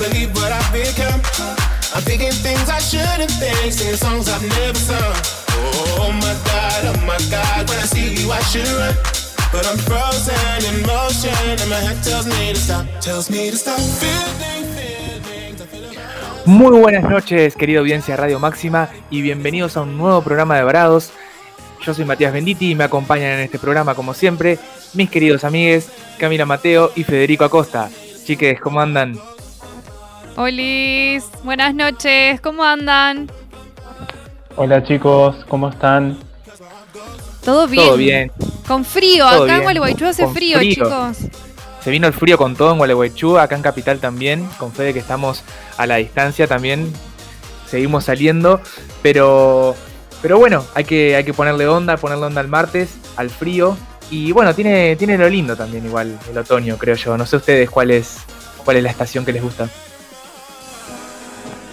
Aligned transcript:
Believe 0.00 0.34
what 0.34 0.50
I've 0.50 0.72
become. 0.72 1.20
I'm 1.94 2.02
thinking 2.02 2.32
things 2.32 2.68
I 2.68 2.80
shouldn't 2.80 3.30
think, 3.32 3.72
singing 3.72 3.96
songs 3.96 4.28
I've 4.28 4.42
never 4.42 4.78
sung. 4.78 5.14
Oh, 5.50 6.08
oh 6.08 6.12
my 6.12 6.34
god, 6.48 6.80
oh 6.90 7.00
my 7.06 7.20
god, 7.30 7.68
when 7.68 7.78
I 7.78 7.86
see 7.86 8.14
you 8.16 8.32
I 8.32 8.40
should 8.50 8.66
run. 8.66 8.94
But 9.52 9.66
I'm 9.66 9.78
frozen 9.78 10.58
in 10.68 10.82
motion, 10.86 11.44
and 11.62 11.68
my 11.68 11.80
head 11.86 12.02
tells 12.02 12.26
me 12.26 12.52
to 12.54 12.58
stop, 12.58 12.86
tells 13.00 13.30
me 13.30 13.50
to 13.50 13.56
stop. 13.56 13.78
Feeling 13.78 14.69
Muy 16.50 16.76
buenas 16.80 17.04
noches, 17.08 17.54
querido 17.54 17.78
audiencia 17.78 18.16
Radio 18.16 18.40
Máxima, 18.40 18.88
y 19.08 19.22
bienvenidos 19.22 19.76
a 19.76 19.82
un 19.82 19.96
nuevo 19.96 20.20
programa 20.20 20.56
de 20.56 20.64
Varados. 20.64 21.12
Yo 21.86 21.94
soy 21.94 22.04
Matías 22.04 22.32
Benditi 22.32 22.72
y 22.72 22.74
me 22.74 22.82
acompañan 22.82 23.34
en 23.34 23.38
este 23.38 23.60
programa, 23.60 23.94
como 23.94 24.14
siempre, 24.14 24.58
mis 24.92 25.08
queridos 25.08 25.44
amigues 25.44 25.92
Camila 26.18 26.46
Mateo 26.46 26.90
y 26.96 27.04
Federico 27.04 27.44
Acosta. 27.44 27.88
Chiques, 28.24 28.60
¿cómo 28.60 28.80
andan? 28.80 29.16
Olis, 30.34 31.24
buenas 31.44 31.72
noches, 31.72 32.40
¿cómo 32.40 32.64
andan? 32.64 33.30
Hola 34.56 34.82
chicos, 34.82 35.44
¿cómo 35.46 35.68
están? 35.68 36.18
¿Todo 37.44 37.68
bien? 37.68 37.86
Todo 37.86 37.96
bien. 37.96 38.32
Con 38.66 38.84
frío, 38.84 39.24
Todo 39.24 39.44
acá 39.44 39.52
en 39.52 39.58
bien. 39.58 39.62
Gualeguaychú 39.62 40.04
hace 40.06 40.26
frío. 40.26 40.58
chicos. 40.60 41.16
Se 41.82 41.90
vino 41.90 42.06
el 42.06 42.12
frío 42.12 42.36
con 42.36 42.56
todo 42.56 42.72
en 42.72 42.78
Gualeguaychú, 42.78 43.38
acá 43.38 43.54
en 43.56 43.62
Capital 43.62 43.98
también, 44.00 44.46
con 44.58 44.72
Fede 44.72 44.92
que 44.92 44.98
estamos 44.98 45.42
a 45.78 45.86
la 45.86 45.96
distancia 45.96 46.46
también, 46.46 46.92
seguimos 47.66 48.04
saliendo, 48.04 48.60
pero, 49.02 49.74
pero 50.20 50.38
bueno, 50.38 50.64
hay 50.74 50.84
que, 50.84 51.16
hay 51.16 51.24
que 51.24 51.32
ponerle 51.32 51.66
onda, 51.66 51.96
ponerle 51.96 52.26
onda 52.26 52.40
al 52.42 52.48
martes, 52.48 52.90
al 53.16 53.30
frío, 53.30 53.76
y 54.10 54.32
bueno, 54.32 54.54
tiene, 54.54 54.96
tiene 54.96 55.16
lo 55.16 55.28
lindo 55.28 55.56
también 55.56 55.86
igual 55.86 56.18
el 56.30 56.36
otoño, 56.36 56.76
creo 56.76 56.96
yo. 56.96 57.16
No 57.16 57.24
sé 57.26 57.36
ustedes 57.36 57.70
cuál 57.70 57.92
es, 57.92 58.18
cuál 58.64 58.76
es 58.76 58.82
la 58.82 58.90
estación 58.90 59.24
que 59.24 59.32
les 59.32 59.42
gusta. 59.42 59.68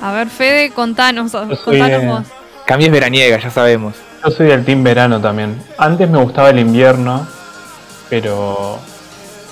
A 0.02 0.12
ver, 0.14 0.30
Fede, 0.30 0.72
contanos, 0.72 1.32
soy 1.32 1.48
contanos 1.58 2.02
de- 2.02 2.08
vos. 2.08 2.24
Cami 2.66 2.86
es 2.86 2.92
veraniega, 2.92 3.40
ya 3.40 3.50
sabemos. 3.50 3.96
Yo 4.24 4.32
soy 4.32 4.48
del 4.48 4.64
team 4.66 4.84
verano 4.84 5.20
también. 5.20 5.62
Antes 5.78 6.10
me 6.10 6.22
gustaba 6.22 6.50
el 6.52 6.60
invierno, 6.60 7.26
pero 8.10 8.80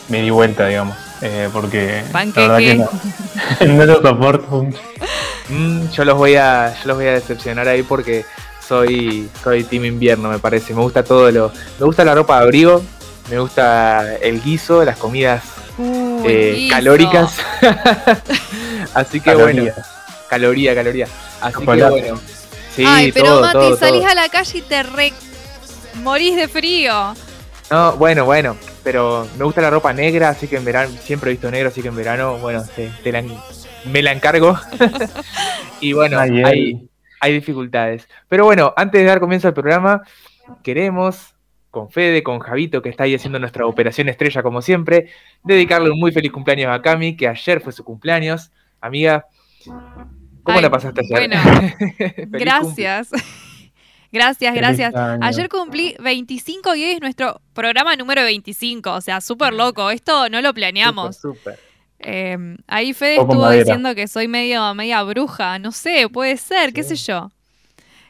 me 0.10 0.22
di 0.22 0.30
vuelta, 0.30 0.68
digamos. 0.68 0.96
eh, 1.22 1.50
porque 1.52 2.04
Panqueque. 2.12 2.48
la 2.48 2.54
verdad 2.58 2.90
que 3.60 3.66
no, 3.68 3.74
no 3.74 3.86
lo 3.86 4.02
soporto 4.02 4.64
mucho. 4.64 4.80
Mm, 5.50 5.90
yo 5.92 6.06
los 6.06 6.18
voy 6.18 6.36
a, 6.36 6.74
yo 6.82 6.88
los 6.88 6.98
voy 6.98 7.08
a 7.08 7.14
decepcionar 7.14 7.68
ahí 7.68 7.84
porque 7.84 8.26
soy, 8.68 9.30
soy 9.44 9.64
team 9.64 9.86
invierno, 9.86 10.30
me 10.30 10.40
parece. 10.40 10.74
Me 10.74 10.82
gusta 10.82 11.04
todo 11.04 11.30
lo, 11.32 11.52
me 11.80 11.86
gusta 11.86 12.04
la 12.04 12.16
ropa 12.16 12.38
de 12.38 12.44
abrigo, 12.44 12.84
me 13.30 13.40
gusta 13.40 14.16
el 14.18 14.42
guiso, 14.42 14.84
las 14.86 14.98
comidas 14.98 15.44
Uh, 15.78 16.24
eh, 16.26 16.68
calóricas. 16.70 17.36
Así 18.94 19.20
que 19.20 19.26
Caloría. 19.32 19.62
bueno, 19.64 19.76
caloría, 20.30 20.74
caloría. 20.76 21.08
Así 21.42 21.54
Chocolate. 21.60 21.96
que 21.96 22.02
bueno. 22.12 22.20
Sí, 22.76 22.84
Ay, 22.88 23.12
pero 23.12 23.26
todo, 23.28 23.42
Mati, 23.42 23.54
todo, 23.54 23.78
salís 23.78 24.02
todo. 24.02 24.12
a 24.12 24.16
la 24.16 24.30
calle 24.30 24.58
y 24.58 24.62
te 24.62 24.84
re... 24.84 25.14
morís 26.02 26.36
de 26.38 26.48
frío. 26.48 27.14
No, 27.70 27.92
bueno, 27.98 28.24
bueno, 28.26 28.56
pero 28.86 29.28
me 29.38 29.44
gusta 29.44 29.60
la 29.62 29.70
ropa 29.72 29.92
negra, 29.92 30.30
así 30.30 30.48
que 30.48 30.56
en 30.56 30.64
verano, 30.64 30.90
siempre 31.02 31.30
he 31.30 31.34
visto 31.34 31.52
negro, 31.52 31.68
así 31.68 31.82
que 31.82 31.90
en 31.90 31.96
verano, 31.98 32.38
bueno, 32.38 32.64
te- 32.76 32.90
te 33.04 33.12
la- 33.12 33.24
me 33.92 34.02
la 34.02 34.14
encargo. 34.14 34.56
y 35.82 35.92
bueno, 35.94 36.20
Ay, 36.20 36.30
hay, 36.38 36.44
ay. 36.46 36.90
hay 37.20 37.34
dificultades. 37.34 38.08
Pero 38.30 38.46
bueno, 38.46 38.74
antes 38.78 39.02
de 39.02 39.08
dar 39.08 39.20
comienzo 39.20 39.48
al 39.50 39.54
programa, 39.54 40.04
queremos, 40.64 41.36
con 41.72 41.90
Fede, 41.90 42.24
con 42.24 42.40
Javito, 42.40 42.82
que 42.82 42.90
está 42.90 43.04
ahí 43.04 43.16
haciendo 43.16 43.40
nuestra 43.40 43.66
operación 43.66 44.08
estrella 44.08 44.42
como 44.44 44.62
siempre, 44.62 45.10
dedicarle 45.44 45.90
un 45.90 46.00
muy 46.00 46.12
feliz 46.12 46.32
cumpleaños 46.32 46.72
a 46.74 46.82
Cami, 46.82 47.18
que 47.18 47.28
ayer 47.28 47.60
fue 47.62 47.74
su 47.74 47.84
cumpleaños. 47.84 48.52
Amiga, 48.80 49.26
¿cómo 50.44 50.58
Ay, 50.58 50.62
la 50.62 50.70
pasaste 50.70 51.02
ayer? 51.02 51.28
bueno, 51.30 51.42
Feliz 51.98 52.54
cumple. 52.62 53.02
Gracias. 54.16 54.56
gracias. 54.56 54.94
Ayer 55.22 55.50
cumplí 55.50 55.94
25 56.00 56.74
y 56.76 56.84
hoy 56.86 56.92
es 56.92 57.02
nuestro 57.02 57.42
programa 57.54 57.96
número 57.98 58.24
25. 58.24 58.94
O 58.94 59.02
sea, 59.02 59.20
súper 59.20 59.54
loco. 59.54 59.92
Esto 59.92 60.30
no 60.30 60.42
lo 60.42 60.54
planeamos. 60.54 61.18
Súper, 61.18 61.56
súper. 61.56 61.60
Eh, 62.00 62.38
ahí 62.68 62.94
Fede 62.94 63.16
estuvo 63.18 63.42
madera. 63.42 63.64
diciendo 63.64 63.94
que 63.94 64.08
soy 64.08 64.28
medio 64.28 64.74
media 64.74 65.04
bruja. 65.04 65.60
No 65.60 65.72
sé, 65.72 66.08
puede 66.10 66.38
ser, 66.38 66.72
qué 66.72 66.84
sé 66.84 66.96
yo. 66.96 67.30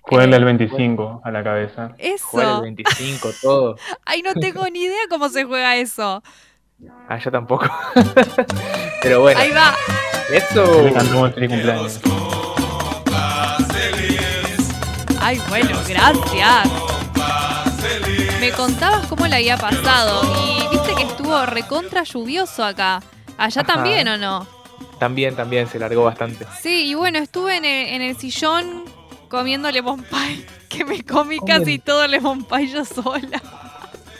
Jueguenle 0.02 0.36
Eh, 0.36 0.40
el 0.40 0.46
25 0.46 1.22
a 1.24 1.32
la 1.32 1.44
cabeza. 1.44 1.90
Jugar 1.90 2.00
el 2.00 2.14
Eso. 2.14 2.62
25, 2.62 3.30
todo. 3.42 3.76
Ay, 4.06 4.22
no 4.22 4.34
tengo 4.36 4.64
ni 4.70 4.84
idea 4.84 5.02
cómo 5.10 5.30
se 5.30 5.44
juega 5.46 5.76
eso. 5.78 6.22
Ah, 7.10 7.18
yo 7.18 7.32
tampoco. 7.32 7.66
Pero 9.02 9.22
bueno, 9.22 9.40
Ahí 9.40 9.50
va. 9.52 9.74
eso. 10.32 10.84
Le 10.84 10.94
cantamos 10.94 11.34
feliz 11.34 11.50
cumpleaños. 11.50 12.02
Ay, 15.28 15.42
bueno, 15.50 15.76
gracias. 15.88 16.70
Me 18.40 18.52
contabas 18.52 19.08
cómo 19.08 19.26
le 19.26 19.38
había 19.38 19.58
pasado 19.58 20.22
y 20.46 20.68
viste 20.68 20.94
que 20.94 21.02
estuvo 21.02 21.48
recontra 21.48 22.04
lluvioso 22.04 22.64
acá. 22.64 23.02
Allá 23.36 23.64
Ajá. 23.64 23.74
también 23.74 24.08
o 24.08 24.18
no? 24.18 24.48
También, 25.00 25.36
también 25.36 25.68
se 25.68 25.80
largó 25.80 26.04
bastante. 26.04 26.46
Sí, 26.62 26.86
y 26.86 26.94
bueno, 26.94 27.18
estuve 27.18 27.58
en 27.58 27.66
el, 27.66 27.88
en 27.96 28.02
el 28.04 28.16
sillón 28.16 28.84
comiendo 29.28 29.72
lemon 29.72 30.04
pie, 30.04 30.46
que 30.70 30.86
me 30.86 31.04
comí 31.04 31.40
casi 31.40 31.80
todo 31.80 32.04
el 32.04 32.12
lemon 32.12 32.44
pie 32.44 32.68
yo 32.68 32.86
sola. 32.86 33.42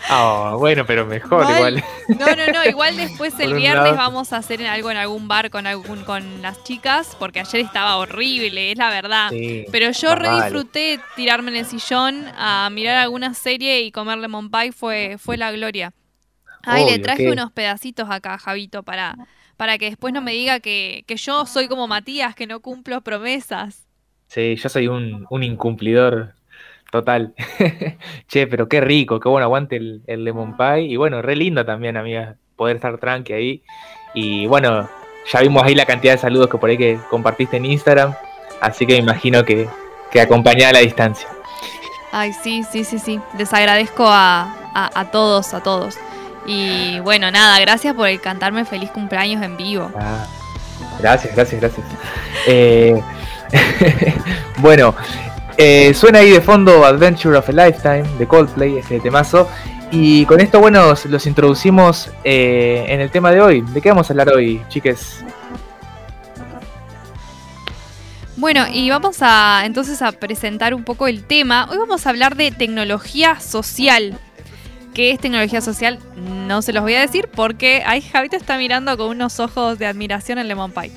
Ah, 0.08 0.56
bueno, 0.58 0.86
pero 0.86 1.06
mejor 1.06 1.50
Mal. 1.50 1.52
igual. 1.52 1.84
No, 2.08 2.36
no, 2.36 2.48
no, 2.50 2.64
igual 2.66 2.96
después 2.96 3.34
el 3.40 3.54
viernes 3.56 3.94
lado. 3.94 3.98
vamos 3.98 4.34
a 4.34 4.38
hacer 4.38 4.66
algo 4.68 4.92
en 4.92 4.98
algún 4.98 5.28
bar 5.28 5.50
con 5.50 5.66
algún 5.68 6.04
con 6.04 6.42
las 6.42 6.64
chicas, 6.64 7.16
porque 7.20 7.40
ayer 7.40 7.62
estaba 7.62 7.98
horrible, 7.98 8.72
es 8.72 8.78
la 8.78 8.90
verdad. 8.90 9.30
Sí. 9.32 9.66
Pero 9.72 9.92
yo 9.92 10.16
re 10.16 10.30
disfruté 10.36 11.00
tirarme 11.16 11.52
en 11.52 11.58
el 11.58 11.66
sillón 11.66 12.26
a 12.38 12.70
mirar 12.72 12.98
alguna 12.98 13.34
serie 13.34 13.82
y 13.82 13.92
comer 13.92 14.20
lemon 14.20 14.52
pie, 14.52 14.72
fue, 14.72 15.18
fue 15.20 15.38
la 15.38 15.52
gloria. 15.52 15.94
Ay, 16.64 16.86
le 16.86 17.00
traje 17.00 17.26
¿qué? 17.26 17.32
unos 17.32 17.52
pedacitos 17.52 18.10
acá, 18.10 18.38
Javito, 18.38 18.84
para, 18.84 19.16
para 19.58 19.78
que 19.78 19.86
después 19.90 20.14
no 20.14 20.22
me 20.22 20.32
diga 20.34 20.60
que, 20.60 21.04
que 21.08 21.16
yo 21.18 21.46
soy 21.46 21.68
como 21.68 21.88
Matías, 21.88 22.36
que 22.36 22.48
no 22.48 22.60
cumplo 22.62 23.02
promesas. 23.02 23.88
Sí, 24.28 24.56
yo 24.56 24.70
soy 24.70 24.88
un, 24.88 25.26
un 25.30 25.44
incumplidor 25.44 26.35
total. 26.96 27.34
che, 28.28 28.48
pero 28.48 28.68
qué 28.68 28.82
rico, 28.82 29.20
qué 29.20 29.30
bueno, 29.30 29.46
aguante 29.46 29.76
el, 29.76 30.02
el 30.08 30.24
lemon 30.24 30.56
pie. 30.58 30.82
Y 30.82 30.96
bueno, 30.96 31.22
re 31.22 31.36
lindo 31.36 31.66
también, 31.66 31.98
amiga, 31.98 32.36
poder 32.56 32.78
estar 32.78 32.98
tranqui 32.98 33.34
ahí. 33.34 33.64
Y 34.14 34.48
bueno, 34.48 34.90
ya 35.32 35.42
vimos 35.42 35.64
ahí 35.64 35.76
la 35.76 35.86
cantidad 35.86 36.14
de 36.14 36.20
saludos 36.20 36.50
que 36.50 36.58
por 36.58 36.70
ahí 36.70 36.78
que 36.78 37.00
compartiste 37.10 37.58
en 37.58 37.66
Instagram. 37.66 38.14
Así 38.62 38.86
que 38.86 38.94
me 38.94 39.00
imagino 39.00 39.44
que, 39.44 39.68
que 40.12 40.22
acompañada 40.22 40.70
a 40.70 40.74
la 40.74 40.80
distancia. 40.80 41.28
Ay, 42.12 42.32
sí, 42.34 42.64
sí, 42.72 42.84
sí, 42.84 42.98
sí. 42.98 43.20
Les 43.38 43.54
agradezco 43.54 44.06
a, 44.08 44.56
a, 44.74 45.00
a 45.00 45.12
todos, 45.12 45.54
a 45.54 45.62
todos. 45.62 45.98
Y 46.46 47.00
bueno, 47.00 47.32
nada, 47.32 47.60
gracias 47.60 47.94
por 47.94 48.08
el 48.08 48.22
cantarme 48.22 48.66
feliz 48.66 48.92
cumpleaños 48.92 49.44
en 49.44 49.58
vivo. 49.58 49.92
Ah, 50.00 50.26
gracias, 51.00 51.36
gracias, 51.36 51.60
gracias. 51.60 51.86
Eh, 52.48 53.02
bueno, 54.60 54.96
eh, 55.58 55.94
suena 55.94 56.20
ahí 56.20 56.32
de 56.32 56.42
fondo 56.42 56.86
Adventure 56.86 57.38
of 57.38 57.48
a 57.50 57.52
Lifetime 57.52 58.04
de 58.18 58.28
Coldplay, 58.28 58.78
este 58.78 59.00
temazo. 59.00 59.50
Y 59.92 60.26
con 60.26 60.42
esto, 60.42 60.60
bueno, 60.60 60.94
los 61.10 61.26
introducimos 61.26 62.10
eh, 62.24 62.86
en 62.88 63.02
el 63.02 63.12
tema 63.12 63.32
de 63.32 63.42
hoy. 63.42 63.62
¿De 63.62 63.82
qué 63.82 63.90
vamos 63.90 64.10
a 64.10 64.14
hablar 64.14 64.30
hoy, 64.30 64.62
chiques? 64.68 65.24
Bueno, 68.36 68.66
y 68.72 68.90
vamos 68.90 69.18
a 69.22 69.64
entonces 69.66 70.02
a 70.02 70.12
presentar 70.12 70.74
un 70.74 70.84
poco 70.84 71.08
el 71.08 71.24
tema. 71.24 71.68
Hoy 71.70 71.78
vamos 71.78 72.06
a 72.06 72.10
hablar 72.10 72.36
de 72.36 72.52
tecnología 72.52 73.40
social. 73.40 74.20
¿Qué 74.94 75.12
es 75.12 75.20
tecnología 75.20 75.62
social? 75.62 76.00
No 76.16 76.62
se 76.62 76.74
los 76.74 76.84
voy 76.84 76.96
a 76.96 77.02
decir 77.02 77.30
porque 77.34 77.84
ahí 77.86 78.02
Javito 78.02 78.36
está 78.36 78.58
mirando 78.58 78.98
con 78.98 79.08
unos 79.08 79.40
ojos 79.40 79.80
de 79.80 79.86
admiración 79.86 80.38
en 80.38 80.48
Lemon 80.48 80.72
Pie. 80.72 80.92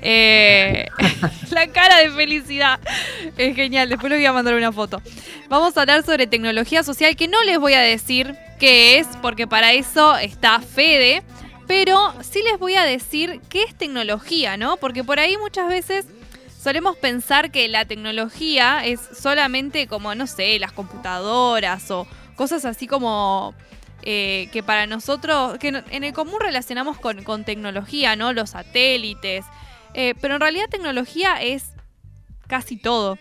Eh, 0.00 0.86
la 1.50 1.66
cara 1.68 1.98
de 1.98 2.10
felicidad 2.10 2.80
es 3.36 3.56
genial. 3.56 3.88
Después 3.88 4.10
les 4.10 4.20
voy 4.20 4.26
a 4.26 4.32
mandar 4.32 4.54
una 4.54 4.72
foto. 4.72 5.00
Vamos 5.48 5.76
a 5.76 5.80
hablar 5.80 6.04
sobre 6.04 6.26
tecnología 6.26 6.82
social 6.82 7.16
que 7.16 7.28
no 7.28 7.42
les 7.44 7.58
voy 7.58 7.74
a 7.74 7.80
decir 7.80 8.34
qué 8.58 8.98
es 8.98 9.06
porque 9.22 9.46
para 9.46 9.72
eso 9.72 10.16
está 10.16 10.60
Fede. 10.60 11.22
Pero 11.66 12.14
sí 12.22 12.40
les 12.42 12.58
voy 12.58 12.76
a 12.76 12.84
decir 12.84 13.42
qué 13.50 13.62
es 13.62 13.74
tecnología, 13.76 14.56
¿no? 14.56 14.78
Porque 14.78 15.04
por 15.04 15.20
ahí 15.20 15.36
muchas 15.36 15.68
veces 15.68 16.06
solemos 16.62 16.96
pensar 16.96 17.50
que 17.50 17.68
la 17.68 17.84
tecnología 17.84 18.84
es 18.86 19.00
solamente 19.20 19.86
como, 19.86 20.14
no 20.14 20.26
sé, 20.26 20.58
las 20.58 20.72
computadoras 20.72 21.90
o 21.90 22.06
cosas 22.36 22.64
así 22.64 22.86
como 22.86 23.54
eh, 24.02 24.48
que 24.52 24.62
para 24.62 24.86
nosotros, 24.86 25.58
que 25.58 25.68
en 25.90 26.04
el 26.04 26.12
común 26.14 26.40
relacionamos 26.40 26.98
con, 26.98 27.22
con 27.22 27.44
tecnología, 27.44 28.16
¿no? 28.16 28.32
Los 28.32 28.50
satélites, 28.50 29.44
eh, 29.94 30.14
pero 30.20 30.34
en 30.34 30.40
realidad 30.40 30.66
tecnología 30.70 31.42
es 31.42 31.72
casi 32.46 32.76
todo. 32.76 33.18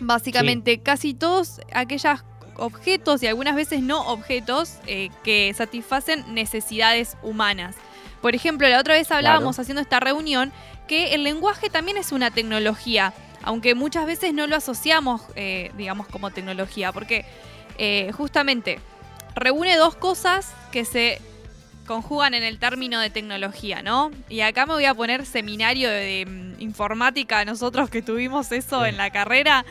Básicamente, 0.00 0.80
casi 0.80 1.14
todos 1.14 1.60
aquellos 1.72 2.20
objetos 2.56 3.22
y 3.22 3.26
algunas 3.26 3.54
veces 3.54 3.82
no 3.82 4.06
objetos 4.08 4.74
eh, 4.86 5.10
que 5.22 5.52
satisfacen 5.54 6.34
necesidades 6.34 7.16
humanas. 7.22 7.76
Por 8.22 8.34
ejemplo, 8.34 8.68
la 8.68 8.80
otra 8.80 8.94
vez 8.94 9.10
hablábamos 9.10 9.58
haciendo 9.58 9.80
esta 9.80 10.00
reunión 10.00 10.52
que 10.86 11.14
el 11.14 11.22
lenguaje 11.22 11.70
también 11.70 11.96
es 11.96 12.12
una 12.12 12.30
tecnología, 12.30 13.14
aunque 13.42 13.74
muchas 13.74 14.06
veces 14.06 14.34
no 14.34 14.46
lo 14.46 14.56
asociamos, 14.56 15.22
eh, 15.36 15.70
digamos, 15.76 16.06
como 16.08 16.30
tecnología, 16.30 16.92
porque 16.92 17.24
justamente 18.12 18.78
reúne 19.34 19.76
dos 19.76 19.96
cosas 19.96 20.52
que 20.70 20.84
se 20.84 21.22
conjugan 21.90 22.34
en 22.34 22.44
el 22.44 22.60
término 22.60 23.00
de 23.00 23.10
tecnología, 23.10 23.82
¿no? 23.82 24.12
Y 24.28 24.42
acá 24.42 24.64
me 24.64 24.74
voy 24.74 24.84
a 24.84 24.94
poner 24.94 25.26
seminario 25.26 25.90
de, 25.90 26.24
mm, 26.24 26.62
informática, 26.62 27.44
nosotros 27.44 27.90
que 27.90 28.00
tuvimos 28.00 28.52
eso 28.52 28.86
en 28.86 28.96
la 28.96 29.10
carrera, 29.10 29.64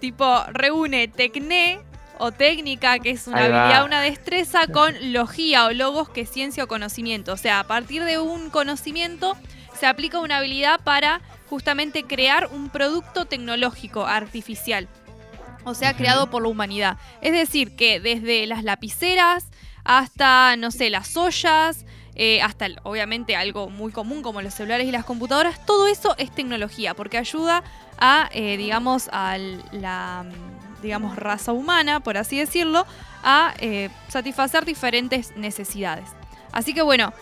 tipo 0.00 0.42
reúne 0.50 1.08
tecné 1.08 1.80
o 2.16 2.32
técnica, 2.32 2.98
que 3.00 3.10
es 3.10 3.26
una 3.26 3.40
habilidad, 3.40 3.84
una 3.84 4.00
destreza, 4.00 4.66
con 4.66 5.12
logía 5.12 5.66
o 5.66 5.72
logos, 5.72 6.08
que 6.08 6.22
es 6.22 6.30
ciencia 6.30 6.64
o 6.64 6.68
conocimiento. 6.68 7.34
O 7.34 7.36
sea, 7.36 7.60
a 7.60 7.64
partir 7.64 8.02
de 8.04 8.18
un 8.18 8.48
conocimiento 8.48 9.36
se 9.78 9.86
aplica 9.86 10.20
una 10.20 10.38
habilidad 10.38 10.80
para 10.80 11.20
justamente 11.50 12.04
crear 12.04 12.48
un 12.50 12.70
producto 12.70 13.26
tecnológico 13.26 14.06
artificial. 14.06 14.88
O 15.64 15.74
sea, 15.74 15.94
creado 15.94 16.30
por 16.30 16.40
la 16.40 16.48
humanidad. 16.48 16.96
Es 17.20 17.32
decir, 17.32 17.76
que 17.76 18.00
desde 18.00 18.46
las 18.46 18.64
lapiceras, 18.64 19.48
hasta, 19.88 20.54
no 20.56 20.70
sé, 20.70 20.90
las 20.90 21.16
ollas, 21.16 21.86
eh, 22.14 22.42
hasta 22.42 22.66
obviamente 22.82 23.36
algo 23.36 23.70
muy 23.70 23.90
común 23.90 24.20
como 24.20 24.42
los 24.42 24.52
celulares 24.52 24.86
y 24.86 24.92
las 24.92 25.06
computadoras, 25.06 25.64
todo 25.64 25.88
eso 25.88 26.14
es 26.18 26.30
tecnología, 26.30 26.92
porque 26.92 27.16
ayuda 27.16 27.64
a, 27.98 28.28
eh, 28.32 28.58
digamos, 28.58 29.08
a 29.12 29.38
la 29.72 30.26
digamos, 30.82 31.16
raza 31.16 31.52
humana, 31.52 32.00
por 32.00 32.18
así 32.18 32.38
decirlo, 32.38 32.86
a 33.24 33.54
eh, 33.60 33.88
satisfacer 34.08 34.66
diferentes 34.66 35.34
necesidades. 35.36 36.10
Así 36.52 36.74
que 36.74 36.82
bueno, 36.82 37.14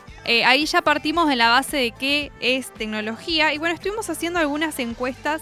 ahí 0.44 0.66
ya 0.66 0.82
partimos 0.82 1.28
de 1.28 1.36
la 1.36 1.50
base 1.50 1.76
de 1.76 1.92
qué 1.92 2.32
es 2.40 2.74
tecnología 2.74 3.54
y 3.54 3.58
bueno, 3.58 3.76
estuvimos 3.76 4.10
haciendo 4.10 4.40
algunas 4.40 4.78
encuestas 4.80 5.40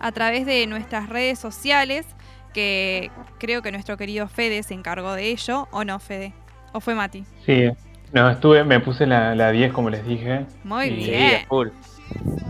a 0.00 0.10
través 0.10 0.44
de 0.44 0.66
nuestras 0.66 1.08
redes 1.08 1.38
sociales, 1.38 2.04
que 2.52 3.12
creo 3.38 3.62
que 3.62 3.70
nuestro 3.70 3.96
querido 3.96 4.26
Fede 4.26 4.62
se 4.64 4.74
encargó 4.74 5.12
de 5.12 5.30
ello, 5.30 5.68
¿o 5.70 5.84
no, 5.84 6.00
Fede? 6.00 6.34
¿O 6.74 6.80
fue 6.80 6.96
Mati? 6.96 7.24
Sí, 7.46 7.70
no, 8.12 8.28
estuve, 8.28 8.64
me 8.64 8.80
puse 8.80 9.06
la, 9.06 9.32
la 9.36 9.52
10 9.52 9.72
como 9.72 9.90
les 9.90 10.04
dije. 10.04 10.44
Muy 10.64 10.90
bien. 10.90 11.46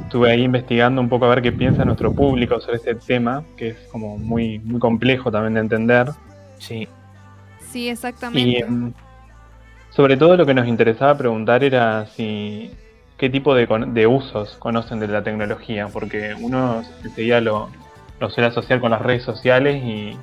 Estuve 0.05 0.31
ahí 0.31 0.43
investigando 0.45 0.99
un 1.03 1.11
poco 1.11 1.27
a 1.27 1.29
ver 1.29 1.43
qué 1.43 1.53
piensa 1.53 1.85
nuestro 1.85 2.11
público 2.11 2.59
sobre 2.59 2.79
este 2.79 2.95
tema, 2.95 3.45
que 3.55 3.69
es 3.69 3.79
como 3.93 4.17
muy, 4.17 4.61
muy 4.61 4.81
complejo 4.81 5.31
también 5.31 5.55
de 5.55 5.61
entender. 5.61 6.09
Sí. 6.59 6.89
Sí, 7.71 7.91
exactamente. 7.91 8.61
Y 8.61 8.63
mm, 8.63 8.95
sobre 9.91 10.17
todo 10.17 10.39
lo 10.39 10.47
que 10.47 10.55
nos 10.55 10.67
interesaba 10.69 11.19
preguntar 11.19 11.63
era 11.63 12.07
si 12.07 12.71
qué 13.19 13.29
tipo 13.29 13.55
de, 13.55 13.67
de 13.89 14.07
usos 14.07 14.57
conocen 14.57 15.01
de 15.01 15.09
la 15.09 15.23
tecnología, 15.23 15.89
porque 15.89 16.35
uno 16.41 16.83
enseguida 17.03 17.43
lo, 17.43 17.69
lo 18.21 18.31
suele 18.31 18.49
asociar 18.49 18.81
con 18.81 18.91
las 18.91 19.03
redes 19.03 19.23
sociales 19.23 19.85
y 19.85 20.17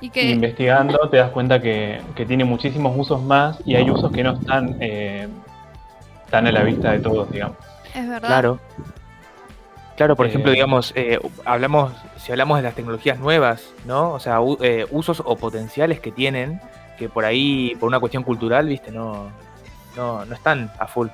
y 0.00 0.20
investigando 0.20 1.08
te 1.08 1.16
das 1.16 1.30
cuenta 1.30 1.60
que, 1.60 2.00
tiene 2.26 2.44
muchísimos 2.44 2.94
usos 2.96 3.22
más 3.22 3.58
y 3.64 3.74
hay 3.74 3.90
usos 3.90 4.12
que 4.12 4.22
no 4.22 4.32
están 4.32 4.76
eh, 4.80 5.28
tan 6.30 6.46
a 6.46 6.52
la 6.52 6.62
vista 6.62 6.92
de 6.92 6.98
todos, 6.98 7.30
digamos. 7.30 7.56
Es 7.94 8.08
verdad. 8.08 8.28
Claro. 8.28 8.60
Claro, 9.96 10.14
por 10.14 10.26
ejemplo, 10.26 10.50
eh, 10.50 10.54
digamos, 10.54 10.92
eh, 10.94 11.18
hablamos, 11.46 11.92
si 12.18 12.30
hablamos 12.30 12.58
de 12.58 12.62
las 12.62 12.74
tecnologías 12.74 13.18
nuevas, 13.18 13.72
¿no? 13.86 14.12
O 14.12 14.20
sea, 14.20 14.40
usos 14.40 15.22
o 15.24 15.36
potenciales 15.36 16.00
que 16.00 16.12
tienen, 16.12 16.60
que 16.98 17.08
por 17.08 17.24
ahí, 17.24 17.74
por 17.80 17.88
una 17.88 17.98
cuestión 17.98 18.22
cultural, 18.22 18.66
viste, 18.66 18.90
no, 18.90 19.30
no, 19.96 20.24
no 20.26 20.34
están 20.34 20.70
a 20.78 20.86
full. 20.86 21.08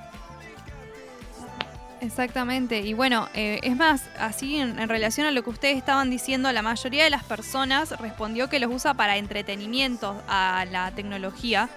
Exactamente, 2.02 2.80
y 2.80 2.94
bueno, 2.94 3.28
eh, 3.32 3.60
es 3.62 3.76
más, 3.76 4.10
así 4.18 4.56
en, 4.56 4.88
relación 4.88 5.24
a 5.24 5.30
lo 5.30 5.44
que 5.44 5.50
ustedes 5.50 5.76
estaban 5.76 6.10
diciendo, 6.10 6.50
la 6.50 6.60
mayoría 6.60 7.04
de 7.04 7.10
las 7.10 7.22
personas 7.22 7.96
respondió 8.00 8.48
que 8.48 8.58
los 8.58 8.72
usa 8.72 8.94
para 8.94 9.18
entretenimiento 9.18 10.20
a 10.26 10.64
la 10.68 10.90
tecnología, 10.90 11.68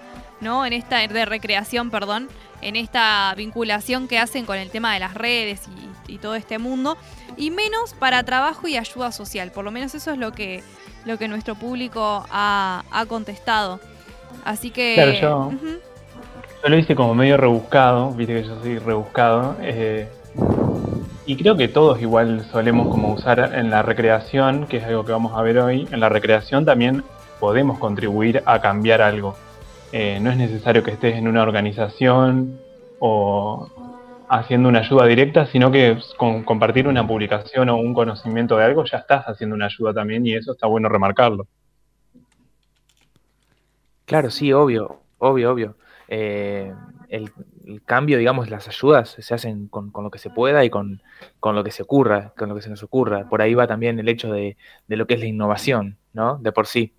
¿no? 0.42 0.66
En 0.66 0.74
esta, 0.74 1.08
de 1.08 1.26
recreación, 1.26 1.92
perdón, 1.92 2.28
en 2.62 2.76
esta 2.76 3.36
vinculación 3.38 4.08
que 4.08 4.18
hacen 4.18 4.48
con 4.48 4.58
el 4.58 4.72
tema 4.72 4.96
de 4.96 5.00
las 5.00 5.14
redes 5.14 5.62
y, 6.08 6.18
todo 6.18 6.34
este 6.34 6.58
mundo, 6.58 6.98
y 7.38 7.52
menos 7.52 7.94
para 7.94 8.24
trabajo 8.24 8.68
y 8.68 8.78
ayuda 8.78 9.12
social, 9.12 9.52
por 9.52 9.64
lo 9.64 9.70
menos 9.70 9.94
eso 9.94 10.12
es 10.12 10.18
lo 10.18 10.32
que, 10.32 10.64
lo 11.06 11.20
que 11.20 11.28
nuestro 11.28 11.54
público 11.54 12.26
ha, 12.32 13.06
contestado. 13.08 13.80
Así 14.44 14.72
que... 14.72 15.20
yo, 15.22 15.52
yo 16.64 16.70
lo 16.70 16.80
hice 16.80 16.96
como 16.96 17.14
medio 17.14 17.38
rebuscado, 17.38 18.10
viste 18.12 18.42
que 18.42 18.48
yo 18.48 18.60
soy 18.60 18.80
rebuscado. 18.80 19.56
Eh, 19.62 20.10
y 21.26 21.38
creo 21.38 21.58
que 21.58 21.68
todos 21.68 22.02
igual 22.02 22.46
solemos 22.52 22.88
como 22.88 23.14
usar 23.14 23.54
en 23.56 23.70
la 23.70 23.82
recreación, 23.82 24.68
que 24.68 24.78
es 24.78 24.84
algo 24.84 25.06
que 25.06 25.12
vamos 25.12 25.34
a 25.36 25.42
ver 25.42 25.58
hoy, 25.58 25.88
en 25.92 26.00
la 26.00 26.10
recreación 26.10 26.66
también 26.66 27.04
podemos 27.40 27.80
contribuir 27.80 28.44
a 28.46 28.62
cambiar 28.62 29.02
algo. 29.02 29.36
Eh, 29.92 30.20
no 30.22 30.30
es 30.30 30.38
necesario 30.38 30.84
que 30.84 30.92
estés 30.92 31.16
en 31.16 31.28
una 31.28 31.42
organización 31.42 32.60
o 33.00 33.70
haciendo 34.30 34.70
una 34.70 34.80
ayuda 34.80 35.06
directa, 35.06 35.46
sino 35.48 35.72
que 35.72 35.98
con 36.18 36.44
compartir 36.44 36.88
una 36.88 37.08
publicación 37.08 37.70
o 37.70 37.78
un 37.78 37.94
conocimiento 37.94 38.58
de 38.58 38.66
algo 38.66 38.84
ya 38.86 38.98
estás 38.98 39.26
haciendo 39.26 39.56
una 39.56 39.66
ayuda 39.66 39.94
también 39.94 40.26
y 40.26 40.34
eso 40.34 40.52
está 40.54 40.68
bueno 40.68 40.90
remarcarlo. 40.90 41.48
Claro, 44.06 44.30
sí, 44.30 44.54
obvio, 44.54 45.00
obvio, 45.18 45.52
obvio. 45.52 45.76
Eh, 46.08 46.72
el, 47.10 47.32
cambio, 47.86 48.18
digamos, 48.18 48.50
las 48.50 48.68
ayudas 48.68 49.16
se 49.20 49.34
hacen 49.34 49.68
con, 49.68 49.92
lo 49.94 50.12
que 50.12 50.20
se 50.20 50.30
pueda 50.30 50.64
y 50.64 50.70
con, 50.70 51.02
lo 51.42 51.64
que 51.64 51.72
se 51.72 51.84
ocurra, 51.84 52.34
con 52.38 52.50
lo 52.50 52.56
que 52.56 52.62
se 52.62 52.70
nos 52.70 52.84
ocurra. 52.84 53.28
Por 53.30 53.42
ahí 53.42 53.54
va 53.54 53.68
también 53.68 54.00
el 54.00 54.10
hecho 54.10 54.32
de, 54.32 54.58
lo 54.88 55.08
que 55.08 55.16
es 55.16 55.20
la 55.20 55.26
innovación, 55.26 55.98
¿no? 56.14 56.38
De 56.38 56.52
por 56.52 56.68
sí. 56.68 56.94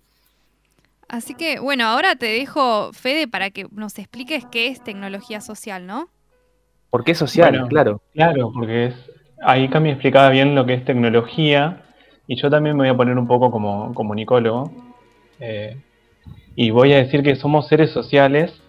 Así 1.07 1.35
que, 1.35 1.59
bueno, 1.59 1.85
ahora 1.85 2.15
te 2.15 2.25
dejo, 2.25 2.91
Fede, 2.93 3.27
para 3.27 3.49
que 3.49 3.67
nos 3.71 3.97
expliques 3.97 4.45
qué 4.51 4.67
es 4.67 4.83
tecnología 4.83 5.39
social, 5.41 5.85
¿no? 5.85 6.09
¿Por 6.89 7.03
qué 7.03 7.15
social? 7.15 7.67
claro. 7.69 8.01
Claro, 8.13 8.51
porque 8.53 8.87
es, 8.87 8.95
ahí 9.41 9.69
Cami 9.69 9.91
explicaba 9.91 10.29
bien 10.29 10.55
lo 10.55 10.65
que 10.65 10.73
es 10.73 10.85
tecnología 10.85 11.83
y 12.27 12.35
yo 12.35 12.49
también 12.49 12.75
me 12.75 12.83
voy 12.83 12.89
a 12.89 12.97
poner 12.97 13.17
un 13.17 13.27
poco 13.27 13.51
como 13.51 13.93
comunicólogo. 13.93 14.71
Eh, 15.39 15.77
y 16.55 16.71
voy 16.71 16.91
a 16.93 16.97
decir 16.97 17.23
que 17.23 17.35
somos 17.35 17.67
seres 17.67 17.91
sociales 17.91 18.61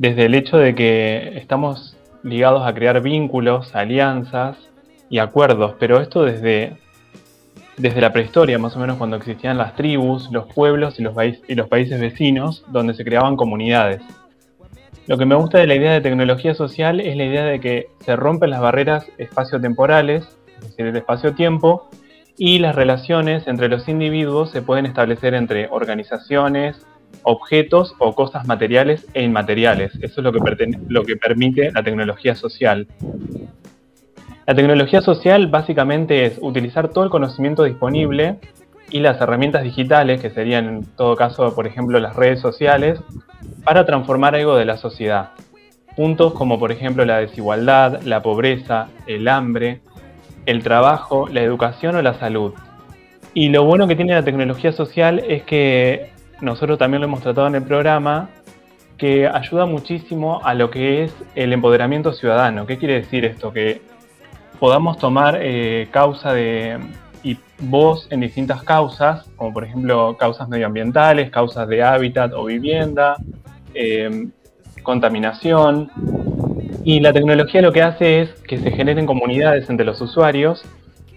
desde 0.00 0.24
el 0.24 0.34
hecho 0.34 0.56
de 0.56 0.74
que 0.74 1.36
estamos 1.36 1.94
ligados 2.22 2.66
a 2.66 2.72
crear 2.72 3.02
vínculos, 3.02 3.76
alianzas 3.76 4.56
y 5.10 5.18
acuerdos, 5.18 5.74
pero 5.78 6.00
esto 6.00 6.24
desde, 6.24 6.78
desde 7.76 8.00
la 8.00 8.10
prehistoria, 8.10 8.58
más 8.58 8.74
o 8.76 8.78
menos 8.78 8.96
cuando 8.96 9.18
existían 9.18 9.58
las 9.58 9.76
tribus, 9.76 10.30
los 10.32 10.50
pueblos 10.54 10.98
y 10.98 11.02
los, 11.02 11.14
y 11.46 11.54
los 11.54 11.68
países 11.68 12.00
vecinos, 12.00 12.64
donde 12.68 12.94
se 12.94 13.04
creaban 13.04 13.36
comunidades. 13.36 14.00
Lo 15.06 15.18
que 15.18 15.26
me 15.26 15.34
gusta 15.34 15.58
de 15.58 15.66
la 15.66 15.74
idea 15.74 15.92
de 15.92 16.00
tecnología 16.00 16.54
social 16.54 16.98
es 17.00 17.14
la 17.14 17.24
idea 17.24 17.44
de 17.44 17.60
que 17.60 17.88
se 18.02 18.16
rompen 18.16 18.48
las 18.48 18.62
barreras 18.62 19.06
espaciotemporales 19.18 20.26
es 20.62 20.68
decir, 20.70 20.86
el 20.86 20.96
espacio-tiempo, 20.96 21.90
y 22.38 22.58
las 22.58 22.74
relaciones 22.74 23.46
entre 23.46 23.68
los 23.68 23.86
individuos 23.86 24.50
se 24.50 24.62
pueden 24.62 24.86
establecer 24.86 25.34
entre 25.34 25.68
organizaciones, 25.70 26.86
objetos 27.22 27.94
o 27.98 28.14
cosas 28.14 28.46
materiales 28.46 29.06
e 29.14 29.22
inmateriales. 29.22 29.94
Eso 30.02 30.20
es 30.20 30.24
lo 30.24 30.32
que, 30.32 30.40
lo 30.88 31.04
que 31.04 31.16
permite 31.16 31.70
la 31.72 31.82
tecnología 31.82 32.34
social. 32.34 32.86
La 34.46 34.54
tecnología 34.54 35.00
social 35.00 35.46
básicamente 35.46 36.24
es 36.24 36.38
utilizar 36.40 36.88
todo 36.88 37.04
el 37.04 37.10
conocimiento 37.10 37.64
disponible 37.64 38.38
y 38.90 39.00
las 39.00 39.20
herramientas 39.20 39.62
digitales, 39.62 40.20
que 40.20 40.30
serían 40.30 40.68
en 40.68 40.84
todo 40.96 41.14
caso, 41.14 41.54
por 41.54 41.66
ejemplo, 41.66 42.00
las 42.00 42.16
redes 42.16 42.40
sociales, 42.40 43.00
para 43.64 43.86
transformar 43.86 44.34
algo 44.34 44.56
de 44.56 44.64
la 44.64 44.76
sociedad. 44.76 45.30
Puntos 45.96 46.32
como 46.32 46.58
por 46.58 46.72
ejemplo 46.72 47.04
la 47.04 47.18
desigualdad, 47.18 48.02
la 48.02 48.22
pobreza, 48.22 48.88
el 49.06 49.28
hambre, 49.28 49.82
el 50.46 50.62
trabajo, 50.62 51.28
la 51.28 51.42
educación 51.42 51.96
o 51.96 52.02
la 52.02 52.14
salud. 52.14 52.54
Y 53.34 53.50
lo 53.50 53.64
bueno 53.64 53.86
que 53.86 53.96
tiene 53.96 54.14
la 54.14 54.24
tecnología 54.24 54.72
social 54.72 55.22
es 55.28 55.42
que 55.44 56.10
nosotros 56.40 56.78
también 56.78 57.00
lo 57.00 57.06
hemos 57.06 57.20
tratado 57.20 57.46
en 57.46 57.54
el 57.54 57.62
programa, 57.62 58.30
que 58.96 59.26
ayuda 59.26 59.64
muchísimo 59.66 60.40
a 60.44 60.54
lo 60.54 60.70
que 60.70 61.04
es 61.04 61.14
el 61.34 61.52
empoderamiento 61.52 62.12
ciudadano. 62.12 62.66
¿Qué 62.66 62.76
quiere 62.76 62.94
decir 62.94 63.24
esto? 63.24 63.52
Que 63.52 63.80
podamos 64.58 64.98
tomar 64.98 65.38
eh, 65.40 65.88
causa 65.90 66.34
de 66.34 66.78
y 67.22 67.38
voz 67.58 68.06
en 68.10 68.20
distintas 68.20 68.62
causas, 68.62 69.28
como 69.36 69.52
por 69.52 69.64
ejemplo 69.64 70.16
causas 70.18 70.48
medioambientales, 70.48 71.30
causas 71.30 71.68
de 71.68 71.82
hábitat 71.82 72.32
o 72.34 72.44
vivienda, 72.44 73.16
eh, 73.74 74.28
contaminación. 74.82 75.90
Y 76.84 77.00
la 77.00 77.12
tecnología 77.12 77.60
lo 77.60 77.72
que 77.72 77.82
hace 77.82 78.22
es 78.22 78.30
que 78.48 78.58
se 78.58 78.70
generen 78.70 79.06
comunidades 79.06 79.68
entre 79.68 79.84
los 79.84 80.00
usuarios 80.00 80.64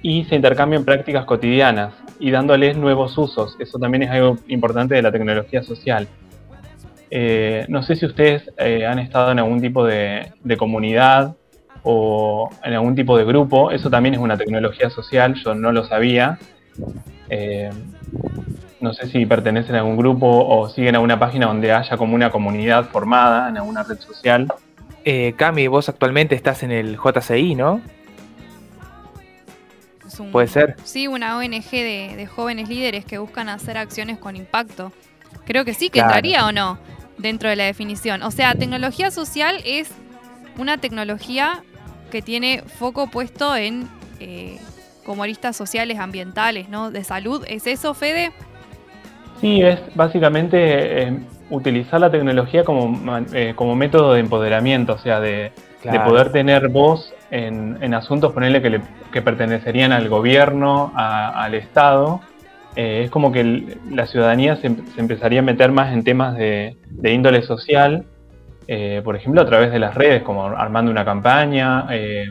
y 0.03 0.25
se 0.25 0.35
intercambien 0.35 0.85
prácticas 0.85 1.25
cotidianas 1.25 1.93
y 2.19 2.29
dándoles 2.29 2.77
nuevos 2.77 3.17
usos. 3.17 3.55
Eso 3.57 3.79
también 3.79 4.03
es 4.03 4.11
algo 4.11 4.37
importante 4.49 4.93
de 4.93 5.01
la 5.01 5.11
tecnología 5.11 5.63
social. 5.63 6.07
Eh, 7.09 7.65
no 7.69 7.81
sé 7.83 7.95
si 7.95 8.05
ustedes 8.05 8.51
eh, 8.57 8.85
han 8.85 8.99
estado 8.99 9.31
en 9.31 9.39
algún 9.39 9.61
tipo 9.61 9.85
de, 9.85 10.33
comunidad 10.57 11.35
o 11.83 12.49
en 12.63 12.73
algún 12.73 12.95
tipo 12.95 13.17
de 13.17 13.23
grupo. 13.23 13.71
Eso 13.71 13.89
también 13.89 14.15
es 14.15 14.19
una 14.19 14.37
tecnología 14.37 14.89
social, 14.89 15.35
yo 15.35 15.55
no 15.55 15.71
lo 15.71 15.85
sabía. 15.85 16.37
Eh, 17.29 17.69
no 18.81 18.93
sé 18.93 19.07
si 19.07 19.25
pertenecen 19.25 19.75
a 19.75 19.79
algún 19.79 19.95
grupo 19.95 20.27
o 20.27 20.67
siguen 20.67 20.95
a 20.97 20.99
una 20.99 21.17
página 21.17 21.45
donde 21.45 21.71
haya 21.71 21.95
como 21.95 22.13
una 22.13 22.29
comunidad 22.29 22.85
formada 22.89 23.47
en 23.47 23.55
alguna 23.55 23.83
red 23.83 23.99
social. 23.99 24.51
Cami, 25.37 25.67
vos 25.67 25.87
actualmente 25.87 26.35
estás 26.35 26.63
en 26.63 26.71
el 26.71 26.97
JCI, 26.97 27.55
¿no? 27.55 27.81
Puede 30.31 30.47
ser. 30.47 30.75
Sí, 30.83 31.07
una 31.07 31.37
ONG 31.37 31.69
de, 31.71 32.27
jóvenes 32.33 32.69
líderes 32.69 33.05
que 33.05 33.17
buscan 33.17 33.49
hacer 33.49 33.77
acciones 33.77 34.17
con 34.17 34.35
impacto. 34.35 34.91
Creo 35.45 35.65
que 35.65 35.73
sí, 35.73 35.89
que 35.89 35.99
entraría 35.99 36.45
o 36.45 36.51
no 36.51 36.77
dentro 37.17 37.49
de 37.49 37.55
la 37.55 37.65
definición. 37.65 38.23
O 38.23 38.31
sea, 38.31 38.55
tecnología 38.55 39.11
social 39.11 39.61
es 39.65 39.91
una 40.57 40.77
tecnología 40.77 41.63
que 42.11 42.21
tiene 42.21 42.63
foco 42.79 43.07
puesto 43.07 43.55
en 43.55 43.87
eh, 44.19 44.59
como 45.05 45.23
aristas 45.23 45.55
sociales, 45.55 45.99
ambientales, 45.99 46.69
¿no? 46.69 46.91
De 46.91 47.03
salud. 47.03 47.43
¿Es 47.47 47.67
eso, 47.67 47.93
Fede? 47.93 48.31
Sí, 49.41 49.61
es 49.61 49.79
básicamente 49.95 51.03
eh, 51.03 51.19
utilizar 51.49 51.99
la 51.99 52.09
tecnología 52.09 52.63
como, 52.63 53.17
eh, 53.33 53.53
como 53.55 53.75
método 53.75 54.13
de 54.13 54.21
empoderamiento, 54.21 54.93
o 54.93 54.97
sea, 54.99 55.19
de, 55.19 55.51
de 55.83 55.99
poder 55.99 56.31
tener 56.31 56.69
voz 56.69 57.13
en, 57.33 57.93
asuntos, 57.95 58.31
ponerle 58.31 58.61
que, 58.61 58.79
que, 59.11 59.21
pertenecerían 59.21 59.91
al 59.91 60.07
gobierno, 60.07 60.91
al 60.95 61.55
Estado. 61.55 62.21
Eh, 62.75 63.03
es 63.05 63.11
como 63.11 63.31
que 63.31 63.77
la 63.89 64.05
ciudadanía 64.05 64.55
se, 64.57 64.67
empezaría 64.97 65.39
a 65.39 65.43
meter 65.43 65.71
más 65.71 65.93
en 65.93 66.03
temas 66.03 66.37
de, 66.37 66.75
índole 67.03 67.41
social, 67.41 68.05
eh, 68.67 69.01
por 69.03 69.15
ejemplo, 69.15 69.41
a 69.41 69.45
través 69.45 69.71
de 69.71 69.79
las 69.79 69.95
redes, 69.95 70.21
como 70.21 70.45
armando 70.45 70.91
una 70.91 71.05
campaña, 71.05 71.87
eh, 71.89 72.27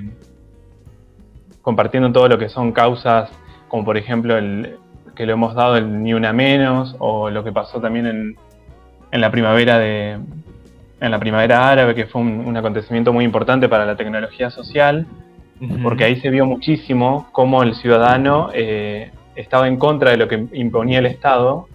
compartiendo 1.62 2.12
todo 2.12 2.28
lo 2.28 2.38
que 2.38 2.48
son 2.48 2.70
causas, 2.72 3.28
como 3.66 3.84
por 3.84 3.96
ejemplo 3.96 4.36
el 4.36 4.76
que 5.16 5.26
lo 5.26 5.32
hemos 5.32 5.54
dado 5.54 5.76
el 5.76 6.02
Ni 6.02 6.14
Una 6.14 6.32
Menos, 6.32 6.94
o 7.00 7.28
lo 7.28 7.42
que 7.42 7.52
pasó 7.52 7.80
también 7.80 8.06
en, 8.06 8.36
en 9.10 9.20
la 9.20 9.30
primavera 9.30 9.78
de, 9.78 10.18
en 11.02 11.10
la 11.10 11.18
primavera 11.18 11.68
árabe, 11.68 11.96
que 11.96 12.06
fue 12.06 12.20
un, 12.20 12.56
acontecimiento 12.56 13.12
muy 13.12 13.24
importante 13.24 13.68
para 13.68 13.84
la 13.84 13.96
tecnología 13.96 14.50
social, 14.50 15.04
porque 15.82 16.04
ahí 16.04 16.20
se 16.20 16.30
vio 16.30 16.46
muchísimo 16.46 17.28
cómo 17.32 17.64
el 17.64 17.74
ciudadano 17.74 18.50
eh, 18.54 19.10
estaba 19.34 19.66
en 19.66 19.78
contra 19.78 20.12
de 20.12 20.16
lo 20.16 20.28
que 20.28 20.46
imponía 20.52 21.00
el 21.00 21.06
Estado 21.06 21.66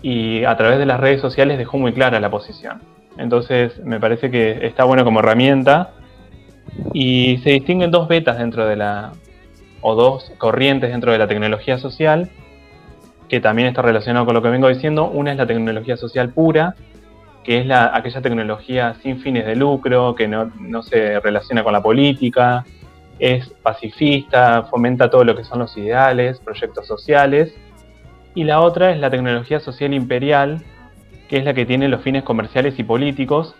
y 0.00 0.44
a 0.44 0.56
través 0.56 0.78
de 0.78 0.86
las 0.86 1.00
redes 1.00 1.20
sociales 1.20 1.58
dejó 1.58 1.76
muy 1.76 1.92
clara 1.92 2.20
la 2.20 2.30
posición. 2.30 2.80
Entonces 3.18 3.84
me 3.84 3.98
parece 3.98 4.30
que 4.30 4.64
está 4.64 4.84
bueno 4.84 5.04
como 5.04 5.18
herramienta 5.18 5.94
y 6.94 7.38
se 7.38 7.50
distinguen 7.50 7.90
dos 7.90 8.06
betas 8.06 8.38
dentro 8.38 8.64
de 8.66 8.76
la, 8.76 9.12
o 9.80 9.96
dos 9.96 10.32
corrientes 10.38 10.90
dentro 10.90 11.10
de 11.10 11.18
la 11.18 11.26
tecnología 11.26 11.78
social, 11.78 12.30
que 13.28 13.40
también 13.40 13.66
está 13.66 13.82
relacionado 13.82 14.24
con 14.24 14.34
lo 14.34 14.42
que 14.42 14.50
vengo 14.50 14.68
diciendo. 14.68 15.10
Una 15.10 15.32
es 15.32 15.36
la 15.36 15.46
tecnología 15.46 15.96
social 15.96 16.28
pura, 16.30 16.76
que 17.44 17.58
es 17.58 17.66
la, 17.66 17.90
aquella 17.94 18.20
tecnología 18.20 18.94
sin 19.02 19.20
fines 19.20 19.46
de 19.46 19.56
lucro, 19.56 20.14
que 20.14 20.28
no, 20.28 20.82
se 20.82 21.20
relaciona 21.20 21.64
con 21.64 21.72
la 21.72 21.82
política, 21.82 22.64
es 23.18 23.48
pacifista, 23.62 24.64
fomenta 24.64 25.10
todo 25.10 25.24
lo 25.24 25.36
que 25.36 25.44
son 25.44 25.58
los 25.58 25.76
ideales, 25.76 26.38
proyectos 26.40 26.86
sociales. 26.86 27.54
Y 28.34 28.44
la 28.44 28.60
otra 28.60 28.90
es 28.92 28.98
la 28.98 29.10
tecnología 29.10 29.60
social 29.60 29.92
imperial, 29.92 30.62
que 31.28 31.38
es 31.38 31.44
la 31.44 31.54
que 31.54 31.66
tiene 31.66 31.88
los 31.88 32.02
fines 32.02 32.22
comerciales 32.22 32.78
y 32.78 32.84
políticos 32.84 33.54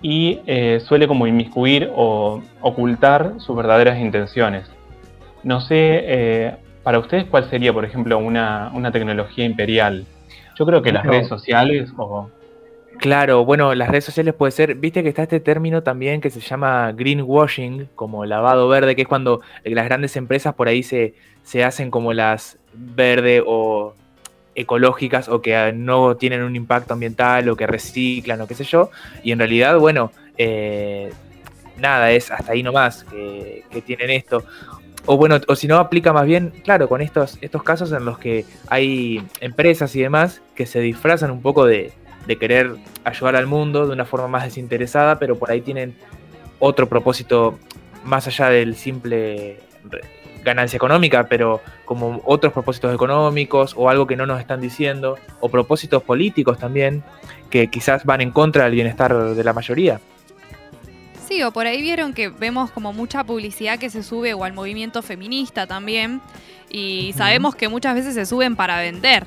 y 0.00 0.40
eh, 0.46 0.80
suele 0.84 1.08
como 1.08 1.26
inmiscuir 1.26 1.90
o 1.94 2.42
ocultar 2.60 3.34
sus 3.38 3.56
verdaderas 3.56 3.98
intenciones. 3.98 4.70
No 5.42 5.60
sé, 5.60 5.76
eh, 5.76 6.56
para 6.82 6.98
ustedes, 6.98 7.24
¿cuál 7.24 7.48
sería, 7.48 7.72
por 7.72 7.84
ejemplo, 7.84 8.18
una, 8.18 8.90
tecnología 8.92 9.44
imperial? 9.44 10.04
Yo 10.56 10.66
creo 10.66 10.82
que 10.82 10.92
las 10.92 11.04
redes 11.04 11.26
sociales 11.26 11.90
o 11.96 12.28
Claro, 12.98 13.44
bueno, 13.44 13.74
las 13.74 13.88
redes 13.88 14.04
sociales 14.04 14.34
puede 14.34 14.52
ser, 14.52 14.76
viste 14.76 15.02
que 15.02 15.08
está 15.08 15.24
este 15.24 15.40
término 15.40 15.82
también 15.82 16.20
que 16.20 16.30
se 16.30 16.40
llama 16.40 16.92
greenwashing, 16.92 17.88
como 17.94 18.24
lavado 18.24 18.68
verde, 18.68 18.94
que 18.94 19.02
es 19.02 19.08
cuando 19.08 19.40
las 19.64 19.84
grandes 19.84 20.16
empresas 20.16 20.54
por 20.54 20.68
ahí 20.68 20.82
se, 20.82 21.14
se 21.42 21.64
hacen 21.64 21.90
como 21.90 22.12
las 22.12 22.58
verde 22.72 23.42
o 23.44 23.94
ecológicas 24.54 25.28
o 25.28 25.42
que 25.42 25.72
no 25.74 26.16
tienen 26.16 26.42
un 26.42 26.54
impacto 26.56 26.94
ambiental 26.94 27.48
o 27.48 27.56
que 27.56 27.66
reciclan 27.66 28.40
o 28.40 28.46
qué 28.46 28.54
sé 28.54 28.64
yo, 28.64 28.90
y 29.22 29.32
en 29.32 29.38
realidad, 29.38 29.78
bueno, 29.78 30.12
eh, 30.38 31.12
nada, 31.76 32.12
es 32.12 32.30
hasta 32.30 32.52
ahí 32.52 32.62
nomás 32.62 33.04
que, 33.04 33.64
que 33.70 33.82
tienen 33.82 34.10
esto. 34.10 34.44
O 35.06 35.18
bueno, 35.18 35.38
o 35.48 35.56
si 35.56 35.66
no, 35.66 35.78
aplica 35.78 36.14
más 36.14 36.24
bien, 36.24 36.52
claro, 36.64 36.88
con 36.88 37.02
estos, 37.02 37.36
estos 37.42 37.62
casos 37.62 37.92
en 37.92 38.06
los 38.06 38.18
que 38.18 38.46
hay 38.68 39.22
empresas 39.40 39.94
y 39.96 40.00
demás 40.00 40.40
que 40.54 40.64
se 40.64 40.80
disfrazan 40.80 41.30
un 41.30 41.42
poco 41.42 41.66
de, 41.66 41.92
de 42.26 42.38
querer 42.38 42.76
ayudar 43.04 43.36
al 43.36 43.46
mundo 43.46 43.86
de 43.86 43.92
una 43.92 44.04
forma 44.04 44.28
más 44.28 44.44
desinteresada, 44.44 45.18
pero 45.18 45.38
por 45.38 45.50
ahí 45.50 45.60
tienen 45.60 45.96
otro 46.58 46.88
propósito 46.88 47.58
más 48.04 48.26
allá 48.26 48.48
del 48.48 48.76
simple 48.76 49.60
ganancia 50.44 50.76
económica, 50.76 51.26
pero 51.26 51.60
como 51.84 52.20
otros 52.24 52.52
propósitos 52.52 52.94
económicos 52.94 53.74
o 53.76 53.88
algo 53.88 54.06
que 54.06 54.14
no 54.14 54.26
nos 54.26 54.40
están 54.40 54.60
diciendo, 54.60 55.18
o 55.40 55.48
propósitos 55.48 56.02
políticos 56.02 56.58
también, 56.58 57.02
que 57.50 57.68
quizás 57.68 58.04
van 58.04 58.20
en 58.20 58.30
contra 58.30 58.64
del 58.64 58.74
bienestar 58.74 59.34
de 59.34 59.44
la 59.44 59.52
mayoría. 59.52 60.00
Sí, 61.26 61.42
o 61.42 61.50
por 61.52 61.66
ahí 61.66 61.80
vieron 61.80 62.12
que 62.12 62.28
vemos 62.28 62.70
como 62.70 62.92
mucha 62.92 63.24
publicidad 63.24 63.78
que 63.78 63.88
se 63.88 64.02
sube 64.02 64.34
o 64.34 64.44
al 64.44 64.52
movimiento 64.52 65.00
feminista 65.00 65.66
también, 65.66 66.20
y 66.70 67.14
sabemos 67.16 67.54
que 67.54 67.68
muchas 67.68 67.94
veces 67.94 68.14
se 68.14 68.26
suben 68.26 68.56
para 68.56 68.80
vender 68.80 69.24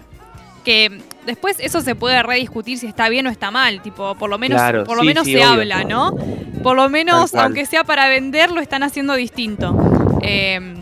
que 0.64 1.02
después 1.28 1.58
eso 1.60 1.82
se 1.82 1.94
puede 1.94 2.24
rediscutir 2.24 2.80
si 2.80 2.88
está 2.88 3.10
bien 3.10 3.28
o 3.28 3.30
está 3.30 3.52
mal, 3.52 3.82
tipo, 3.82 4.16
por 4.16 4.30
lo 4.30 4.40
menos, 4.40 4.60
por 4.86 4.98
lo 4.98 5.04
menos 5.04 5.26
se 5.26 5.44
habla, 5.44 5.84
¿no? 5.84 6.16
Por 6.64 6.76
lo 6.76 6.90
menos, 6.90 7.36
aunque 7.36 7.66
sea 7.68 7.84
para 7.84 8.10
vender, 8.10 8.50
lo 8.50 8.62
están 8.62 8.82
haciendo 8.82 9.14
distinto. 9.14 10.20
Em, 10.22 10.76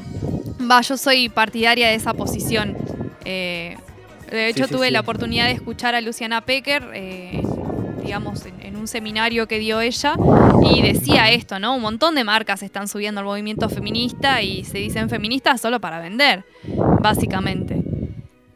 va, 0.72 0.80
yo 0.82 0.96
soy 0.96 1.28
partidaria 1.30 1.88
de 1.88 1.96
esa 1.96 2.14
posición. 2.14 2.78
Eh, 3.26 3.76
de 4.32 4.48
hecho, 4.48 4.68
tuve 4.68 4.92
la 4.92 5.02
oportunidad 5.02 5.46
de 5.46 5.52
escuchar 5.52 5.96
a 5.96 6.02
Luciana 6.02 6.42
Pecker, 6.42 6.92
eh, 6.94 7.42
digamos, 8.04 8.46
en, 8.62 8.76
un 8.76 8.88
seminario 8.88 9.48
que 9.48 9.58
dio 9.58 9.82
ella, 9.82 10.14
y 10.62 10.84
decía 10.84 11.32
esto, 11.32 11.60
¿no? 11.60 11.76
Un 11.76 11.82
montón 11.82 12.14
de 12.14 12.24
marcas 12.24 12.62
están 12.62 12.88
subiendo 12.88 13.20
al 13.20 13.26
movimiento 13.26 13.68
feminista 13.68 14.44
y 14.44 14.64
se 14.64 14.78
dicen 14.78 15.10
feministas 15.10 15.60
solo 15.60 15.80
para 15.80 16.00
vender, 16.00 16.44
básicamente. 17.02 17.95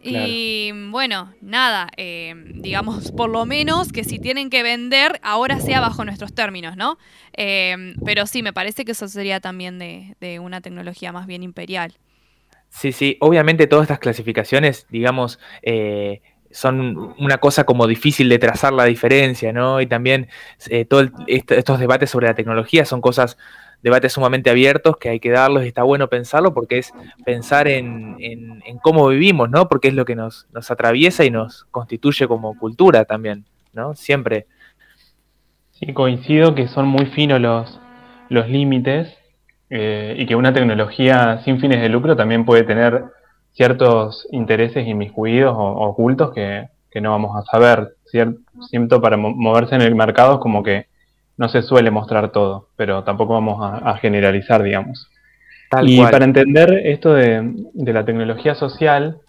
Y 0.01 0.71
bueno, 0.91 1.33
nada, 1.41 1.89
eh, 1.97 2.33
digamos, 2.55 3.11
por 3.17 3.29
lo 3.29 3.45
menos 3.45 3.91
que 3.91 4.03
si 4.03 4.19
tienen 4.19 4.49
que 4.49 4.63
vender, 4.63 5.19
ahora 5.23 5.59
sea 5.59 5.81
bajo 5.81 6.05
nuestros 6.05 6.33
términos, 6.33 6.77
¿no? 6.77 6.97
Eh, 7.33 7.95
pero 8.05 8.25
sí, 8.25 8.43
me 8.43 8.53
parece 8.53 8.85
que 8.85 8.93
eso 8.93 9.07
sería 9.07 9.39
también 9.39 9.79
de, 9.79 10.15
de 10.19 10.39
una 10.39 10.61
tecnología 10.61 11.11
más 11.11 11.27
bien 11.27 11.43
imperial. 11.43 11.97
Sí, 12.69 12.91
sí, 12.91 13.17
obviamente 13.19 13.67
todas 13.67 13.83
estas 13.83 13.99
clasificaciones, 13.99 14.85
digamos, 14.89 15.39
eh, 15.63 16.21
son 16.51 17.15
una 17.17 17.37
cosa 17.39 17.63
como 17.65 17.87
difícil 17.87 18.29
de 18.29 18.39
trazar 18.39 18.73
la 18.73 18.85
diferencia, 18.85 19.51
¿no? 19.53 19.81
Y 19.81 19.87
también 19.87 20.29
eh, 20.69 20.85
todos 20.85 21.09
estos 21.27 21.79
debates 21.79 22.09
sobre 22.09 22.27
la 22.27 22.35
tecnología 22.35 22.85
son 22.85 23.01
cosas, 23.01 23.37
debates 23.81 24.13
sumamente 24.13 24.49
abiertos 24.49 24.97
que 24.97 25.09
hay 25.09 25.19
que 25.19 25.29
darlos 25.29 25.63
y 25.63 25.67
está 25.67 25.83
bueno 25.83 26.07
pensarlo 26.07 26.53
porque 26.53 26.79
es 26.79 26.93
pensar 27.25 27.67
en, 27.67 28.17
cómo 28.81 29.07
vivimos, 29.07 29.49
¿no? 29.49 29.67
Porque 29.67 29.89
es 29.89 29.93
lo 29.93 30.05
que 30.05 30.15
nos, 30.15 30.47
nos 30.51 30.69
atraviesa 30.71 31.25
y 31.25 31.31
nos 31.31 31.65
constituye 31.71 32.27
como 32.27 32.57
cultura 32.57 33.05
también, 33.05 33.45
¿no? 33.73 33.95
Siempre. 33.95 34.47
Sí, 35.71 35.93
coincido 35.93 36.55
que 36.55 36.67
son 36.67 36.87
muy 36.87 37.05
finos 37.07 37.39
los, 37.39 37.79
los 38.29 38.49
límites 38.49 39.17
eh, 39.69 40.15
y 40.17 40.25
que 40.25 40.35
una 40.35 40.53
tecnología 40.53 41.41
sin 41.45 41.59
fines 41.59 41.81
de 41.81 41.89
lucro 41.89 42.15
también 42.15 42.43
puede 42.43 42.63
tener 42.63 43.03
ciertos 43.53 44.27
intereses 44.31 44.87
inmiscuidos 44.87 45.53
o, 45.55 45.89
ocultos 45.89 46.31
que, 46.33 46.69
no 47.01 47.11
vamos 47.11 47.35
a 47.37 47.43
saber. 47.49 47.95
Siento 48.69 48.99
para 48.99 49.15
moverse 49.15 49.75
en 49.75 49.81
el 49.81 49.95
mercado 49.95 50.35
es 50.35 50.39
como 50.39 50.63
que 50.63 50.87
no 51.39 51.47
se 51.47 51.61
suele 51.61 51.89
mostrar 51.89 52.33
todo, 52.33 52.67
pero 52.75 53.05
tampoco 53.05 53.33
vamos 53.33 53.59
a, 53.61 53.95
generalizar, 53.97 54.61
digamos. 54.61 55.09
y 55.83 56.01
para 56.01 56.25
entender 56.25 56.69
esto 56.85 57.13
de, 57.13 57.53
de, 57.73 57.93
la 57.93 58.03
tecnología 58.03 58.55
social, 58.55 59.19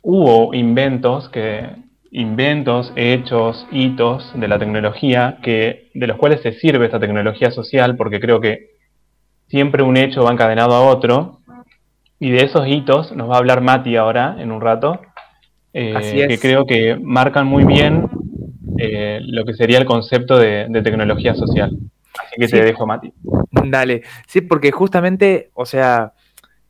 hubo 0.00 0.54
inventos 0.54 1.28
que 1.28 1.68
inventos, 2.10 2.90
hechos, 2.96 3.66
hitos 3.70 4.32
de 4.34 4.48
la 4.48 4.58
tecnología 4.58 5.38
que 5.42 5.90
de 5.92 6.06
los 6.06 6.16
cuales 6.16 6.40
se 6.40 6.52
sirve 6.52 6.86
esta 6.86 7.00
tecnología 7.00 7.50
social, 7.50 7.94
porque 7.96 8.18
creo 8.18 8.40
que 8.40 8.70
siempre 9.48 9.82
un 9.82 9.98
hecho 9.98 10.24
va 10.24 10.32
encadenado 10.32 10.74
a 10.74 10.88
otro, 10.88 11.40
y 12.18 12.30
de 12.30 12.44
esos 12.44 12.66
hitos 12.66 13.14
nos 13.14 13.28
va 13.28 13.34
a 13.34 13.38
hablar 13.38 13.60
Mati 13.60 13.96
ahora, 13.96 14.36
en 14.38 14.52
un 14.52 14.62
rato, 14.62 15.02
eh, 15.74 16.24
que 16.28 16.38
creo 16.38 16.64
que 16.64 16.98
marcan 16.98 17.46
muy 17.46 17.64
bien 17.64 18.08
eh, 18.78 19.20
lo 19.22 19.44
que 19.44 19.54
sería 19.54 19.78
el 19.78 19.84
concepto 19.84 20.38
de, 20.38 20.68
tecnología 20.82 21.34
social. 21.34 21.76
Así 22.18 22.36
que 22.38 22.48
te 22.48 22.62
dejo, 22.62 22.86
Mati. 22.86 23.12
Dale, 23.50 24.02
sí, 24.26 24.40
porque 24.40 24.70
justamente, 24.72 25.50
o 25.54 25.66
sea, 25.66 26.12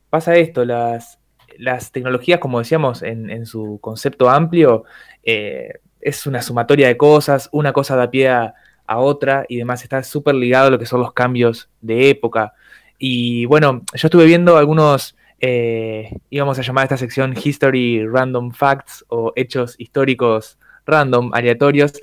pasa 0.09 0.35
esto, 0.35 0.65
las, 0.65 1.19
las 1.57 1.91
tecnologías, 1.91 2.39
como 2.39 2.59
decíamos, 2.59 3.01
en, 3.03 3.45
su 3.45 3.79
concepto 3.81 4.29
amplio, 4.29 4.83
eh, 5.23 5.79
es 6.01 6.27
una 6.27 6.41
sumatoria 6.41 6.87
de 6.87 6.97
cosas, 6.97 7.49
una 7.51 7.73
cosa 7.73 7.95
da 7.95 8.09
pie 8.09 8.29
a, 8.29 8.53
a 8.85 8.99
otra 8.99 9.45
y 9.47 9.57
demás, 9.57 9.83
está 9.83 10.03
súper 10.03 10.35
ligado 10.35 10.67
a 10.67 10.71
lo 10.71 10.79
que 10.79 10.85
son 10.85 10.99
los 10.99 11.13
cambios 11.13 11.69
de 11.81 12.09
época. 12.09 12.53
Y 12.97 13.45
bueno, 13.45 13.83
yo 13.93 14.07
estuve 14.07 14.25
viendo 14.25 14.57
algunos 14.57 15.15
eh, 15.39 16.17
íbamos 16.31 16.57
a 16.57 16.63
llamar 16.63 16.83
a 16.83 16.85
esta 16.85 16.97
sección 16.97 17.35
History 17.41 18.07
Random 18.07 18.51
Facts 18.51 19.05
o 19.07 19.33
hechos 19.35 19.75
históricos 19.77 20.57
random, 20.87 21.31
aleatorios, 21.33 21.93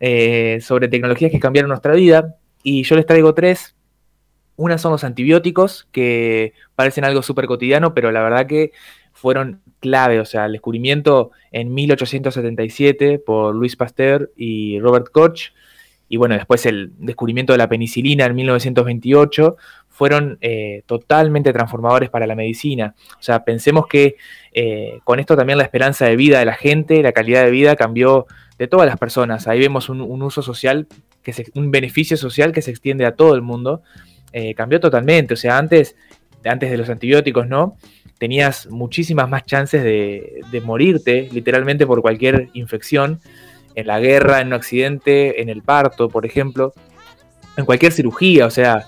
eh, 0.00 0.58
sobre 0.60 0.88
tecnologías 0.88 1.30
que 1.30 1.40
cambiaron 1.40 1.68
nuestra 1.68 1.94
vida. 1.94 2.36
Y 2.62 2.82
yo 2.82 2.96
les 2.96 3.06
traigo 3.06 3.34
tres. 3.34 3.74
Una 4.56 4.78
son 4.78 4.92
los 4.92 5.04
antibióticos, 5.04 5.88
que 5.92 6.52
parecen 6.74 7.04
algo 7.04 7.22
súper 7.22 7.46
cotidiano, 7.46 7.94
pero 7.94 8.12
la 8.12 8.22
verdad 8.22 8.46
que 8.46 8.72
fueron 9.12 9.62
clave. 9.80 10.20
O 10.20 10.24
sea, 10.24 10.46
el 10.46 10.52
descubrimiento 10.52 11.30
en 11.50 11.72
1877 11.72 13.18
por 13.18 13.54
Luis 13.54 13.76
Pasteur 13.76 14.30
y 14.36 14.78
Robert 14.80 15.08
Koch. 15.10 15.52
Y 16.08 16.18
bueno, 16.18 16.34
después 16.34 16.66
el 16.66 16.92
descubrimiento 16.98 17.52
de 17.54 17.58
la 17.58 17.68
penicilina 17.68 18.26
en 18.26 18.34
1928 18.34 19.56
fueron 19.92 20.38
eh, 20.40 20.82
totalmente 20.86 21.52
transformadores 21.52 22.10
para 22.10 22.26
la 22.26 22.34
medicina. 22.34 22.94
O 23.18 23.22
sea, 23.22 23.44
pensemos 23.44 23.86
que 23.86 24.16
eh, 24.52 24.98
con 25.04 25.20
esto 25.20 25.36
también 25.36 25.58
la 25.58 25.64
esperanza 25.64 26.06
de 26.06 26.16
vida 26.16 26.38
de 26.38 26.46
la 26.46 26.54
gente, 26.54 27.02
la 27.02 27.12
calidad 27.12 27.44
de 27.44 27.50
vida 27.50 27.76
cambió 27.76 28.26
de 28.58 28.66
todas 28.66 28.86
las 28.86 28.98
personas. 28.98 29.46
Ahí 29.46 29.60
vemos 29.60 29.88
un, 29.90 30.00
uso 30.00 30.42
social, 30.42 30.88
que 31.22 31.32
un 31.54 31.70
beneficio 31.70 32.16
social 32.16 32.52
que 32.52 32.62
se 32.62 32.70
extiende 32.70 33.04
a 33.04 33.14
todo 33.14 33.34
el 33.34 33.42
mundo. 33.42 33.82
Eh, 34.32 34.54
cambió 34.54 34.80
totalmente. 34.80 35.34
O 35.34 35.36
sea, 35.36 35.58
antes, 35.58 35.94
antes 36.44 36.70
de 36.70 36.78
los 36.78 36.88
antibióticos, 36.88 37.46
¿no? 37.46 37.76
Tenías 38.18 38.68
muchísimas 38.70 39.28
más 39.28 39.44
chances 39.44 39.82
de 39.82 40.62
morirte, 40.64 41.28
literalmente, 41.32 41.86
por 41.86 42.00
cualquier 42.00 42.48
infección. 42.54 43.20
En 43.74 43.86
la 43.86 44.00
guerra, 44.00 44.40
en 44.40 44.48
un 44.48 44.52
accidente, 44.54 45.42
en 45.42 45.48
el 45.48 45.62
parto, 45.62 46.08
por 46.08 46.24
ejemplo. 46.24 46.72
En 47.56 47.66
cualquier 47.66 47.92
cirugía, 47.92 48.46
o 48.46 48.50
sea, 48.50 48.86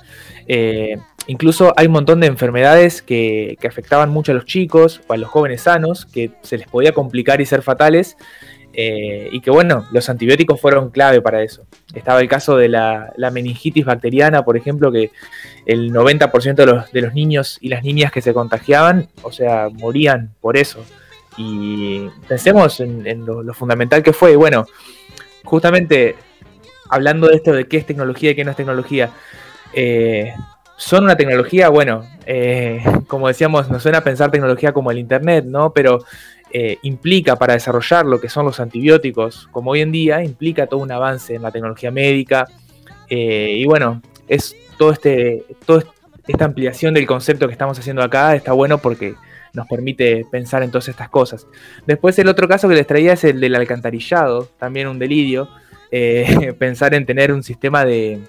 eh, 0.49 0.99
incluso 1.27 1.73
hay 1.77 1.87
un 1.87 1.93
montón 1.93 2.21
de 2.21 2.27
enfermedades 2.27 3.03
que, 3.03 3.57
afectaban 3.67 4.11
mucho 4.11 4.33
a 4.33 4.35
los 4.35 4.45
chicos 4.45 5.01
o 5.07 5.13
a 5.13 5.17
los 5.17 5.29
jóvenes 5.29 5.63
sanos, 5.63 6.07
que 6.07 6.31
se 6.43 6.59
les 6.59 6.67
podía 6.69 6.93
complicar 6.93 7.41
y 7.41 7.47
ser 7.47 7.63
fatales, 7.63 8.17
eh, 8.77 9.29
y 9.31 9.41
que 9.41 9.51
bueno, 9.51 9.87
los 9.93 10.09
antibióticos 10.09 10.61
fueron 10.61 10.91
clave 10.91 11.21
para 11.21 11.43
eso. 11.43 11.65
Estaba 11.95 12.21
el 12.21 12.29
caso 12.29 12.57
de 12.57 12.69
la, 12.69 13.13
meningitis 13.33 13.85
bacteriana, 13.85 14.45
por 14.45 14.57
ejemplo, 14.57 14.91
que 14.91 15.13
el 15.67 15.93
90% 15.93 16.55
de 16.55 16.67
los, 16.67 16.93
de 16.93 17.01
los 17.01 17.15
niños 17.15 17.59
y 17.61 17.69
las 17.69 17.85
niñas 17.85 18.11
que 18.11 18.21
se 18.21 18.35
contagiaban, 18.35 19.09
o 19.23 19.31
sea, 19.31 19.69
morían 19.71 20.35
por 20.41 20.57
eso. 20.57 20.85
Y 21.37 22.09
pensemos 22.29 22.81
en, 22.81 23.27
lo, 23.27 23.55
fundamental 23.55 24.03
que 24.03 24.13
fue. 24.13 24.33
Y 24.33 24.37
bueno, 24.37 24.67
justamente 25.45 26.17
hablando 26.89 27.29
de 27.29 27.37
esto 27.37 27.53
de 27.53 27.67
qué 27.67 27.77
es 27.77 27.87
tecnología 27.87 28.31
y 28.31 28.35
qué 28.35 28.45
no 28.45 28.51
es 28.51 28.57
tecnología, 28.57 29.11
eh, 29.75 30.35
son 30.77 31.05
una 31.05 31.17
tecnología, 31.17 31.69
bueno, 31.69 32.05
eh, 32.27 32.83
como 33.07 33.29
decíamos, 33.29 33.71
nos 33.71 33.83
suena 33.83 33.99
a 33.99 34.05
pensar 34.05 34.31
tecnología 34.31 34.73
como 34.73 34.91
el 34.91 34.99
Internet, 34.99 35.45
¿no? 35.47 35.73
Pero 35.73 36.05
eh, 36.53 36.79
implica 36.83 37.37
para 37.37 37.55
desarrollar 37.55 38.07
lo 38.07 38.21
que 38.21 38.29
son 38.29 38.47
los 38.47 38.61
antibióticos, 38.61 39.49
como 39.53 39.73
hoy 39.73 39.81
en 39.81 39.93
día, 39.93 40.23
implica 40.25 40.67
todo 40.67 40.81
un 40.81 40.93
avance 40.93 41.35
en 41.35 41.43
la 41.43 41.51
tecnología 41.51 41.91
médica. 41.91 42.47
y 43.09 43.65
bueno, 43.67 44.03
es 44.29 44.57
todo 44.79 44.93
este, 44.93 45.45
toda 45.67 45.85
esta 46.27 46.45
ampliación 46.45 46.95
del 46.95 47.07
concepto 47.07 47.47
que 47.47 47.53
estamos 47.53 47.79
haciendo 47.79 48.03
acá 48.03 48.35
está 48.35 48.53
bueno 48.53 48.79
porque 48.79 49.15
nos 49.53 49.69
permite 49.69 50.25
pensar 50.31 50.63
en 50.63 50.71
todas 50.71 50.89
estas 50.89 51.09
cosas. 51.09 51.47
Después 51.87 52.19
el 52.19 52.29
otro 52.29 52.49
caso 52.49 52.69
que 52.69 52.75
les 52.75 52.87
traía 52.87 53.13
es 53.13 53.25
el 53.25 53.41
del 53.41 53.55
alcantarillado, 53.55 54.49
también 54.59 54.89
un 54.89 54.99
delirio, 54.99 55.49
pensar 56.59 56.93
en 56.95 57.07
tener 57.07 57.33
un 57.33 57.45
sistema 57.45 57.85
de, 57.85 58.21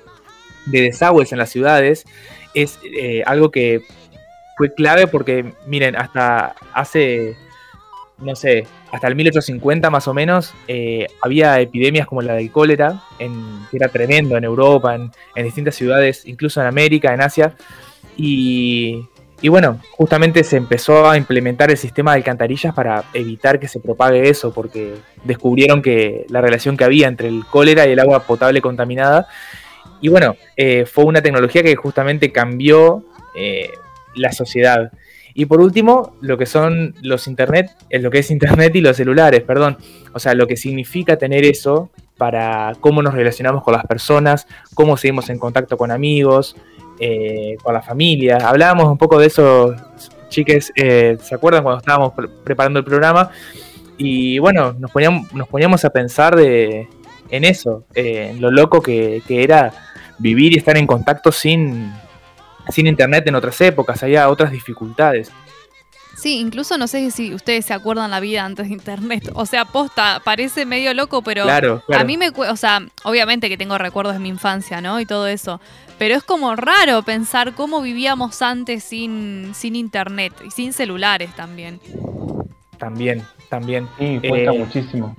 de 0.66 0.82
desagües 0.82 1.32
en 1.32 1.38
las 1.38 1.50
ciudades 1.50 2.06
es 2.54 2.80
eh, 2.84 3.22
algo 3.26 3.52
que 3.52 3.84
fue 4.58 4.74
clave 4.74 5.08
porque, 5.08 5.54
miren, 5.68 5.96
hasta 5.96 6.56
hace, 6.74 7.36
no 8.18 8.36
sé, 8.36 8.66
hasta 8.92 9.08
el 9.08 9.16
1850 9.16 9.90
más 9.90 10.08
o 10.08 10.14
menos, 10.14 10.54
eh, 10.68 11.08
había 11.22 11.60
epidemias 11.60 12.08
como 12.08 12.22
la 12.22 12.34
del 12.34 12.52
cólera, 12.52 13.04
en, 13.20 13.34
que 13.70 13.78
era 13.78 13.90
tremendo 13.90 14.38
en 14.38 14.46
Europa, 14.46 14.96
en, 14.96 15.12
distintas 15.44 15.76
ciudades, 15.76 16.26
incluso 16.26 16.62
en 16.62 16.68
América, 16.68 17.14
en 17.14 17.22
Asia. 17.22 17.56
Y, 18.16 19.06
y, 19.42 19.50
bueno, 19.50 19.82
justamente 19.92 20.46
se 20.46 20.56
empezó 20.56 21.10
a 21.10 21.18
implementar 21.18 21.70
el 21.70 21.78
sistema 21.78 22.12
de 22.12 22.20
alcantarillas 22.20 22.74
para 22.74 23.04
evitar 23.14 23.60
que 23.60 23.68
se 23.68 23.82
propague 23.82 24.30
eso, 24.30 24.54
porque 24.54 24.94
descubrieron 25.26 25.82
que 25.82 26.26
la 26.30 26.40
relación 26.40 26.78
que 26.78 26.86
había 26.86 27.10
entre 27.10 27.28
el 27.28 27.46
cólera 27.46 27.86
y 27.86 27.92
el 27.92 28.00
agua 28.00 28.22
potable 28.22 28.62
contaminada 28.62 29.28
y 30.02 30.10
bueno, 30.10 30.36
eh, 30.56 30.86
fue 30.86 31.06
una 31.06 31.22
tecnología 31.22 31.64
que 31.64 31.76
justamente 31.76 32.32
cambió 32.32 33.04
eh, 33.36 33.70
la 34.16 34.32
sociedad. 34.32 34.92
Y 35.34 35.46
por 35.46 35.60
último, 35.60 36.16
lo 36.22 36.38
que 36.38 36.46
son 36.46 36.96
los 37.02 37.28
internet, 37.28 37.72
eh, 37.90 38.00
lo 38.00 38.10
que 38.10 38.20
es 38.20 38.32
internet 38.32 38.76
y 38.76 38.82
los 38.82 38.98
celulares, 38.98 39.42
perdón. 39.42 39.78
O 40.14 40.20
sea, 40.20 40.34
lo 40.34 40.48
que 40.48 40.56
significa 40.56 41.18
tener 41.18 41.44
eso 41.44 41.90
para 42.18 42.74
cómo 42.80 43.02
nos 43.02 43.14
relacionamos 43.14 43.64
con 43.64 43.74
las 43.74 43.86
personas, 43.86 44.48
cómo 44.74 44.96
seguimos 44.96 45.30
en 45.30 45.38
contacto 45.38 45.78
con 45.78 45.92
amigos, 45.92 46.56
con 47.62 47.74
la 47.74 47.82
familia. 47.82 48.38
Hablábamos 48.38 48.86
un 48.86 48.98
poco 48.98 49.20
de 49.20 49.28
eso, 49.28 49.76
chiques, 50.30 50.72
¿se 50.74 51.36
acuerdan 51.36 51.64
cuando 51.64 51.80
estábamos 51.80 52.14
preparando 52.46 52.80
el 52.80 52.86
programa? 52.86 53.32
Y 53.98 54.40
bueno, 54.40 54.74
nos 54.80 54.92
poníamos, 54.92 55.34
nos 55.34 55.50
poníamos 55.50 55.84
a 55.84 55.90
pensar 55.90 56.38
de, 56.38 56.88
en 57.30 57.44
eso, 57.44 57.86
en 57.94 58.42
lo 58.42 58.52
loco 58.52 58.82
que, 58.82 59.22
que 59.28 59.44
era 59.44 59.74
vivir 60.18 60.54
y 60.54 60.58
estar 60.58 60.78
en 60.78 60.88
contacto 60.88 61.32
sin, 61.32 61.92
sin 62.70 62.88
internet 62.88 63.28
en 63.28 63.36
otras 63.36 63.60
épocas, 63.62 64.02
había 64.04 64.30
otras 64.30 64.52
dificultades. 64.52 65.32
Sí, 66.16 66.40
incluso 66.40 66.78
no 66.78 66.88
sé 66.88 67.12
si 67.12 67.34
ustedes 67.34 67.66
se 67.66 67.74
acuerdan 67.74 68.10
la 68.10 68.22
vida 68.22 68.46
antes 68.46 68.68
de 68.68 68.74
internet. 68.74 69.30
O 69.36 69.46
sea, 69.46 69.66
posta, 69.66 70.22
parece 70.24 70.66
medio 70.66 70.94
loco, 70.94 71.22
pero 71.22 71.46
a 71.50 72.04
mí 72.04 72.18
me, 72.18 72.30
o 72.30 72.56
sea, 72.56 72.80
obviamente 73.04 73.50
que 73.50 73.58
tengo 73.58 73.78
recuerdos 73.78 74.14
de 74.14 74.20
mi 74.20 74.30
infancia, 74.30 74.82
¿no? 74.82 75.00
Y 75.00 75.06
todo 75.06 75.28
eso. 75.28 75.60
Pero 75.98 76.16
es 76.16 76.24
como 76.24 76.56
raro 76.56 77.04
pensar 77.04 77.54
cómo 77.54 77.82
vivíamos 77.82 78.42
antes 78.42 78.84
sin, 78.84 79.52
sin 79.54 79.76
internet 79.76 80.34
y 80.46 80.52
sin 80.52 80.74
celulares 80.74 81.36
también. 81.36 81.80
También, 82.78 83.24
también. 83.50 83.88
Sí, 84.00 84.20
cuesta 84.28 84.54
muchísimo. 84.54 85.16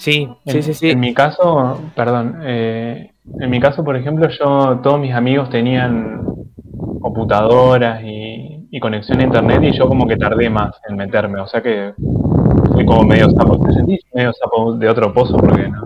Sí, 0.00 0.26
en, 0.46 0.52
sí, 0.52 0.62
sí, 0.62 0.74
sí. 0.74 0.90
En 0.90 0.98
mi 0.98 1.12
caso, 1.12 1.78
perdón, 1.94 2.40
en 2.42 3.50
mi 3.50 3.60
caso, 3.60 3.84
por 3.84 3.96
ejemplo, 3.96 4.28
yo, 4.30 4.80
todos 4.82 4.98
mis 4.98 5.12
amigos 5.12 5.50
tenían 5.50 6.24
computadoras 7.00 8.02
y, 8.02 8.66
y, 8.70 8.80
conexión 8.80 9.20
a 9.20 9.24
internet 9.24 9.62
y 9.62 9.76
yo 9.76 9.86
como 9.86 10.06
que 10.06 10.16
tardé 10.16 10.48
más 10.48 10.74
en 10.88 10.96
meterme, 10.96 11.40
o 11.40 11.46
sea 11.46 11.62
que 11.62 11.92
fui 12.72 12.84
como 12.86 13.04
medio 13.04 13.30
sapo, 13.30 13.60
te 13.66 13.74
sentís 13.74 14.00
medio 14.14 14.32
sapo 14.32 14.74
de 14.74 14.88
otro 14.88 15.12
pozo 15.12 15.36
porque 15.36 15.68
no, 15.68 15.82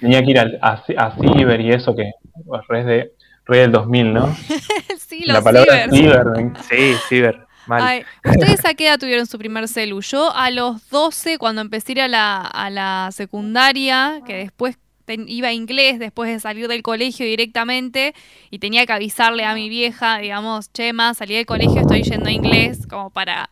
tenía 0.00 0.22
que 0.22 0.30
ir 0.30 0.38
a, 0.38 0.82
a, 0.96 1.10
Ciber 1.16 1.60
y 1.60 1.70
eso 1.70 1.94
que 1.94 2.12
red 2.68 2.86
de 2.86 3.12
red 3.46 3.62
del 3.62 3.72
2000, 3.72 4.14
¿no? 4.14 4.34
sí, 4.98 5.24
los 5.26 5.36
La 5.36 5.42
palabra 5.42 5.88
ciber. 5.90 6.24
Sí, 6.68 6.94
ciber. 7.08 7.43
Mal. 7.66 8.04
¿Ustedes 8.24 8.64
a 8.64 8.74
qué 8.74 8.86
edad 8.86 8.98
tuvieron 8.98 9.26
su 9.26 9.38
primer 9.38 9.68
celu? 9.68 10.00
Yo 10.00 10.34
a 10.34 10.50
los 10.50 10.88
12, 10.90 11.38
cuando 11.38 11.60
empecé 11.60 11.92
a 11.92 11.92
ir 11.92 12.00
a 12.02 12.08
la, 12.08 12.40
a 12.40 12.70
la 12.70 13.10
secundaria, 13.12 14.20
que 14.26 14.34
después 14.34 14.78
iba 15.06 15.48
a 15.48 15.52
inglés 15.52 15.98
después 15.98 16.30
de 16.30 16.40
salir 16.40 16.68
del 16.68 16.82
colegio 16.82 17.26
directamente 17.26 18.14
y 18.50 18.58
tenía 18.58 18.86
que 18.86 18.92
avisarle 18.92 19.44
a 19.44 19.54
mi 19.54 19.68
vieja, 19.68 20.18
digamos, 20.18 20.72
Chema, 20.72 21.14
salí 21.14 21.34
del 21.34 21.46
colegio, 21.46 21.80
estoy 21.80 22.02
yendo 22.02 22.28
a 22.28 22.32
inglés, 22.32 22.86
como 22.86 23.10
para 23.10 23.50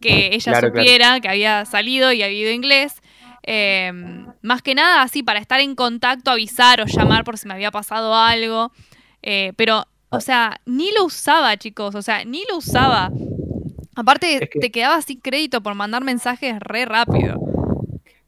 que 0.00 0.30
ella 0.32 0.60
supiera 0.60 1.20
que 1.20 1.28
había 1.28 1.64
salido 1.64 2.12
y 2.12 2.22
había 2.22 2.40
ido 2.40 2.50
a 2.50 2.54
inglés. 2.54 3.00
Em, 3.42 4.26
más 4.42 4.62
que 4.62 4.74
nada 4.74 5.02
así, 5.02 5.22
para 5.22 5.38
estar 5.38 5.60
en 5.60 5.74
contacto, 5.74 6.30
avisar 6.30 6.80
o 6.80 6.86
llamar 6.86 7.24
por 7.24 7.38
si 7.38 7.46
me 7.46 7.54
había 7.54 7.70
pasado 7.70 8.14
algo. 8.14 8.72
Eh, 9.22 9.52
pero, 9.56 9.86
o 10.14 10.20
sea, 10.20 10.60
ni 10.66 10.92
lo 10.92 11.04
usaba, 11.04 11.56
chicos, 11.56 11.94
o 11.94 12.02
sea, 12.02 12.24
ni 12.24 12.44
lo 12.50 12.58
usaba. 12.58 13.10
Aparte, 13.96 14.48
te 14.60 14.70
quedaba 14.70 15.00
sin 15.02 15.20
crédito 15.20 15.62
por 15.62 15.74
mandar 15.74 16.02
mensajes 16.02 16.58
re 16.60 16.84
rápido. 16.84 17.40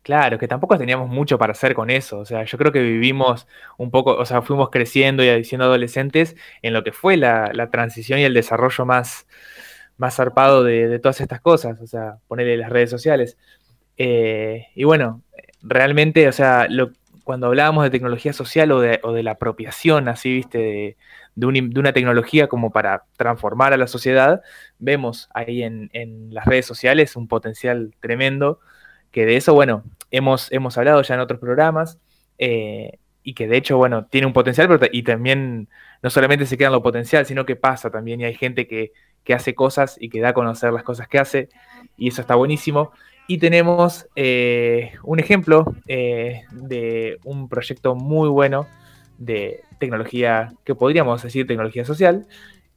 Claro, 0.06 0.38
que 0.38 0.46
tampoco 0.46 0.78
teníamos 0.78 1.08
mucho 1.08 1.36
para 1.36 1.50
hacer 1.50 1.74
con 1.74 1.90
eso. 1.90 2.20
O 2.20 2.24
sea, 2.24 2.44
yo 2.44 2.58
creo 2.58 2.70
que 2.70 2.80
vivimos 2.80 3.48
un 3.76 3.90
poco, 3.90 4.14
o 4.14 4.24
sea, 4.24 4.40
fuimos 4.40 4.70
creciendo 4.70 5.24
y 5.24 5.42
siendo 5.42 5.64
adolescentes 5.64 6.36
en 6.62 6.72
lo 6.72 6.84
que 6.84 6.92
fue 6.92 7.16
la, 7.16 7.68
transición 7.72 8.20
y 8.20 8.22
el 8.22 8.32
desarrollo 8.32 8.86
más, 8.86 9.26
más 9.96 10.14
zarpado 10.14 10.62
de, 10.62 11.00
todas 11.00 11.20
estas 11.20 11.40
cosas. 11.40 11.80
O 11.80 11.88
sea, 11.88 12.18
ponerle 12.28 12.56
las 12.56 12.70
redes 12.70 12.88
sociales. 12.90 13.36
Eh, 13.96 14.68
y 14.76 14.84
bueno, 14.84 15.22
realmente, 15.60 16.28
o 16.28 16.32
sea, 16.32 16.68
lo, 16.70 16.92
cuando 17.24 17.48
hablábamos 17.48 17.82
de 17.82 17.90
tecnología 17.90 18.32
social 18.32 18.70
o 18.70 18.80
de, 18.80 19.00
o 19.02 19.12
de 19.12 19.24
la 19.24 19.32
apropiación, 19.32 20.06
así, 20.06 20.32
viste, 20.32 20.58
de, 20.58 20.96
de, 21.36 21.46
una 21.46 21.92
tecnología 21.92 22.48
como 22.48 22.72
para 22.72 23.04
transformar 23.16 23.72
a 23.72 23.76
la 23.76 23.86
sociedad, 23.86 24.42
vemos 24.78 25.28
ahí 25.34 25.62
en, 25.62 25.90
las 26.30 26.46
redes 26.46 26.66
sociales 26.66 27.14
un 27.14 27.28
potencial 27.28 27.94
tremendo 28.00 28.58
que 29.12 29.24
de 29.24 29.36
eso, 29.36 29.54
bueno, 29.54 29.84
hemos, 30.10 30.50
hemos 30.52 30.76
hablado 30.76 31.00
ya 31.02 31.14
en 31.14 31.20
otros 31.20 31.40
programas, 31.40 31.98
eh, 32.38 32.98
y 33.22 33.34
que 33.34 33.48
de 33.48 33.56
hecho, 33.56 33.76
bueno, 33.76 34.06
tiene 34.06 34.26
un 34.26 34.32
potencial, 34.32 34.68
pero 34.68 34.86
y 34.92 35.02
también 35.02 35.68
no 36.02 36.10
solamente 36.10 36.46
se 36.46 36.56
queda 36.56 36.68
en 36.68 36.74
lo 36.74 36.82
potencial, 36.82 37.24
sino 37.26 37.46
que 37.46 37.56
pasa 37.56 37.90
también, 37.90 38.20
y 38.20 38.24
hay 38.24 38.34
gente 38.34 38.66
que, 38.66 38.92
hace 39.34 39.56
cosas 39.56 39.96
y 39.98 40.08
que 40.08 40.20
da 40.20 40.28
a 40.28 40.34
conocer 40.34 40.72
las 40.72 40.84
cosas 40.84 41.08
que 41.08 41.18
hace, 41.18 41.48
y 41.96 42.08
eso 42.08 42.20
está 42.20 42.36
buenísimo. 42.36 42.92
Y 43.26 43.38
tenemos 43.38 44.06
eh, 44.14 44.92
un 45.02 45.18
ejemplo 45.18 45.74
eh, 45.88 46.42
de 46.52 47.18
un 47.24 47.48
proyecto 47.48 47.96
muy 47.96 48.28
bueno 48.28 48.68
de 49.18 49.60
tecnología, 49.78 50.52
que 50.64 50.74
podríamos 50.74 51.22
decir 51.22 51.46
tecnología 51.46 51.84
social, 51.84 52.26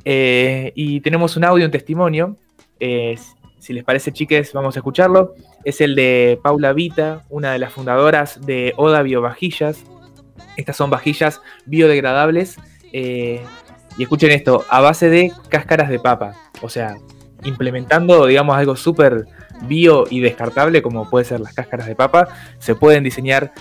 y 0.04 1.02
tenemos 1.02 1.36
un 1.38 1.44
audio, 1.44 1.66
un 1.66 1.72
testimonio, 1.72 2.38
si 3.60 3.74
les 3.74 3.84
parece, 3.84 4.12
chiques, 4.14 4.54
vamos 4.54 4.76
a 4.76 4.80
escucharlo. 4.80 5.36
Es 5.66 5.82
el 5.82 5.94
de 5.96 6.40
Paula 6.42 6.74
Vita, 6.74 7.26
una 7.30 7.52
de 7.52 7.60
las 7.60 7.74
fundadoras 7.74 8.46
de 8.46 8.74
Oda 8.78 9.02
Biovajillas. 9.02 9.84
Estas 10.56 10.78
son 10.78 10.90
vajillas 10.90 11.42
biodegradables. 11.66 12.56
Eh, 12.94 13.42
y 13.98 14.04
escuchen 14.04 14.32
esto, 14.32 14.64
a 14.70 14.80
base 14.80 15.10
de 15.10 15.32
cáscaras 15.50 15.90
de 15.90 16.00
papa. 16.00 16.36
O 16.62 16.70
sea, 16.70 16.96
implementando, 17.44 18.26
digamos, 18.26 18.56
algo 18.56 18.78
súper 18.78 19.26
bio 19.64 20.06
y 20.10 20.22
descartable, 20.22 20.82
como 20.82 21.10
puede 21.10 21.26
ser 21.26 21.42
las 21.42 21.54
cáscaras 21.54 21.88
de 21.88 21.96
papa, 21.96 22.30
se 22.60 22.76
pueden 22.76 23.04
diseñar 23.04 23.52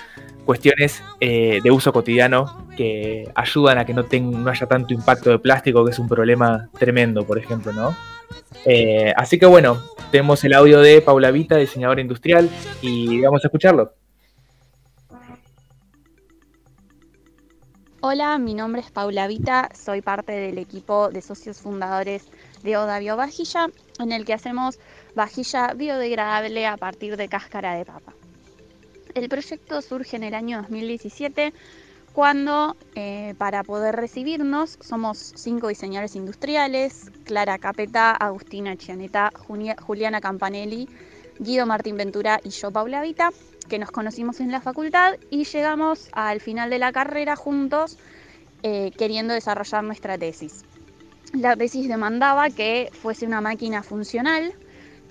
cuestiones 0.44 1.02
eh, 1.20 1.58
de 1.62 1.70
uso 1.72 1.92
cotidiano 1.92 2.67
que 2.78 3.28
ayudan 3.34 3.76
a 3.78 3.84
que 3.84 3.92
no, 3.92 4.04
no 4.04 4.50
haya 4.50 4.66
tanto 4.68 4.94
impacto 4.94 5.30
de 5.30 5.40
plástico, 5.40 5.84
que 5.84 5.90
es 5.90 5.98
un 5.98 6.08
problema 6.08 6.70
tremendo, 6.78 7.26
por 7.26 7.36
ejemplo, 7.36 7.72
¿no? 7.72 7.96
Eh, 8.64 9.12
así 9.16 9.36
que 9.36 9.46
bueno, 9.46 9.82
tenemos 10.12 10.44
el 10.44 10.54
audio 10.54 10.78
de 10.78 11.00
Paula 11.00 11.32
Vita, 11.32 11.56
diseñadora 11.56 12.00
industrial, 12.00 12.48
y 12.80 13.20
vamos 13.20 13.44
a 13.44 13.48
escucharlo. 13.48 13.94
Hola, 18.00 18.38
mi 18.38 18.54
nombre 18.54 18.80
es 18.80 18.92
Paula 18.92 19.26
Vita, 19.26 19.70
soy 19.74 20.00
parte 20.00 20.30
del 20.30 20.58
equipo 20.58 21.08
de 21.08 21.20
socios 21.20 21.58
fundadores 21.58 22.28
de 22.62 22.76
Oda 22.76 23.00
Biovajilla, 23.00 23.70
en 23.98 24.12
el 24.12 24.24
que 24.24 24.34
hacemos 24.34 24.78
vajilla 25.16 25.74
biodegradable 25.74 26.64
a 26.68 26.76
partir 26.76 27.16
de 27.16 27.28
cáscara 27.28 27.74
de 27.74 27.84
papa. 27.84 28.12
El 29.14 29.28
proyecto 29.28 29.82
surge 29.82 30.14
en 30.14 30.22
el 30.22 30.34
año 30.34 30.58
2017 30.58 31.52
cuando 32.18 32.76
eh, 32.96 33.36
para 33.38 33.62
poder 33.62 33.94
recibirnos 33.94 34.76
somos 34.80 35.34
cinco 35.36 35.68
diseñadores 35.68 36.16
industriales, 36.16 37.12
Clara 37.22 37.58
Capeta, 37.58 38.10
Agustina 38.10 38.76
Chianeta, 38.76 39.30
Juliana 39.36 40.20
Campanelli, 40.20 40.88
Guido 41.38 41.64
Martín 41.64 41.96
Ventura 41.96 42.40
y 42.42 42.50
yo, 42.50 42.72
Paula 42.72 43.02
Vita, 43.02 43.30
que 43.68 43.78
nos 43.78 43.92
conocimos 43.92 44.40
en 44.40 44.50
la 44.50 44.60
facultad 44.60 45.14
y 45.30 45.44
llegamos 45.44 46.08
al 46.10 46.40
final 46.40 46.70
de 46.70 46.80
la 46.80 46.90
carrera 46.90 47.36
juntos 47.36 47.98
eh, 48.64 48.90
queriendo 48.98 49.32
desarrollar 49.32 49.84
nuestra 49.84 50.18
tesis. 50.18 50.64
La 51.34 51.54
tesis 51.54 51.86
demandaba 51.86 52.50
que 52.50 52.90
fuese 53.00 53.26
una 53.26 53.40
máquina 53.40 53.84
funcional, 53.84 54.54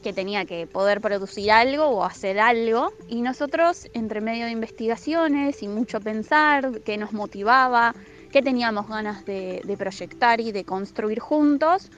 que 0.02 0.14
tenía 0.14 0.46
que 0.46 0.68
poder 0.68 1.02
producir 1.02 1.52
algo 1.52 1.86
o 1.86 2.04
hacer 2.04 2.40
algo 2.40 2.92
y 3.08 3.22
nosotros 3.22 3.88
entre 3.94 4.22
medio 4.22 4.46
de 4.46 4.52
investigaciones 4.52 5.64
y 5.64 5.68
mucho 5.68 6.00
pensar 6.00 6.82
que 6.82 6.98
nos 6.98 7.14
motivaba, 7.14 7.96
que 8.32 8.42
teníamos 8.42 8.88
ganas 8.88 9.26
de, 9.26 9.76
proyectar 9.78 10.40
y 10.42 10.52
de 10.52 10.64
construir 10.64 11.20
juntos, 11.20 11.90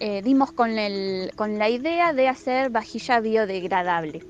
eh, 0.00 0.22
dimos 0.22 0.52
con, 0.52 0.70
con 1.36 1.58
la 1.58 1.68
idea 1.68 2.12
de 2.12 2.28
hacer 2.28 2.70
vajilla 2.70 3.20
biodegradable. 3.20 4.24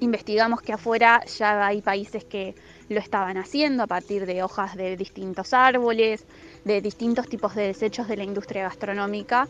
Investigamos 0.00 0.62
que 0.62 0.72
afuera 0.72 1.22
ya 1.26 1.66
hay 1.66 1.82
países 1.82 2.24
que 2.24 2.54
lo 2.88 2.98
estaban 2.98 3.36
haciendo 3.36 3.82
a 3.82 3.86
partir 3.86 4.24
de 4.24 4.42
hojas 4.42 4.74
de 4.74 4.96
distintos 4.96 5.52
árboles, 5.52 6.24
de 6.64 6.80
distintos 6.80 7.28
tipos 7.28 7.54
de 7.54 7.66
desechos 7.66 8.08
de 8.08 8.16
la 8.16 8.24
industria 8.24 8.62
gastronómica 8.62 9.46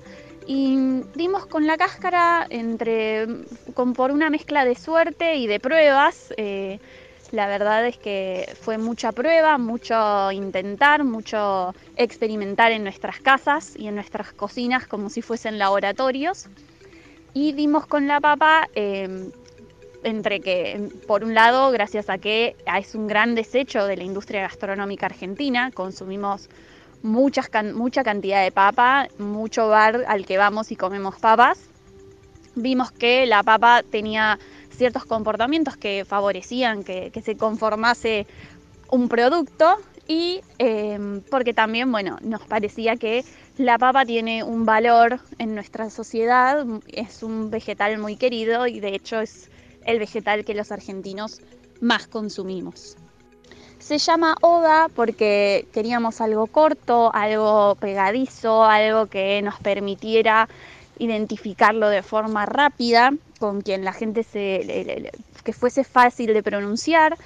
y 0.53 1.05
dimos 1.15 1.47
con 1.47 1.69
la 1.69 1.77
cáscara 1.77 2.45
entre 2.51 3.25
con, 3.75 3.93
por 3.93 4.11
una 4.11 4.31
mezcla 4.31 4.65
de 4.65 4.75
suerte 4.75 5.37
y 5.37 5.47
de 5.47 5.61
pruebas. 5.61 6.35
Eh, 6.37 6.81
la 7.31 7.47
verdad 7.47 7.87
es 7.87 7.97
que 7.97 8.53
fue 8.61 8.77
mucha 8.77 9.13
prueba, 9.13 9.59
mucho 9.59 10.33
intentar, 10.33 11.05
mucho 11.05 11.73
experimentar 11.95 12.73
en 12.73 12.83
nuestras 12.83 13.21
casas 13.21 13.77
y 13.77 13.87
en 13.87 13.95
nuestras 13.95 14.33
cocinas 14.33 14.89
como 14.89 15.09
si 15.09 15.23
fuesen 15.23 15.57
laboratorios. 15.57 16.49
Y 17.33 17.53
dimos 17.53 17.87
con 17.87 18.09
la 18.09 18.19
papa 18.19 18.69
em, 18.75 19.31
entre 20.03 20.41
que, 20.41 20.89
por 21.07 21.23
un 21.23 21.33
lado, 21.33 21.71
gracias 21.71 22.11
a 22.11 22.19
que 22.19 22.57
es 22.77 22.97
un 22.97 23.07
gran 23.07 23.37
desecho 23.37 23.87
de 23.87 23.97
la 23.97 24.03
industria 24.03 24.41
gastronómica 24.41 25.07
argentina, 25.07 25.71
consumimos 25.71 26.49
muchas, 27.03 27.49
mucha 27.75 28.05
cantidad 28.05 28.43
de 28.43 28.53
papa, 28.53 29.09
mucho 29.19 29.69
bar 29.69 30.05
al 30.07 30.27
que 30.27 30.39
vamos 30.39 30.71
y 30.73 30.77
comemos 30.77 31.19
papas. 31.19 31.59
Vimos 32.55 32.93
que 32.93 33.27
la 33.27 33.43
papa 33.43 33.83
tenía 33.89 34.39
ciertos 34.71 35.05
comportamientos 35.05 35.77
que 35.77 36.05
favorecían 36.07 36.85
que, 36.85 37.13
se 37.23 37.37
conformase 37.37 38.27
un 38.91 39.09
producto 39.09 39.77
y 40.09 40.41
em, 40.59 41.21
porque 41.31 41.55
también, 41.55 41.93
bueno, 41.93 42.19
nos 42.23 42.43
parecía 42.43 42.97
que 42.97 43.25
la 43.59 43.79
papa 43.79 44.05
tiene 44.05 44.43
un 44.43 44.65
valor 44.65 45.21
en 45.39 45.55
nuestra 45.55 45.91
sociedad, 45.91 46.67
es 46.89 47.23
un 47.23 47.51
vegetal 47.51 47.99
muy 47.99 48.17
querido 48.17 48.67
y 48.67 48.81
de 48.81 48.95
hecho 48.95 49.21
es 49.21 49.51
el 49.85 49.99
vegetal 49.99 50.45
que 50.45 50.55
los 50.55 50.73
argentinos 50.73 51.41
más 51.81 52.07
consumimos. 52.07 52.97
Se 53.81 53.97
llama 53.99 54.37
Oda 54.43 54.89
porque 54.95 55.67
queríamos 55.73 56.21
algo 56.21 56.47
corto, 56.47 57.11
algo 57.15 57.75
pegadizo, 57.77 58.63
algo 58.63 59.07
que 59.07 59.41
nos 59.43 59.59
permitiera 59.59 60.49
identificarlo 60.99 61.89
de 61.89 62.03
forma 62.03 62.45
rápida, 62.45 63.11
con 63.39 63.63
quien 63.63 63.85
la 63.85 63.95
gente 63.95 64.23
se 64.23 65.11
que 65.43 65.53
fuese 65.55 65.83
fácil 65.83 66.35
de 66.35 66.43
pronunciar, 66.43 67.17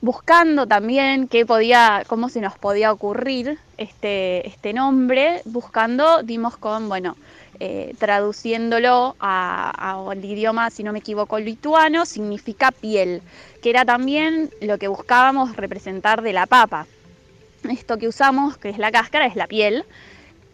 buscando 0.00 0.66
también 0.66 1.28
qué 1.28 1.44
podía, 1.44 2.04
cómo 2.06 2.30
se 2.30 2.40
nos 2.40 2.56
podía 2.56 2.90
ocurrir 2.90 3.58
este, 3.76 4.48
este 4.48 4.72
nombre, 4.72 5.42
buscando 5.44 6.22
dimos 6.22 6.56
con 6.56 6.88
bueno 6.88 7.16
eh, 7.60 7.94
traduciéndolo 7.98 9.16
al 9.18 10.24
idioma, 10.24 10.70
si 10.70 10.82
no 10.82 10.92
me 10.92 11.00
equivoco, 11.00 11.38
lituano, 11.38 12.06
significa 12.06 12.70
piel, 12.70 13.22
que 13.62 13.70
era 13.70 13.84
también 13.84 14.50
lo 14.60 14.78
que 14.78 14.88
buscábamos 14.88 15.56
representar 15.56 16.22
de 16.22 16.32
la 16.32 16.46
papa. 16.46 16.86
Esto 17.68 17.98
que 17.98 18.08
usamos, 18.08 18.56
que 18.56 18.68
es 18.68 18.78
la 18.78 18.92
cáscara, 18.92 19.26
es 19.26 19.34
la 19.34 19.46
piel, 19.46 19.84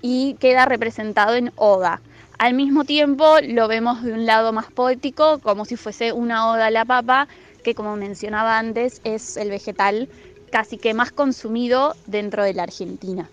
y 0.01 0.35
queda 0.35 0.65
representado 0.65 1.35
en 1.35 1.53
oda. 1.57 2.01
Al 2.39 2.55
mismo 2.55 2.85
tiempo 2.85 3.37
lo 3.43 3.69
vemos 3.69 4.03
de 4.03 4.13
un 4.13 4.27
lado 4.27 4.53
más 4.53 4.73
poético, 4.73 5.39
como 5.39 5.65
si 5.65 5.77
fuese 5.77 6.13
una 6.13 6.51
oda 6.51 6.67
a 6.67 6.71
la 6.71 6.85
papa, 6.85 7.29
que 7.63 7.75
como 7.75 7.97
mencionaba 7.97 8.59
antes 8.59 9.01
es 9.05 9.37
el 9.37 9.51
vegetal 9.51 10.09
casi 10.51 10.79
que 10.79 10.95
más 10.95 11.11
consumido 11.11 11.95
dentro 12.07 12.45
de 12.45 12.55
la 12.55 12.63
Argentina. 12.65 13.29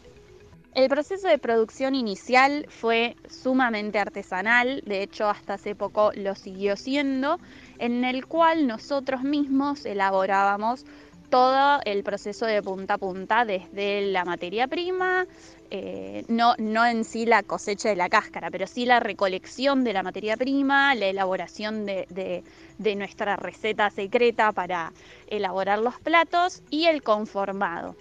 El 0.73 0.87
proceso 0.87 1.27
de 1.27 1.37
producción 1.37 1.95
inicial 1.95 2.65
fue 2.69 3.17
sumamente 3.29 3.99
artesanal, 3.99 4.81
de 4.85 5.03
hecho 5.03 5.27
hasta 5.27 5.55
hace 5.55 5.75
poco 5.75 6.11
lo 6.15 6.33
siguió 6.33 6.77
siendo, 6.77 7.39
en 7.77 8.05
el 8.05 8.25
cual 8.25 8.67
nosotros 8.67 9.21
mismos 9.21 9.85
elaborábamos 9.85 10.85
todo 11.29 11.81
el 11.83 12.03
proceso 12.03 12.45
de 12.45 12.63
punta 12.63 12.93
a 12.93 12.97
punta, 12.97 13.43
desde 13.43 14.01
la 14.11 14.23
materia 14.23 14.67
prima, 14.67 15.27
eh, 15.71 16.23
no, 16.29 16.55
no 16.57 16.85
en 16.85 17.03
sí 17.03 17.25
la 17.25 17.43
cosecha 17.43 17.89
de 17.89 17.97
la 17.97 18.07
cáscara, 18.07 18.49
pero 18.49 18.65
sí 18.65 18.85
la 18.85 19.01
recolección 19.01 19.83
de 19.83 19.91
la 19.91 20.03
materia 20.03 20.37
prima, 20.37 20.95
la 20.95 21.07
elaboración 21.07 21.85
de, 21.85 22.43
de 22.77 22.95
nuestra 22.95 23.35
receta 23.35 23.89
secreta 23.89 24.53
para 24.53 24.93
elaborar 25.27 25.79
los 25.79 25.99
platos 25.99 26.63
y 26.69 26.85
el 26.85 27.03
conformado 27.03 27.97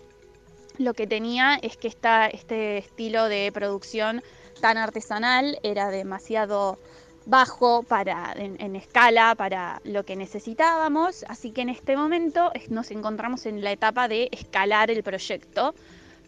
lo 0.80 0.94
que 0.94 1.06
tenía 1.06 1.58
es 1.60 1.76
que 1.76 1.88
este 1.88 2.78
estilo 2.78 3.26
de 3.26 3.50
producción 3.52 4.22
tan 4.62 4.78
artesanal 4.78 5.58
era 5.62 5.90
demasiado 5.90 6.78
bajo 7.26 7.82
para, 7.82 8.32
en, 8.34 8.74
escala 8.74 9.34
para 9.34 9.82
lo 9.84 10.04
que 10.04 10.16
necesitábamos, 10.16 11.24
así 11.28 11.50
que 11.50 11.60
en 11.60 11.68
este 11.68 11.98
momento 11.98 12.50
nos 12.70 12.90
encontramos 12.90 13.44
en 13.44 13.62
la 13.62 13.72
etapa 13.72 14.08
de 14.08 14.30
escalar 14.32 14.90
el 14.90 15.02
proyecto 15.02 15.74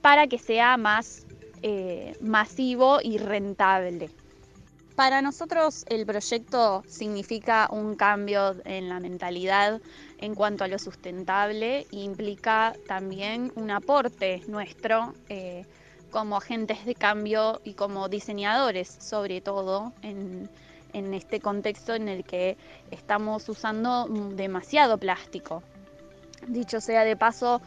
para 0.03 0.27
que 0.27 0.39
sea 0.39 0.77
más 0.77 1.27
eh, 1.63 2.15
masivo 2.21 2.99
y 3.03 3.17
rentable. 3.17 4.11
Para 4.97 5.23
nosotros 5.23 5.87
el 5.89 6.05
proyecto 6.05 6.85
significa 6.87 7.69
un 7.73 7.97
cambio 7.97 8.55
en 8.67 8.91
la 8.91 9.01
mentalidad 9.01 9.81
en 10.23 10.37
cuanto 10.37 10.63
a 10.63 10.69
lo 10.69 10.79
sustentable 10.79 11.87
implica 11.91 12.75
también 12.87 13.53
un 13.57 13.73
aporte 13.73 14.41
nuestro 14.47 15.15
eh, 15.29 15.67
como 16.13 16.37
agentes 16.37 16.87
de 16.87 16.95
cambio 16.95 17.61
y 17.65 17.75
como 17.75 18.09
diseñadores, 18.09 18.89
sobre 18.89 19.41
todo 19.41 19.93
en, 20.01 20.49
en 20.93 21.13
este 21.13 21.41
contexto 21.41 21.95
en 21.95 22.09
el 22.09 22.23
que 22.23 22.57
estamos 22.93 23.49
usando 23.49 24.07
demasiado 24.37 24.97
plástico. 24.97 25.65
Dicho 26.47 26.81
sea 26.81 27.03
de 27.03 27.17
paso, 27.17 27.61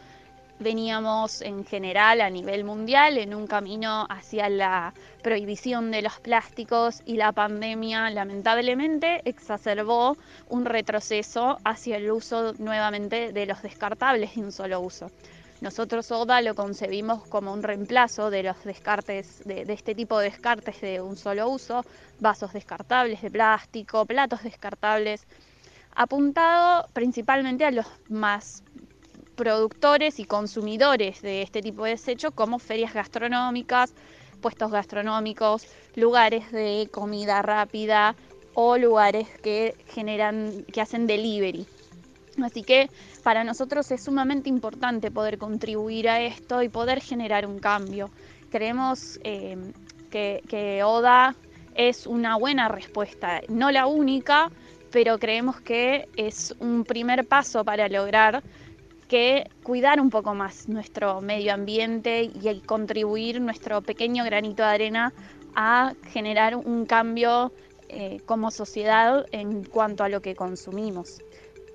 veníamos 0.58 1.42
en 1.42 1.64
general 1.64 2.20
a 2.20 2.30
nivel 2.30 2.64
mundial 2.64 3.18
en 3.18 3.34
un 3.34 3.46
camino 3.46 4.06
hacia 4.08 4.48
la 4.48 4.94
prohibición 5.22 5.90
de 5.90 6.02
los 6.02 6.18
plásticos 6.20 7.02
y 7.04 7.16
la 7.16 7.32
pandemia 7.32 8.10
lamentablemente 8.10 9.20
exacerbó 9.24 10.16
un 10.48 10.64
retroceso 10.64 11.58
hacia 11.64 11.96
el 11.96 12.10
uso 12.10 12.54
nuevamente 12.58 13.32
de 13.32 13.46
los 13.46 13.62
descartables 13.62 14.34
de 14.34 14.42
un 14.42 14.52
solo 14.52 14.80
uso. 14.80 15.10
Nosotros 15.60 16.10
ODA 16.10 16.42
lo 16.42 16.54
concebimos 16.54 17.26
como 17.28 17.52
un 17.52 17.62
reemplazo 17.62 18.28
de 18.28 18.42
los 18.42 18.62
descartes, 18.64 19.42
de, 19.44 19.64
de 19.64 19.72
este 19.72 19.94
tipo 19.94 20.18
de 20.18 20.30
descartes 20.30 20.80
de 20.82 21.00
un 21.00 21.16
solo 21.16 21.48
uso, 21.48 21.82
vasos 22.20 22.52
descartables 22.52 23.22
de 23.22 23.30
plástico, 23.30 24.04
platos 24.04 24.42
descartables, 24.42 25.26
apuntado 25.94 26.86
principalmente 26.92 27.64
a 27.64 27.70
los 27.70 27.86
más 28.08 28.62
productores 29.36 30.18
y 30.18 30.24
consumidores 30.24 31.22
de 31.22 31.42
este 31.42 31.62
tipo 31.62 31.84
de 31.84 31.90
desechos 31.90 32.32
como 32.34 32.58
ferias 32.58 32.94
gastronómicas, 32.94 33.94
puestos 34.40 34.70
gastronómicos, 34.70 35.66
lugares 35.94 36.50
de 36.50 36.88
comida 36.90 37.42
rápida 37.42 38.16
o 38.54 38.78
lugares 38.78 39.28
que 39.42 39.76
generan, 39.88 40.64
que 40.72 40.80
hacen 40.80 41.06
delivery. 41.06 41.66
Así 42.42 42.62
que 42.62 42.90
para 43.22 43.44
nosotros 43.44 43.90
es 43.90 44.04
sumamente 44.04 44.48
importante 44.48 45.10
poder 45.10 45.38
contribuir 45.38 46.08
a 46.08 46.20
esto 46.20 46.62
y 46.62 46.68
poder 46.68 47.00
generar 47.00 47.46
un 47.46 47.58
cambio. 47.58 48.10
Creemos 48.50 49.18
eh, 49.24 49.56
que 50.10 50.82
ODA 50.84 51.34
es 51.74 52.06
una 52.06 52.36
buena 52.36 52.68
respuesta, 52.68 53.42
no 53.48 53.70
la 53.70 53.86
única, 53.86 54.50
pero 54.90 55.18
creemos 55.18 55.60
que 55.60 56.08
es 56.16 56.54
un 56.58 56.84
primer 56.84 57.26
paso 57.26 57.64
para 57.64 57.88
lograr 57.88 58.42
que 59.08 59.48
cuidar 59.62 60.00
un 60.00 60.10
poco 60.10 60.34
más 60.34 60.68
nuestro 60.68 61.20
medio 61.20 61.54
ambiente 61.54 62.22
y 62.22 62.60
contribuir 62.60 63.40
nuestro 63.40 63.82
pequeño 63.82 64.24
granito 64.24 64.62
de 64.62 64.68
arena 64.68 65.12
a 65.54 65.94
generar 66.12 66.56
un 66.56 66.86
cambio 66.86 67.52
eh, 67.88 68.20
como 68.26 68.50
sociedad 68.50 69.26
en 69.32 69.64
cuanto 69.64 70.04
a 70.04 70.08
lo 70.08 70.20
que 70.20 70.34
consumimos. 70.34 71.20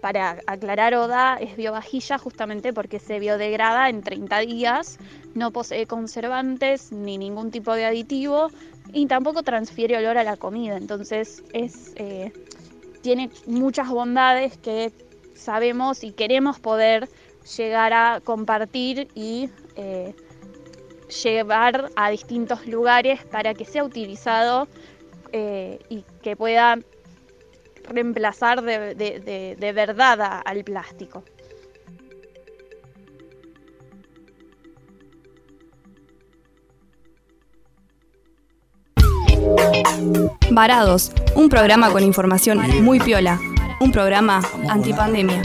Para 0.01 0.39
aclarar, 0.47 0.95
ODA 0.95 1.37
es 1.39 1.55
biovajilla 1.55 2.17
justamente 2.17 2.73
porque 2.73 2.99
se 2.99 3.19
biodegrada 3.19 3.87
en 3.87 4.01
30 4.01 4.39
días, 4.39 4.97
no 5.35 5.51
posee 5.51 5.85
conservantes 5.85 6.91
ni 6.91 7.17
ningún 7.17 7.51
tipo 7.51 7.73
de 7.75 7.85
aditivo 7.85 8.49
y 8.91 9.05
tampoco 9.05 9.43
transfiere 9.43 9.97
olor 9.97 10.17
a 10.17 10.23
la 10.23 10.37
comida. 10.37 10.75
Entonces 10.75 11.43
es, 11.53 11.93
eh, 11.97 12.33
tiene 13.01 13.29
muchas 13.45 13.89
bondades 13.89 14.57
que 14.57 14.91
sabemos 15.35 16.03
y 16.03 16.11
queremos 16.11 16.59
poder 16.59 17.09
llegar 17.57 17.93
a 17.93 18.21
compartir 18.23 19.07
y 19.15 19.49
eh, 19.75 20.13
llevar 21.23 21.89
a 21.95 22.09
distintos 22.09 22.65
lugares 22.67 23.23
para 23.25 23.53
que 23.53 23.65
sea 23.65 23.83
utilizado 23.83 24.67
eh, 25.31 25.79
y 25.89 26.03
que 26.21 26.35
pueda 26.35 26.79
reemplazar 27.89 28.61
de, 28.61 29.73
verdad 29.73 30.41
al 30.45 30.63
plástico. 30.63 31.23
Varados, 40.51 41.11
un 41.35 41.49
programa 41.49 41.91
con 41.91 42.03
información 42.03 42.59
muy 42.83 42.99
piola, 42.99 43.39
un 43.79 43.91
programa 43.91 44.41
antipandemia. 44.69 45.41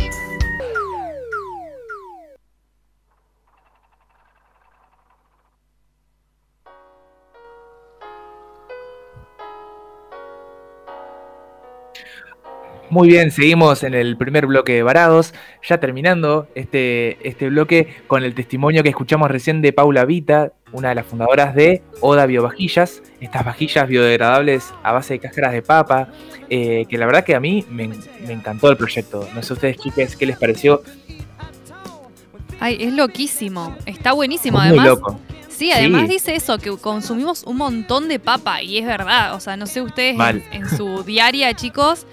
Muy 12.97 13.09
bien, 13.09 13.31
seguimos 13.31 13.83
en 13.83 13.93
el 13.93 14.17
primer 14.17 14.47
bloque 14.47 14.73
de 14.73 14.83
Varados, 14.83 15.35
ya 15.63 15.79
terminando 15.79 16.49
este, 16.55 17.29
este 17.29 17.51
bloque 17.51 17.89
con 18.07 18.25
el 18.25 18.35
testimonio 18.35 18.83
que 18.83 18.89
escuchamos 18.89 19.31
recién 19.31 19.61
de 19.61 19.75
Paula 19.75 20.07
Vita, 20.07 20.55
una 20.73 20.89
de 20.89 20.95
las 20.95 21.05
fundadoras 21.05 21.55
de 21.55 21.83
Oda 22.01 22.25
Biovajillas, 22.25 23.03
estas 23.21 23.45
vajillas 23.45 23.87
biodegradables 23.87 24.73
a 24.83 24.93
base 24.93 25.13
de 25.13 25.21
cáscaras 25.21 25.53
de 25.53 25.61
papa, 25.61 26.09
eh, 26.49 26.87
que 26.89 26.97
la 26.97 27.05
verdad 27.05 27.23
que 27.23 27.35
a 27.35 27.41
mí 27.41 27.67
me, 27.69 27.91
encantó 28.31 28.71
el 28.71 28.79
proyecto. 28.79 29.29
No 29.35 29.43
sé 29.43 29.53
ustedes, 29.53 29.77
chicas, 29.77 30.17
qué 30.17 30.25
les 30.25 30.39
pareció. 30.39 30.81
Ay, 32.61 32.79
es 32.81 32.95
loquísimo, 32.95 33.77
está 33.85 34.15
buenísimo 34.15 34.59
además. 34.59 34.87
Muy 34.87 34.89
loco. 34.89 35.21
Sí, 35.51 35.73
además 35.73 36.09
dice 36.09 36.35
eso, 36.35 36.59
que 36.59 36.75
consumimos 36.77 37.43
un 37.45 37.57
montón 37.57 38.09
de 38.09 38.19
papa 38.19 38.63
y 38.63 38.77
es 38.77 38.87
verdad, 38.87 39.35
o 39.35 39.41
sea, 39.41 39.57
no 39.57 39.67
sé 39.67 39.81
ustedes 39.81 40.17
en 40.53 40.69
su 40.69 41.03
diaria, 41.03 41.55
chicos, 41.55 42.07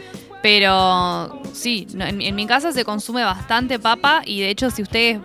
pero 0.44 1.42
sí, 1.54 1.88
en, 1.98 2.36
mi 2.36 2.46
casa 2.46 2.74
se 2.74 2.84
consume 2.84 3.24
bastante 3.24 3.80
papa 3.80 4.24
y 4.26 4.42
de 4.42 4.50
hecho 4.50 4.70
si 4.72 4.82
ustedes, 4.82 5.20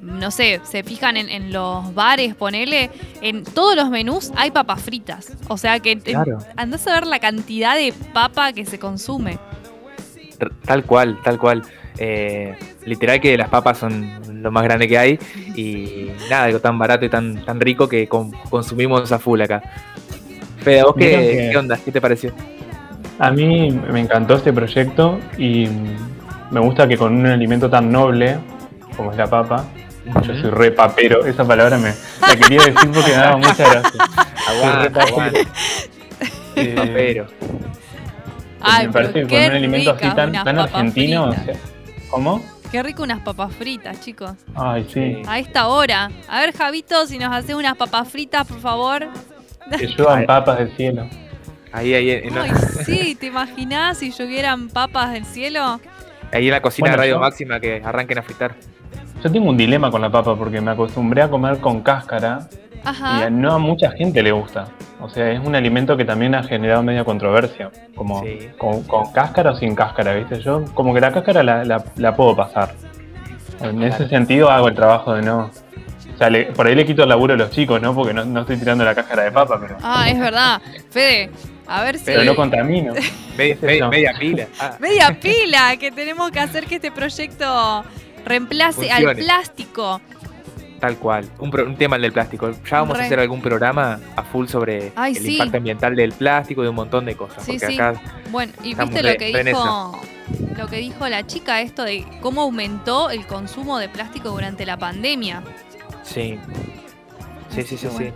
no 0.00 0.30
sé, 0.30 0.58
se 0.64 0.82
fijan 0.82 1.18
en, 1.18 1.52
los 1.52 1.94
bares, 1.94 2.34
ponele, 2.34 2.90
en 3.20 3.44
todos 3.44 3.76
los 3.76 3.90
menús 3.90 4.32
hay 4.36 4.52
papas 4.52 4.80
fritas. 4.80 5.32
O 5.48 5.58
sea 5.58 5.80
que 5.80 5.98
claro. 5.98 6.38
andás 6.56 6.86
a 6.86 6.94
ver 6.94 7.06
la 7.06 7.18
cantidad 7.18 7.76
de 7.76 7.92
papa 8.14 8.54
que 8.54 8.64
se 8.64 8.78
consume. 8.78 9.38
Tal 10.64 10.84
cual, 10.84 11.20
tal 11.22 11.38
cual. 11.38 11.62
Eh, 11.98 12.56
literal 12.86 13.20
que 13.20 13.36
las 13.36 13.50
papas 13.50 13.76
son 13.76 14.42
lo 14.42 14.50
más 14.50 14.64
grande 14.64 14.88
que 14.88 14.96
hay 14.96 15.18
y 15.54 16.08
nada, 16.30 16.44
algo 16.44 16.58
tan 16.60 16.78
barato 16.78 17.04
y 17.04 17.10
tan, 17.10 17.44
tan 17.44 17.60
rico 17.60 17.86
que 17.86 18.08
consumimos 18.08 19.12
a 19.12 19.18
full 19.18 19.42
acá. 19.42 19.62
Pero 20.64 20.86
vos 20.86 20.94
qué, 20.96 21.50
qué 21.52 21.58
onda? 21.58 21.76
¿Qué 21.76 21.92
te 21.92 22.00
pareció? 22.00 22.32
A 23.18 23.30
mí 23.30 23.70
me 23.70 24.00
encantó 24.00 24.34
este 24.34 24.52
proyecto 24.52 25.20
y 25.38 25.68
me 26.50 26.60
gusta 26.60 26.88
que 26.88 26.96
con 26.96 27.14
un 27.14 27.26
alimento 27.26 27.70
tan 27.70 27.90
noble 27.90 28.38
como 28.96 29.10
es 29.12 29.16
la 29.16 29.26
papa, 29.26 29.64
yo 30.22 30.34
soy 30.34 30.50
re 30.50 30.70
papero, 30.70 31.24
esa 31.24 31.44
palabra 31.44 31.78
me 31.78 31.92
la 32.20 32.36
quería 32.36 32.58
decir 32.58 32.90
porque 32.92 33.10
me 33.10 33.16
daba 33.16 33.36
mucha 33.36 33.64
gracia. 33.70 34.04
Eh, 36.56 36.74
Papero. 36.76 37.26
Ay, 38.60 38.86
me 38.86 38.92
parece 38.92 39.26
que 39.26 39.26
con 39.26 39.44
un 39.44 39.56
alimento 39.56 39.90
así 39.90 40.08
tan, 40.14 40.36
argentino. 40.36 41.24
o 41.24 41.32
sea, 41.32 41.54
¿Cómo? 42.10 42.40
Qué 42.70 42.82
rico 42.82 43.02
unas 43.02 43.20
papas 43.20 43.54
fritas, 43.54 44.00
chicos. 44.00 44.32
Ay, 44.54 44.86
sí. 44.92 45.22
A 45.26 45.38
esta 45.40 45.66
hora. 45.66 46.10
A 46.28 46.40
ver, 46.40 46.52
Javito, 46.56 47.06
si 47.06 47.18
nos 47.18 47.32
hace 47.32 47.54
unas 47.54 47.76
papas 47.76 48.08
fritas, 48.08 48.46
por 48.46 48.60
favor. 48.60 49.08
Que 49.78 49.86
lluevan 49.88 50.26
papas 50.26 50.58
del 50.58 50.76
cielo. 50.76 51.08
Ahí, 51.74 51.92
ahí, 51.92 52.10
en, 52.10 52.38
Ay, 52.38 52.50
sí, 52.86 53.16
¿te 53.18 53.26
imaginás 53.26 53.98
si 53.98 54.12
llovieran 54.12 54.68
papas 54.68 55.12
del 55.12 55.24
cielo? 55.26 55.80
ahí 56.32 56.46
en 56.46 56.50
la 56.52 56.62
cocina 56.62 56.84
Bueno, 56.84 56.92
de 56.94 56.98
Radio 56.98 57.14
yo- 57.16 57.20
Máxima 57.20 57.60
que 57.60 57.82
arranquen 57.84 58.18
a 58.18 58.22
fritar. 58.22 58.54
Yo 59.22 59.30
tengo 59.32 59.48
un 59.50 59.56
dilema 59.56 59.90
con 59.90 60.00
la 60.00 60.10
papa 60.10 60.36
porque 60.36 60.60
me 60.60 60.70
acostumbré 60.70 61.22
a 61.22 61.28
comer 61.28 61.58
con 61.58 61.80
cáscara 61.82 62.48
y 62.84 63.22
a 63.22 63.30
no 63.30 63.52
a 63.54 63.58
mucha 63.58 63.90
gente 63.90 64.22
le 64.22 64.32
gusta. 64.32 64.66
O 65.00 65.08
sea, 65.08 65.30
es 65.30 65.40
un 65.44 65.54
alimento 65.54 65.96
que 65.96 66.04
también 66.04 66.34
ha 66.34 66.42
generado 66.42 66.82
media 66.82 67.04
controversia. 67.04 67.70
Como 67.94 68.22
Sí. 68.22 68.50
con, 68.58 68.82
con 68.84 69.10
cáscara 69.12 69.50
o 69.52 69.56
sin 69.56 69.74
cáscara, 69.74 70.14
¿viste? 70.14 70.40
Yo 70.40 70.64
como 70.74 70.92
que 70.94 71.00
la 71.00 71.12
cáscara 71.12 71.42
la, 71.42 71.64
la- 71.64 71.84
la 71.96 72.14
puedo 72.16 72.36
pasar. 72.36 72.72
En 73.60 73.82
ese 73.82 74.08
sentido 74.08 74.50
hago 74.50 74.68
el 74.68 74.74
trabajo 74.74 75.14
de 75.14 75.22
no... 75.22 75.50
O 76.14 76.18
sea, 76.18 76.30
le- 76.30 76.46
por 76.46 76.66
ahí 76.66 76.74
le 76.74 76.84
quito 76.86 77.02
el 77.04 77.08
laburo 77.08 77.34
a 77.34 77.36
los 77.36 77.50
chicos, 77.50 77.80
¿no? 77.80 77.94
Porque 77.94 78.12
no, 78.14 78.24
no 78.24 78.40
estoy 78.42 78.56
tirando 78.56 78.84
la 78.84 78.94
cáscara 78.94 79.24
de 79.24 79.32
papa, 79.32 79.58
pero, 79.60 79.76
Ah, 79.82 80.08
es 80.08 80.18
verdad. 80.18 80.60
Fede, 80.90 81.30
a 81.66 81.82
ver 81.82 81.98
si... 81.98 82.04
pero 82.06 82.24
no 82.24 82.34
contamino. 82.36 82.92
Media, 83.36 83.56
media- 83.60 83.84
no. 83.84 83.90
media 83.90 84.14
pila. 84.18 84.46
Ah, 84.60 84.76
Media 84.80 85.18
pila, 85.20 85.76
que 85.76 85.90
tenemos 85.90 86.30
que 86.30 86.38
hacer 86.40 86.66
que 86.66 86.76
este 86.76 86.90
proyecto 86.92 87.84
reemplace 88.24 88.90
al 88.92 89.16
plástico. 89.16 90.00
tal 90.80 90.96
cual. 90.98 91.28
Un, 91.38 91.50
pro- 91.50 91.64
un 91.66 91.76
tema 91.76 91.96
el 91.96 92.02
del 92.02 92.12
plástico. 92.12 92.50
Ya 92.70 92.80
vamos 92.80 92.96
Re. 92.96 93.02
a 93.02 93.06
hacer 93.06 93.18
algún 93.20 93.40
programa 93.42 93.98
a 94.16 94.22
full 94.22 94.46
sobre 94.46 94.92
Ay, 94.94 95.16
el 95.16 95.22
sí. 95.22 95.32
impacto 95.32 95.56
ambiental 95.56 95.96
del 95.96 96.12
plástico 96.12 96.60
y 96.62 96.64
de 96.64 96.70
un 96.70 96.76
montón 96.76 97.04
de 97.06 97.16
cosas. 97.16 97.44
Sí, 97.44 97.58
sí. 97.58 97.74
acá 97.74 98.00
Bueno, 98.30 98.52
y 98.62 98.74
viste 98.74 99.02
lo 99.02 99.16
que 99.16 99.42
dijo 99.44 100.00
lo 100.56 100.66
que 100.68 100.76
dijo 100.76 101.08
la 101.08 101.26
chica 101.26 101.60
esto 101.60 101.82
de 101.82 102.04
cómo 102.20 102.42
aumentó 102.42 103.10
el 103.10 103.26
consumo 103.26 103.78
de 103.78 103.88
plástico 103.88 104.30
durante 104.30 104.64
la 104.64 104.76
pandemia. 104.76 105.42
Sí. 106.04 106.38
Sí, 107.50 107.62
sí, 107.62 107.76
sí, 107.76 107.86
Así 107.86 107.98
que 107.98 108.04
sí. 108.10 108.12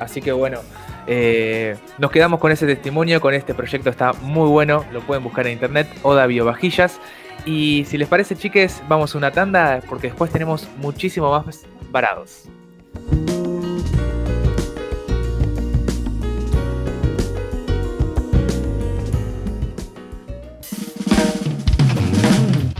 Así 0.00 0.22
que 0.22 0.32
bueno, 0.32 0.60
eh, 1.06 1.76
nos 1.98 2.10
quedamos 2.10 2.40
con 2.40 2.52
ese 2.52 2.66
testimonio, 2.66 3.20
con 3.20 3.34
este 3.34 3.54
proyecto 3.54 3.90
está 3.90 4.12
muy 4.12 4.48
bueno, 4.48 4.84
lo 4.92 5.00
pueden 5.00 5.22
buscar 5.22 5.46
en 5.46 5.54
internet, 5.54 5.88
Oda 6.02 6.26
Biovajillas. 6.26 7.00
Y 7.44 7.84
si 7.88 7.96
les 7.96 8.08
parece, 8.08 8.36
chiques, 8.36 8.82
vamos 8.88 9.14
a 9.14 9.18
una 9.18 9.30
tanda 9.30 9.80
porque 9.88 10.08
después 10.08 10.30
tenemos 10.30 10.68
muchísimo 10.78 11.30
más 11.30 11.64
varados. 11.90 12.48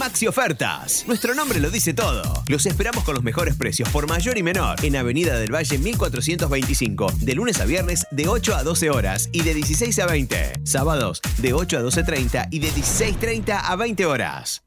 Maxi 0.00 0.26
Ofertas. 0.26 1.04
Nuestro 1.06 1.34
nombre 1.34 1.60
lo 1.60 1.70
dice 1.70 1.92
todo. 1.92 2.22
Los 2.48 2.64
esperamos 2.64 3.04
con 3.04 3.14
los 3.14 3.22
mejores 3.22 3.54
precios 3.54 3.86
por 3.90 4.08
mayor 4.08 4.38
y 4.38 4.42
menor 4.42 4.82
en 4.82 4.96
Avenida 4.96 5.38
del 5.38 5.54
Valle 5.54 5.76
1425, 5.76 7.12
de 7.20 7.34
lunes 7.34 7.60
a 7.60 7.66
viernes 7.66 8.06
de 8.10 8.26
8 8.26 8.56
a 8.56 8.62
12 8.64 8.88
horas 8.88 9.28
y 9.30 9.42
de 9.42 9.52
16 9.52 9.98
a 9.98 10.06
20. 10.06 10.52
Sábados 10.64 11.20
de 11.36 11.52
8 11.52 11.76
a 11.76 11.82
12.30 11.82 12.48
y 12.50 12.60
de 12.60 12.70
16.30 12.70 13.60
a 13.62 13.76
20 13.76 14.06
horas. 14.06 14.62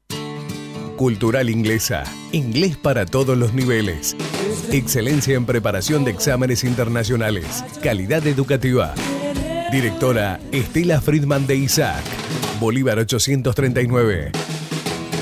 Cultural 0.96 1.50
Inglesa. 1.50 2.04
Inglés 2.30 2.76
para 2.76 3.04
todos 3.04 3.36
los 3.36 3.54
niveles. 3.54 4.14
Excelencia 4.70 5.34
en 5.34 5.46
preparación 5.46 6.04
de 6.04 6.12
exámenes 6.12 6.62
internacionales. 6.62 7.64
Calidad 7.82 8.24
educativa. 8.28 8.94
Directora 9.72 10.38
Estela 10.52 11.00
Friedman 11.00 11.48
de 11.48 11.56
Isaac. 11.56 12.04
Bolívar 12.60 13.00
839. 13.00 14.53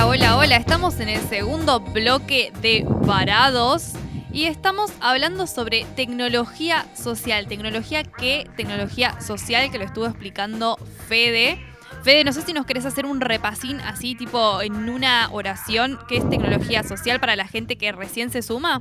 Hola, 0.00 0.06
hola, 0.06 0.36
hola. 0.36 0.56
Estamos 0.56 1.00
en 1.00 1.08
el 1.08 1.18
segundo 1.22 1.80
bloque 1.80 2.52
de 2.62 2.84
Varados 2.86 3.94
y 4.32 4.44
estamos 4.44 4.92
hablando 5.00 5.48
sobre 5.48 5.86
tecnología 5.96 6.86
social. 6.94 7.48
Tecnología 7.48 8.04
qué? 8.04 8.48
Tecnología 8.56 9.20
social 9.20 9.72
que 9.72 9.78
lo 9.78 9.84
estuvo 9.84 10.06
explicando 10.06 10.76
Fede. 11.08 11.58
Fede, 12.04 12.22
no 12.22 12.32
sé 12.32 12.42
si 12.42 12.52
nos 12.52 12.64
querés 12.64 12.86
hacer 12.86 13.06
un 13.06 13.20
repasín 13.20 13.80
así, 13.80 14.14
tipo 14.14 14.62
en 14.62 14.88
una 14.88 15.30
oración, 15.32 15.98
qué 16.08 16.18
es 16.18 16.30
tecnología 16.30 16.84
social 16.84 17.18
para 17.18 17.34
la 17.34 17.48
gente 17.48 17.76
que 17.76 17.90
recién 17.90 18.30
se 18.30 18.42
suma. 18.42 18.80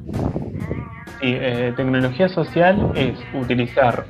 Sí, 1.19 1.33
eh, 1.33 1.73
tecnología 1.75 2.29
social 2.29 2.91
es 2.93 3.17
utilizar 3.33 4.05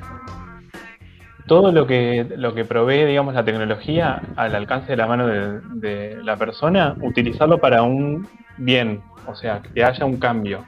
todo 1.48 1.72
lo 1.72 1.88
que, 1.88 2.28
lo 2.36 2.54
que 2.54 2.66
provee, 2.66 3.06
digamos, 3.06 3.34
la 3.34 3.44
tecnología 3.44 4.22
al 4.36 4.54
alcance 4.54 4.88
de 4.92 4.98
la 4.98 5.08
mano 5.08 5.28
de, 5.28 6.18
la 6.24 6.36
persona, 6.36 6.96
utilizarlo 7.02 7.58
para 7.58 7.84
un 7.84 8.28
bien, 8.58 9.02
o 9.26 9.36
sea, 9.36 9.62
que 9.62 9.84
haya 9.84 10.06
un 10.06 10.18
cambio. 10.18 10.66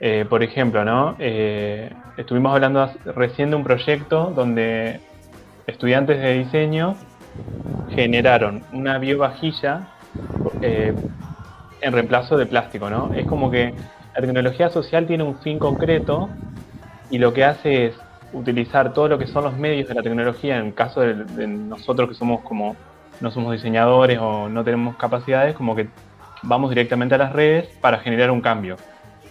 Eh, 0.00 0.24
por 0.28 0.42
ejemplo, 0.42 0.84
¿no? 0.84 1.16
Eh, 1.18 1.90
estuvimos 2.16 2.52
hablando 2.52 2.90
recién 3.16 3.50
de 3.50 3.56
un 3.56 3.64
proyecto 3.64 4.32
donde 4.34 5.00
estudiantes 5.66 6.20
de 6.20 6.34
diseño 6.34 6.94
generaron 7.94 8.62
una 8.72 8.98
biovajilla 8.98 9.88
eh, 10.60 10.94
en 11.80 11.92
reemplazo 11.92 12.36
de 12.36 12.46
plástico, 12.46 12.90
¿no? 12.90 13.12
Es 13.14 13.26
como 13.26 13.50
que 13.50 13.74
la 14.14 14.20
tecnología 14.20 14.68
social 14.68 15.06
tiene 15.06 15.24
un 15.24 15.38
fin 15.40 15.58
concreto 15.58 16.28
y 17.10 17.18
lo 17.18 17.32
que 17.32 17.44
hace 17.44 17.86
es 17.86 18.03
utilizar 18.34 18.92
todo 18.92 19.08
lo 19.08 19.18
que 19.18 19.26
son 19.26 19.44
los 19.44 19.56
medios 19.56 19.88
de 19.88 19.94
la 19.94 20.02
tecnología, 20.02 20.58
en 20.58 20.66
el 20.66 20.74
caso 20.74 21.00
de, 21.00 21.46
nosotros 21.46 22.08
que 22.08 22.14
somos 22.14 22.42
como 22.42 22.76
no 23.20 23.30
somos 23.30 23.52
diseñadores 23.52 24.18
o 24.20 24.48
no 24.48 24.64
tenemos 24.64 24.96
capacidades, 24.96 25.54
como 25.54 25.76
que 25.76 25.88
vamos 26.42 26.70
directamente 26.70 27.14
a 27.14 27.18
las 27.18 27.32
redes 27.32 27.68
para 27.80 27.98
generar 27.98 28.30
un 28.30 28.40
cambio, 28.40 28.76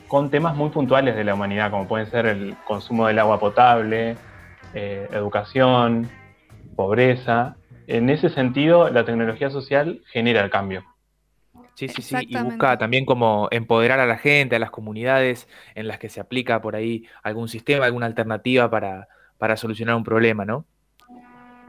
con 0.07 0.29
temas 0.29 0.55
muy 0.55 0.69
puntuales 0.69 1.15
de 1.15 1.23
la 1.23 1.33
humanidad, 1.33 1.69
como 1.69 1.87
pueden 1.87 2.09
ser 2.09 2.25
el 2.25 2.55
consumo 2.65 3.07
del 3.07 3.19
agua 3.19 3.39
potable, 3.39 4.15
eh, 4.73 5.07
educación, 5.11 6.09
pobreza. 6.75 7.57
En 7.87 8.09
ese 8.09 8.29
sentido, 8.29 8.89
la 8.89 9.03
tecnología 9.03 9.49
social 9.49 10.01
genera 10.11 10.41
el 10.41 10.49
cambio. 10.49 10.83
Sí, 11.75 11.87
sí, 11.87 12.01
sí. 12.01 12.15
Y 12.27 12.37
busca 12.37 12.77
también 12.77 13.05
como 13.05 13.47
empoderar 13.51 13.99
a 13.99 14.05
la 14.05 14.17
gente, 14.17 14.55
a 14.55 14.59
las 14.59 14.71
comunidades 14.71 15.47
en 15.75 15.87
las 15.87 15.97
que 15.97 16.09
se 16.09 16.19
aplica 16.19 16.61
por 16.61 16.75
ahí 16.75 17.05
algún 17.23 17.47
sistema, 17.47 17.85
alguna 17.85 18.05
alternativa 18.05 18.69
para, 18.69 19.07
para 19.37 19.57
solucionar 19.57 19.95
un 19.95 20.03
problema, 20.03 20.45
¿no? 20.45 20.65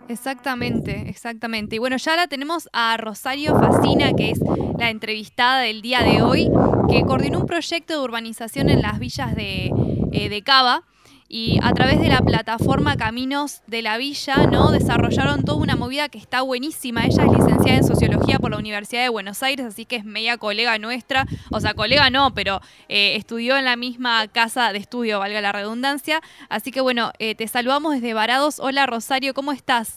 Exactamente, 0.08 1.08
exactamente. 1.08 1.76
Y 1.76 1.78
bueno, 1.78 1.96
ya 1.96 2.16
la 2.16 2.26
tenemos 2.26 2.68
a 2.72 2.96
Rosario 2.98 3.58
Facina, 3.58 4.12
que 4.12 4.32
es 4.32 4.40
la 4.78 4.90
entrevistada 4.90 5.60
del 5.60 5.80
día 5.80 6.02
de 6.02 6.20
hoy, 6.20 6.50
que 6.90 7.02
coordinó 7.02 7.40
un 7.40 7.46
proyecto 7.46 7.94
de 7.94 8.00
urbanización 8.00 8.68
en 8.68 8.82
las 8.82 8.98
villas 8.98 9.34
de, 9.34 9.72
eh, 10.12 10.28
de 10.28 10.42
Cava 10.42 10.82
y 11.28 11.58
a 11.62 11.72
través 11.72 12.00
de 12.00 12.08
la 12.08 12.20
plataforma 12.20 12.96
Caminos 12.96 13.62
de 13.66 13.82
la 13.82 13.96
Villa, 13.96 14.46
¿no? 14.46 14.70
Desarrollaron 14.70 15.44
toda 15.44 15.58
una 15.58 15.74
movida 15.74 16.08
que 16.08 16.18
está 16.18 16.42
buenísima. 16.42 17.04
Ella 17.06 17.24
es 17.24 17.32
licenciada 17.32 17.78
en 17.78 17.84
Sociología 17.84 18.38
por 18.38 18.50
la 18.50 18.58
Universidad 18.58 19.02
de 19.02 19.08
Buenos 19.08 19.42
Aires, 19.42 19.66
así 19.66 19.86
que 19.86 19.96
es 19.96 20.04
media 20.04 20.36
colega 20.36 20.78
nuestra. 20.78 21.26
O 21.50 21.60
sea, 21.60 21.74
colega 21.74 22.10
no, 22.10 22.34
pero 22.34 22.60
eh, 22.88 23.16
estudió 23.16 23.56
en 23.56 23.64
la 23.64 23.76
misma 23.76 24.28
casa 24.28 24.72
de 24.72 24.78
estudio, 24.78 25.18
valga 25.18 25.40
la 25.40 25.52
redundancia. 25.52 26.20
Así 26.48 26.70
que 26.70 26.80
bueno, 26.80 27.12
eh, 27.18 27.34
te 27.34 27.48
saludamos 27.48 27.94
desde 27.94 28.14
Varados. 28.14 28.60
Hola 28.60 28.86
Rosario, 28.86 29.34
¿cómo 29.34 29.52
estás? 29.52 29.94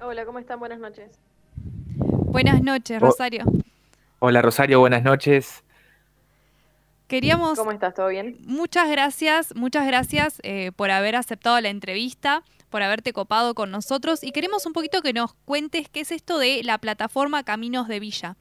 Hola, 0.00 0.24
¿cómo 0.24 0.38
están? 0.38 0.58
Buenas 0.58 0.80
noches. 0.80 1.10
Buenas 2.30 2.62
noches, 2.62 3.00
Rosario. 3.00 3.44
Hola 4.18 4.42
Rosario, 4.42 4.80
buenas 4.80 5.02
noches. 5.02 5.62
Queríamos. 7.10 7.58
¿Cómo 7.58 7.72
estás? 7.72 7.92
¿Todo 7.92 8.06
bien? 8.06 8.36
Muchas 8.46 8.88
gracias, 8.88 9.52
muchas 9.56 9.84
gracias 9.84 10.38
eh, 10.44 10.70
por 10.76 10.92
haber 10.92 11.16
aceptado 11.16 11.60
la 11.60 11.68
entrevista, 11.68 12.44
por 12.68 12.84
haberte 12.84 13.12
copado 13.12 13.52
con 13.54 13.72
nosotros 13.72 14.22
y 14.22 14.30
queremos 14.30 14.64
un 14.64 14.72
poquito 14.72 15.02
que 15.02 15.12
nos 15.12 15.34
cuentes 15.44 15.88
qué 15.88 16.02
es 16.02 16.12
esto 16.12 16.38
de 16.38 16.62
la 16.62 16.78
plataforma 16.78 17.42
Caminos 17.42 17.88
de 17.88 17.98
Villa. 17.98 18.36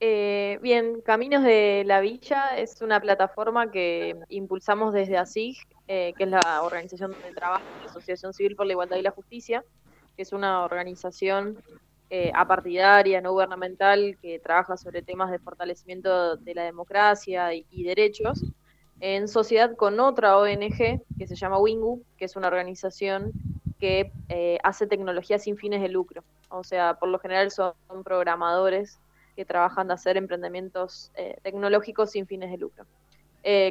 Eh, 0.00 0.58
bien, 0.62 1.02
Caminos 1.02 1.42
de 1.42 1.82
la 1.84 2.00
Villa 2.00 2.56
es 2.56 2.80
una 2.80 2.98
plataforma 2.98 3.70
que 3.70 4.16
impulsamos 4.30 4.94
desde 4.94 5.18
ASIG, 5.18 5.58
eh, 5.88 6.14
que 6.16 6.24
es 6.24 6.30
la 6.30 6.62
organización 6.62 7.12
donde 7.12 7.30
trabaja 7.34 7.62
la 7.84 7.90
Asociación 7.90 8.32
Civil 8.32 8.56
por 8.56 8.64
la 8.64 8.72
Igualdad 8.72 8.96
y 8.96 9.02
la 9.02 9.10
Justicia, 9.10 9.62
que 10.16 10.22
es 10.22 10.32
una 10.32 10.64
organización 10.64 11.58
eh, 12.08 12.30
apartidaria, 12.34 13.20
no 13.20 13.32
gubernamental, 13.32 14.16
que 14.22 14.38
trabaja 14.38 14.76
sobre 14.76 15.02
temas 15.02 15.30
de 15.30 15.40
fortalecimiento 15.40 16.36
de 16.36 16.54
la 16.54 16.62
democracia 16.62 17.52
y, 17.52 17.82
derechos, 17.82 18.44
en 19.00 19.26
sociedad 19.26 19.74
con 19.74 19.98
otra 19.98 20.38
ONG 20.38 21.02
que 21.18 21.26
se 21.26 21.34
llama 21.34 21.58
Wingu, 21.58 22.04
que 22.16 22.26
es 22.26 22.36
una 22.36 22.46
organización 22.46 23.32
que 23.80 24.12
eh, 24.28 24.58
hace 24.62 24.86
tecnología 24.86 25.40
sin 25.40 25.56
fines 25.56 25.82
de 25.82 25.88
lucro. 25.88 26.22
O 26.48 26.62
sea, 26.62 26.94
por 26.94 27.08
lo 27.08 27.18
general 27.18 27.50
son 27.50 27.74
programadores 28.04 29.00
que 29.34 29.44
trabajan 29.44 29.88
de 29.88 29.94
hacer 29.94 30.16
emprendimientos 30.16 31.10
eh, 31.16 31.36
tecnológicos 31.42 32.12
sin 32.12 32.26
fines 32.26 32.50
de 32.50 32.58
lucro. 32.58 32.84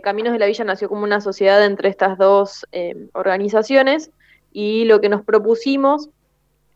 Caminos 0.04 0.32
de 0.32 0.40
la 0.40 0.46
Villa 0.46 0.64
nació 0.64 0.88
como 0.88 1.04
una 1.04 1.20
sociedad 1.20 1.66
entre 1.66 1.90
estas 1.90 2.18
dos 2.18 2.66
organizaciones 3.12 4.10
y 4.54 4.86
lo 4.86 5.02
que 5.02 5.10
nos 5.10 5.22
propusimos 5.26 6.10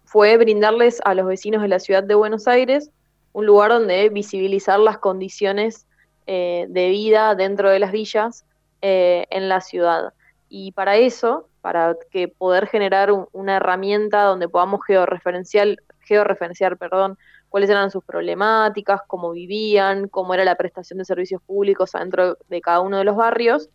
fue 0.09 0.37
brindarles 0.37 0.99
a 1.05 1.13
los 1.13 1.27
vecinos 1.27 1.61
de 1.61 1.67
la 1.67 1.77
ciudad 1.77 2.01
de 2.01 2.15
Buenos 2.15 2.47
Aires 2.47 2.89
un 3.31 3.45
lugar 3.45 3.69
donde 3.69 4.09
visibilizar 4.09 4.79
las 4.79 4.97
condiciones 4.97 5.85
eh, 6.25 6.65
de 6.67 6.89
vida 6.89 7.35
dentro 7.35 7.69
de 7.69 7.77
las 7.77 7.91
villas 7.91 8.43
eh, 8.81 9.27
en 9.29 9.49
la 9.49 9.61
ciudad. 9.61 10.13
Y 10.49 10.71
para 10.71 10.97
eso, 10.97 11.47
para 11.61 11.95
que 12.09 12.27
poder 12.27 12.65
generar 12.65 13.11
una 13.33 13.57
herramienta 13.57 14.23
donde 14.23 14.49
podamos 14.49 14.79
georreferenciar, 14.87 15.75
georreferenciar 15.99 16.77
perdón, 16.77 17.15
cuáles 17.49 17.69
eran 17.69 17.91
sus 17.91 18.03
problemáticas, 18.03 19.01
cómo 19.05 19.29
vivían, 19.31 20.07
cómo 20.07 20.33
era 20.33 20.43
la 20.43 20.55
prestación 20.55 20.97
de 20.97 21.05
servicios 21.05 21.39
públicos 21.43 21.91
dentro 21.91 22.35
de 22.49 22.61
cada 22.61 22.79
uno 22.79 22.97
de 22.97 23.03
los 23.03 23.15
barrios, 23.15 23.69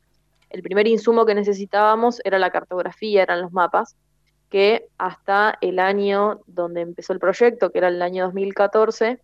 el 0.50 0.62
primer 0.62 0.88
insumo 0.88 1.26
que 1.26 1.36
necesitábamos 1.36 2.20
era 2.24 2.40
la 2.40 2.50
cartografía, 2.50 3.22
eran 3.22 3.40
los 3.40 3.52
mapas, 3.52 3.94
que 4.50 4.88
hasta 4.98 5.58
el 5.60 5.78
año 5.78 6.40
donde 6.46 6.82
empezó 6.82 7.12
el 7.12 7.18
proyecto, 7.18 7.70
que 7.70 7.78
era 7.78 7.88
el 7.88 8.00
año 8.02 8.24
2014, 8.24 9.20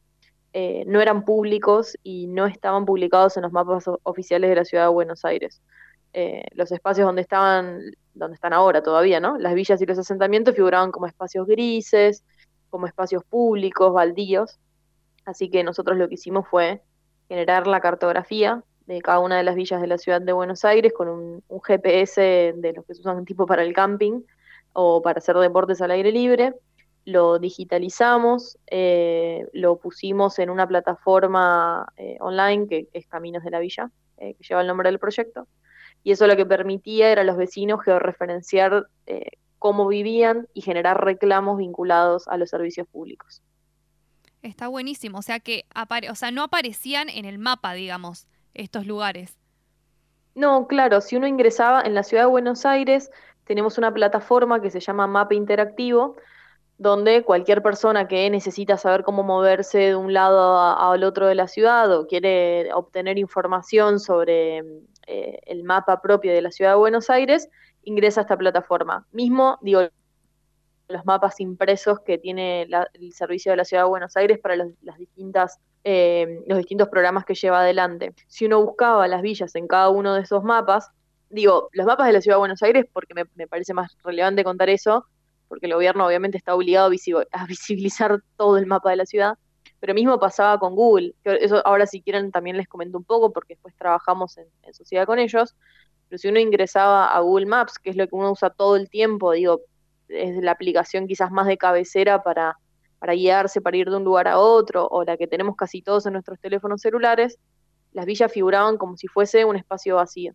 eh, 0.53 0.85
no 0.87 1.01
eran 1.01 1.25
públicos 1.25 1.97
y 2.03 2.27
no 2.27 2.47
estaban 2.47 2.85
publicados 2.85 3.37
en 3.37 3.45
los 3.45 3.53
mapas 3.53 3.85
oficiales 4.03 4.51
de 4.51 4.57
la 4.57 4.65
ciudad 4.65 4.85
de 4.85 4.91
Buenos 4.93 5.25
Aires. 5.25 5.63
Eh, 6.13 6.45
los 6.55 6.73
espacios 6.73 7.07
donde 7.07 7.23
estaban, 7.23 7.83
donde 8.15 8.35
están 8.35 8.53
ahora 8.53 8.83
todavía, 8.83 9.21
¿no? 9.21 9.39
Las 9.39 9.55
villas 9.55 9.81
y 9.81 9.87
los 9.87 9.99
asentamientos 9.99 10.57
figuraban 10.57 10.91
como 10.91 11.07
espacios 11.07 11.47
grises, 11.47 12.25
como 12.69 12.87
espacios 12.87 13.23
públicos, 13.25 13.93
baldíos. 13.93 14.59
Así 15.25 15.51
que 15.51 15.63
nosotros 15.63 15.97
lo 15.97 16.09
que 16.09 16.15
hicimos 16.15 16.49
fue 16.49 16.83
generar 17.29 17.69
la 17.69 17.81
cartografía 17.81 18.65
de 18.87 19.01
cada 19.01 19.21
una 19.21 19.37
de 19.37 19.45
las 19.45 19.55
villas 19.55 19.81
de 19.81 19.87
la 19.87 19.99
ciudad 19.99 20.21
de 20.21 20.33
Buenos 20.33 20.65
Aires 20.65 20.93
con 20.93 21.09
un, 21.09 21.45
un 21.47 21.61
GPS 21.63 22.55
de 22.57 22.73
los 22.73 22.85
que 22.85 22.95
se 22.95 23.03
usan 23.03 23.25
tipo 23.25 23.47
para 23.47 23.63
el 23.63 23.73
camping, 23.73 24.23
o 24.73 25.03
para 25.03 25.19
hacer 25.19 25.37
deportes 25.37 25.81
al 25.81 25.91
aire 25.91 26.13
libre. 26.13 26.55
Lo 27.05 27.39
digitalizamos, 27.39 28.59
eh, 28.67 29.47
lo 29.53 29.79
pusimos 29.79 30.39
en 30.39 30.51
una 30.51 30.67
plataforma 30.67 31.87
eh, 31.97 32.17
online 32.21 32.69
que 32.69 32.89
es 32.93 33.07
Caminos 33.07 33.43
de 33.43 33.51
la 33.51 33.59
Villa, 33.59 33.91
eh, 34.19 34.35
que 34.35 34.45
lleva 34.45 34.61
el 34.61 34.67
nombre 34.67 34.89
del 34.89 34.99
proyecto. 34.99 35.47
Y 36.03 36.13
eso 36.13 36.27
lo 36.27 36.37
que 36.37 36.47
permitía 36.47 37.11
era 37.11 37.23
a 37.23 37.25
los 37.25 37.37
vecinos 37.37 37.83
georreferenciar 37.85 38.87
cómo 39.59 39.87
vivían 39.87 40.49
y 40.55 40.63
generar 40.63 41.05
reclamos 41.05 41.59
vinculados 41.59 42.27
a 42.29 42.39
los 42.39 42.49
servicios 42.49 42.87
públicos. 42.89 43.43
Está 44.43 44.69
buenísimo, 44.69 45.19
o 45.19 45.23
sea 45.23 45.39
que 45.41 45.67
o 46.11 46.15
sea, 46.15 46.31
no 46.31 46.43
aparecían 46.43 47.11
en 47.11 47.27
el 47.27 47.39
mapa, 47.39 47.75
digamos, 47.75 48.27
estos 48.55 48.87
lugares. 48.87 49.37
No, 50.35 50.67
claro, 50.67 51.01
si 51.01 51.17
uno 51.17 51.27
ingresaba 51.27 51.83
en 51.83 51.95
la 51.95 52.03
ciudad 52.03 52.25
de 52.25 52.31
Buenos 52.31 52.65
Aires, 52.65 53.11
tenemos 53.51 53.79
una 53.79 53.93
plataforma 53.93 54.63
que 54.63 54.71
se 54.71 54.79
llama 54.79 55.09
Mapa 55.09 55.35
Interactivo, 55.35 56.15
donde 56.79 57.25
cualquier 57.25 57.65
persona 57.65 58.07
que 58.07 58.31
necesita 58.31 58.77
saber 58.77 59.03
cómo 59.03 59.25
moverse 59.25 59.79
de 59.79 59.97
un 59.97 60.13
lado 60.13 60.57
al 60.57 61.03
otro 61.03 61.27
de 61.27 61.35
la 61.35 61.49
ciudad 61.49 61.93
o 61.93 62.07
quiere 62.07 62.73
obtener 62.73 63.19
información 63.19 63.99
sobre 63.99 64.59
eh, 65.09 65.41
el 65.47 65.65
mapa 65.65 66.01
propio 66.01 66.33
de 66.33 66.43
la 66.43 66.53
ciudad 66.53 66.71
de 66.71 66.77
Buenos 66.77 67.11
Aires, 67.11 67.49
ingresa 67.83 68.21
a 68.21 68.23
esta 68.23 68.37
plataforma. 68.37 69.09
Mismo, 69.11 69.59
digo, 69.63 69.81
los 70.87 71.05
mapas 71.05 71.41
impresos 71.41 71.99
que 72.07 72.19
tiene 72.19 72.69
el 72.93 73.13
servicio 73.13 73.51
de 73.51 73.57
la 73.57 73.65
ciudad 73.65 73.83
de 73.83 73.89
Buenos 73.89 74.17
Aires 74.17 74.39
para 74.39 74.55
las 74.55 74.97
distintas, 74.97 75.59
eh, 75.83 76.45
los 76.47 76.59
distintos 76.59 76.89
programas 76.89 77.25
que 77.25 77.35
lleva 77.35 77.63
adelante. 77.63 78.15
Si 78.29 78.47
uno 78.47 78.65
buscaba 78.65 79.09
las 79.09 79.23
villas 79.23 79.57
en 79.57 79.67
cada 79.67 79.89
uno 79.89 80.15
de 80.15 80.21
esos 80.21 80.45
mapas, 80.45 80.93
digo, 81.31 81.71
los 81.73 81.87
mapas 81.87 82.09
de 82.09 82.13
la 82.13 82.21
Ciudad 82.21 82.37
de 82.37 82.41
Buenos 82.41 82.63
Aires, 82.63 82.87
porque 82.93 83.15
me, 83.15 83.47
parece 83.47 83.73
más 83.73 83.97
relevante 84.05 84.45
contar 84.45 84.69
eso, 84.69 85.07
porque 85.49 85.67
el 85.67 85.75
gobierno 85.75 86.07
obviamente 86.07 86.37
está 86.37 86.55
obligado 86.55 86.87
a, 87.33 87.47
visibilizar 87.47 88.23
todo 88.37 88.57
el 88.59 88.67
mapa 88.67 88.91
de 88.91 88.97
la 88.97 89.07
ciudad, 89.07 89.39
pero 89.79 89.95
mismo 89.95 90.19
pasaba 90.19 90.59
con 90.59 90.75
Google, 90.75 91.15
eso 91.25 91.67
ahora 91.67 91.87
si 91.87 92.03
quieren 92.03 92.31
también 92.31 92.57
les 92.57 92.69
comento 92.69 92.99
un 92.99 93.05
poco, 93.05 93.33
porque 93.33 93.55
después 93.55 93.75
trabajamos 93.77 94.37
en, 94.37 94.47
sociedad 94.75 95.07
con 95.07 95.19
ellos, 95.19 95.57
pero 96.09 96.19
si 96.19 96.29
uno 96.29 96.39
ingresaba 96.39 97.15
a 97.15 97.21
Google 97.21 97.47
Maps, 97.47 97.79
que 97.79 97.91
es 97.91 97.97
lo 97.97 98.07
que 98.07 98.15
uno 98.15 98.33
usa 98.33 98.51
todo 98.51 98.77
el 98.77 98.91
tiempo, 98.91 99.33
digo, 99.33 99.63
es 100.09 100.43
la 100.43 100.51
aplicación 100.51 101.07
quizás 101.07 101.31
más 101.31 101.47
de 101.47 101.57
cabecera 101.57 102.23
para, 102.23 102.59
para 102.99 103.15
guiarse, 103.15 103.61
para 103.61 103.77
ir 103.77 103.89
de 103.89 103.97
un 103.97 104.05
lugar 104.05 104.27
a 104.27 104.39
otro, 104.39 104.87
o 104.89 105.05
la 105.05 105.17
que 105.17 105.29
tenemos 105.29 105.57
casi 105.57 105.81
todos 105.81 106.05
en 106.07 106.15
nuestros 106.15 106.39
teléfonos 106.41 106.81
celulares, 106.81 107.39
las 107.93 108.07
villas 108.07 108.33
figuraban 108.33 108.77
como 108.77 108.97
si 108.97 109.07
fuese 109.07 109.45
un 109.45 109.57
espacio 109.57 109.97
vacío. 109.97 110.35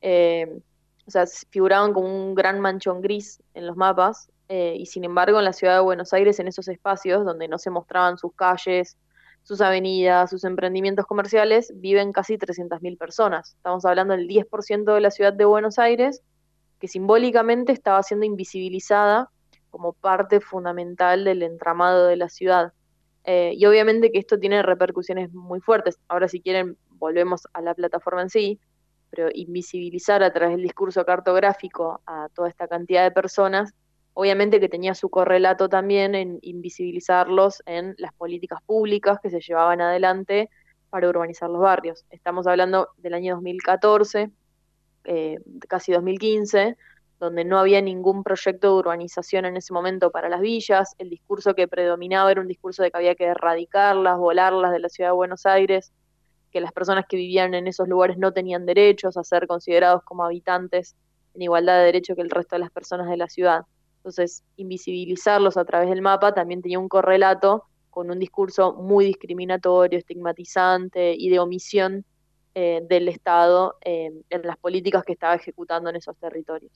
Eh, 0.00 0.60
o 1.06 1.10
sea, 1.10 1.24
figuraban 1.50 1.92
como 1.92 2.08
un 2.08 2.34
gran 2.34 2.60
manchón 2.60 3.00
gris 3.00 3.42
en 3.54 3.66
los 3.66 3.76
mapas, 3.76 4.28
eh, 4.48 4.76
y 4.78 4.86
sin 4.86 5.04
embargo 5.04 5.38
en 5.38 5.44
la 5.44 5.52
ciudad 5.52 5.74
de 5.74 5.80
Buenos 5.80 6.12
Aires, 6.12 6.38
en 6.38 6.48
esos 6.48 6.68
espacios 6.68 7.24
donde 7.24 7.48
no 7.48 7.58
se 7.58 7.70
mostraban 7.70 8.18
sus 8.18 8.32
calles, 8.34 8.96
sus 9.42 9.60
avenidas, 9.60 10.30
sus 10.30 10.44
emprendimientos 10.44 11.06
comerciales, 11.06 11.72
viven 11.76 12.12
casi 12.12 12.36
300.000 12.36 12.98
personas. 12.98 13.54
Estamos 13.54 13.84
hablando 13.84 14.16
del 14.16 14.26
10% 14.26 14.94
de 14.94 15.00
la 15.00 15.10
ciudad 15.10 15.32
de 15.32 15.44
Buenos 15.44 15.78
Aires, 15.78 16.22
que 16.80 16.88
simbólicamente 16.88 17.72
estaba 17.72 18.02
siendo 18.02 18.26
invisibilizada 18.26 19.30
como 19.70 19.92
parte 19.92 20.40
fundamental 20.40 21.24
del 21.24 21.42
entramado 21.42 22.06
de 22.06 22.16
la 22.16 22.28
ciudad. 22.28 22.72
Eh, 23.24 23.52
y 23.56 23.66
obviamente 23.66 24.10
que 24.10 24.18
esto 24.18 24.38
tiene 24.38 24.62
repercusiones 24.62 25.32
muy 25.32 25.60
fuertes. 25.60 25.98
Ahora 26.08 26.28
si 26.28 26.40
quieren, 26.40 26.76
volvemos 26.90 27.46
a 27.52 27.60
la 27.60 27.74
plataforma 27.74 28.22
en 28.22 28.30
sí 28.30 28.60
pero 29.16 29.30
invisibilizar 29.32 30.22
a 30.22 30.30
través 30.30 30.56
del 30.56 30.62
discurso 30.62 31.04
cartográfico 31.06 32.02
a 32.06 32.28
toda 32.34 32.50
esta 32.50 32.68
cantidad 32.68 33.02
de 33.02 33.10
personas, 33.10 33.72
obviamente 34.12 34.60
que 34.60 34.68
tenía 34.68 34.94
su 34.94 35.08
correlato 35.08 35.70
también 35.70 36.14
en 36.14 36.38
invisibilizarlos 36.42 37.62
en 37.64 37.94
las 37.96 38.12
políticas 38.12 38.60
públicas 38.66 39.18
que 39.22 39.30
se 39.30 39.40
llevaban 39.40 39.80
adelante 39.80 40.50
para 40.90 41.08
urbanizar 41.08 41.48
los 41.48 41.62
barrios. 41.62 42.04
Estamos 42.10 42.46
hablando 42.46 42.90
del 42.98 43.14
año 43.14 43.36
2014, 43.36 44.30
eh, 45.04 45.38
casi 45.66 45.92
2015, 45.92 46.76
donde 47.18 47.44
no 47.46 47.58
había 47.58 47.80
ningún 47.80 48.22
proyecto 48.22 48.68
de 48.68 48.78
urbanización 48.80 49.46
en 49.46 49.56
ese 49.56 49.72
momento 49.72 50.10
para 50.10 50.28
las 50.28 50.42
villas, 50.42 50.94
el 50.98 51.08
discurso 51.08 51.54
que 51.54 51.68
predominaba 51.68 52.30
era 52.30 52.42
un 52.42 52.48
discurso 52.48 52.82
de 52.82 52.90
que 52.90 52.98
había 52.98 53.14
que 53.14 53.24
erradicarlas, 53.24 54.18
volarlas 54.18 54.72
de 54.72 54.80
la 54.80 54.90
ciudad 54.90 55.08
de 55.08 55.14
Buenos 55.14 55.46
Aires, 55.46 55.90
que 56.56 56.60
las 56.62 56.72
personas 56.72 57.04
que 57.06 57.18
vivían 57.18 57.52
en 57.52 57.66
esos 57.66 57.86
lugares 57.86 58.16
no 58.16 58.32
tenían 58.32 58.64
derechos 58.64 59.18
a 59.18 59.24
ser 59.24 59.46
considerados 59.46 60.02
como 60.04 60.24
habitantes 60.24 60.96
en 61.34 61.42
igualdad 61.42 61.80
de 61.80 61.84
derecho 61.84 62.16
que 62.16 62.22
el 62.22 62.30
resto 62.30 62.56
de 62.56 62.60
las 62.60 62.70
personas 62.70 63.10
de 63.10 63.18
la 63.18 63.28
ciudad. 63.28 63.66
Entonces, 63.98 64.42
invisibilizarlos 64.56 65.58
a 65.58 65.66
través 65.66 65.90
del 65.90 66.00
mapa 66.00 66.32
también 66.32 66.62
tenía 66.62 66.78
un 66.78 66.88
correlato 66.88 67.64
con 67.90 68.10
un 68.10 68.18
discurso 68.18 68.72
muy 68.72 69.04
discriminatorio, 69.04 69.98
estigmatizante 69.98 71.12
y 71.14 71.28
de 71.28 71.40
omisión 71.40 72.06
eh, 72.54 72.80
del 72.88 73.08
Estado 73.08 73.74
eh, 73.84 74.10
en 74.30 74.42
las 74.42 74.56
políticas 74.56 75.04
que 75.04 75.12
estaba 75.12 75.34
ejecutando 75.34 75.90
en 75.90 75.96
esos 75.96 76.16
territorios. 76.16 76.72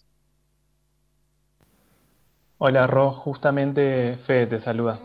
Hola, 2.59 2.87
Ro, 2.87 3.13
justamente 3.13 4.19
Fede 4.27 4.47
te 4.47 4.61
saluda. 4.61 5.01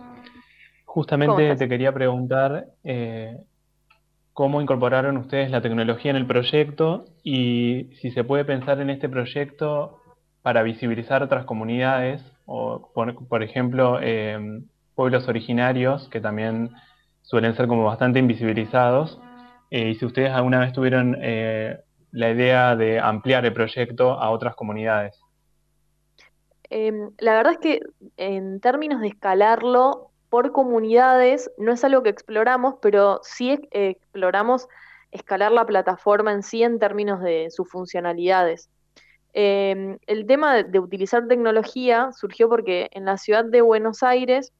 Justamente 0.83 1.55
te 1.55 1.69
quería 1.69 1.93
preguntar 1.93 2.67
eh, 2.83 3.37
cómo 4.35 4.61
incorporaron 4.61 5.15
ustedes 5.15 5.49
la 5.49 5.61
tecnología 5.61 6.11
en 6.11 6.17
el 6.17 6.27
proyecto 6.27 7.05
y 7.23 7.89
si 8.01 8.11
se 8.11 8.25
puede 8.25 8.43
pensar 8.43 8.81
en 8.81 8.89
este 8.89 9.07
proyecto 9.07 10.01
para 10.41 10.61
visibilizar 10.61 11.23
otras 11.23 11.45
comunidades, 11.45 12.21
o 12.45 12.91
por, 12.93 13.43
ejemplo, 13.43 13.97
em, 14.01 14.67
pueblos 14.93 15.29
originarios 15.29 16.09
que 16.09 16.19
también 16.19 16.71
suelen 17.21 17.55
ser 17.55 17.67
como 17.67 17.85
bastante 17.85 18.19
invisibilizados, 18.19 19.21
eh, 19.71 19.91
y 19.91 19.95
si 19.95 20.05
ustedes 20.05 20.31
alguna 20.31 20.59
vez 20.59 20.73
tuvieron 20.73 21.15
eh, 21.21 21.79
la 22.11 22.29
idea 22.29 22.75
de 22.75 22.99
ampliar 22.99 23.45
el 23.45 23.53
proyecto 23.53 24.19
a 24.19 24.31
otras 24.31 24.53
comunidades. 24.55 25.17
Em, 26.69 27.11
la 27.19 27.35
verdad 27.35 27.53
es 27.53 27.59
que 27.59 27.79
en 28.17 28.59
términos 28.59 28.99
de 28.99 29.07
escalarlo 29.07 30.11
por 30.35 30.51
comunidades 30.51 31.49
no 31.57 31.71
es 31.71 31.85
algo 31.85 32.03
que 32.03 32.09
exploramos, 32.09 32.75
pero 32.81 33.21
sí 33.23 33.57
exploramos 33.71 34.67
escalar 35.11 35.53
la 35.53 35.65
plataforma 35.65 36.33
en 36.33 36.43
sí 36.43 36.61
en 36.61 36.77
términos 36.77 37.21
de 37.21 37.47
sus 37.51 37.69
funcionalidades. 37.69 38.69
Em, 39.31 39.97
el 40.07 40.25
tema 40.27 40.61
de, 40.63 40.77
utilizar 40.77 41.25
tecnología 41.29 42.09
surgió 42.11 42.49
porque 42.49 42.89
en 42.91 43.05
la 43.05 43.17
ciudad 43.17 43.45
de 43.45 43.61
Buenos 43.61 44.03
Aires, 44.03 44.51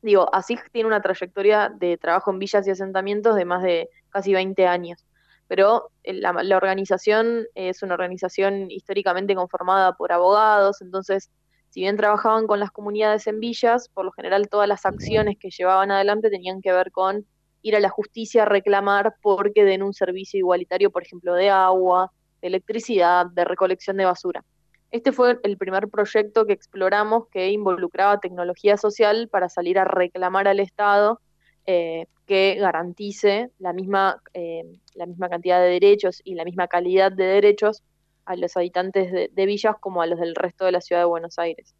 digo, 0.00 0.34
ASIG 0.34 0.70
tiene 0.72 0.86
una 0.86 1.02
trayectoria 1.02 1.68
de 1.78 1.98
trabajo 1.98 2.30
en 2.30 2.38
villas 2.38 2.66
y 2.66 2.70
asentamientos 2.70 3.36
de 3.36 3.44
más 3.44 3.62
de 3.62 3.90
casi 4.08 4.32
20 4.32 4.66
años, 4.66 5.04
pero 5.46 5.90
eh, 6.04 6.14
la, 6.14 6.30
organización 6.56 7.44
es 7.54 7.82
una 7.82 7.92
organización 7.92 8.70
históricamente 8.70 9.34
conformada 9.34 9.92
por 9.94 10.10
abogados, 10.10 10.80
entonces, 10.80 11.30
si 11.70 11.80
bien 11.80 11.96
trabajaban 11.96 12.46
con 12.46 12.60
las 12.60 12.70
comunidades 12.70 13.26
en 13.26 13.40
villas, 13.40 13.88
por 13.88 14.04
lo 14.04 14.12
general 14.12 14.48
todas 14.48 14.68
las 14.68 14.86
acciones 14.86 15.36
que 15.38 15.50
llevaban 15.50 15.90
adelante 15.90 16.30
tenían 16.30 16.60
que 16.62 16.72
ver 16.72 16.90
con 16.90 17.26
ir 17.62 17.76
a 17.76 17.80
la 17.80 17.90
justicia 17.90 18.42
a 18.42 18.46
reclamar 18.46 19.14
porque 19.20 19.64
den 19.64 19.82
un 19.82 19.92
servicio 19.92 20.38
igualitario, 20.38 20.90
por 20.90 21.02
ejemplo, 21.02 21.34
de 21.34 21.50
agua, 21.50 22.12
de 22.40 22.48
electricidad, 22.48 23.26
de 23.26 23.44
recolección 23.44 23.96
de 23.96 24.04
basura. 24.04 24.44
Este 24.90 25.12
fue 25.12 25.38
el 25.42 25.58
primer 25.58 25.88
proyecto 25.88 26.46
que 26.46 26.54
exploramos 26.54 27.28
que 27.28 27.50
involucraba 27.50 28.20
tecnología 28.20 28.78
social 28.78 29.28
para 29.28 29.50
salir 29.50 29.78
a 29.78 29.84
reclamar 29.84 30.48
al 30.48 30.60
Estado 30.60 31.20
eh, 31.66 32.06
que 32.26 32.56
garantice 32.58 33.50
la 33.58 33.74
misma, 33.74 34.22
eh, 34.32 34.64
la 34.94 35.04
misma 35.04 35.28
cantidad 35.28 35.60
de 35.60 35.68
derechos 35.68 36.22
y 36.24 36.34
la 36.34 36.44
misma 36.44 36.68
calidad 36.68 37.12
de 37.12 37.24
derechos 37.24 37.82
a 38.28 38.36
los 38.36 38.56
habitantes 38.56 39.10
de, 39.10 39.46
villas 39.46 39.76
como 39.80 40.02
a 40.02 40.06
los 40.06 40.20
del 40.20 40.34
resto 40.34 40.66
de 40.66 40.72
la 40.72 40.82
ciudad 40.82 41.00
de 41.00 41.06
Buenos 41.06 41.38
Aires. 41.38 41.74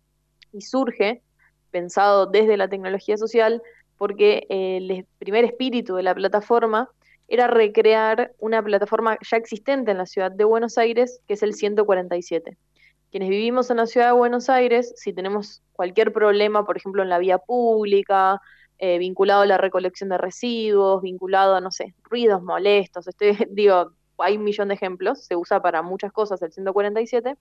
Y 0.51 0.62
surge, 0.62 1.22
pensado 1.70 2.24
desde 2.24 2.57
la 2.57 2.68
tecnología 2.68 3.18
social, 3.18 3.62
porque 3.99 4.46
el 4.49 5.07
primer 5.18 5.44
espíritu 5.44 5.96
de 5.96 6.03
la 6.03 6.14
plataforma 6.14 6.88
era 7.28 7.49
recrear 7.49 8.32
una 8.38 8.62
plataforma 8.62 9.18
ya 9.30 9.36
existente 9.36 9.90
en 9.90 9.99
la 9.99 10.07
ciudad 10.07 10.32
de 10.32 10.44
Buenos 10.44 10.78
Aires, 10.78 11.20
que 11.28 11.34
es 11.34 11.42
el 11.42 11.53
147. 11.53 12.57
Quienes 13.11 13.28
vivimos 13.28 13.70
en 13.70 13.76
la 13.76 13.86
ciudad 13.86 14.07
de 14.07 14.12
Buenos 14.12 14.49
Aires, 14.49 14.94
si 14.96 15.12
tenemos 15.12 15.62
cualquier 15.72 16.14
problema, 16.14 16.64
por 16.64 16.78
ejemplo, 16.78 17.03
en 17.03 17.11
la 17.11 17.18
vía 17.18 17.36
pública, 17.36 18.40
eh, 18.78 18.96
vinculado 18.96 19.42
a 19.42 19.46
la 19.46 19.59
recolección 19.59 20.09
de 20.09 20.16
residuos, 20.16 21.03
vinculado 21.03 21.57
a, 21.57 21.61
no 21.61 21.70
sé, 21.70 21.94
ruidos 22.05 22.42
molestos, 22.42 23.07
estoy, 23.07 23.36
digo, 23.51 23.92
hay 24.19 24.37
un 24.37 24.45
millón 24.45 24.69
de 24.69 24.75
ejemplos, 24.75 25.25
se 25.25 25.37
usa 25.37 25.61
para 25.61 25.83
muchas 25.83 26.12
cosas 26.12 26.41
el 26.43 26.53
147, 26.53 27.37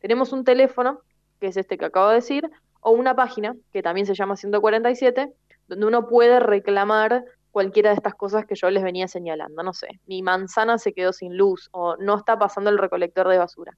tenemos 0.00 0.32
un 0.32 0.44
teléfono, 0.44 1.00
que 1.40 1.48
es 1.48 1.56
este 1.56 1.78
que 1.78 1.84
acabo 1.84 2.08
de 2.08 2.16
decir, 2.16 2.50
o 2.80 2.90
una 2.90 3.14
página, 3.14 3.56
que 3.72 3.82
también 3.82 4.06
se 4.06 4.14
llama 4.14 4.36
147, 4.36 5.32
donde 5.66 5.86
uno 5.86 6.06
puede 6.06 6.40
reclamar 6.40 7.24
cualquiera 7.50 7.90
de 7.90 7.96
estas 7.96 8.14
cosas 8.14 8.46
que 8.46 8.54
yo 8.54 8.70
les 8.70 8.82
venía 8.82 9.08
señalando. 9.08 9.62
No 9.62 9.72
sé, 9.72 10.00
mi 10.06 10.22
manzana 10.22 10.78
se 10.78 10.92
quedó 10.92 11.12
sin 11.12 11.36
luz 11.36 11.68
o 11.72 11.96
no 11.96 12.16
está 12.16 12.38
pasando 12.38 12.70
el 12.70 12.78
recolector 12.78 13.28
de 13.28 13.38
basura. 13.38 13.76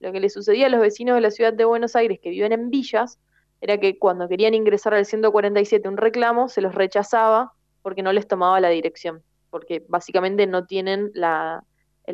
Lo 0.00 0.12
que 0.12 0.20
le 0.20 0.30
sucedía 0.30 0.66
a 0.66 0.70
los 0.70 0.80
vecinos 0.80 1.16
de 1.16 1.20
la 1.20 1.30
ciudad 1.30 1.52
de 1.52 1.64
Buenos 1.64 1.96
Aires 1.96 2.20
que 2.22 2.30
viven 2.30 2.52
en 2.52 2.70
villas 2.70 3.18
era 3.60 3.78
que 3.78 3.98
cuando 3.98 4.28
querían 4.28 4.54
ingresar 4.54 4.94
al 4.94 5.04
147 5.04 5.88
un 5.88 5.96
reclamo, 5.96 6.48
se 6.48 6.60
los 6.60 6.74
rechazaba 6.74 7.52
porque 7.82 8.02
no 8.02 8.12
les 8.12 8.28
tomaba 8.28 8.60
la 8.60 8.68
dirección, 8.68 9.22
porque 9.50 9.84
básicamente 9.88 10.46
no 10.46 10.66
tienen 10.66 11.10
la, 11.14 11.64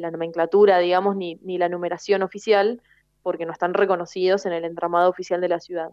la 0.03 0.11
nomenclatura, 0.11 0.79
digamos, 0.79 1.17
ni, 1.17 1.37
ni 1.43 1.59
la 1.59 1.69
numeración 1.69 2.23
oficial, 2.23 2.83
porque 3.23 3.47
no 3.47 3.53
están 3.53 3.75
reconocidos 3.75 4.47
en 4.47 4.53
el 4.53 4.65
entramado 4.65 5.09
oficial 5.09 5.41
de 5.41 5.49
la 5.49 5.61
ciudad. 5.61 5.91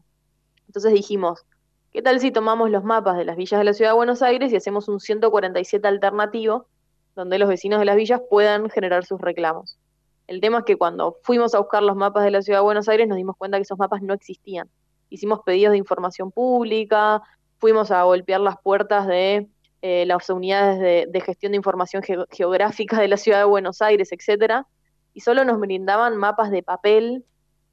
Entonces 0.67 0.93
dijimos, 0.93 1.45
¿Qué 1.91 2.01
tal 2.01 2.21
si 2.21 2.31
tomamos 2.31 2.69
los 2.69 2.85
mapas 2.85 3.17
de 3.17 3.25
las 3.25 3.35
villas 3.35 3.59
de 3.59 3.65
la 3.65 3.73
ciudad 3.73 3.91
de 3.91 3.95
Buenos 3.95 4.21
Aires 4.21 4.53
y 4.53 4.55
hacemos 4.55 4.87
un 4.87 5.01
147 5.01 5.85
alternativo 5.85 6.67
donde 7.15 7.37
los 7.37 7.49
vecinos 7.49 7.79
de 7.79 7.85
las 7.85 7.97
villas 7.97 8.21
puedan 8.29 8.69
generar 8.69 9.05
sus 9.05 9.19
reclamos? 9.19 9.77
El 10.25 10.39
tema 10.39 10.59
es 10.59 10.63
que 10.63 10.77
cuando 10.77 11.17
fuimos 11.23 11.53
a 11.53 11.59
buscar 11.59 11.83
los 11.83 11.97
mapas 11.97 12.23
de 12.23 12.31
la 12.31 12.41
ciudad 12.41 12.59
de 12.59 12.63
Buenos 12.63 12.87
Aires 12.87 13.09
nos 13.09 13.17
dimos 13.17 13.35
cuenta 13.35 13.57
que 13.57 13.63
esos 13.63 13.77
mapas 13.77 14.01
no 14.01 14.13
existían. 14.13 14.69
Hicimos 15.09 15.41
pedidos 15.45 15.73
de 15.73 15.79
información 15.79 16.31
pública, 16.31 17.23
fuimos 17.57 17.91
a 17.91 18.03
golpear 18.03 18.39
las 18.39 18.55
puertas 18.63 19.05
de 19.05 19.49
eh, 19.81 20.05
las 20.05 20.29
unidades 20.29 21.11
de, 21.11 21.21
gestión 21.21 21.53
de 21.53 21.57
información 21.57 22.03
geográfica 22.29 22.99
de 22.99 23.07
la 23.07 23.17
ciudad 23.17 23.39
de 23.39 23.45
Buenos 23.45 23.81
Aires, 23.81 24.11
etcétera, 24.11 24.67
y 25.13 25.21
solo 25.21 25.43
nos 25.43 25.59
brindaban 25.59 26.17
mapas 26.17 26.51
de 26.51 26.63
papel 26.63 27.25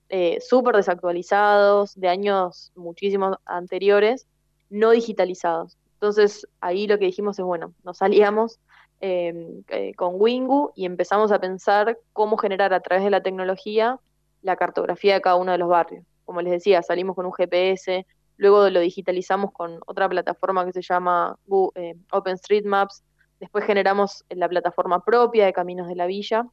eh, 0.09 0.39
súper 0.41 0.77
desactualizados, 0.77 1.95
de 1.95 2.09
años 2.09 2.73
muchísimos 2.75 3.37
anteriores, 3.45 4.27
no 4.71 4.91
digitalizados. 4.91 5.77
Entonces 5.95 6.49
ahí 6.61 6.87
lo 6.87 6.99
que 6.99 7.05
dijimos 7.05 7.39
es, 7.39 7.45
bueno, 7.45 7.75
nos 7.85 7.99
salíamos 7.99 8.59
em, 9.01 9.63
eh, 9.69 9.93
con 9.95 10.15
Wingu 10.15 10.73
y 10.75 10.87
empezamos 10.87 11.31
a 11.31 11.41
pensar 11.41 11.99
cómo 12.15 12.39
generar 12.39 12.73
a 12.73 12.81
través 12.81 13.05
de 13.05 13.11
la 13.11 13.23
tecnología 13.23 13.99
la 14.41 14.57
cartografía 14.57 15.15
de 15.15 15.21
cada 15.21 15.37
uno 15.37 15.53
de 15.53 15.59
los 15.59 15.69
barrios. 15.69 16.05
Como 16.25 16.41
les 16.41 16.53
decía, 16.53 16.83
salimos 16.83 17.15
con 17.15 17.27
un 17.27 17.33
GPS, 17.33 18.07
luego 18.39 18.71
lo 18.71 18.81
digitalizamos 18.81 19.53
con 19.53 19.81
otra 19.87 20.09
plataforma 20.09 20.65
que 20.65 20.73
se 20.73 20.83
llama 20.83 21.37
eh, 21.75 21.95
OpenStreetMaps, 22.11 23.05
después 23.41 23.65
generamos 23.65 24.25
la 24.31 24.49
plataforma 24.49 25.05
propia 25.05 25.45
de 25.45 25.53
Caminos 25.53 25.89
de 25.89 25.97
la 25.97 26.07
Villa 26.07 26.47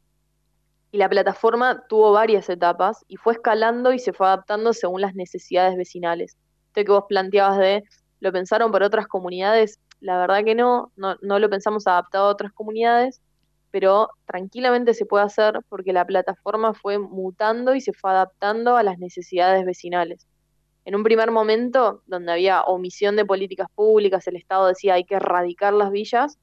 y 0.92 0.98
la 0.98 1.10
plataforma 1.10 1.84
tuvo 1.88 2.12
varias 2.12 2.50
etapas 2.50 3.06
y 3.08 3.18
fue 3.18 3.34
escalando 3.34 3.94
y 3.94 4.00
se 4.00 4.14
fue 4.14 4.28
adaptando 4.28 4.74
según 4.74 5.02
las 5.02 5.14
necesidades 5.16 5.78
vecinales. 5.78 6.36
Esto 6.68 6.84
que 6.84 6.92
vos 6.92 7.06
planteabas 7.08 7.58
de, 7.60 7.84
¿lo 8.20 8.32
pensaron 8.32 8.72
para 8.72 8.88
otras 8.88 9.08
comunidades? 9.08 9.80
La 10.00 10.18
verdad 10.18 10.44
que 10.44 10.56
no, 10.56 10.92
no, 10.96 11.16
no 11.22 11.40
lo 11.40 11.50
pensamos 11.50 11.88
adaptado 11.88 12.28
a 12.28 12.32
otras 12.32 12.52
comunidades, 12.52 13.22
pero 13.72 14.10
tranquilamente 14.26 14.94
se 14.94 15.06
puede 15.06 15.26
hacer 15.26 15.60
porque 15.70 15.94
la 15.94 16.06
plataforma 16.06 16.74
fue 16.74 16.98
mutando 16.98 17.76
y 17.76 17.82
se 17.82 17.94
fue 17.94 18.10
adaptando 18.10 18.76
a 18.76 18.84
las 18.84 18.98
necesidades 18.98 19.66
vecinales. 19.66 20.26
En 20.86 20.96
un 20.96 21.04
primer 21.04 21.32
momento, 21.32 22.04
donde 22.06 22.32
había 22.32 22.62
omisión 22.62 23.16
de 23.16 23.26
políticas 23.26 23.68
públicas, 23.74 24.28
el 24.28 24.36
Estado 24.36 24.68
decía 24.68 24.94
hay 24.94 25.04
que 25.04 25.16
erradicar 25.16 25.74
las 25.74 25.92
villas, 25.92 26.38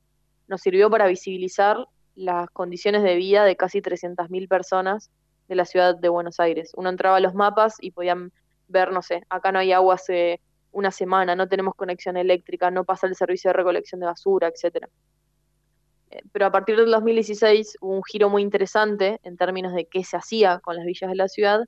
nos 0.49 0.61
sirvió 0.61 0.91
para 0.91 1.07
visibilizar 1.07 1.87
las 2.17 2.51
condiciones 2.51 3.05
de 3.05 3.15
vida 3.15 3.45
de 3.45 3.57
casi 3.57 3.81
300.000 3.81 4.49
personas 4.49 5.11
de 5.49 5.55
la 5.55 5.65
ciudad 5.65 5.97
de 5.97 6.09
Buenos 6.09 6.41
Aires. 6.41 6.73
Uno 6.77 6.91
entraba 6.91 7.17
a 7.17 7.21
los 7.21 7.35
mapas 7.35 7.77
y 7.81 7.93
podían 7.93 8.33
ver, 8.67 8.91
no 8.93 9.01
sé, 9.01 9.23
acá 9.29 9.53
no 9.53 9.61
hay 9.61 9.71
agua 9.71 9.95
hace 9.95 10.41
una 10.73 10.91
semana, 10.91 11.37
no 11.37 11.49
tenemos 11.49 11.75
conexión 11.77 12.17
eléctrica, 12.17 12.71
no 12.71 12.85
pasa 12.85 13.07
el 13.07 13.15
servicio 13.15 13.51
de 13.51 13.55
recolección 13.55 14.01
de 14.01 14.07
basura, 14.07 14.49
etcétera. 14.49 14.89
Eh, 16.11 16.23
pero 16.33 16.47
a 16.47 16.51
partir 16.51 16.77
del 16.77 16.91
2016 16.91 17.77
hubo 17.81 17.95
un 17.95 18.03
giro 18.03 18.29
muy 18.29 18.43
interesante 18.43 19.21
en 19.23 19.37
términos 19.37 19.73
de 19.73 19.87
qué 19.87 20.03
se 20.03 20.17
hacía 20.17 20.59
con 20.59 20.77
las 20.77 20.85
villas 20.85 21.11
de 21.11 21.17
la 21.17 21.29
ciudad 21.29 21.61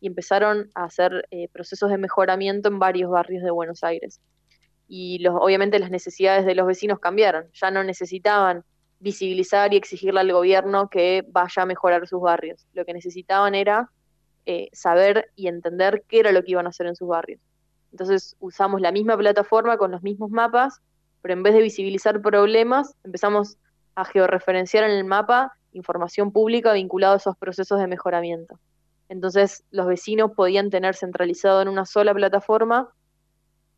y 0.00 0.06
empezaron 0.06 0.70
a 0.74 0.84
hacer 0.84 1.26
eh, 1.30 1.48
procesos 1.52 1.90
de 1.90 1.98
mejoramiento 1.98 2.68
en 2.68 2.78
varios 2.78 3.10
barrios 3.10 3.42
de 3.42 3.50
Buenos 3.50 3.84
Aires. 3.84 4.20
Y 4.88 5.18
los, 5.18 5.34
obviamente 5.38 5.78
las 5.78 5.90
necesidades 5.90 6.46
de 6.46 6.54
los 6.54 6.66
vecinos 6.66 6.98
cambiaron, 6.98 7.46
ya 7.52 7.70
no 7.70 7.84
necesitaban 7.84 8.64
visibilizar 8.98 9.72
y 9.72 9.76
exigirle 9.76 10.20
al 10.20 10.32
gobierno 10.32 10.88
que 10.88 11.24
vaya 11.28 11.62
a 11.62 11.66
mejorar 11.66 12.06
sus 12.06 12.20
barrios. 12.20 12.66
Lo 12.72 12.84
que 12.84 12.92
necesitaban 12.92 13.54
era 13.54 13.90
eh, 14.46 14.68
saber 14.72 15.30
y 15.36 15.48
entender 15.48 16.04
qué 16.08 16.20
era 16.20 16.32
lo 16.32 16.42
que 16.42 16.52
iban 16.52 16.66
a 16.66 16.70
hacer 16.70 16.86
en 16.86 16.96
sus 16.96 17.08
barrios. 17.08 17.40
Entonces 17.92 18.36
usamos 18.40 18.80
la 18.80 18.92
misma 18.92 19.16
plataforma 19.16 19.76
con 19.76 19.90
los 19.90 20.02
mismos 20.02 20.30
mapas, 20.30 20.80
pero 21.22 21.34
en 21.34 21.42
vez 21.42 21.54
de 21.54 21.62
visibilizar 21.62 22.20
problemas, 22.22 22.94
empezamos 23.04 23.58
a 23.94 24.04
georreferenciar 24.04 24.84
en 24.84 24.92
el 24.92 25.04
mapa 25.04 25.52
información 25.72 26.32
pública 26.32 26.72
vinculada 26.72 27.14
a 27.14 27.16
esos 27.18 27.36
procesos 27.36 27.78
de 27.78 27.86
mejoramiento. 27.86 28.58
Entonces 29.10 29.64
los 29.72 29.88
vecinos 29.88 30.30
podían 30.36 30.70
tener 30.70 30.94
centralizado 30.94 31.60
en 31.60 31.68
una 31.68 31.84
sola 31.84 32.14
plataforma 32.14 32.94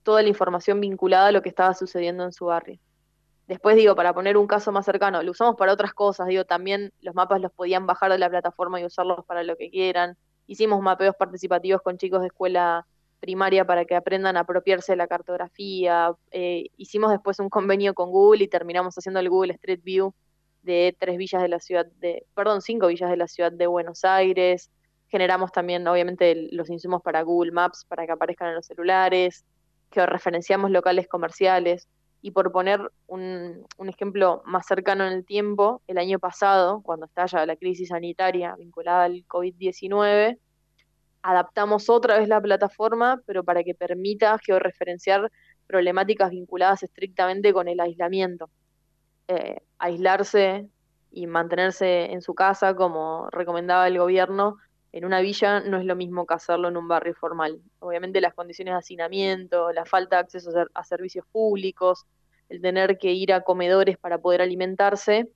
toda 0.03 0.20
la 0.20 0.28
información 0.28 0.78
vinculada 0.78 1.28
a 1.28 1.33
lo 1.33 1.41
que 1.41 1.49
estaba 1.49 1.72
sucediendo 1.72 2.22
en 2.24 2.33
su 2.33 2.45
barrio. 2.45 2.78
Después 3.49 3.76
digo, 3.76 3.97
para 3.97 4.12
poner 4.12 4.37
un 4.37 4.47
caso 4.47 4.72
más 4.72 4.85
cercano, 4.85 5.22
lo 5.22 5.30
usamos 5.30 5.57
para 5.57 5.72
otras 5.72 5.95
cosas, 5.95 6.26
digo, 6.26 6.45
también 6.45 6.93
los 7.01 7.14
mapas 7.14 7.41
los 7.41 7.51
podían 7.51 7.87
bajar 7.87 8.12
de 8.12 8.18
la 8.18 8.28
plataforma 8.28 8.78
y 8.78 8.85
usarlos 8.85 9.24
para 9.24 9.43
lo 9.43 9.57
que 9.57 9.70
quieran. 9.70 10.18
Hicimos 10.47 10.83
mapeos 10.83 11.16
participativos 11.16 11.80
con 11.80 11.97
chicos 11.97 12.20
de 12.20 12.26
escuela 12.26 12.87
primaria 13.18 13.64
para 13.64 13.87
que 13.87 13.95
aprendan 13.95 14.37
a 14.37 14.41
apropiarse 14.41 14.93
de 14.93 14.97
la 14.97 15.07
cartografía. 15.07 16.12
Eh, 16.30 16.66
hicimos 16.76 17.11
después 17.11 17.39
un 17.39 17.49
convenio 17.49 17.95
con 17.95 18.11
Google 18.11 18.45
y 18.45 18.49
terminamos 18.49 18.95
haciendo 18.97 19.18
el 19.20 19.30
Google 19.30 19.55
Street 19.55 19.80
View 19.83 20.12
de 20.61 20.95
tres 21.01 21.16
villas 21.16 21.41
de 21.41 21.49
la 21.49 21.59
ciudad 21.59 21.87
de, 21.87 22.26
perdón, 22.35 22.61
cinco 22.61 22.89
villas 22.89 23.09
de 23.09 23.16
la 23.16 23.28
ciudad 23.28 23.51
de 23.51 23.66
Buenos 23.66 24.05
Aires. 24.05 24.70
Generamos 25.13 25.53
también, 25.53 25.87
obviamente, 25.87 26.49
los 26.53 26.71
insumos 26.71 27.03
para 27.03 27.21
Google 27.21 27.53
Maps 27.53 27.85
para 27.87 28.07
que 28.07 28.13
aparezcan 28.13 28.49
en 28.49 28.55
los 28.55 28.65
celulares, 28.65 29.45
que 29.91 30.07
referenciamos 30.07 30.71
locales 30.71 31.07
comerciales. 31.07 31.87
Y 32.23 32.31
por 32.31 32.51
poner 32.51 32.81
un, 33.09 33.67
ejemplo 33.87 34.41
más 34.47 34.65
cercano 34.67 35.07
en 35.07 35.13
el 35.13 35.27
tiempo, 35.27 35.83
el 35.87 35.99
año 35.99 36.19
pasado, 36.19 36.81
cuando 36.83 37.05
estalla 37.05 37.45
la 37.45 37.57
crisis 37.57 37.89
sanitaria 37.89 38.57
vinculada 38.57 39.05
al 39.05 39.27
COVID-19, 39.27 40.39
adaptamos 41.21 41.91
otra 41.91 42.19
vez 42.19 42.27
la 42.27 42.41
plataforma, 42.41 43.21
pero 43.27 43.45
para 43.45 43.63
que 43.65 43.75
permita 43.75 44.39
georreferenciar 44.39 45.31
problemáticas 45.67 46.31
vinculadas 46.31 46.85
estrictamente 46.85 47.53
con 47.53 47.69
el 47.69 47.81
aislamiento. 47.81 48.49
Eh, 49.29 49.59
aislarse 49.79 50.71
y 51.11 51.27
mantenerse 51.27 52.13
en 52.13 52.23
su 52.23 52.35
casa, 52.35 52.75
como 52.75 53.29
recomendaba 53.31 53.87
el 53.89 53.99
gobierno, 53.99 54.57
en 54.93 55.07
una 55.07 55.20
villa 55.20 55.61
no 55.61 55.78
es 55.78 55.86
lo 55.86 55.97
mismo 55.97 56.26
que 56.26 56.34
hacerlo 56.34 56.68
en 56.68 56.76
un 56.76 56.86
barrio 56.86 57.14
formal. 57.14 57.61
Obviamente 57.78 58.20
las 58.20 58.34
condiciones 58.34 58.74
de 58.74 58.78
hacinamiento, 58.78 59.72
la 59.72 59.86
falta 59.86 60.16
de 60.16 60.20
acceso 60.20 60.51
a 60.74 60.84
servicios 60.84 61.24
públicos, 61.32 62.05
el 62.51 62.61
tener 62.61 62.99
que 62.99 63.12
ir 63.12 63.32
a 63.32 63.40
comedores 63.40 63.97
para 63.97 64.18
poder 64.18 64.43
alimentarse, 64.43 65.30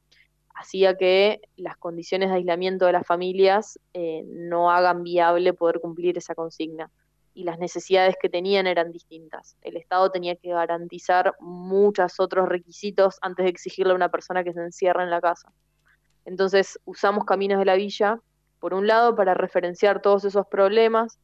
hacía 0.54 0.96
que 0.96 1.40
las 1.56 1.78
condiciones 1.78 2.28
de 2.28 2.36
aislamiento 2.36 2.84
de 2.84 2.92
las 2.92 3.06
familias 3.06 3.78
eh, 3.94 4.24
no 4.26 4.70
hagan 4.70 5.02
viable 5.02 5.54
poder 5.54 5.80
cumplir 5.80 6.18
esa 6.18 6.34
consigna. 6.34 6.90
Y 7.32 7.44
las 7.44 7.58
necesidades 7.58 8.16
que 8.20 8.28
tenían 8.28 8.66
eran 8.66 8.92
distintas. 8.92 9.56
El 9.62 9.76
Estado 9.76 10.10
tenía 10.10 10.36
que 10.36 10.50
garantizar 10.50 11.34
muchos 11.40 12.20
otros 12.20 12.48
requisitos 12.48 13.18
antes 13.20 13.44
de 13.44 13.50
exigirle 13.50 13.92
a 13.92 13.96
una 13.96 14.10
persona 14.10 14.44
que 14.44 14.52
se 14.52 14.60
encierra 14.60 15.02
en 15.02 15.10
la 15.10 15.20
casa. 15.20 15.50
Entonces 16.26 16.78
usamos 16.84 17.24
Caminos 17.24 17.58
de 17.58 17.66
la 17.66 17.74
Villa 17.76 18.20
por 18.66 18.74
un 18.74 18.88
lado 18.88 19.14
para 19.14 19.32
referenciar 19.32 20.02
todos 20.02 20.24
esos 20.24 20.44
problemas 20.48 21.20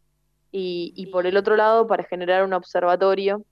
y, 0.52 1.08
por 1.10 1.26
el 1.26 1.36
otro 1.36 1.56
lado 1.56 1.88
para 1.88 2.04
generar 2.04 2.44
un 2.44 2.52
observatorio 2.52 3.44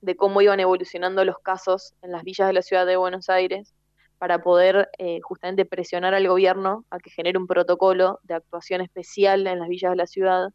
de 0.00 0.16
cómo 0.16 0.40
iban 0.40 0.58
evolucionando 0.58 1.22
los 1.22 1.38
casos 1.40 1.92
en 2.00 2.12
las 2.12 2.24
villas 2.24 2.46
de 2.46 2.54
la 2.54 2.62
ciudad 2.62 2.86
de 2.86 2.96
Buenos 2.96 3.28
Aires 3.28 3.74
para 4.16 4.42
poder 4.42 4.88
eh, 4.96 5.20
justamente 5.20 5.66
presionar 5.66 6.14
al 6.14 6.26
gobierno 6.26 6.86
a 6.88 6.98
que 6.98 7.10
genere 7.10 7.38
un 7.38 7.46
protocolo 7.46 8.20
de 8.22 8.36
actuación 8.36 8.80
especial 8.80 9.46
en 9.46 9.58
las 9.58 9.68
villas 9.68 9.90
de 9.90 9.96
la 9.96 10.06
ciudad 10.06 10.48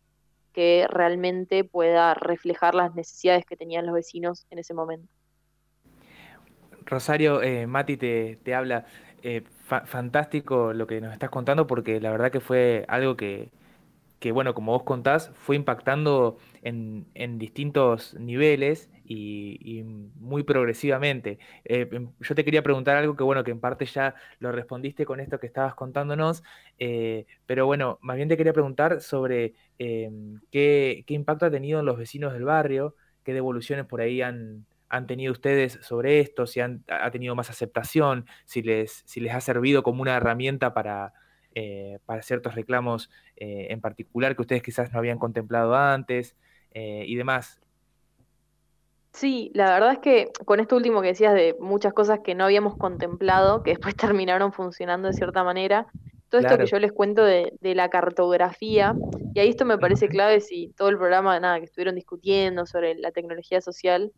que 0.52 0.88
realmente 0.90 1.64
pueda 1.64 2.16
reflejar 2.16 2.74
las 2.74 2.96
necesidades 2.96 3.46
que 3.46 3.58
tenían 3.58 3.86
los 3.86 3.94
vecinos 3.94 4.48
en 4.50 4.58
ese 4.58 4.74
momento. 4.74 5.08
Rosario, 6.84 7.44
eh, 7.44 7.68
Mati 7.68 7.96
te, 7.96 8.56
habla. 8.56 8.88
Eh, 9.22 9.44
fantástico 9.86 10.74
lo 10.74 10.88
que 10.88 11.02
nos 11.02 11.14
estás 11.14 11.30
contando 11.30 11.68
porque 11.68 12.00
la 12.02 12.12
verdad 12.12 12.32
que 12.32 12.40
fue 12.40 12.86
algo 12.88 13.16
que, 13.16 13.52
que 14.20 14.32
bueno, 14.32 14.54
como 14.54 14.74
vos 14.74 14.84
contás, 14.84 15.32
fue 15.34 15.56
impactando 15.56 16.38
en, 16.62 17.08
en 17.16 17.40
distintos 17.40 18.14
niveles 18.16 18.90
y, 19.04 19.84
muy 20.16 20.44
progresivamente. 20.44 21.40
Eh, 21.66 21.90
em, 21.92 22.12
yo 22.20 22.36
te 22.36 22.46
quería 22.46 22.64
preguntar 22.64 22.98
algo 22.98 23.16
que 23.16 23.24
bueno, 23.24 23.44
que 23.44 23.52
en 23.52 23.60
parte 23.60 23.86
ya 23.86 24.16
lo 24.40 24.52
respondiste 24.52 25.06
con 25.06 25.20
esto 25.20 25.40
que 25.40 25.48
estabas 25.48 25.76
contándonos, 25.76 26.44
eh, 26.80 27.26
pero 27.46 27.66
bueno, 27.66 27.98
más 28.02 28.16
bien 28.16 28.30
te 28.30 28.38
quería 28.38 28.54
preguntar 28.54 29.02
sobre 29.02 29.56
em, 29.80 30.40
qué, 30.52 31.04
qué 31.08 31.14
impacto 31.16 31.46
ha 31.48 31.52
tenido 31.52 31.80
en 31.80 31.86
los 31.88 31.98
vecinos 31.98 32.34
del 32.34 32.46
barrio, 32.46 32.96
qué 33.24 33.34
devoluciones 33.34 33.86
por 33.86 34.02
ahí 34.02 34.22
han, 34.22 34.66
han 34.92 35.08
tenido 35.08 35.32
ustedes 35.32 35.80
sobre 35.82 36.20
esto, 36.20 36.46
si 36.46 36.60
han, 36.60 36.84
ha 36.90 37.10
tenido 37.12 37.34
más 37.34 37.50
aceptación, 37.50 38.26
si 38.46 38.62
les, 38.62 39.04
si 39.06 39.22
les 39.22 39.34
ha 39.34 39.40
servido 39.40 39.84
como 39.84 40.02
una 40.02 40.18
herramienta 40.18 40.74
para, 40.74 41.14
eh, 41.56 42.00
para 42.06 42.22
ciertos 42.22 42.56
reclamos 42.56 43.10
eh, 43.38 43.68
en 43.70 43.80
particular 43.80 44.36
que 44.36 44.42
ustedes 44.42 44.62
quizás 44.62 44.92
no 44.92 45.00
habían 45.00 45.18
contemplado 45.18 45.76
antes 45.76 46.36
eh, 46.72 47.06
y 47.08 47.16
demás. 47.16 47.62
Sí, 49.14 49.50
la 49.54 49.72
verdad 49.72 49.94
es 49.94 50.00
que 50.00 50.30
con 50.44 50.60
esto 50.60 50.76
último 50.76 51.02
que 51.02 51.08
decías 51.08 51.34
de 51.34 51.56
muchas 51.58 51.94
cosas 51.94 52.20
que 52.20 52.36
no 52.36 52.44
habíamos 52.44 52.76
contemplado, 52.76 53.64
que 53.64 53.72
después 53.72 53.96
terminaron 53.96 54.52
funcionando 54.52 55.08
de 55.08 55.14
cierta 55.14 55.46
manera, 55.46 55.88
todo 56.28 56.42
esto 56.42 56.58
que 56.58 56.66
yo 56.66 56.80
les 56.80 56.92
cuento 56.92 57.24
de, 57.24 57.54
de, 57.60 57.76
la 57.76 57.90
cartografía, 57.90 58.96
y 59.34 59.40
ahí 59.40 59.50
esto 59.50 59.66
me 59.66 59.78
parece 59.78 60.08
clave 60.08 60.40
si 60.40 60.70
todo 60.78 60.88
el 60.88 60.98
programa, 60.98 61.38
nada, 61.42 61.60
que 61.60 61.66
estuvieron 61.66 61.96
discutiendo 61.96 62.66
sobre 62.66 62.96
la 62.96 63.12
tecnología 63.12 63.60
social, 63.60 64.14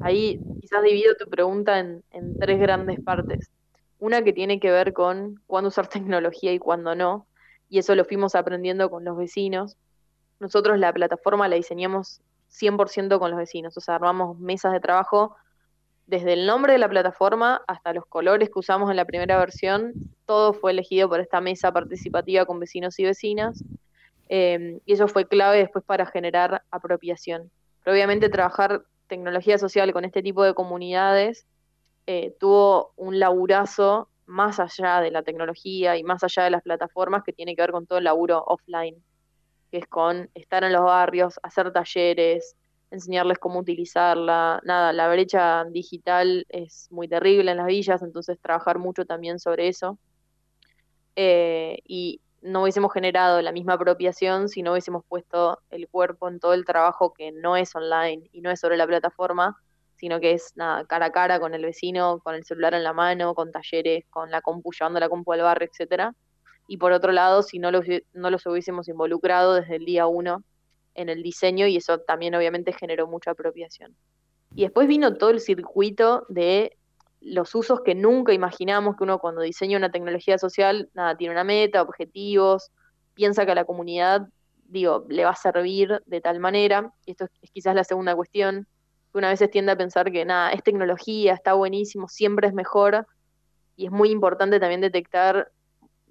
Ahí 0.00 0.40
quizás 0.60 0.82
divido 0.82 1.14
tu 1.14 1.28
pregunta 1.28 1.78
en, 1.78 2.02
tres 2.38 2.58
grandes 2.58 3.00
partes. 3.00 3.50
Una 3.98 4.22
que 4.22 4.32
tiene 4.32 4.58
que 4.58 4.70
ver 4.70 4.92
con 4.92 5.40
cuándo 5.46 5.68
usar 5.68 5.86
tecnología 5.88 6.52
y 6.52 6.58
cuándo 6.58 6.94
no, 6.94 7.26
y 7.68 7.78
eso 7.78 7.94
lo 7.94 8.04
fuimos 8.04 8.34
aprendiendo 8.34 8.90
con 8.90 9.04
los 9.04 9.16
vecinos. 9.16 9.76
Nosotros 10.40 10.78
la 10.78 10.92
plataforma 10.92 11.48
la 11.48 11.56
diseñamos 11.56 12.20
100% 12.50 13.18
con 13.18 13.30
los 13.30 13.38
vecinos, 13.38 13.76
o 13.76 13.80
sea, 13.80 13.96
armamos 13.96 14.38
mesas 14.38 14.72
de 14.72 14.80
trabajo 14.80 15.36
desde 16.10 16.32
el 16.32 16.44
nombre 16.44 16.72
de 16.72 16.80
la 16.80 16.88
plataforma 16.88 17.62
hasta 17.68 17.92
los 17.92 18.04
colores 18.04 18.48
que 18.48 18.58
usamos 18.58 18.90
en 18.90 18.96
la 18.96 19.04
primera 19.04 19.38
versión, 19.38 19.92
todo 20.26 20.52
fue 20.52 20.72
elegido 20.72 21.08
por 21.08 21.20
esta 21.20 21.40
mesa 21.40 21.70
participativa 21.72 22.44
con 22.46 22.58
vecinos 22.58 22.98
y 22.98 23.04
vecinas, 23.04 23.62
eh, 24.28 24.80
y 24.84 24.92
eso 24.92 25.06
fue 25.06 25.28
clave 25.28 25.58
después 25.58 25.84
para 25.84 26.06
generar 26.06 26.64
apropiación. 26.72 27.52
Pero 27.84 27.94
obviamente 27.94 28.28
trabajar 28.28 28.82
tecnología 29.10 29.58
social 29.58 29.92
con 29.92 30.06
este 30.06 30.22
tipo 30.22 30.42
de 30.42 30.54
comunidades 30.54 31.46
eh, 32.06 32.34
tuvo 32.40 32.92
un 32.96 33.18
laburazo 33.18 34.08
más 34.24 34.58
allá 34.58 35.00
de 35.00 35.10
la 35.10 35.22
tecnología 35.22 35.98
y 35.98 36.02
más 36.02 36.24
allá 36.24 36.44
de 36.44 36.50
las 36.50 36.62
plataformas 36.62 37.22
que 37.24 37.32
tiene 37.32 37.54
que 37.54 37.62
ver 37.62 37.72
con 37.72 37.86
todo 37.86 37.98
el 37.98 38.04
laburo 38.04 38.42
offline, 38.46 38.96
que 39.70 39.78
es 39.78 39.86
con 39.86 40.30
estar 40.34 40.64
en 40.64 40.72
los 40.72 40.82
barrios, 40.82 41.38
hacer 41.42 41.72
talleres, 41.72 42.56
enseñarles 42.90 43.38
cómo 43.38 43.58
utilizarla. 43.58 44.60
Nada, 44.64 44.92
la 44.92 45.08
brecha 45.08 45.64
digital 45.66 46.46
es 46.48 46.88
muy 46.90 47.08
terrible 47.08 47.50
en 47.50 47.58
las 47.58 47.66
villas, 47.66 48.02
entonces 48.02 48.40
trabajar 48.40 48.78
mucho 48.78 49.04
también 49.04 49.38
sobre 49.38 49.68
eso. 49.68 49.98
Eh, 51.16 51.78
y 51.86 52.20
no 52.42 52.62
hubiésemos 52.62 52.92
generado 52.92 53.42
la 53.42 53.52
misma 53.52 53.74
apropiación 53.74 54.48
si 54.48 54.62
no 54.62 54.72
hubiésemos 54.72 55.04
puesto 55.06 55.60
el 55.70 55.88
cuerpo 55.88 56.28
en 56.28 56.40
todo 56.40 56.54
el 56.54 56.64
trabajo 56.64 57.12
que 57.12 57.32
no 57.32 57.56
es 57.56 57.74
online 57.74 58.28
y 58.32 58.40
no 58.40 58.50
es 58.50 58.60
sobre 58.60 58.76
la 58.76 58.86
plataforma, 58.86 59.56
sino 59.96 60.18
que 60.20 60.32
es 60.32 60.52
nada, 60.56 60.84
cara 60.86 61.06
a 61.06 61.12
cara 61.12 61.40
con 61.40 61.52
el 61.52 61.62
vecino, 61.62 62.20
con 62.20 62.34
el 62.34 62.44
celular 62.44 62.72
en 62.72 62.82
la 62.82 62.94
mano, 62.94 63.34
con 63.34 63.52
talleres, 63.52 64.06
con 64.08 64.30
la 64.30 64.40
compu, 64.40 64.70
llevando 64.72 64.98
la 64.98 65.10
compu 65.10 65.32
al 65.32 65.42
barrio, 65.42 65.68
etcétera. 65.70 66.14
Y 66.66 66.78
por 66.78 66.92
otro 66.92 67.12
lado, 67.12 67.42
si 67.42 67.58
no 67.58 67.70
los, 67.70 67.84
no 68.14 68.30
los 68.30 68.46
hubiésemos 68.46 68.88
involucrado 68.88 69.54
desde 69.54 69.76
el 69.76 69.84
día 69.84 70.06
uno 70.06 70.42
en 70.94 71.10
el 71.10 71.22
diseño, 71.22 71.66
y 71.66 71.76
eso 71.76 71.98
también 71.98 72.34
obviamente 72.34 72.72
generó 72.72 73.06
mucha 73.06 73.32
apropiación. 73.32 73.94
Y 74.54 74.62
después 74.62 74.88
vino 74.88 75.14
todo 75.14 75.30
el 75.30 75.40
circuito 75.40 76.24
de 76.28 76.76
los 77.20 77.54
usos 77.54 77.80
que 77.82 77.94
nunca 77.94 78.32
imaginamos 78.32 78.96
que 78.96 79.04
uno 79.04 79.18
cuando 79.18 79.42
diseña 79.42 79.76
una 79.76 79.90
tecnología 79.90 80.38
social, 80.38 80.88
nada, 80.94 81.16
tiene 81.16 81.32
una 81.32 81.44
meta, 81.44 81.82
objetivos, 81.82 82.70
piensa 83.14 83.44
que 83.44 83.52
a 83.52 83.54
la 83.54 83.64
comunidad, 83.64 84.28
digo, 84.64 85.04
le 85.08 85.24
va 85.24 85.30
a 85.30 85.36
servir 85.36 86.02
de 86.06 86.20
tal 86.20 86.40
manera, 86.40 86.92
y 87.04 87.12
esto 87.12 87.26
es 87.42 87.50
quizás 87.50 87.74
la 87.74 87.84
segunda 87.84 88.14
cuestión, 88.14 88.66
que 89.12 89.18
una 89.18 89.28
vez 89.28 89.50
tiende 89.50 89.72
a 89.72 89.76
pensar 89.76 90.10
que 90.10 90.24
nada, 90.24 90.52
es 90.52 90.62
tecnología, 90.62 91.34
está 91.34 91.52
buenísimo, 91.52 92.08
siempre 92.08 92.48
es 92.48 92.54
mejor, 92.54 93.06
y 93.76 93.86
es 93.86 93.92
muy 93.92 94.10
importante 94.10 94.60
también 94.60 94.80
detectar 94.80 95.50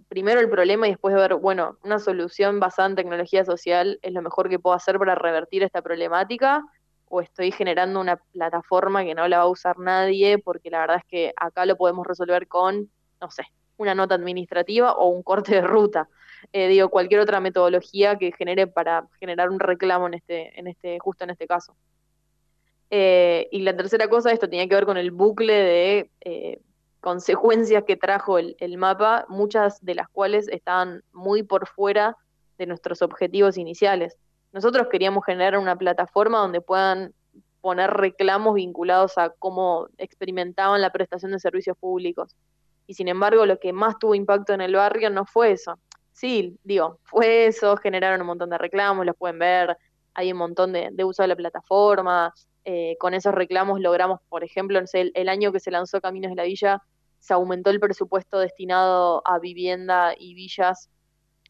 primero 0.09 0.41
el 0.41 0.49
problema 0.49 0.87
y 0.87 0.91
después 0.91 1.15
ver, 1.15 1.35
bueno, 1.35 1.77
una 1.83 1.99
solución 1.99 2.59
basada 2.59 2.89
en 2.89 2.95
tecnología 2.95 3.45
social 3.45 3.99
es 4.01 4.11
lo 4.11 4.21
mejor 4.21 4.49
que 4.49 4.59
puedo 4.59 4.75
hacer 4.75 4.97
para 4.97 5.15
revertir 5.15 5.63
esta 5.63 5.81
problemática 5.81 6.63
o 7.09 7.21
estoy 7.21 7.51
generando 7.51 7.99
una 7.99 8.17
plataforma 8.17 9.03
que 9.03 9.15
no 9.15 9.27
la 9.27 9.39
va 9.39 9.43
a 9.43 9.49
usar 9.49 9.79
nadie, 9.79 10.37
porque 10.37 10.69
la 10.69 10.79
verdad 10.79 10.97
es 10.97 11.05
que 11.05 11.33
acá 11.35 11.65
lo 11.65 11.75
podemos 11.75 12.05
resolver 12.07 12.47
con, 12.47 12.89
no 13.19 13.31
sé, 13.31 13.43
una 13.77 13.95
nota 13.95 14.15
administrativa 14.15 14.93
o 14.93 15.09
un 15.09 15.23
corte 15.23 15.55
de 15.55 15.61
ruta. 15.61 16.07
Eh, 16.53 16.67
digo, 16.67 16.89
cualquier 16.89 17.19
otra 17.19 17.39
metodología 17.39 18.17
que 18.17 18.31
genere 18.31 18.67
para 18.67 19.07
generar 19.19 19.49
un 19.49 19.59
reclamo 19.59 20.07
en 20.07 20.13
este, 20.13 20.57
en 20.57 20.67
este, 20.67 20.99
justo 20.99 21.23
en 21.23 21.31
este 21.31 21.47
caso. 21.47 21.75
Eh, 22.91 23.47
y 23.51 23.61
la 23.61 23.75
tercera 23.75 24.07
cosa, 24.07 24.31
esto 24.31 24.49
tenía 24.49 24.67
que 24.67 24.75
ver 24.75 24.85
con 24.85 24.97
el 24.97 25.11
bucle 25.11 25.53
de 25.53 26.11
eh, 26.21 26.59
consecuencias 27.01 27.83
que 27.85 27.97
trajo 27.97 28.37
el, 28.37 28.55
el, 28.59 28.77
mapa, 28.77 29.25
muchas 29.29 29.83
de 29.83 29.95
las 29.95 30.09
cuales 30.09 30.47
estaban 30.47 31.03
muy 31.11 31.43
por 31.43 31.67
fuera 31.67 32.17
de 32.57 32.67
nuestros 32.67 33.01
objetivos 33.01 33.57
iniciales. 33.57 34.17
Nosotros 34.51 34.87
queríamos 34.91 35.25
generar 35.25 35.57
una 35.57 35.75
plataforma 35.75 36.39
donde 36.39 36.61
puedan 36.61 37.13
poner 37.61 37.91
reclamos 37.91 38.55
vinculados 38.55 39.17
a 39.17 39.29
cómo 39.37 39.87
experimentaban 39.97 40.81
la 40.81 40.91
prestación 40.91 41.31
de 41.31 41.39
servicios 41.39 41.77
públicos. 41.77 42.35
Y 42.87 42.95
sin 42.95 43.07
embargo, 43.07 43.45
lo 43.45 43.59
que 43.59 43.73
más 43.73 43.99
tuvo 43.99 44.15
impacto 44.15 44.53
en 44.53 44.61
el 44.61 44.75
barrio 44.75 45.09
no 45.09 45.25
fue 45.25 45.51
eso. 45.51 45.77
Sí, 46.11 46.57
digo, 46.63 46.99
fue 47.03 47.45
eso, 47.47 47.77
generaron 47.77 48.21
un 48.21 48.27
montón 48.27 48.49
de 48.49 48.57
reclamos, 48.57 49.05
los 49.05 49.15
pueden 49.15 49.39
ver, 49.39 49.77
hay 50.13 50.31
un 50.31 50.37
montón 50.37 50.73
de, 50.73 50.91
uso 51.03 51.21
de 51.21 51.27
la 51.27 51.35
plataforma. 51.35 52.33
Eh, 52.65 52.97
con 52.99 53.13
esos 53.13 53.33
reclamos 53.33 53.79
logramos, 53.79 54.19
por 54.27 54.43
ejemplo, 54.43 54.79
el, 54.79 55.11
el 55.13 55.29
año 55.29 55.51
que 55.51 55.59
se 55.59 55.71
lanzó 55.71 56.01
Caminos 56.01 56.31
de 56.31 56.35
la 56.35 56.43
Villa, 56.43 56.81
se 57.19 57.33
aumentó 57.33 57.69
el 57.69 57.79
presupuesto 57.79 58.39
destinado 58.39 59.21
a 59.25 59.39
vivienda 59.39 60.13
y 60.17 60.33
villas 60.33 60.89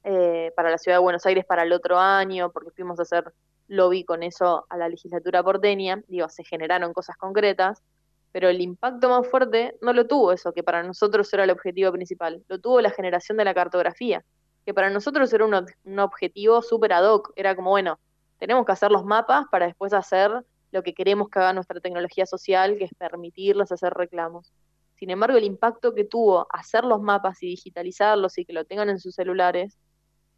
eh, 0.04 0.52
para 0.56 0.70
la 0.70 0.78
ciudad 0.78 0.97
de 0.97 1.04
Buenos 1.04 1.26
Aires 1.26 1.45
para 1.45 1.64
el 1.64 1.74
otro 1.74 2.00
año, 2.00 2.52
porque 2.52 2.72
fuimos 2.72 3.00
a 3.00 3.04
hacer 3.04 3.34
lobby 3.68 4.04
con 4.04 4.24
eso 4.24 4.66
a 4.70 4.78
la 4.78 4.89
legislatura 4.89 5.43
porteña, 5.43 6.02
digo, 6.08 6.30
se 6.30 6.43
generaron 6.43 6.93
cosas 6.93 7.18
concretas, 7.18 7.84
pero 8.32 8.50
el 8.50 8.62
impacto 8.62 9.10
más 9.10 9.28
fuerte 9.28 9.78
no 9.82 9.93
lo 9.93 10.08
tuvo 10.08 10.32
eso, 10.32 10.54
que 10.54 10.64
para 10.64 10.84
nosotros 10.84 11.32
era 11.34 11.43
el 11.43 11.50
objetivo 11.50 11.91
principal, 11.91 12.43
lo 12.47 12.60
tuvo 12.60 12.82
la 12.82 12.91
generación 12.91 13.38
de 13.38 13.45
la 13.45 13.54
cartografía, 13.54 14.24
que 14.66 14.74
para 14.74 14.89
nosotros 14.89 15.32
era 15.34 15.45
un, 15.45 15.66
un 15.84 16.00
objetivo 16.00 16.62
súper 16.62 16.93
ad 16.93 17.06
hoc, 17.12 17.32
era 17.36 17.56
como, 17.56 17.72
bueno, 17.72 18.00
tenemos 18.38 18.66
que 18.66 18.72
hacer 18.72 18.91
los 18.91 19.06
mapas 19.06 19.45
para 19.52 19.66
después 19.68 19.93
hacer 19.93 20.32
lo 20.72 20.84
que 20.84 20.93
queremos 20.93 21.30
que 21.30 21.39
haga 21.39 21.54
nuestra 21.54 21.80
tecnología 21.80 22.26
social, 22.26 22.78
que 22.78 22.86
es 22.86 22.93
permitirles 22.93 23.72
hacer 23.72 23.93
reclamos. 23.93 24.54
Sin 24.95 25.10
embargo, 25.10 25.38
el 25.38 25.43
impacto 25.43 25.93
que 25.95 26.04
tuvo 26.04 26.47
hacer 26.52 26.84
los 26.84 27.02
mapas 27.02 27.41
y 27.41 27.47
digitalizarlos 27.47 28.38
y 28.38 28.45
que 28.45 28.54
lo 28.54 28.66
tengan 28.66 28.89
en 28.89 29.00
sus 29.00 29.16
celulares 29.16 29.78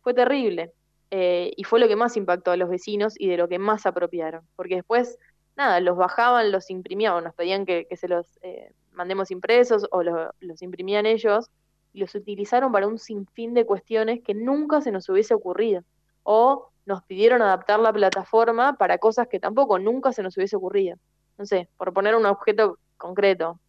fue 0.02 0.14
terrible. 0.14 0.74
Eh, 1.10 1.52
y 1.58 1.64
fue 1.66 1.80
lo 1.80 1.88
que 1.88 1.96
más 1.98 2.16
impactó 2.16 2.52
a 2.52 2.58
los 2.58 2.70
vecinos 2.70 3.16
y 3.18 3.28
de 3.28 3.38
lo 3.38 3.48
que 3.48 3.60
más 3.60 3.86
apropiaron. 3.86 4.48
Porque 4.56 4.76
después, 4.76 5.18
nada, 5.58 5.80
los 5.80 5.98
bajaban, 5.98 6.52
los 6.52 6.70
imprimían, 6.70 7.24
nos 7.24 7.34
pedían 7.36 7.66
que, 7.66 7.88
se 7.96 8.08
los 8.08 8.40
eh, 8.42 8.72
mandemos 8.94 9.32
impresos 9.32 9.88
o 9.92 10.04
los 10.04 10.62
imprimían 10.62 11.06
ellos 11.06 11.50
y 11.94 12.00
los 12.00 12.16
utilizaron 12.16 12.72
para 12.72 12.88
un 12.88 12.98
sinfín 12.98 13.54
de 13.54 13.66
cuestiones 13.66 14.22
que 14.24 14.34
nunca 14.34 14.82
se 14.82 14.92
nos 14.92 15.10
hubiese 15.10 15.34
ocurrido. 15.34 15.84
O 16.24 16.70
nos 16.86 17.04
pidieron 17.04 17.42
adaptar 17.42 17.80
la 17.80 17.92
plataforma 17.92 18.78
para 18.78 18.98
cosas 18.98 19.28
que 19.28 19.40
tampoco 19.40 19.80
nunca 19.80 20.14
se 20.14 20.24
nos 20.24 20.38
hubiese 20.38 20.56
ocurrido. 20.56 20.98
No 21.38 21.46
sé, 21.46 21.70
por 21.78 21.94
poner 21.94 22.16
un 22.16 22.26
objeto 22.26 22.78
concreto, 22.98 23.60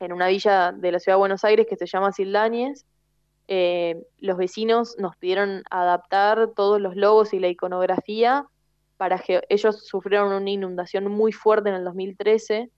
en 0.00 0.12
una 0.12 0.28
villa 0.28 0.72
de 0.72 0.92
la 0.92 1.00
ciudad 1.00 1.16
de 1.16 1.20
Buenos 1.20 1.44
Aires 1.44 1.66
que 1.68 1.76
se 1.76 1.86
llama 1.86 2.12
Sildañez, 2.12 2.84
eh, 3.48 4.02
los 4.18 4.36
vecinos 4.36 4.96
nos 4.98 5.16
pidieron 5.16 5.62
adaptar 5.70 6.50
todos 6.56 6.80
los 6.80 6.96
logos 6.96 7.32
y 7.32 7.38
la 7.38 7.48
iconografía 7.48 8.46
para 8.96 9.18
que 9.18 9.42
ellos 9.48 9.86
sufrieron 9.86 10.32
una 10.32 10.50
inundación 10.50 11.10
muy 11.10 11.32
fuerte 11.32 11.68
en 11.68 11.76
el 11.76 11.84
2013, 11.84 12.70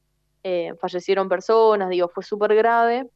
eh, 0.42 0.72
fallecieron 0.80 1.28
personas, 1.28 1.88
digo, 1.88 2.08
fue 2.08 2.24
súper 2.24 2.54
grave, 2.54 3.08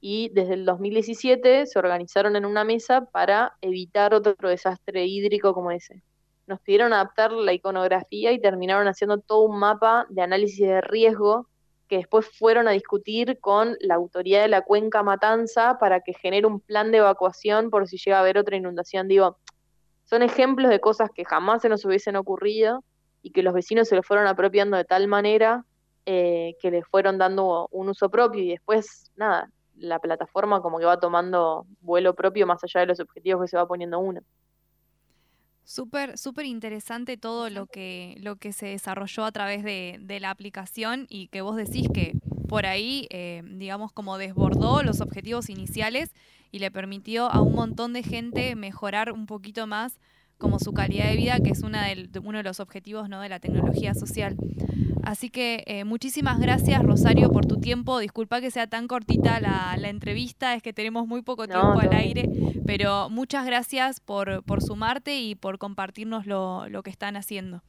y 0.00 0.30
desde 0.30 0.54
el 0.54 0.64
2017 0.64 1.66
se 1.66 1.78
organizaron 1.78 2.36
en 2.36 2.44
una 2.44 2.64
mesa 2.64 3.06
para 3.06 3.56
evitar 3.60 4.14
otro 4.14 4.48
desastre 4.48 5.06
hídrico 5.06 5.54
como 5.54 5.70
ese. 5.70 6.02
Nos 6.46 6.60
pidieron 6.60 6.92
adaptar 6.92 7.32
la 7.32 7.52
iconografía 7.52 8.32
y 8.32 8.40
terminaron 8.40 8.86
haciendo 8.86 9.18
todo 9.18 9.42
un 9.42 9.58
mapa 9.58 10.06
de 10.08 10.22
análisis 10.22 10.66
de 10.66 10.80
riesgo 10.80 11.48
que 11.88 11.96
después 11.96 12.26
fueron 12.38 12.68
a 12.68 12.72
discutir 12.72 13.38
con 13.40 13.76
la 13.80 13.94
autoridad 13.94 14.42
de 14.42 14.48
la 14.48 14.62
cuenca 14.62 15.02
Matanza 15.02 15.78
para 15.78 16.00
que 16.00 16.14
genere 16.14 16.46
un 16.46 16.60
plan 16.60 16.92
de 16.92 16.98
evacuación 16.98 17.70
por 17.70 17.88
si 17.88 17.96
llega 17.98 18.18
a 18.18 18.20
haber 18.20 18.38
otra 18.38 18.56
inundación. 18.56 19.08
Digo, 19.08 19.38
son 20.04 20.22
ejemplos 20.22 20.70
de 20.70 20.80
cosas 20.80 21.10
que 21.14 21.24
jamás 21.24 21.62
se 21.62 21.68
nos 21.68 21.84
hubiesen 21.84 22.16
ocurrido 22.16 22.84
y 23.22 23.30
que 23.30 23.42
los 23.42 23.54
vecinos 23.54 23.88
se 23.88 23.96
lo 23.96 24.02
fueron 24.02 24.26
apropiando 24.26 24.76
de 24.76 24.84
tal 24.84 25.08
manera 25.08 25.64
eh, 26.06 26.54
que 26.60 26.70
les 26.70 26.86
fueron 26.86 27.18
dando 27.18 27.68
un 27.70 27.88
uso 27.88 28.08
propio 28.08 28.42
y 28.42 28.50
después, 28.50 29.10
nada, 29.16 29.50
la 29.76 29.98
plataforma 29.98 30.60
como 30.62 30.78
que 30.78 30.84
va 30.84 30.98
tomando 30.98 31.66
vuelo 31.80 32.14
propio 32.14 32.46
más 32.46 32.62
allá 32.64 32.80
de 32.80 32.86
los 32.86 33.00
objetivos 33.00 33.42
que 33.42 33.48
se 33.48 33.56
va 33.56 33.66
poniendo 33.66 33.98
uno. 33.98 34.20
Súper, 35.68 36.16
súper 36.16 36.46
interesante 36.46 37.18
todo 37.18 37.50
lo 37.50 37.66
que, 37.66 38.16
lo 38.22 38.36
que 38.36 38.54
se 38.54 38.68
desarrolló 38.68 39.26
a 39.26 39.32
través 39.32 39.62
de, 39.62 40.18
la 40.18 40.30
aplicación 40.30 41.06
y 41.10 41.28
que 41.28 41.42
vos 41.42 41.56
decís 41.56 41.88
que 41.92 42.14
por 42.48 42.64
ahí, 42.64 43.06
eh, 43.10 43.42
digamos, 43.44 43.92
como 43.92 44.16
desbordó 44.16 44.82
los 44.82 45.02
objetivos 45.02 45.50
iniciales 45.50 46.14
y 46.50 46.60
le 46.60 46.70
permitió 46.70 47.30
a 47.30 47.42
un 47.42 47.54
montón 47.54 47.92
de 47.92 48.02
gente 48.02 48.56
mejorar 48.56 49.12
un 49.12 49.26
poquito 49.26 49.66
más 49.66 49.98
como 50.38 50.58
su 50.58 50.72
calidad 50.72 51.10
de 51.10 51.16
vida, 51.16 51.38
que 51.38 51.50
es 51.50 51.60
una 51.60 51.84
de, 51.84 52.08
uno 52.24 52.38
de 52.38 52.44
los 52.44 52.60
objetivos 52.60 53.10
¿no? 53.10 53.20
de 53.20 53.28
la 53.28 53.38
tecnología 53.38 53.92
social. 53.92 54.38
Así 55.08 55.30
que 55.30 55.64
eh, 55.66 55.84
muchísimas 55.84 56.38
gracias, 56.38 56.82
Rosario, 56.82 57.32
por 57.32 57.46
tu 57.46 57.58
tiempo. 57.58 57.98
Disculpa 57.98 58.42
que 58.42 58.50
sea 58.50 58.66
tan 58.66 58.86
cortita 58.86 59.40
la, 59.40 59.74
entrevista, 59.88 60.54
es 60.54 60.62
que 60.62 60.74
tenemos 60.74 61.06
muy 61.06 61.22
poco 61.22 61.48
tiempo 61.48 61.80
al 61.80 61.94
aire, 61.94 62.28
pero 62.66 63.08
muchas 63.08 63.46
gracias 63.46 64.00
por, 64.00 64.44
por 64.44 64.60
sumarte 64.60 65.18
y 65.18 65.34
por 65.34 65.56
compartirnos 65.56 66.26
lo, 66.26 66.68
lo, 66.68 66.82
que 66.82 66.90
están 66.90 67.16
haciendo. 67.16 67.62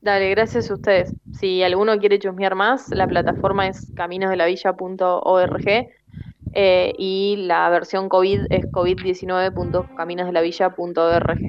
Dale, 0.00 0.30
gracias 0.30 0.70
a 0.70 0.74
ustedes. 0.74 1.12
Si 1.32 1.64
alguno 1.64 1.98
quiere 1.98 2.20
chusmear 2.20 2.54
más, 2.54 2.88
la 2.90 3.08
plataforma 3.08 3.66
es 3.66 3.92
caminosdelavilla.org 3.96 5.88
eh, 6.52 6.92
y 6.96 7.34
la 7.48 7.68
versión 7.68 8.08
COVID 8.08 8.42
es 8.50 8.64
covid19.caminosdelavilla.org. 8.66 11.40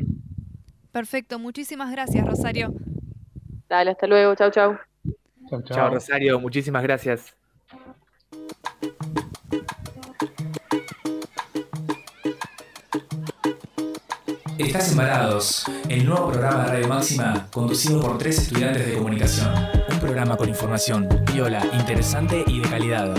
Perfecto, 0.92 1.38
muchísimas 1.38 1.92
gracias, 1.92 2.26
Rosario. 2.26 2.74
Dale, 3.70 3.92
hasta 3.92 4.08
luego, 4.08 4.36
chau, 4.36 4.52
chau. 4.52 4.78
Chao, 5.66 5.90
Rosario, 5.90 6.40
muchísimas 6.40 6.84
gracias. 6.84 7.34
Estás 14.58 14.92
Embarados, 14.92 15.66
el 15.88 16.06
nuevo 16.06 16.32
programa 16.32 16.66
de 16.66 16.72
Radio 16.72 16.88
Máxima 16.88 17.48
conducido 17.52 18.02
por 18.02 18.18
tres 18.18 18.40
estudiantes 18.40 18.88
de 18.88 18.94
comunicación. 18.96 19.54
Un 19.90 20.00
programa 20.00 20.36
con 20.36 20.50
información 20.50 21.08
viola, 21.34 21.64
interesante 21.74 22.44
y 22.48 22.60
de 22.62 22.70
calidad. 22.70 23.16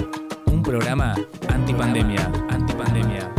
Un 0.46 0.62
programa 0.62 1.14
antipandemia, 1.48 2.30
antipandemia. 2.50 3.37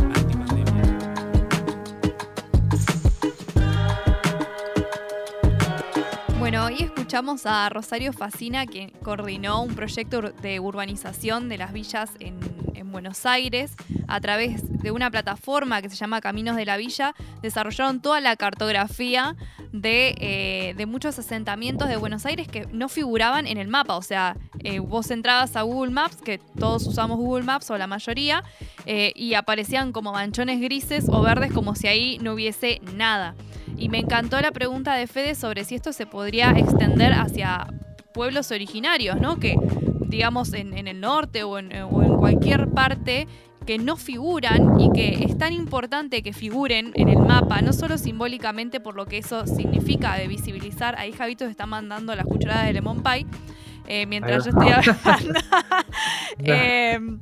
Escuchamos 7.09 7.47
a 7.47 7.67
Rosario 7.69 8.13
Facina, 8.13 8.67
quien 8.67 8.91
coordinó 9.01 9.63
un 9.63 9.73
proyecto 9.73 10.21
de 10.21 10.59
urbanización 10.59 11.49
de 11.49 11.57
las 11.57 11.73
villas 11.73 12.11
en, 12.19 12.39
Buenos 12.91 13.25
Aires. 13.25 13.75
A 14.07 14.19
través 14.19 14.81
de 14.81 14.91
una 14.91 15.09
plataforma 15.11 15.81
que 15.81 15.89
se 15.89 15.95
llama 15.95 16.21
Caminos 16.21 16.55
de 16.55 16.65
la 16.65 16.75
Villa, 16.75 17.15
desarrollaron 17.41 18.01
toda 18.01 18.19
la 18.19 18.35
cartografía 18.35 19.35
de, 19.71 20.15
eh, 20.19 20.85
muchos 20.85 21.17
asentamientos 21.17 21.87
de 21.87 21.97
Buenos 21.97 22.25
Aires 22.25 22.47
que 22.47 22.67
no 22.71 22.89
figuraban 22.89 23.47
en 23.47 23.57
el 23.57 23.67
mapa. 23.67 23.95
O 23.95 24.01
sea, 24.01 24.37
eh, 24.59 24.79
vos 24.79 25.11
entrabas 25.11 25.55
a 25.55 25.61
Google 25.61 25.91
Maps, 25.91 26.17
que 26.17 26.39
todos 26.59 26.85
usamos 26.87 27.17
Google 27.17 27.43
Maps 27.43 27.69
o 27.71 27.77
la 27.77 27.87
mayoría, 27.87 28.43
eh, 28.85 29.13
y 29.15 29.35
aparecían 29.35 29.93
como 29.93 30.11
manchones 30.11 30.59
grises 30.59 31.09
o 31.09 31.21
verdes 31.21 31.51
como 31.53 31.75
si 31.75 31.87
ahí 31.87 32.17
no 32.19 32.33
hubiese 32.33 32.81
nada. 32.95 33.35
Y 33.79 33.89
me 33.89 33.99
encantó 33.99 34.39
la 34.41 34.51
pregunta 34.51 34.93
de 34.93 35.07
Fede 35.07 35.35
sobre 35.35 35.63
si 35.63 35.75
esto 35.75 35.93
se 35.93 36.05
podría 36.05 36.51
extender 36.51 37.13
hacia 37.13 37.67
pueblos 38.13 38.51
originarios, 38.51 39.19
¿no? 39.19 39.39
Que 39.39 39.55
digamos 40.07 40.53
en, 40.53 40.87
el 40.87 40.99
norte 40.99 41.43
o 41.43 41.57
en, 41.57 41.69
cualquier 42.17 42.69
parte 42.69 43.27
que 43.65 43.77
no 43.77 43.95
figuran 43.95 44.79
y 44.79 44.91
que 44.91 45.23
es 45.23 45.37
tan 45.37 45.53
importante 45.53 46.23
que 46.23 46.33
figuren 46.33 46.91
en 46.95 47.07
el 47.07 47.19
mapa, 47.19 47.61
no 47.61 47.71
solo 47.71 47.97
simbólicamente 47.97 48.79
por 48.79 48.95
lo 48.95 49.05
que 49.05 49.19
eso 49.19 49.45
significa 49.45 50.15
de 50.15 50.27
visibilizar. 50.27 50.97
Ahí 50.97 51.11
Javito 51.11 51.45
está 51.45 51.65
mandando 51.65 52.15
las 52.15 52.25
cucharadas 52.25 52.65
de 52.65 52.73
Lemon 52.73 53.03
Pie 53.03 53.25
eh, 53.87 54.05
mientras 54.05 54.43
yo 54.45 54.51
estoy 54.51 54.69
hablando. 54.69 55.39
Em, 56.39 57.19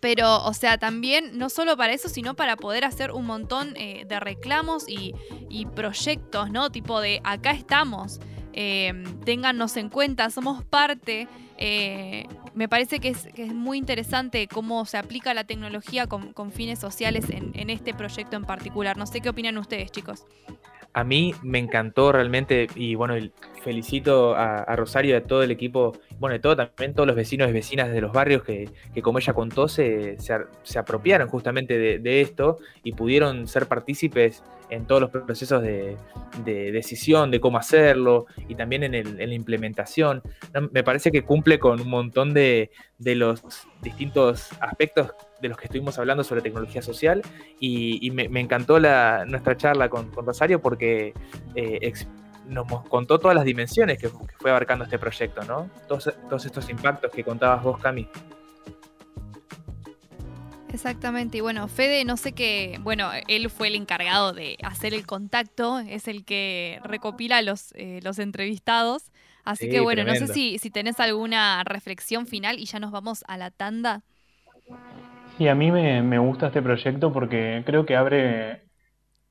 pero, 0.00 0.44
o 0.44 0.54
sea, 0.54 0.78
también 0.78 1.38
no 1.38 1.50
solo 1.50 1.76
para 1.76 1.92
eso, 1.92 2.08
sino 2.08 2.34
para 2.34 2.56
poder 2.56 2.84
hacer 2.84 3.10
un 3.10 3.26
montón 3.26 3.74
eh, 3.76 4.04
de 4.08 4.20
reclamos 4.20 4.84
y, 4.88 5.14
proyectos, 5.74 6.50
¿no? 6.50 6.70
Tipo 6.70 7.00
de 7.00 7.20
acá 7.24 7.50
estamos, 7.50 8.20
eh, 8.52 8.92
en 9.26 9.88
cuenta, 9.88 10.30
somos 10.30 10.64
parte. 10.64 11.28
Eh, 11.58 12.26
me 12.54 12.68
parece 12.68 13.00
que 13.00 13.08
es, 13.08 13.28
muy 13.52 13.78
interesante 13.78 14.46
cómo 14.46 14.84
se 14.84 14.98
aplica 14.98 15.34
la 15.34 15.44
tecnología 15.44 16.06
con, 16.06 16.52
fines 16.52 16.78
sociales 16.78 17.26
en, 17.30 17.70
este 17.70 17.92
proyecto 17.92 18.36
en 18.36 18.44
particular. 18.44 18.96
No 18.96 19.06
sé 19.06 19.20
qué 19.20 19.28
opinan 19.28 19.58
ustedes, 19.58 19.90
chicos. 19.90 20.26
A 20.92 21.04
mí 21.04 21.34
me 21.42 21.58
encantó 21.58 22.12
realmente, 22.12 22.68
y 22.74 22.94
bueno, 22.94 23.14
felicito 23.68 24.34
a, 24.34 24.74
Rosario 24.76 25.10
y 25.10 25.18
a 25.18 25.22
todo 25.22 25.42
el 25.42 25.50
equipo, 25.50 25.92
bueno, 26.18 26.34
y 26.34 26.38
todo, 26.38 26.56
también 26.56 26.94
todos 26.94 27.06
los 27.06 27.14
vecinos 27.14 27.50
y 27.50 27.52
vecinas 27.52 27.92
de 27.92 28.00
los 28.00 28.12
barrios 28.12 28.42
que, 28.42 28.70
como 29.02 29.18
ella 29.18 29.34
contó, 29.34 29.68
se, 29.68 30.16
apropiaron 30.74 31.28
justamente 31.28 31.98
de, 31.98 32.20
esto 32.22 32.56
y 32.82 32.92
pudieron 32.92 33.46
ser 33.46 33.66
partícipes 33.66 34.42
en 34.70 34.86
todos 34.86 35.02
los 35.02 35.10
procesos 35.10 35.62
de, 35.62 35.98
decisión, 36.46 37.30
de 37.30 37.40
cómo 37.40 37.58
hacerlo 37.58 38.24
y 38.48 38.54
también 38.54 38.84
en, 38.84 39.18
la 39.18 39.34
implementación. 39.34 40.22
Me 40.72 40.82
parece 40.82 41.12
que 41.12 41.22
cumple 41.22 41.58
con 41.58 41.78
un 41.78 41.90
montón 41.90 42.32
de, 42.32 42.70
los 42.98 43.42
distintos 43.82 44.48
aspectos 44.60 45.12
de 45.42 45.50
los 45.50 45.58
que 45.58 45.66
estuvimos 45.66 45.98
hablando 45.98 46.24
sobre 46.24 46.40
tecnología 46.40 46.80
social 46.80 47.20
y, 47.60 48.10
me, 48.12 48.40
encantó 48.40 48.80
nuestra 48.80 49.58
charla 49.58 49.90
con, 49.90 50.10
Rosario 50.10 50.58
porque 50.62 51.12
eh, 51.54 51.92
nos 52.48 52.66
contó 52.88 53.18
todas 53.18 53.34
las 53.34 53.44
dimensiones 53.44 53.98
que, 53.98 54.08
fue 54.08 54.50
abarcando 54.50 54.84
este 54.84 54.98
proyecto, 54.98 55.42
¿no? 55.44 55.70
Todos, 55.86 56.12
todos 56.28 56.46
estos 56.46 56.68
impactos 56.70 57.10
que 57.12 57.22
contabas 57.22 57.62
vos, 57.62 57.78
Cami. 57.80 58.08
Exactamente, 60.72 61.38
y 61.38 61.40
bueno, 61.40 61.66
Fede, 61.66 62.04
no 62.04 62.16
sé 62.16 62.32
qué, 62.32 62.78
bueno, 62.82 63.10
él 63.26 63.48
fue 63.50 63.68
el 63.68 63.74
encargado 63.74 64.32
de 64.32 64.58
hacer 64.62 64.92
el 64.94 65.06
contacto, 65.06 65.78
es 65.78 66.08
el 66.08 66.24
que 66.24 66.78
recopila 66.84 67.40
los, 67.42 67.72
eh, 67.74 68.00
los 68.02 68.18
entrevistados, 68.18 69.10
así 69.44 69.70
que 69.70 69.80
bueno, 69.80 70.04
no 70.04 70.14
sé 70.14 70.28
si, 70.28 70.58
si 70.58 70.70
tenés 70.70 71.00
alguna 71.00 71.64
reflexión 71.64 72.26
final 72.26 72.58
y 72.58 72.66
ya 72.66 72.78
nos 72.78 72.92
vamos 72.92 73.24
a 73.28 73.38
la 73.38 73.50
tanda. 73.50 74.02
Sí, 75.38 75.48
a 75.48 75.54
mí 75.54 75.72
me, 75.72 76.02
me 76.02 76.18
gusta 76.18 76.48
este 76.48 76.60
proyecto 76.60 77.12
porque 77.12 77.62
creo 77.64 77.86
que 77.86 77.96
abre 77.96 78.67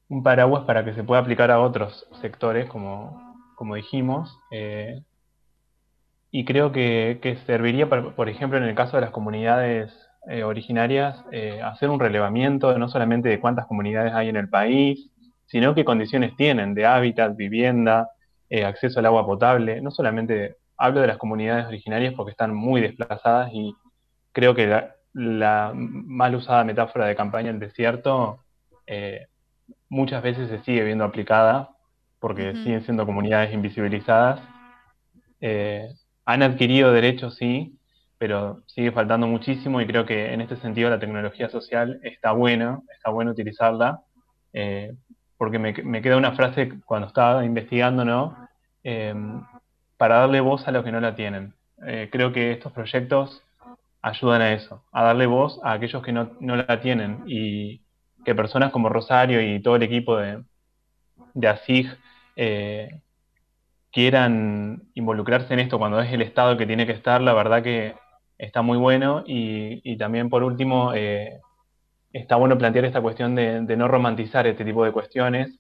un 0.10 0.24
paraguas 0.24 0.64
para 0.66 0.86
que 0.86 0.93
se 0.93 1.03
pueda 1.03 1.22
aplicar 1.22 1.51
a 1.51 1.60
otros 1.60 2.08
sectores, 2.22 2.68
como, 2.68 3.36
como 3.55 3.76
dijimos. 3.76 4.39
Eh, 4.51 5.03
y 6.32 6.45
creo 6.45 6.72
que, 6.72 7.38
serviría, 7.45 7.89
por 7.89 8.30
ejemplo, 8.30 8.58
en 8.58 8.66
el 8.66 8.76
caso 8.76 8.97
de 8.97 9.01
las 9.01 9.12
comunidades 9.12 9.93
eh, 10.30 10.43
originarias, 10.43 11.24
eh, 11.32 11.62
hacer 11.62 11.89
un 11.89 11.99
relevamiento 11.99 12.78
no 12.78 12.89
solamente 12.89 13.30
de 13.30 13.39
cuántas 13.39 13.66
comunidades 13.66 14.14
hay 14.14 14.30
en 14.30 14.36
el 14.36 14.49
país, 14.49 15.10
sino 15.45 15.74
qué 15.74 15.86
condiciones 15.86 16.36
tienen 16.36 16.74
de 16.74 16.86
hábitat, 16.86 17.36
vivienda, 17.36 18.10
acceso 18.66 18.99
al 18.99 19.05
agua 19.08 19.26
potable. 19.26 19.82
No 19.82 19.91
solamente 19.91 20.58
hablo 20.78 21.01
de 21.01 21.08
las 21.08 21.18
comunidades 21.18 21.68
originarias 21.68 22.14
porque 22.14 22.32
están 22.32 22.53
muy 22.53 22.82
desplazadas 22.82 23.49
y 23.53 23.74
creo 24.32 24.55
que 24.55 24.68
la, 25.14 25.72
mal 25.74 26.36
usada 26.36 26.64
metáfora 26.64 27.08
de 27.08 27.16
campaña 27.16 27.49
en 27.49 27.60
desierto 27.60 28.39
muchas 29.90 30.22
veces 30.24 30.50
se 30.50 30.60
sigue 30.64 30.84
viendo 30.84 31.04
aplicada 31.04 31.70
porque 32.20 32.54
siguen 32.56 32.84
siendo 32.84 33.06
comunidades 33.06 33.54
invisibilizadas. 33.54 34.42
Eh, 35.40 35.88
han 36.26 36.44
adquirido 36.44 36.92
derechos, 36.92 37.36
sí, 37.36 37.78
pero 38.18 38.64
sigue 38.66 38.92
faltando 38.92 39.28
muchísimo 39.28 39.80
y 39.82 39.88
creo 39.88 40.06
que 40.06 40.34
en 40.34 40.42
este 40.42 40.56
sentido 40.58 40.90
la 40.90 41.00
tecnología 41.00 41.50
social 41.50 42.00
está 42.04 42.32
buena, 42.32 42.82
está 42.94 43.12
bueno 43.12 43.32
utilizarla, 43.32 44.02
eh, 44.54 44.94
porque 45.38 45.60
me, 45.60 45.74
me, 45.84 46.02
queda 46.02 46.18
una 46.18 46.34
frase 46.34 46.80
cuando 46.86 47.08
estaba 47.08 47.46
investigando, 47.46 48.04
¿no? 48.04 48.36
Em, 48.84 49.44
para 49.98 50.20
darle 50.20 50.42
voz 50.42 50.68
a 50.68 50.72
los 50.72 50.84
que 50.84 50.92
no 50.92 51.00
la 51.00 51.16
tienen. 51.16 51.54
Eh, 51.86 52.10
creo 52.12 52.34
que 52.34 52.52
estos 52.52 52.72
proyectos 52.72 53.44
ayudan 54.02 54.42
a 54.42 54.54
eso, 54.54 54.84
a 54.92 55.04
darle 55.04 55.28
voz 55.28 55.60
a 55.64 55.74
aquellos 55.74 56.04
que 56.04 56.12
no, 56.12 56.32
no 56.40 56.56
la 56.56 56.80
tienen 56.82 57.24
y, 57.28 57.82
que 58.28 58.36
personas 58.36 58.74
como 58.74 58.90
Rosario 58.90 59.42
y 59.42 59.62
todo 59.62 59.78
el 59.78 59.84
equipo 59.84 60.18
de, 60.18 60.44
de 61.34 61.48
ASIG 61.48 61.98
eh, 62.36 63.00
quieran 63.90 64.84
involucrarse 64.96 65.54
en 65.54 65.62
esto 65.62 65.80
cuando 65.80 66.02
es 66.02 66.12
el 66.12 66.22
Estado 66.22 66.58
que 66.58 66.66
tiene 66.66 66.86
que 66.86 66.92
estar, 66.92 67.22
la 67.22 67.32
verdad 67.34 67.64
que 67.64 67.96
está 68.38 68.62
muy 68.62 68.78
bueno. 68.78 69.24
Y, 69.26 69.96
también, 69.96 70.30
por 70.30 70.44
último, 70.44 70.92
eh, 70.94 71.40
está 72.12 72.36
bueno 72.36 72.58
plantear 72.58 72.84
esta 72.84 73.00
cuestión 73.00 73.34
de, 73.34 73.62
no 73.62 73.88
romantizar 73.88 74.46
este 74.46 74.66
tipo 74.66 74.84
de 74.84 74.92
cuestiones 74.92 75.58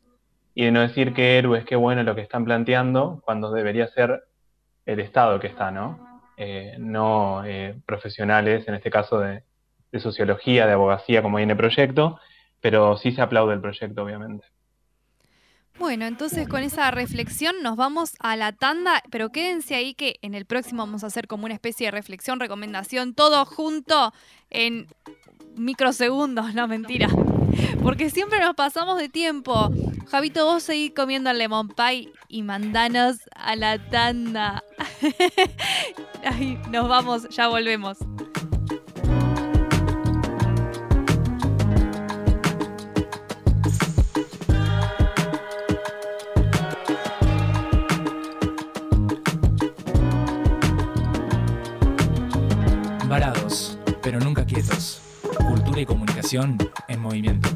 y 0.53 0.65
de 0.65 0.71
no 0.71 0.81
decir 0.81 1.13
que 1.13 1.37
héroes, 1.37 1.63
qué 1.63 1.77
bueno 1.77 2.03
lo 2.03 2.15
que 2.15 2.21
están 2.21 2.43
planteando, 2.43 3.21
cuando 3.23 3.49
debería 3.49 3.87
ser 3.87 4.23
el 4.85 4.99
Estado 4.99 5.39
que 5.39 5.47
está, 5.47 5.71
¿no? 5.71 6.21
Eh, 6.35 6.75
no 6.79 7.43
profesionales, 7.85 8.67
en 8.67 8.75
este 8.75 8.89
caso 8.89 9.19
de, 9.21 9.43
de 9.89 9.99
sociología, 10.01 10.67
de 10.67 10.73
abogacía, 10.73 11.21
como 11.21 11.37
hay 11.37 11.45
en 11.45 11.51
el 11.51 11.57
proyecto, 11.57 12.19
pero 12.61 12.97
sí 12.97 13.11
se 13.11 13.21
aplaude 13.21 13.53
el 13.53 13.61
proyecto, 13.61 14.03
obviamente. 14.03 14.45
Bueno, 15.79 16.05
entonces 16.05 16.47
con 16.47 16.63
esa 16.63 16.89
reflexión 16.89 17.55
nos 17.61 17.75
vamos 17.75 18.15
a 18.19 18.35
la 18.35 18.51
tanda, 18.51 19.03
pero 19.11 19.29
quédense 19.29 19.75
ahí 19.75 19.93
que 19.93 20.15
en 20.23 20.33
el 20.33 20.45
próximo 20.45 20.83
vamos 20.83 21.03
a 21.03 21.07
hacer 21.07 21.27
como 21.27 21.45
una 21.45 21.53
especie 21.53 21.87
de 21.87 21.91
reflexión, 21.91 22.39
recomendación, 22.39 23.13
todo 23.13 23.45
junto 23.45 24.11
en 24.49 24.87
microsegundos, 25.55 26.55
no 26.55 26.67
mentira. 26.67 27.09
Porque 27.83 28.09
siempre 28.09 28.39
nos 28.39 28.55
pasamos 28.55 28.97
de 28.97 29.09
tiempo. 29.09 29.69
Javito, 30.07 30.45
vos 30.45 30.63
seguís 30.63 30.93
comiendo 30.95 31.29
el 31.29 31.37
lemon 31.37 31.69
pie 31.69 32.11
y 32.27 32.41
mandanos 32.41 33.17
a 33.35 33.55
la 33.55 33.77
tanda. 33.89 34.63
Ay, 36.23 36.57
nos 36.71 36.87
vamos, 36.87 37.29
ya 37.29 37.49
volvemos. 37.49 37.97
Pero 54.09 54.21
nunca 54.21 54.45
quietos. 54.45 55.01
Cultura 55.49 55.81
y 55.81 55.85
comunicación 55.85 56.57
en 56.87 56.99
movimiento. 57.01 57.49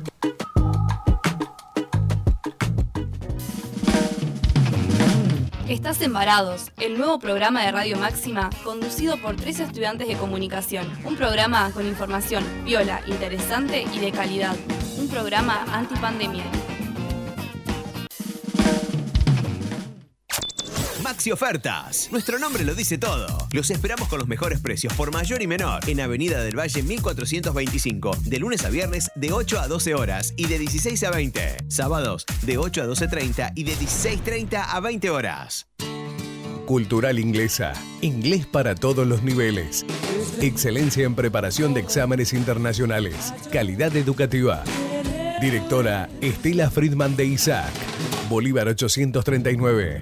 Estás 5.70 6.02
en 6.02 6.12
Varados, 6.12 6.74
el 6.82 6.98
nuevo 6.98 7.20
programa 7.20 7.64
de 7.64 7.72
Radio 7.72 7.98
Máxima 7.98 8.50
conducido 8.66 9.16
por 9.16 9.38
tres 9.38 9.62
estudiantes 9.62 10.10
de 10.10 10.18
comunicación. 10.18 10.86
Un 11.06 11.16
programa 11.16 11.72
con 11.72 11.88
información 11.88 12.44
viola, 12.66 13.00
interesante 13.08 13.86
y 13.94 14.00
de 14.00 14.12
calidad. 14.12 14.58
Un 15.00 15.08
programa 15.08 15.64
antipandemia. 15.72 16.44
Maxi 21.22 21.32
Ofertas. 21.32 22.10
Nuestro 22.12 22.40
nombre 22.40 22.66
lo 22.66 22.74
dice 22.74 22.98
todo. 22.98 23.28
Los 23.52 23.70
esperamos 23.70 24.08
con 24.08 24.18
los 24.18 24.28
mejores 24.28 24.60
precios 24.60 24.92
por 24.94 25.14
mayor 25.14 25.44
y 25.44 25.46
menor 25.46 25.88
en 25.88 26.00
Avenida 26.00 26.44
del 26.44 26.58
Valle 26.58 26.82
1425, 26.82 28.18
de 28.24 28.40
lunes 28.40 28.66
a 28.66 28.72
viernes 28.72 29.12
de 29.14 29.32
8 29.32 29.60
a 29.60 29.68
12 29.68 29.94
horas 29.94 30.34
y 30.36 30.48
de 30.48 30.58
16 30.58 31.04
a 31.04 31.12
20. 31.12 31.58
Sábados 31.68 32.26
de 32.42 32.58
8 32.58 32.82
a 32.82 32.88
12.30 32.88 33.52
y 33.54 33.66
de 33.66 33.74
16.30 33.74 34.66
a 34.68 34.80
20 34.80 35.12
horas. 35.12 35.68
Cultural 36.66 37.20
Inglesa. 37.20 37.74
Inglés 38.02 38.48
para 38.48 38.74
todos 38.74 39.06
los 39.06 39.22
niveles. 39.22 39.86
Excelencia 40.42 41.06
en 41.06 41.14
preparación 41.14 41.76
de 41.76 41.82
exámenes 41.82 42.34
internacionales. 42.34 43.32
Calidad 43.52 43.96
educativa. 43.96 44.64
Directora 45.40 46.10
Estela 46.22 46.72
Friedman 46.72 47.16
de 47.16 47.26
Isaac. 47.26 47.72
Bolívar 48.28 48.68
839. 48.70 50.02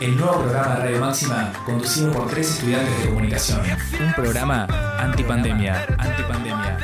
el 0.00 0.16
nuevo 0.16 0.42
programa 0.42 0.76
de 0.76 0.82
Radio 0.82 1.00
Máxima 1.00 1.52
conducido 1.66 2.12
por 2.12 2.28
tres 2.28 2.50
estudiantes 2.52 3.00
de 3.00 3.08
comunicación. 3.08 3.60
Un 4.00 4.12
programa 4.12 4.66
antipandemia, 5.00 5.86
antipandemia. 5.98 6.78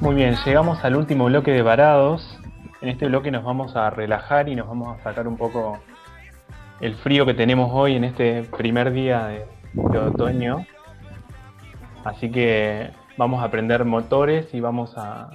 Muy 0.00 0.14
bien, 0.16 0.36
llegamos 0.44 0.84
al 0.84 0.96
último 0.96 1.26
bloque 1.26 1.52
de 1.52 1.62
varados. 1.62 2.40
En 2.80 2.88
este 2.88 3.06
bloque 3.06 3.30
nos 3.30 3.44
vamos 3.44 3.76
a 3.76 3.90
relajar 3.90 4.48
y 4.48 4.56
nos 4.56 4.66
vamos 4.66 4.98
a 4.98 5.02
sacar 5.04 5.28
un 5.28 5.36
poco 5.36 5.78
el 6.80 6.96
frío 6.96 7.24
que 7.24 7.34
tenemos 7.34 7.70
hoy 7.72 7.94
en 7.94 8.04
este 8.04 8.42
primer 8.56 8.92
día 8.92 9.26
de, 9.26 9.46
de 9.74 9.98
otoño. 9.98 10.66
Así 12.08 12.30
que 12.30 12.90
vamos 13.18 13.42
a 13.42 13.46
aprender 13.46 13.84
motores 13.84 14.46
y 14.54 14.60
vamos 14.60 14.96
a, 14.96 15.30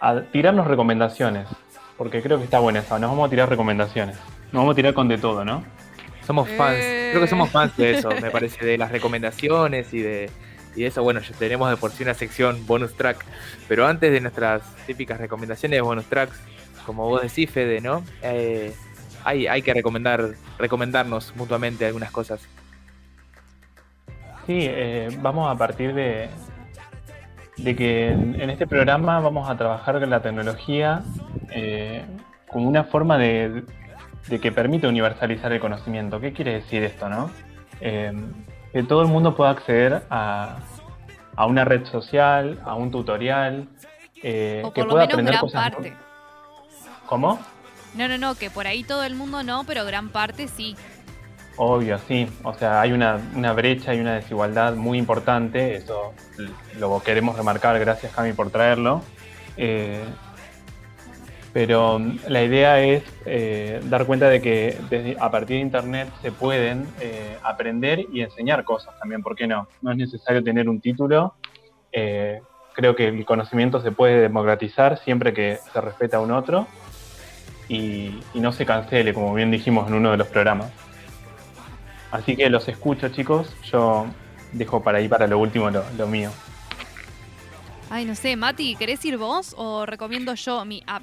a 0.00 0.20
tirarnos 0.30 0.66
recomendaciones. 0.66 1.48
Porque 1.96 2.20
creo 2.20 2.38
que 2.38 2.44
está 2.44 2.58
buena 2.58 2.80
esa. 2.80 2.98
Nos 2.98 3.10
vamos 3.10 3.26
a 3.26 3.30
tirar 3.30 3.48
recomendaciones. 3.48 4.16
Nos 4.52 4.60
vamos 4.60 4.72
a 4.72 4.76
tirar 4.76 4.92
con 4.92 5.08
de 5.08 5.16
todo, 5.16 5.44
¿no? 5.44 5.64
Somos 6.26 6.48
fans. 6.50 6.78
Creo 6.78 7.20
que 7.20 7.26
somos 7.26 7.50
fans 7.50 7.76
de 7.76 7.92
eso, 7.92 8.10
me 8.20 8.30
parece, 8.30 8.64
de 8.64 8.76
las 8.76 8.92
recomendaciones 8.92 9.92
y 9.94 10.00
de, 10.00 10.30
y 10.76 10.84
eso, 10.84 11.02
bueno, 11.02 11.20
ya 11.20 11.34
tenemos 11.36 11.70
de 11.70 11.76
por 11.76 11.90
sí 11.90 12.02
una 12.02 12.14
sección 12.14 12.66
bonus 12.66 12.94
track. 12.94 13.24
Pero 13.68 13.86
antes 13.86 14.12
de 14.12 14.20
nuestras 14.20 14.62
típicas 14.86 15.18
recomendaciones 15.18 15.78
de 15.78 15.80
bonus 15.80 16.04
tracks, 16.06 16.38
como 16.84 17.08
vos 17.08 17.22
decís, 17.22 17.50
Fede, 17.50 17.80
¿no? 17.80 18.04
Eh, 18.22 18.74
hay, 19.24 19.46
hay 19.46 19.62
que 19.62 19.72
recomendar, 19.72 20.34
recomendarnos 20.58 21.34
mutuamente 21.36 21.86
algunas 21.86 22.10
cosas. 22.10 22.40
Sí, 24.46 24.58
eh, 24.60 25.08
vamos 25.20 25.50
a 25.50 25.56
partir 25.56 25.94
de, 25.94 26.28
de 27.58 27.76
que 27.76 28.08
en, 28.10 28.50
este 28.50 28.66
programa 28.66 29.20
vamos 29.20 29.48
a 29.48 29.56
trabajar 29.56 30.00
con 30.00 30.10
la 30.10 30.20
tecnología 30.20 31.02
eh, 31.50 32.04
como 32.48 32.68
una 32.68 32.84
forma 32.84 33.18
de, 33.18 33.64
de 34.28 34.40
que 34.40 34.50
permite 34.52 34.88
universalizar 34.88 35.52
el 35.52 35.60
conocimiento. 35.60 36.20
¿Qué 36.20 36.32
quiere 36.32 36.54
decir 36.54 36.82
esto, 36.82 37.08
no? 37.08 37.30
Eh, 37.80 38.12
que 38.72 38.82
todo 38.82 39.02
el 39.02 39.08
mundo 39.08 39.36
pueda 39.36 39.50
acceder 39.50 40.02
a, 40.10 40.56
a 41.36 41.46
una 41.46 41.64
red 41.64 41.84
social, 41.86 42.60
a 42.64 42.74
un 42.74 42.90
tutorial, 42.90 43.68
eh, 44.22 44.62
O 44.64 44.72
que 44.72 44.82
lo 44.82 44.88
pueda 44.88 45.02
menos 45.02 45.12
aprender 45.14 45.32
gran 45.34 45.40
cosas. 45.40 45.70
parte. 45.70 45.92
¿Cómo? 47.06 47.38
No, 47.94 48.08
no, 48.08 48.16
no, 48.16 48.34
que 48.34 48.50
por 48.50 48.66
ahí 48.66 48.84
todo 48.84 49.04
el 49.04 49.14
mundo 49.14 49.42
no, 49.42 49.64
pero 49.64 49.84
gran 49.84 50.08
parte 50.08 50.48
sí. 50.48 50.76
Obvio, 51.56 51.98
sí. 51.98 52.26
O 52.44 52.54
sea, 52.54 52.80
hay 52.80 52.92
una, 52.92 53.18
brecha 53.52 53.94
y 53.94 54.00
una 54.00 54.14
desigualdad 54.14 54.74
muy 54.74 54.98
importante. 54.98 55.76
Eso 55.76 56.14
lo 56.78 57.00
queremos 57.02 57.36
remarcar. 57.36 57.78
Gracias, 57.78 58.12
Cami, 58.14 58.32
por 58.32 58.50
traerlo. 58.50 59.02
Eh, 59.56 60.02
pero 61.52 62.00
la 62.28 62.42
idea 62.42 62.82
es 62.82 63.04
eh, 63.26 63.80
dar 63.84 64.06
cuenta 64.06 64.30
de 64.30 64.40
que 64.40 65.16
a 65.20 65.30
partir 65.30 65.56
de 65.56 65.60
Internet 65.60 66.08
se 66.22 66.32
pueden 66.32 66.86
eh, 67.00 67.36
aprender 67.42 68.06
y 68.10 68.22
enseñar 68.22 68.64
cosas 68.64 68.98
también. 68.98 69.22
¿Por 69.22 69.36
qué 69.36 69.46
no? 69.46 69.68
No 69.82 69.90
es 69.90 69.98
necesario 69.98 70.42
tener 70.42 70.68
un 70.68 70.80
título. 70.80 71.34
Creo 71.92 72.96
que 72.96 73.08
el 73.08 73.26
conocimiento 73.26 73.82
se 73.82 73.92
puede 73.92 74.22
democratizar 74.22 74.96
siempre 74.96 75.34
que 75.34 75.58
se 75.74 75.80
respeta 75.82 76.16
a 76.16 76.20
un 76.20 76.30
otro 76.30 76.66
y 77.68 78.22
no 78.34 78.52
se 78.52 78.64
cancele, 78.64 79.12
como 79.12 79.34
bien 79.34 79.50
dijimos 79.50 79.88
en 79.88 79.94
uno 79.94 80.10
de 80.10 80.16
los 80.16 80.28
programas. 80.28 80.72
Así 82.12 82.36
que 82.36 82.48
los 82.48 82.68
escucho, 82.68 83.08
chicos. 83.08 83.52
Yo 83.64 84.06
dejo 84.52 84.82
para 84.82 84.98
ahí 84.98 85.08
para 85.08 85.26
lo 85.26 85.38
último 85.38 85.70
lo, 85.70 85.82
lo 85.96 86.06
mío. 86.06 86.30
Ay, 87.90 88.04
no 88.04 88.14
sé, 88.14 88.36
Mati, 88.36 88.76
¿querés 88.76 89.04
ir 89.04 89.18
vos 89.18 89.54
o 89.58 89.84
recomiendo 89.84 90.34
yo 90.34 90.64
mi 90.64 90.82
app? 90.86 91.02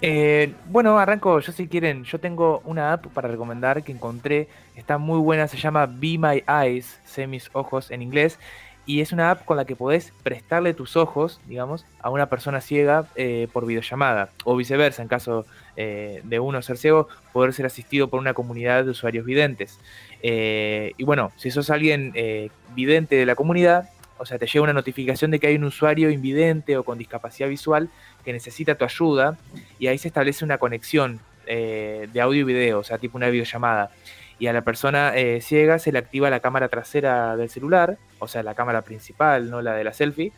Eh, 0.00 0.52
bueno, 0.66 0.98
arranco 0.98 1.40
yo 1.40 1.50
si 1.50 1.66
quieren. 1.66 2.04
Yo 2.04 2.20
tengo 2.20 2.60
una 2.66 2.92
app 2.92 3.06
para 3.06 3.28
recomendar 3.28 3.82
que 3.82 3.92
encontré. 3.92 4.48
Está 4.76 4.98
muy 4.98 5.18
buena, 5.18 5.48
se 5.48 5.56
llama 5.56 5.86
Be 5.86 6.18
My 6.18 6.44
Eyes, 6.46 7.00
sé 7.04 7.26
mis 7.26 7.48
ojos 7.54 7.90
en 7.90 8.02
inglés. 8.02 8.38
Y 8.86 9.00
es 9.00 9.12
una 9.12 9.30
app 9.30 9.44
con 9.44 9.56
la 9.56 9.64
que 9.64 9.76
podés 9.76 10.12
prestarle 10.22 10.74
tus 10.74 10.96
ojos, 10.96 11.40
digamos, 11.46 11.86
a 12.00 12.10
una 12.10 12.26
persona 12.26 12.60
ciega 12.60 13.06
eh, 13.16 13.48
por 13.52 13.64
videollamada. 13.66 14.30
O 14.44 14.56
viceversa, 14.56 15.02
en 15.02 15.08
caso 15.08 15.46
eh, 15.76 16.20
de 16.22 16.38
uno 16.38 16.62
ser 16.62 16.76
ciego, 16.76 17.08
poder 17.32 17.52
ser 17.52 17.66
asistido 17.66 18.08
por 18.08 18.20
una 18.20 18.34
comunidad 18.34 18.84
de 18.84 18.90
usuarios 18.90 19.24
videntes. 19.24 19.80
Eh, 20.22 20.92
y 20.96 21.04
bueno, 21.04 21.32
si 21.36 21.50
sos 21.50 21.70
alguien 21.70 22.12
eh, 22.14 22.50
vidente 22.74 23.16
de 23.16 23.26
la 23.26 23.34
comunidad, 23.34 23.88
o 24.18 24.26
sea, 24.26 24.38
te 24.38 24.46
llega 24.46 24.62
una 24.62 24.72
notificación 24.72 25.32
de 25.32 25.40
que 25.40 25.48
hay 25.48 25.56
un 25.56 25.64
usuario 25.64 26.10
invidente 26.10 26.76
o 26.76 26.84
con 26.84 26.98
discapacidad 26.98 27.48
visual 27.48 27.88
que 28.24 28.32
necesita 28.32 28.76
tu 28.76 28.84
ayuda 28.84 29.36
y 29.78 29.88
ahí 29.88 29.98
se 29.98 30.08
establece 30.08 30.44
una 30.44 30.58
conexión 30.58 31.20
de 31.46 32.20
audio 32.22 32.40
y 32.40 32.44
video, 32.44 32.78
o 32.78 32.84
sea, 32.84 32.96
tipo 32.96 33.18
una 33.18 33.28
videollamada. 33.28 33.90
Y 34.38 34.48
a 34.48 34.52
la 34.52 34.62
persona 34.62 35.14
eh, 35.16 35.40
ciega 35.40 35.78
se 35.78 35.92
le 35.92 35.98
activa 35.98 36.28
la 36.30 36.40
cámara 36.40 36.68
trasera 36.68 37.36
del 37.36 37.48
celular, 37.48 37.98
o 38.18 38.26
sea, 38.28 38.42
la 38.42 38.54
cámara 38.54 38.82
principal, 38.82 39.48
no 39.50 39.62
la 39.62 39.74
de 39.74 39.84
la 39.84 39.92
selfie. 39.92 40.32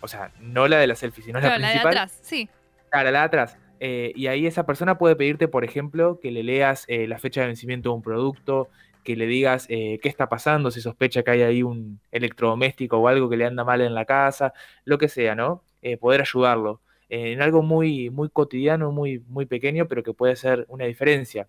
O 0.00 0.08
sea, 0.08 0.30
no 0.40 0.68
la 0.68 0.78
de 0.78 0.86
la 0.86 0.94
selfie, 0.94 1.24
sino 1.24 1.40
Claro, 1.40 1.54
la 1.54 1.58
la 1.58 1.66
de 1.68 1.72
principal. 1.72 1.92
atrás, 1.98 2.18
sí. 2.22 2.48
Claro, 2.90 3.10
la 3.10 3.18
de 3.20 3.24
atrás. 3.24 3.56
Eh, 3.80 4.12
y 4.14 4.28
ahí 4.28 4.46
esa 4.46 4.64
persona 4.66 4.98
puede 4.98 5.16
pedirte, 5.16 5.48
por 5.48 5.64
ejemplo, 5.64 6.20
que 6.20 6.30
le 6.30 6.42
leas 6.42 6.84
eh, 6.88 7.06
la 7.08 7.18
fecha 7.18 7.40
de 7.40 7.48
vencimiento 7.48 7.90
de 7.90 7.94
un 7.96 8.02
producto, 8.02 8.68
que 9.04 9.16
le 9.16 9.26
digas 9.26 9.66
eh, 9.70 9.98
qué 10.02 10.08
está 10.08 10.28
pasando, 10.28 10.70
si 10.70 10.80
sospecha 10.80 11.22
que 11.22 11.30
hay 11.30 11.42
ahí 11.42 11.62
un 11.62 11.98
electrodoméstico 12.12 12.98
o 12.98 13.08
algo 13.08 13.28
que 13.28 13.36
le 13.36 13.46
anda 13.46 13.64
mal 13.64 13.80
en 13.80 13.94
la 13.94 14.04
casa, 14.04 14.52
lo 14.84 14.98
que 14.98 15.08
sea, 15.08 15.34
¿no? 15.34 15.62
Eh, 15.82 15.96
poder 15.96 16.20
ayudarlo 16.20 16.80
eh, 17.08 17.32
en 17.32 17.40
algo 17.40 17.62
muy, 17.62 18.10
muy 18.10 18.28
cotidiano, 18.28 18.92
muy, 18.92 19.20
muy 19.28 19.46
pequeño, 19.46 19.86
pero 19.88 20.02
que 20.02 20.12
puede 20.12 20.36
ser 20.36 20.66
una 20.68 20.84
diferencia. 20.84 21.48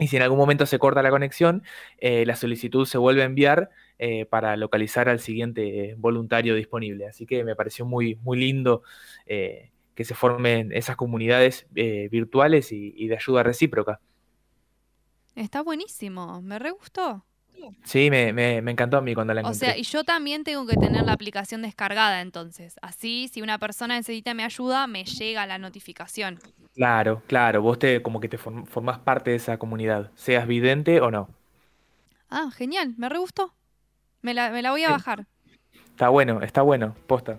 Y 0.00 0.08
si 0.08 0.16
en 0.16 0.22
algún 0.22 0.38
momento 0.38 0.64
se 0.64 0.78
corta 0.78 1.02
la 1.02 1.10
conexión, 1.10 1.62
eh, 1.98 2.24
la 2.24 2.34
solicitud 2.34 2.86
se 2.86 2.96
vuelve 2.96 3.22
a 3.22 3.26
enviar 3.26 3.68
eh, 3.98 4.24
para 4.24 4.56
localizar 4.56 5.10
al 5.10 5.20
siguiente 5.20 5.94
voluntario 5.98 6.54
disponible. 6.54 7.06
Así 7.06 7.26
que 7.26 7.44
me 7.44 7.54
pareció 7.54 7.84
muy, 7.84 8.16
muy 8.16 8.38
lindo 8.38 8.82
eh, 9.26 9.70
que 9.94 10.04
se 10.04 10.14
formen 10.14 10.72
esas 10.72 10.96
comunidades 10.96 11.66
virtuales 11.70 12.72
y, 12.72 12.94
y 12.96 13.08
de 13.08 13.16
ayuda 13.16 13.42
recíproca. 13.42 14.00
Está 15.34 15.62
buenísimo, 15.62 16.40
me 16.40 16.58
re 16.58 16.70
gustó. 16.70 17.26
Sí, 17.84 18.10
me, 18.10 18.32
me- 18.32 18.62
me 18.62 18.70
encantó 18.70 18.96
a 18.96 19.00
mí 19.00 19.14
cuando 19.14 19.34
la 19.34 19.40
O 19.42 19.44
encontré. 19.44 19.68
sea, 19.68 19.76
y 19.78 19.82
yo 19.82 20.04
también 20.04 20.44
tengo 20.44 20.66
que 20.66 20.76
tener 20.76 21.02
la 21.04 21.12
aplicación 21.12 21.62
descargada 21.62 22.20
entonces. 22.20 22.76
Así, 22.82 23.28
si 23.32 23.42
una 23.42 23.58
persona 23.58 23.96
necesita 23.96 24.34
mi 24.34 24.42
ayuda, 24.42 24.86
me 24.86 25.04
llega 25.04 25.46
la 25.46 25.58
notificación. 25.58 26.38
Claro, 26.74 27.22
claro, 27.26 27.62
vos 27.62 27.78
te, 27.78 28.00
como 28.02 28.20
que 28.20 28.28
te 28.28 28.38
form- 28.38 28.66
formás 28.66 28.98
parte 29.00 29.30
de 29.30 29.36
esa 29.36 29.58
comunidad, 29.58 30.10
seas 30.14 30.46
vidente 30.46 31.00
o 31.00 31.10
no. 31.10 31.28
Ah, 32.28 32.50
genial, 32.54 32.94
me 32.96 33.08
re 33.08 33.18
gustó. 33.18 33.54
Me 34.22 34.34
la, 34.34 34.50
me 34.50 34.62
la 34.62 34.70
voy 34.70 34.84
a 34.84 34.88
Sí. 34.88 34.92
bajar. 34.92 35.26
Está 35.90 36.08
bueno, 36.08 36.42
está 36.42 36.62
bueno, 36.62 36.94
posta. 37.06 37.38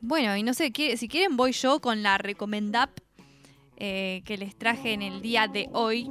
Bueno, 0.00 0.36
y 0.36 0.42
no 0.42 0.54
sé, 0.54 0.72
¿qué- 0.72 0.96
si 0.96 1.08
quieren 1.08 1.36
voy 1.36 1.52
yo 1.52 1.80
con 1.80 2.02
la 2.02 2.16
recomendap 2.18 2.90
eh, 3.76 4.22
que 4.26 4.36
les 4.36 4.56
traje 4.56 4.92
en 4.92 5.00
el 5.02 5.22
día 5.22 5.46
de 5.48 5.68
hoy, 5.72 6.10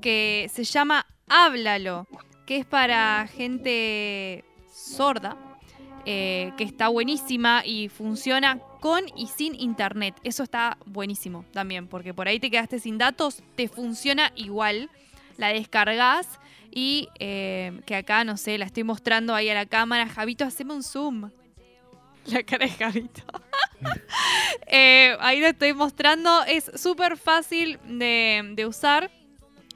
que 0.00 0.50
se 0.52 0.64
llama 0.64 1.06
Háblalo, 1.28 2.06
que 2.46 2.58
es 2.58 2.66
para 2.66 3.26
gente 3.26 4.44
sorda, 4.72 5.36
eh, 6.06 6.52
que 6.58 6.64
está 6.64 6.88
buenísima 6.88 7.62
y 7.64 7.88
funciona 7.88 8.58
con 8.80 9.04
y 9.16 9.28
sin 9.28 9.54
internet. 9.58 10.14
Eso 10.22 10.42
está 10.42 10.76
buenísimo 10.84 11.44
también, 11.52 11.86
porque 11.88 12.12
por 12.12 12.28
ahí 12.28 12.38
te 12.38 12.50
quedaste 12.50 12.78
sin 12.78 12.98
datos, 12.98 13.42
te 13.56 13.68
funciona 13.68 14.32
igual. 14.34 14.90
La 15.36 15.48
descargas 15.48 16.28
y 16.70 17.08
eh, 17.18 17.80
que 17.86 17.96
acá, 17.96 18.22
no 18.24 18.36
sé, 18.36 18.58
la 18.58 18.66
estoy 18.66 18.84
mostrando 18.84 19.34
ahí 19.34 19.48
a 19.48 19.54
la 19.54 19.66
cámara. 19.66 20.08
Javito, 20.08 20.44
haceme 20.44 20.74
un 20.74 20.82
zoom. 20.82 21.30
La 22.26 22.42
cara 22.42 22.66
de 22.66 22.72
Javito. 22.72 23.22
Eh, 24.66 25.14
ahí 25.20 25.40
lo 25.40 25.48
estoy 25.48 25.74
mostrando. 25.74 26.42
Es 26.44 26.70
súper 26.74 27.18
fácil 27.18 27.78
de, 27.84 28.52
de 28.54 28.66
usar. 28.66 29.10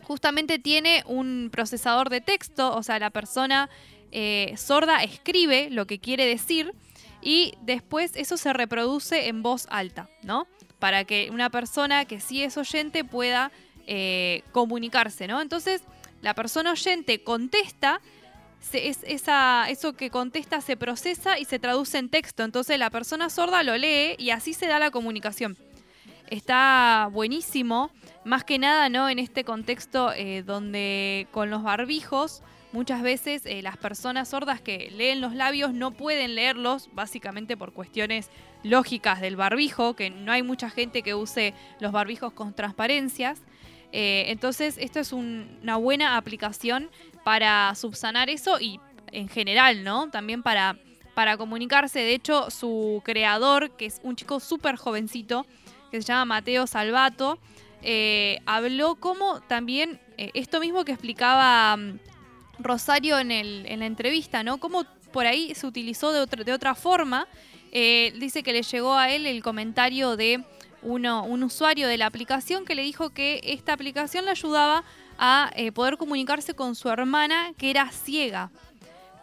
Justamente 0.08 0.58
tiene 0.58 1.04
un 1.06 1.50
procesador 1.52 2.08
de 2.08 2.20
texto, 2.20 2.74
o 2.74 2.82
sea, 2.82 2.98
la 2.98 3.10
persona 3.10 3.68
eh, 4.10 4.54
sorda 4.56 5.02
escribe 5.04 5.68
lo 5.70 5.86
que 5.86 5.98
quiere 5.98 6.24
decir 6.26 6.72
y 7.20 7.52
después 7.60 8.12
eso 8.16 8.36
se 8.38 8.52
reproduce 8.54 9.28
en 9.28 9.42
voz 9.42 9.66
alta, 9.70 10.08
¿no? 10.22 10.46
Para 10.78 11.04
que 11.04 11.28
una 11.30 11.50
persona 11.50 12.06
que 12.06 12.20
sí 12.20 12.42
es 12.42 12.56
oyente 12.56 13.04
pueda 13.04 13.52
eh, 13.86 14.42
comunicarse, 14.52 15.26
¿no? 15.26 15.40
Entonces, 15.42 15.82
la 16.22 16.34
persona 16.34 16.72
oyente 16.72 17.22
contesta 17.22 18.00
se- 18.60 18.88
es- 18.88 19.00
esa, 19.04 19.66
eso 19.68 19.92
que 19.92 20.10
contesta 20.10 20.60
se 20.62 20.76
procesa 20.76 21.38
y 21.38 21.44
se 21.44 21.58
traduce 21.58 21.98
en 21.98 22.08
texto. 22.08 22.42
Entonces 22.44 22.78
la 22.78 22.90
persona 22.90 23.28
sorda 23.30 23.62
lo 23.62 23.76
lee 23.76 24.14
y 24.18 24.30
así 24.30 24.52
se 24.54 24.66
da 24.66 24.78
la 24.78 24.90
comunicación. 24.90 25.56
Está 26.30 27.08
buenísimo, 27.10 27.90
más 28.24 28.44
que 28.44 28.58
nada, 28.58 28.90
¿no? 28.90 29.08
En 29.08 29.18
este 29.18 29.44
contexto 29.44 30.12
eh, 30.12 30.42
donde 30.42 31.26
con 31.30 31.48
los 31.48 31.62
barbijos 31.62 32.42
muchas 32.70 33.00
veces 33.00 33.46
eh, 33.46 33.62
las 33.62 33.78
personas 33.78 34.28
sordas 34.28 34.60
que 34.60 34.90
leen 34.94 35.22
los 35.22 35.34
labios 35.34 35.72
no 35.72 35.92
pueden 35.92 36.34
leerlos, 36.34 36.90
básicamente 36.92 37.56
por 37.56 37.72
cuestiones 37.72 38.28
lógicas 38.62 39.22
del 39.22 39.36
barbijo, 39.36 39.94
que 39.94 40.10
no 40.10 40.30
hay 40.30 40.42
mucha 40.42 40.68
gente 40.68 41.02
que 41.02 41.14
use 41.14 41.54
los 41.80 41.92
barbijos 41.92 42.34
con 42.34 42.52
transparencias. 42.52 43.40
Eh, 43.92 44.24
entonces, 44.28 44.76
esto 44.76 45.00
es 45.00 45.14
una 45.14 45.76
buena 45.76 46.18
aplicación 46.18 46.90
para 47.24 47.74
subsanar 47.74 48.28
eso 48.28 48.60
y 48.60 48.80
en 49.12 49.30
general, 49.30 49.82
¿no? 49.82 50.10
También 50.10 50.42
para, 50.42 50.78
para 51.14 51.38
comunicarse. 51.38 52.00
De 52.00 52.12
hecho, 52.12 52.50
su 52.50 53.00
creador, 53.02 53.70
que 53.70 53.86
es 53.86 53.98
un 54.02 54.14
chico 54.14 54.40
súper 54.40 54.76
jovencito, 54.76 55.46
que 55.90 56.00
se 56.02 56.08
llama 56.08 56.36
Mateo 56.36 56.66
Salvato, 56.66 57.38
eh, 57.82 58.38
habló 58.46 58.96
como 58.96 59.40
también 59.40 60.00
eh, 60.16 60.30
esto 60.34 60.60
mismo 60.60 60.84
que 60.84 60.92
explicaba 60.92 61.76
mm, 61.76 61.98
Rosario 62.58 63.18
en, 63.18 63.30
el, 63.30 63.66
en, 63.66 63.80
la 63.80 63.86
entrevista, 63.86 64.42
¿no? 64.42 64.58
Cómo 64.58 64.84
por 65.12 65.26
ahí 65.26 65.54
se 65.54 65.66
utilizó 65.66 66.12
de 66.12 66.20
otra, 66.20 66.42
de 66.44 66.52
otra 66.52 66.74
forma. 66.74 67.26
dice 67.72 68.42
que 68.42 68.52
le 68.52 68.62
llegó 68.62 68.94
a 68.94 69.10
él 69.10 69.26
el 69.26 69.42
comentario 69.42 70.16
de 70.16 70.44
uno, 70.82 71.24
un 71.24 71.42
usuario 71.42 71.88
de 71.88 71.96
la 71.96 72.06
aplicación 72.06 72.64
que 72.64 72.74
le 72.74 72.82
dijo 72.82 73.10
que 73.10 73.40
esta 73.44 73.72
aplicación 73.72 74.24
le 74.24 74.32
ayudaba 74.32 74.84
a 75.18 75.50
eh, 75.56 75.72
poder 75.72 75.96
comunicarse 75.96 76.54
con 76.54 76.74
su 76.74 76.88
hermana 76.88 77.52
que 77.56 77.70
era 77.70 77.90
ciega. 77.90 78.50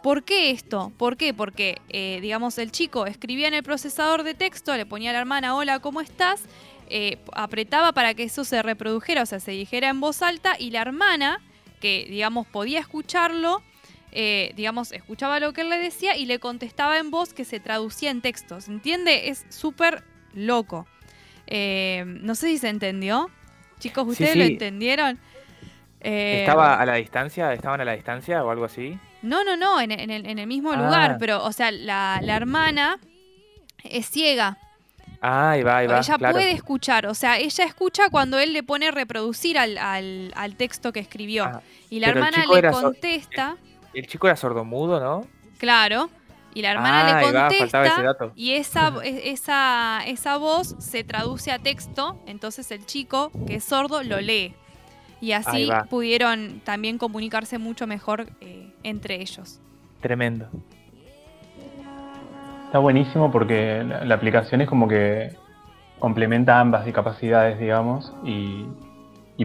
¿Por 0.06 0.22
qué 0.22 0.52
esto? 0.52 0.92
¿Por 0.98 1.16
qué? 1.16 1.34
Porque, 1.34 1.80
eh, 1.88 2.20
digamos, 2.22 2.58
el 2.58 2.70
chico 2.70 3.06
escribía 3.06 3.48
en 3.48 3.54
el 3.54 3.64
procesador 3.64 4.22
de 4.22 4.34
texto, 4.34 4.76
le 4.76 4.86
ponía 4.86 5.10
a 5.10 5.12
la 5.12 5.18
hermana, 5.18 5.56
hola, 5.56 5.80
¿cómo 5.80 6.00
estás? 6.00 6.44
Eh, 6.88 7.18
apretaba 7.32 7.90
para 7.90 8.14
que 8.14 8.22
eso 8.22 8.44
se 8.44 8.62
reprodujera, 8.62 9.22
o 9.22 9.26
sea, 9.26 9.40
se 9.40 9.50
dijera 9.50 9.88
en 9.88 10.00
voz 10.00 10.22
alta, 10.22 10.54
y 10.60 10.70
la 10.70 10.82
hermana, 10.82 11.40
que, 11.80 12.06
digamos, 12.08 12.46
podía 12.46 12.78
escucharlo, 12.78 13.62
digamos, 14.54 14.92
escuchaba 14.92 15.40
lo 15.40 15.52
que 15.52 15.62
él 15.62 15.70
le 15.70 15.78
decía 15.78 16.16
y 16.16 16.26
le 16.26 16.38
contestaba 16.38 16.98
en 16.98 17.10
voz 17.10 17.34
que 17.34 17.44
se 17.44 17.58
traducía 17.58 18.12
en 18.12 18.20
texto. 18.20 18.60
¿Se 18.60 18.70
entiende? 18.70 19.28
Es 19.28 19.44
súper 19.48 20.04
loco. 20.34 20.86
no 21.48 22.34
sé 22.36 22.46
si 22.46 22.58
se 22.58 22.68
entendió. 22.68 23.28
Chicos, 23.80 24.06
¿ustedes 24.06 24.36
lo 24.36 24.44
entendieron? 24.44 25.18
Eh, 26.00 26.42
¿Estaba 26.42 26.80
a 26.80 26.86
la 26.86 26.94
distancia? 26.94 27.52
¿Estaban 27.52 27.80
a 27.80 27.84
la 27.84 27.94
distancia 27.94 28.44
o 28.44 28.50
algo 28.50 28.66
así? 28.66 28.96
No, 29.26 29.44
no, 29.44 29.56
no, 29.56 29.80
en, 29.80 29.90
el, 29.90 30.46
mismo 30.46 30.74
lugar, 30.74 31.12
ah. 31.12 31.16
pero, 31.18 31.44
o 31.44 31.52
sea, 31.52 31.70
la, 31.70 32.20
hermana 32.24 32.98
es 33.84 34.08
ciega. 34.08 34.58
Ah, 35.20 35.52
ahí 35.52 35.62
va, 35.62 35.78
ahí 35.78 35.86
va. 35.86 35.98
Ella 35.98 36.18
puede 36.18 36.52
escuchar, 36.52 37.06
o 37.06 37.14
sea, 37.14 37.38
ella 37.38 37.64
escucha 37.64 38.10
cuando 38.10 38.38
él 38.38 38.52
le 38.52 38.62
pone 38.62 38.90
reproducir 38.90 39.58
al, 39.58 39.78
al, 39.78 40.56
texto 40.56 40.92
que 40.92 41.00
escribió. 41.00 41.44
Ah, 41.44 41.62
y 41.90 42.00
la 42.00 42.08
hermana 42.08 42.44
le 42.46 42.70
contesta. 42.70 43.56
El, 43.92 44.06
chico 44.06 44.26
era 44.26 44.36
sordomudo, 44.36 45.00
¿no? 45.00 45.26
Claro. 45.58 46.10
Y 46.54 46.62
la 46.62 46.72
hermana 46.72 47.04
le 47.04 47.10
ah, 47.10 47.48
contesta 47.48 48.32
y 48.34 48.52
esa, 48.52 48.94
esa, 49.04 50.00
esa 50.06 50.36
voz 50.38 50.74
se 50.78 51.04
traduce 51.04 51.52
a 51.52 51.58
texto, 51.58 52.22
entonces 52.26 52.70
el 52.70 52.86
chico, 52.86 53.30
que 53.46 53.56
es 53.56 53.64
sordo, 53.64 54.02
lo 54.02 54.20
lee 54.20 54.54
y 55.20 55.32
así 55.32 55.68
pudieron 55.88 56.60
también 56.64 56.98
comunicarse 56.98 57.58
mucho 57.58 57.86
mejor 57.86 58.26
eh, 58.40 58.70
entre 58.82 59.20
ellos. 59.20 59.60
Tremendo. 60.00 60.48
Está 62.66 62.78
buenísimo 62.78 63.30
porque 63.30 63.84
la, 63.84 64.14
aplicación 64.14 64.60
es 64.60 64.68
como 64.68 64.88
que 64.88 65.34
complementa 65.98 66.60
ambas 66.60 66.84
discapacidades, 66.84 67.58
digamos, 67.58 68.12
y, 68.24 68.66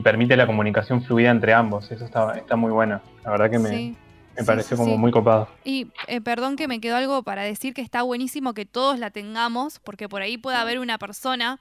permite 0.04 0.36
la 0.36 0.48
comunicación 0.48 1.04
fluida 1.04 1.30
entre 1.30 1.54
ambos. 1.54 1.92
Eso 1.92 2.06
está, 2.06 2.38
está 2.38 2.56
muy 2.56 2.72
bueno. 2.72 3.02
La 3.24 3.32
verdad 3.32 3.52
que 3.52 3.60
me, 3.60 3.96
me 4.36 4.44
pareció 4.44 4.78
como 4.78 4.98
muy 4.98 5.12
copado. 5.12 5.48
Y 5.64 5.88
eh, 6.08 6.22
perdón 6.22 6.56
que 6.56 6.68
me 6.68 6.80
quedó 6.80 6.96
algo 6.96 7.24
para 7.24 7.44
decir 7.44 7.74
que 7.74 7.82
está 7.82 8.02
buenísimo 8.02 8.54
que 8.54 8.66
todos 8.66 9.00
la 9.00 9.12
tengamos, 9.12 9.80
porque 9.80 10.10
por 10.10 10.22
ahí 10.22 10.38
puede 10.38 10.58
haber 10.58 10.80
una 10.80 10.98
persona 10.98 11.60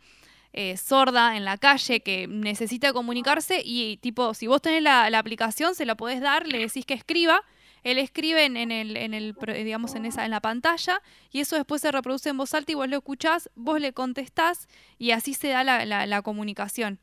eh, 0.52 0.76
sorda 0.76 1.36
en 1.36 1.44
la 1.44 1.58
calle 1.58 2.00
que 2.00 2.26
necesita 2.26 2.92
comunicarse 2.92 3.62
y 3.64 3.98
tipo, 3.98 4.34
si 4.34 4.48
vos 4.48 4.60
tenés 4.60 4.82
la, 4.82 5.06
aplicación, 5.06 5.74
se 5.74 5.86
la 5.86 5.94
podés 5.94 6.20
dar, 6.20 6.46
le 6.46 6.58
decís 6.58 6.84
que 6.84 6.94
escriba, 6.94 7.42
él 7.84 7.98
escribe 7.98 8.44
en, 8.44 8.56
el, 8.56 8.96
en 8.96 9.14
el, 9.14 9.36
digamos, 9.64 9.94
en 9.94 10.06
esa, 10.06 10.24
en 10.24 10.32
la 10.32 10.40
pantalla, 10.40 11.00
y 11.30 11.40
eso 11.40 11.56
después 11.56 11.80
se 11.80 11.92
reproduce 11.92 12.28
en 12.28 12.36
voz 12.36 12.52
alta 12.52 12.72
y 12.72 12.74
vos 12.74 12.88
lo 12.88 12.96
escuchás, 12.96 13.48
vos 13.54 13.80
le 13.80 13.92
contestás, 13.92 14.68
y 14.98 15.12
así 15.12 15.34
se 15.34 15.48
da 15.48 15.62
la, 15.64 16.22
comunicación. 16.22 16.98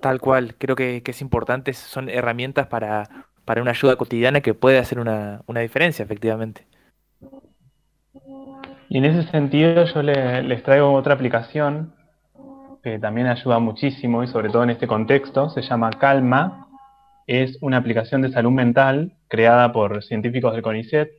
Tal 0.00 0.20
cual, 0.20 0.56
creo 0.56 0.76
que, 0.76 1.02
es 1.04 1.20
importante, 1.20 1.74
son 1.74 2.08
herramientas 2.08 2.68
para, 2.68 3.28
para, 3.44 3.60
una 3.60 3.72
ayuda 3.72 3.96
cotidiana 3.96 4.40
que 4.40 4.54
puede 4.54 4.78
hacer 4.78 4.98
una, 4.98 5.42
una 5.46 5.60
diferencia, 5.60 6.04
efectivamente. 6.04 6.66
Y 8.90 8.98
en 8.98 9.04
ese 9.04 9.30
sentido 9.30 9.84
yo 9.84 10.02
les 10.02 10.62
traigo 10.62 10.92
otra 10.94 11.14
aplicación 11.14 11.94
que 12.82 12.98
también 12.98 13.26
ayuda 13.26 13.58
muchísimo 13.58 14.22
y 14.22 14.28
sobre 14.28 14.48
todo 14.48 14.62
en 14.62 14.70
este 14.70 14.86
contexto, 14.86 15.50
se 15.50 15.62
llama 15.62 15.90
Calma. 15.90 16.68
Es 17.26 17.58
una 17.60 17.76
aplicación 17.76 18.22
de 18.22 18.30
salud 18.30 18.52
mental 18.52 19.12
creada 19.28 19.72
por 19.72 20.02
científicos 20.02 20.54
del 20.54 20.62
CONICET. 20.62 21.10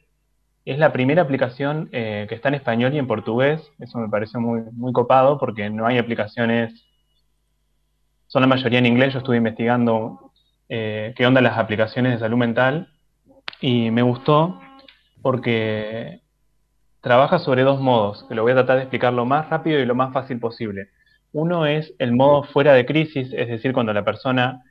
Es 0.66 0.80
la 0.80 0.92
primera 0.92 1.22
aplicación 1.22 1.90
eh, 1.92 2.26
que 2.28 2.36
está 2.36 2.50
en 2.50 2.56
español 2.56 2.94
y 2.96 2.98
en 2.98 3.08
portugués. 3.08 3.62
Eso 3.78 4.00
me 4.00 4.10
parece 4.10 4.40
muy, 4.40 4.62
muy 4.72 4.92
copado 4.92 5.38
porque 5.38 5.70
no 5.70 5.86
hay 5.86 6.00
aplicaciones, 6.00 6.86
son 8.28 8.42
la 8.42 8.48
mayoría 8.48 8.80
en 8.80 8.88
inglés. 8.88 9.14
Yo 9.14 9.20
estuve 9.20 9.38
investigando 9.38 10.32
eh, 10.70 11.14
qué 11.16 11.28
onda 11.28 11.42
las 11.42 11.58
aplicaciones 11.60 12.14
de 12.14 12.20
salud 12.20 12.38
mental 12.38 12.88
y 13.62 13.92
me 13.92 14.02
gustó 14.02 14.60
porque 15.22 16.22
trabaja 17.02 17.40
sobre 17.40 17.64
dos 17.64 17.80
modos, 17.80 18.26
que 18.28 18.36
lo 18.36 18.44
voy 18.44 18.52
a 18.52 18.56
tratar 18.56 18.78
de 18.78 18.84
explicar 18.84 19.14
lo 19.14 19.26
más 19.26 19.50
rápido 19.50 19.80
y 19.80 19.86
lo 19.86 19.96
más 19.96 20.14
fácil 20.14 20.40
posible. 20.40 20.90
Uno 21.32 21.66
es 21.66 21.94
el 22.00 22.14
modo 22.14 22.44
fuera 22.44 22.74
de 22.74 22.86
crisis, 22.86 23.32
es 23.34 23.48
decir, 23.48 23.74
cuando 23.74 23.94
la 23.94 24.04
persona 24.04 24.64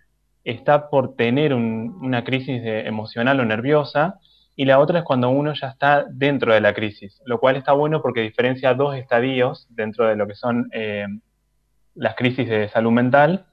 está 0.44 0.90
por 0.90 1.14
tener 1.14 1.54
una 1.54 2.24
crisis 2.24 2.62
emocional 2.64 3.40
o 3.40 3.44
nerviosa, 3.44 4.18
y 4.60 4.64
la 4.64 4.80
otra 4.80 4.98
es 4.98 5.04
cuando 5.04 5.30
uno 5.30 5.52
ya 5.54 5.68
está 5.68 6.04
dentro 6.10 6.52
de 6.52 6.60
la 6.60 6.74
crisis, 6.74 7.22
lo 7.24 7.38
cual 7.38 7.54
está 7.54 7.72
bueno 7.74 8.02
porque 8.02 8.22
diferencia 8.22 8.74
dos 8.74 8.96
estadios 8.96 9.68
dentro 9.70 10.08
de 10.08 10.16
lo 10.16 10.26
que 10.26 10.34
son 10.34 10.68
eh, 10.72 11.06
las 11.94 12.16
crisis 12.16 12.48
de 12.48 12.68
salud 12.68 12.90
mental. 12.90 13.46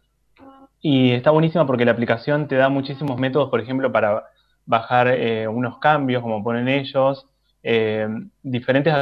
Y 0.81 1.11
está 1.11 1.29
buenísima 1.29 1.67
porque 1.67 1.85
la 1.85 1.91
aplicación 1.91 2.47
te 2.47 2.55
da 2.55 2.69
muchísimos 2.69 3.19
métodos, 3.19 3.51
por 3.51 3.59
ejemplo, 3.59 3.91
para 3.91 4.23
bajar 4.65 5.09
eh, 5.09 5.47
unos 5.47 5.77
cambios, 5.77 6.23
como 6.23 6.43
ponen 6.43 6.67
ellos, 6.67 7.27
eh, 7.67 8.07
diferentes 8.43 8.93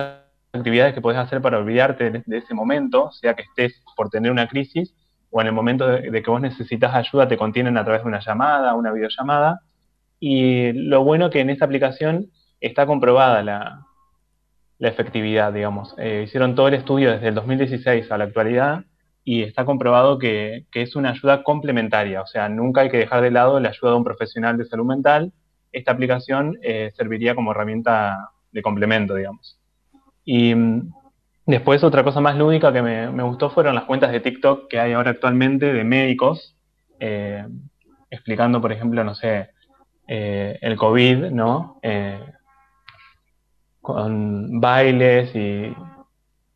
actividades 0.53 0.93
que 0.93 1.01
puedes 1.01 1.20
hacer 1.20 1.41
para 1.41 1.57
olvidarte 1.57 2.24
de, 2.26 2.38
ese 2.38 2.53
momento, 2.53 3.11
sea 3.11 3.34
que 3.34 3.41
estés 3.41 3.84
por 3.97 4.09
tener 4.09 4.32
una 4.32 4.47
crisis 4.47 4.95
o 5.32 5.41
en 5.41 5.47
el 5.47 5.53
momento 5.53 5.86
de, 5.86 6.24
que 6.24 6.32
vos 6.32 6.39
necesitas 6.39 6.95
ayuda 6.95 7.28
te 7.28 7.36
contienen 7.36 7.78
a 7.78 7.84
través 7.84 8.03
de 8.03 8.07
una 8.07 8.22
llamada, 8.22 8.74
una 8.76 8.93
videollamada. 8.93 9.59
Y 10.18 10.72
lo 10.72 11.03
bueno 11.03 11.30
que 11.30 11.41
en 11.41 11.49
esta 11.49 11.66
aplicación 11.66 12.30
está 12.61 12.86
comprobada 12.86 13.43
la, 13.43 13.86
efectividad, 14.80 15.51
digamos. 15.51 15.93
Eh, 15.97 16.24
hicieron 16.26 16.55
todo 16.55 16.70
el 16.70 16.76
estudio 16.76 17.11
desde 17.11 17.30
el 17.30 17.36
2016 17.36 18.09
a 18.11 18.18
la 18.18 18.26
actualidad 18.26 18.86
y 19.26 19.43
está 19.43 19.66
comprobado 19.66 20.20
que, 20.20 20.68
es 20.74 20.95
una 20.95 21.11
ayuda 21.11 21.44
complementaria, 21.44 22.22
o 22.22 22.27
sea, 22.27 22.48
nunca 22.48 22.81
hay 22.81 22.90
que 22.90 22.98
dejar 22.98 23.22
de 23.22 23.31
lado 23.31 23.60
la 23.60 23.69
ayuda 23.69 23.91
de 23.91 23.98
un 23.98 24.03
profesional 24.03 24.57
de 24.57 24.65
salud 24.65 24.85
mental. 24.85 25.34
Esta 25.72 25.91
aplicación 25.91 26.57
eh, 26.61 26.91
serviría 26.95 27.35
como 27.35 27.52
herramienta 27.52 28.30
de 28.54 28.62
complemento, 28.62 29.16
digamos. 29.16 29.60
Y 30.24 30.56
mm, 30.56 30.94
después 31.46 31.84
otra 31.84 32.04
cosa 32.04 32.22
más 32.22 32.38
lúdica 32.38 32.72
que 32.72 32.82
me, 32.82 33.24
gustó 33.24 33.50
fueron 33.50 33.76
las 33.76 33.84
cuentas 33.86 34.12
de 34.12 34.22
TikTok 34.22 34.70
que 34.70 34.80
hay 34.80 34.94
ahora 34.94 35.12
actualmente 35.12 35.74
de 35.74 35.84
médicos, 35.84 36.56
eh, 37.00 37.46
explicando, 38.10 38.62
por 38.62 38.72
ejemplo, 38.72 39.04
no 39.04 39.16
sé, 39.16 39.50
eh, 40.08 40.58
el 40.62 40.78
COVID, 40.78 41.32
¿no? 41.32 41.80
Eh, 41.82 42.20
con 43.82 44.62
bailes 44.62 45.36
y 45.36 45.76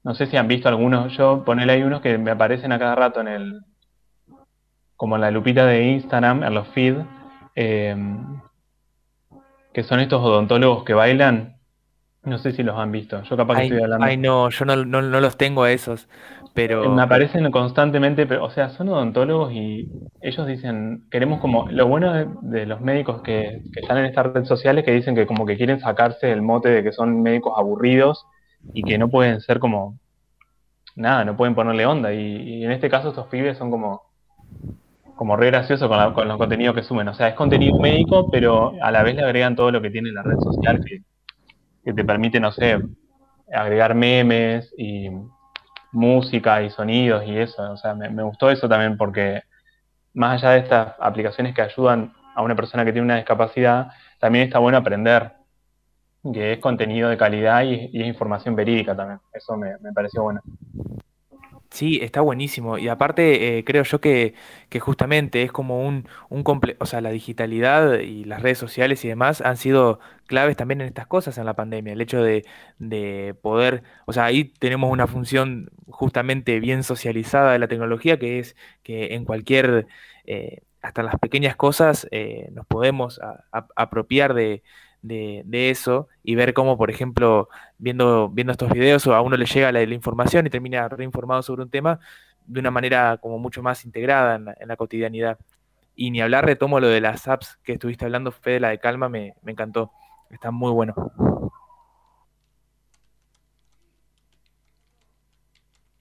no 0.04 0.16
sé 0.16 0.28
si 0.28 0.38
han 0.38 0.48
visto 0.48 0.70
algunos, 0.70 1.12
yo 1.18 1.44
ponele 1.44 1.74
ahí 1.74 1.84
unos 1.84 2.00
que 2.00 2.18
me 2.18 2.32
aparecen 2.32 2.72
a 2.72 2.80
cada 2.80 2.96
rato 2.96 3.20
en 3.20 3.28
el, 3.28 3.60
como 4.96 5.16
en 5.16 5.22
la 5.22 5.32
lupita 5.32 5.66
de 5.66 5.84
Instagram, 5.84 6.44
en 6.44 6.54
los 6.54 6.68
feed, 6.70 6.96
que 9.74 9.84
son 9.84 10.00
estos 10.00 10.22
odontólogos 10.22 10.86
que 10.86 10.94
bailan 10.94 11.57
no 12.28 12.38
sé 12.38 12.52
si 12.52 12.62
los 12.62 12.78
han 12.78 12.92
visto. 12.92 13.24
Yo 13.24 13.38
capaz 13.38 13.58
que 13.58 13.64
estoy 13.64 13.82
hablando. 13.82 14.06
Ay, 14.06 14.18
no, 14.18 14.50
yo 14.50 14.66
no, 14.66 14.76
los 14.76 15.38
tengo 15.38 15.64
a 15.64 15.72
esos. 15.72 16.08
Pero. 16.54 16.90
Me 16.90 17.02
aparecen 17.02 17.50
constantemente, 17.52 18.26
pero, 18.26 18.44
o 18.44 18.50
sea, 18.50 18.70
son 18.70 18.90
odontólogos 18.90 19.54
y 19.54 19.90
ellos 20.22 20.46
dicen, 20.46 21.06
queremos 21.10 21.40
como. 21.40 21.70
Lo 21.70 21.88
bueno 21.88 22.14
de, 22.42 22.66
los 22.66 22.82
médicos 22.82 23.22
que, 23.22 23.62
están 23.76 23.98
en 24.00 24.06
estas 24.06 24.28
redes 24.28 24.48
sociales 24.48 24.84
que 24.84 24.92
dicen 24.92 25.16
que 25.16 25.26
como 25.26 25.46
que 25.46 25.58
quieren 25.58 25.80
sacarse 25.80 26.32
el 26.32 26.42
mote 26.42 26.70
de 26.70 26.84
que 26.84 26.92
son 26.92 27.22
médicos 27.22 27.54
aburridos 27.56 28.26
y 28.74 28.84
que 28.84 28.98
no 28.98 29.10
pueden 29.10 29.40
ser 29.42 29.60
como. 29.60 29.98
Nada, 30.96 31.24
no 31.26 31.38
pueden 31.38 31.56
ponerle 31.56 31.86
onda. 31.86 32.12
Y, 32.14 32.66
en 32.66 32.72
este 32.72 32.90
caso, 32.90 33.10
estos 33.10 33.28
pibes 33.28 33.58
son 33.58 33.72
como. 33.72 34.02
como 35.16 35.38
re 35.38 35.48
gracioso 35.48 35.88
con, 35.88 36.14
con, 36.14 36.28
los 36.28 36.38
contenidos 36.38 36.76
que 36.76 36.84
suben. 36.84 37.08
O 37.08 37.14
sea, 37.14 37.30
es 37.30 37.36
contenido 37.36 37.80
médico, 37.80 38.30
pero 38.30 38.74
a 38.82 38.92
la 38.92 39.04
vez 39.04 39.16
le 39.16 39.24
agregan 39.24 39.56
todo 39.56 39.72
lo 39.72 39.82
que 39.82 39.92
tiene 39.92 40.12
la 40.12 40.24
red 40.24 40.40
social 40.40 40.84
que, 40.84 41.04
que 41.88 41.94
te 41.94 42.04
permite, 42.04 42.38
no 42.42 42.52
sé, 42.52 42.82
agregar 43.50 43.96
memes 43.96 44.74
y 44.78 45.08
música 45.94 46.62
y 46.62 46.70
sonidos 46.70 47.24
y 47.26 47.38
eso. 47.38 47.72
O 47.72 47.78
sea, 47.78 47.96
me, 47.96 48.24
gustó 48.24 48.52
eso 48.52 48.68
también 48.68 48.98
porque 48.98 49.44
más 50.14 50.44
allá 50.44 50.56
de 50.56 50.60
estas 50.60 50.96
aplicaciones 51.00 51.56
que 51.56 51.62
ayudan 51.62 52.12
a 52.36 52.42
una 52.42 52.58
persona 52.58 52.84
que 52.84 52.92
tiene 52.92 53.06
una 53.06 53.16
discapacidad, 53.16 53.88
también 54.20 54.48
está 54.48 54.60
bueno 54.60 54.80
aprender 54.80 55.32
que 56.34 56.52
es 56.52 56.60
contenido 56.60 57.08
de 57.08 57.16
calidad 57.16 57.64
y, 57.64 57.90
y 57.94 58.02
es 58.02 58.08
información 58.08 58.54
verídica 58.54 58.94
también. 58.94 59.22
Eso 59.32 59.56
me, 59.56 59.78
me 59.78 59.94
pareció 59.94 60.24
bueno. 60.24 60.42
Sí, 61.70 62.00
está 62.02 62.22
buenísimo. 62.22 62.78
Y 62.78 62.88
aparte, 62.88 63.58
eh, 63.58 63.64
creo 63.66 63.84
yo 63.84 64.00
que, 64.00 64.34
que, 64.70 64.80
justamente 64.80 65.44
es 65.44 65.52
como 65.52 65.86
un, 65.86 66.08
un 66.30 66.44
comple 66.44 66.78
o 66.80 66.86
sea, 66.86 67.02
la 67.02 67.12
digitalidad 67.12 68.00
y 68.00 68.24
las 68.24 68.42
redes 68.42 68.58
sociales 68.58 69.04
y 69.04 69.10
demás 69.10 69.42
han 69.42 69.58
sido 69.58 70.00
claves 70.28 70.56
también 70.56 70.82
en 70.82 70.88
estas 70.88 71.08
cosas 71.08 71.38
en 71.38 71.46
la 71.46 71.56
pandemia. 71.56 71.94
El 71.94 72.02
hecho 72.02 72.22
de, 72.24 72.46
de 72.80 73.36
poder, 73.42 73.84
o 74.06 74.14
sea, 74.14 74.26
ahí 74.26 74.46
tenemos 74.46 74.92
una 74.92 75.08
función 75.08 75.70
justamente 75.90 76.60
bien 76.60 76.84
socializada 76.84 77.52
de 77.52 77.60
la 77.60 77.68
tecnología, 77.68 78.18
que 78.18 78.40
es 78.40 78.56
que 78.84 79.14
en 79.16 79.26
cualquier, 79.26 79.88
eh, 80.26 80.62
hasta 80.82 81.04
las 81.04 81.16
pequeñas 81.20 81.56
cosas, 81.58 82.08
eh, 82.12 82.50
nos 82.54 82.66
podemos 82.66 83.20
apropiar 83.76 84.34
de, 84.34 84.64
de, 85.08 85.70
eso 85.70 86.08
y 86.24 86.36
ver 86.36 86.54
cómo, 86.54 86.78
por 86.78 86.90
ejemplo, 86.90 87.50
viendo, 87.78 88.30
viendo 88.30 88.52
estos 88.52 88.72
videos 88.72 89.08
a 89.08 89.22
uno 89.22 89.38
le 89.38 89.46
llega 89.46 89.72
la, 89.72 89.82
información 89.84 90.46
y 90.48 90.50
termina 90.50 90.88
reinformado 90.90 91.42
sobre 91.42 91.64
un 91.64 91.70
tema 91.70 92.00
de 92.46 92.60
una 92.60 92.72
manera 92.72 93.18
como 93.18 93.40
mucho 93.40 93.62
más 93.62 93.86
integrada 93.86 94.36
en 94.36 94.46
la, 94.46 94.56
en 94.60 94.68
la 94.68 94.76
cotidianidad. 94.76 95.38
Y 95.96 96.12
ni 96.12 96.22
hablar, 96.22 96.46
retomo 96.46 96.80
lo 96.80 96.88
de 96.88 97.02
las 97.02 97.28
apps 97.28 97.58
que 97.64 97.74
estuviste 97.74 98.06
hablando, 98.06 98.32
Fede, 98.32 98.60
la 98.60 98.70
de 98.70 98.80
Calma, 98.80 99.10
me, 99.10 99.34
me 99.42 99.52
encantó. 99.52 99.92
Está 100.30 100.52
muy 100.52 100.72
bueno. 100.72 100.94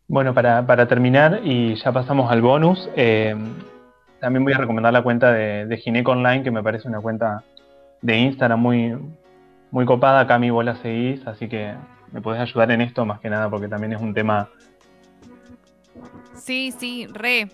Bueno, 0.08 0.34
para, 0.34 0.64
para, 0.66 0.86
terminar, 0.86 1.40
y 1.42 1.74
ya 1.74 1.92
pasamos 1.92 2.30
al 2.30 2.40
bonus, 2.40 2.88
eh, 2.94 3.34
también 4.20 4.44
voy 4.44 4.52
a 4.52 4.58
recomendar 4.58 4.92
la 4.92 5.02
cuenta 5.02 5.32
de, 5.32 5.66
de 5.66 5.76
Gineco 5.78 6.12
Online, 6.12 6.44
que 6.44 6.50
me 6.52 6.62
parece 6.62 6.86
una 6.86 7.00
cuenta 7.00 7.42
de 8.02 8.18
Instagram 8.18 8.60
muy, 8.60 8.96
muy 9.70 9.84
copada. 9.84 10.26
Cami, 10.26 10.50
vos 10.50 10.64
la 10.64 10.76
seguís, 10.76 11.26
así 11.26 11.48
que 11.48 11.74
me 12.12 12.20
podés 12.20 12.40
ayudar 12.40 12.70
en 12.70 12.80
esto 12.80 13.04
más 13.04 13.20
que 13.20 13.30
nada 13.30 13.50
porque 13.50 13.68
también 13.68 13.92
es 13.92 14.00
un 14.00 14.14
tema. 14.14 14.48
Sí, 16.34 16.72
sí, 16.76 17.06
re. 17.06 17.48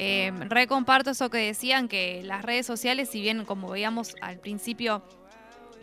Eh, 0.00 0.32
re 0.48 0.68
comparto 0.68 1.10
eso 1.10 1.28
que 1.28 1.38
decían, 1.38 1.88
que 1.88 2.22
las 2.22 2.44
redes 2.44 2.66
sociales, 2.66 3.10
si 3.10 3.20
bien 3.20 3.44
como 3.44 3.68
veíamos 3.70 4.14
al 4.20 4.38
principio, 4.38 5.02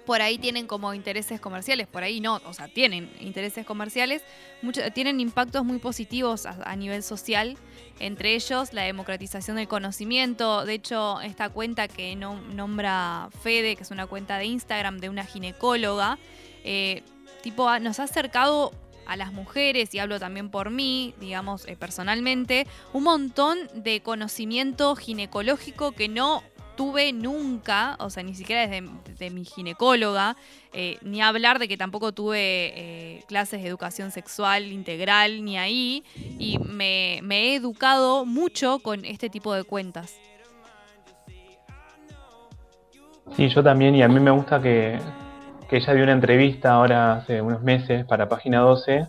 por 0.06 0.22
ahí 0.22 0.38
tienen 0.38 0.68
como 0.68 0.94
intereses 0.94 1.40
comerciales, 1.40 1.88
por 1.88 2.04
ahí 2.04 2.20
no, 2.20 2.42
o 2.46 2.54
sea, 2.54 2.68
tienen 2.68 3.12
intereses 3.20 3.66
comerciales, 3.66 4.22
mucho, 4.62 4.82
tienen 4.94 5.20
impactos 5.20 5.66
muy 5.66 5.80
positivos 5.80 6.46
a, 6.46 6.76
nivel 6.76 7.04
social 7.04 7.58
entre 8.00 8.36
ellos 8.36 8.74
la 8.74 8.84
democratización 8.84 9.56
del 9.56 9.68
conocimiento. 9.68 10.66
De 10.66 10.74
hecho, 10.74 11.22
esta 11.22 11.50
cuenta 11.50 11.88
que 11.88 12.16
no, 12.16 12.40
nombra 12.54 13.30
Fede, 13.42 13.76
que 13.76 13.84
es 13.84 13.92
una 13.92 14.08
cuenta 14.08 14.38
de 14.38 14.46
Instagram 14.46 15.00
de 15.00 15.10
una 15.10 15.26
ginecóloga, 15.26 16.18
eh, 16.64 17.04
tipo, 17.42 17.80
nos 17.80 18.00
ha 18.00 18.04
acercado 18.04 18.72
a 19.06 19.16
las 19.16 19.34
mujeres, 19.34 19.94
y 19.94 20.00
hablo 20.00 20.20
también 20.20 20.50
por 20.50 20.72
mí, 20.72 21.14
digamos, 21.20 21.68
eh, 21.68 21.76
personalmente, 21.78 22.68
un 22.92 23.04
montón 23.04 23.60
de 23.74 24.02
conocimiento 24.02 24.96
ginecológico 24.96 25.92
que 25.92 26.10
no 26.10 26.44
tuve 26.76 27.14
nunca, 27.14 27.96
o 28.00 28.10
sea, 28.10 28.24
ni 28.24 28.36
siquiera 28.36 28.68
desde, 28.68 29.30
mi 29.30 29.46
ginecóloga, 29.46 30.36
eh, 30.74 30.98
ni 31.02 31.22
hablar 31.22 31.60
de 31.60 31.68
que 31.68 31.78
tampoco 31.78 32.12
tuve 32.12 32.38
eh, 32.40 33.24
clases 33.28 33.62
de 33.62 33.68
educación 33.68 34.12
sexual 34.12 34.72
integral 34.72 35.44
ni 35.44 35.58
ahí, 35.58 36.04
y 36.40 36.60
me, 36.60 37.20
me, 37.24 37.40
he 37.40 37.56
educado 37.56 38.26
mucho 38.26 38.80
con 38.80 39.06
este 39.06 39.30
tipo 39.30 39.54
de 39.54 39.64
cuentas. 39.64 40.16
Sí, 43.36 43.50
yo 43.50 43.64
también, 43.64 43.96
y 43.96 44.04
a 44.04 44.08
mí 44.08 44.20
me 44.20 44.32
gusta 44.32 44.62
que, 44.62 45.00
que 45.68 45.78
ella 45.78 45.94
dio 45.94 46.04
una 46.04 46.14
entrevista 46.14 46.74
ahora 46.74 47.14
hace 47.14 47.42
unos 47.42 47.62
meses 47.62 48.06
para 48.06 48.30
Página 48.30 48.60
12 48.60 49.08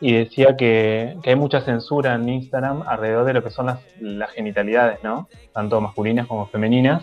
y 0.00 0.12
decía 0.12 0.56
que, 0.56 1.16
que, 1.22 1.30
hay 1.30 1.36
mucha 1.36 1.60
censura 1.62 2.14
en 2.14 2.28
Instagram 2.28 2.82
alrededor 2.86 3.24
de 3.24 3.32
lo 3.32 3.42
que 3.42 3.50
son 3.50 3.66
las, 3.66 4.30
genitalidades, 4.32 5.02
¿no? 5.02 5.28
Tanto 5.52 5.80
masculinas 5.80 6.26
como 6.26 6.46
femeninas. 6.46 7.02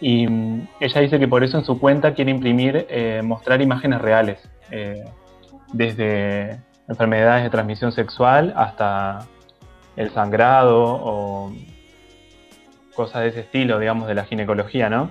Y 0.00 0.26
um, 0.26 0.66
ella 0.80 1.00
dice 1.00 1.18
que 1.18 1.28
por 1.28 1.44
eso 1.44 1.58
en 1.58 1.64
su 1.64 1.78
cuenta 1.78 2.14
quiere 2.14 2.30
imprimir, 2.30 2.86
eh, 2.88 3.20
mostrar 3.22 3.60
imágenes 3.60 4.00
reales, 4.00 4.38
eh, 4.70 5.04
desde 5.72 6.60
enfermedades 6.88 7.44
de 7.44 7.50
transmisión 7.50 7.92
sexual 7.92 8.52
hasta 8.56 9.26
el 9.96 10.10
sangrado 10.10 10.82
o 10.82 11.52
cosas 12.94 13.22
de 13.22 13.28
ese 13.28 13.40
estilo, 13.40 13.78
digamos, 13.78 14.08
de 14.08 14.14
la 14.14 14.24
ginecología, 14.24 14.88
¿no? 14.88 15.10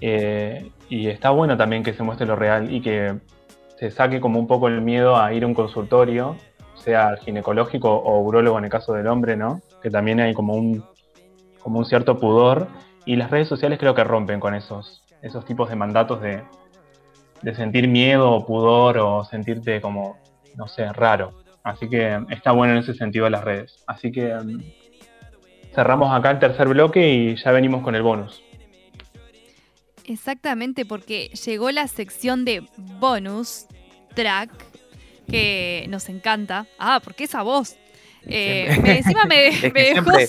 Eh, 0.00 0.70
y 0.88 1.08
está 1.08 1.30
bueno 1.30 1.56
también 1.56 1.82
que 1.82 1.94
se 1.94 2.02
muestre 2.02 2.26
lo 2.26 2.36
real 2.36 2.72
y 2.72 2.80
que 2.80 3.14
se 3.78 3.90
saque 3.90 4.20
como 4.20 4.38
un 4.38 4.46
poco 4.46 4.68
el 4.68 4.80
miedo 4.80 5.16
a 5.16 5.32
ir 5.32 5.44
a 5.44 5.46
un 5.46 5.54
consultorio 5.54 6.36
sea 6.80 7.16
ginecológico 7.16 7.90
o 7.90 8.20
urólogo 8.20 8.58
en 8.58 8.64
el 8.64 8.70
caso 8.70 8.92
del 8.92 9.06
hombre, 9.06 9.36
¿no? 9.36 9.60
Que 9.82 9.90
también 9.90 10.20
hay 10.20 10.34
como 10.34 10.54
un, 10.54 10.84
como 11.60 11.78
un 11.78 11.84
cierto 11.84 12.18
pudor. 12.18 12.68
Y 13.04 13.16
las 13.16 13.30
redes 13.30 13.48
sociales 13.48 13.78
creo 13.78 13.94
que 13.94 14.04
rompen 14.04 14.40
con 14.40 14.54
esos, 14.54 15.02
esos 15.22 15.44
tipos 15.44 15.68
de 15.68 15.76
mandatos 15.76 16.20
de, 16.20 16.42
de 17.42 17.54
sentir 17.54 17.88
miedo 17.88 18.30
o 18.30 18.46
pudor 18.46 18.98
o 18.98 19.24
sentirte 19.24 19.80
como, 19.80 20.18
no 20.56 20.68
sé, 20.68 20.92
raro. 20.92 21.32
Así 21.62 21.88
que 21.88 22.20
está 22.30 22.52
bueno 22.52 22.72
en 22.72 22.78
ese 22.78 22.94
sentido 22.94 23.28
las 23.28 23.44
redes. 23.44 23.82
Así 23.86 24.10
que 24.10 24.34
um, 24.34 24.60
cerramos 25.74 26.12
acá 26.12 26.30
el 26.30 26.38
tercer 26.38 26.68
bloque 26.68 27.08
y 27.08 27.36
ya 27.36 27.52
venimos 27.52 27.82
con 27.82 27.94
el 27.94 28.02
bonus. 28.02 28.42
Exactamente, 30.04 30.84
porque 30.84 31.28
llegó 31.44 31.70
la 31.70 31.86
sección 31.86 32.44
de 32.44 32.64
bonus 32.98 33.66
track 34.14 34.50
que 35.30 35.86
nos 35.88 36.08
encanta. 36.08 36.66
Ah, 36.78 37.00
porque 37.02 37.24
esa 37.24 37.42
voz. 37.42 37.76
Eh, 38.26 38.78
me, 38.82 38.98
encima 38.98 39.24
me, 39.24 39.50
me 39.74 39.82
dejó, 39.82 40.10
siempre, 40.10 40.26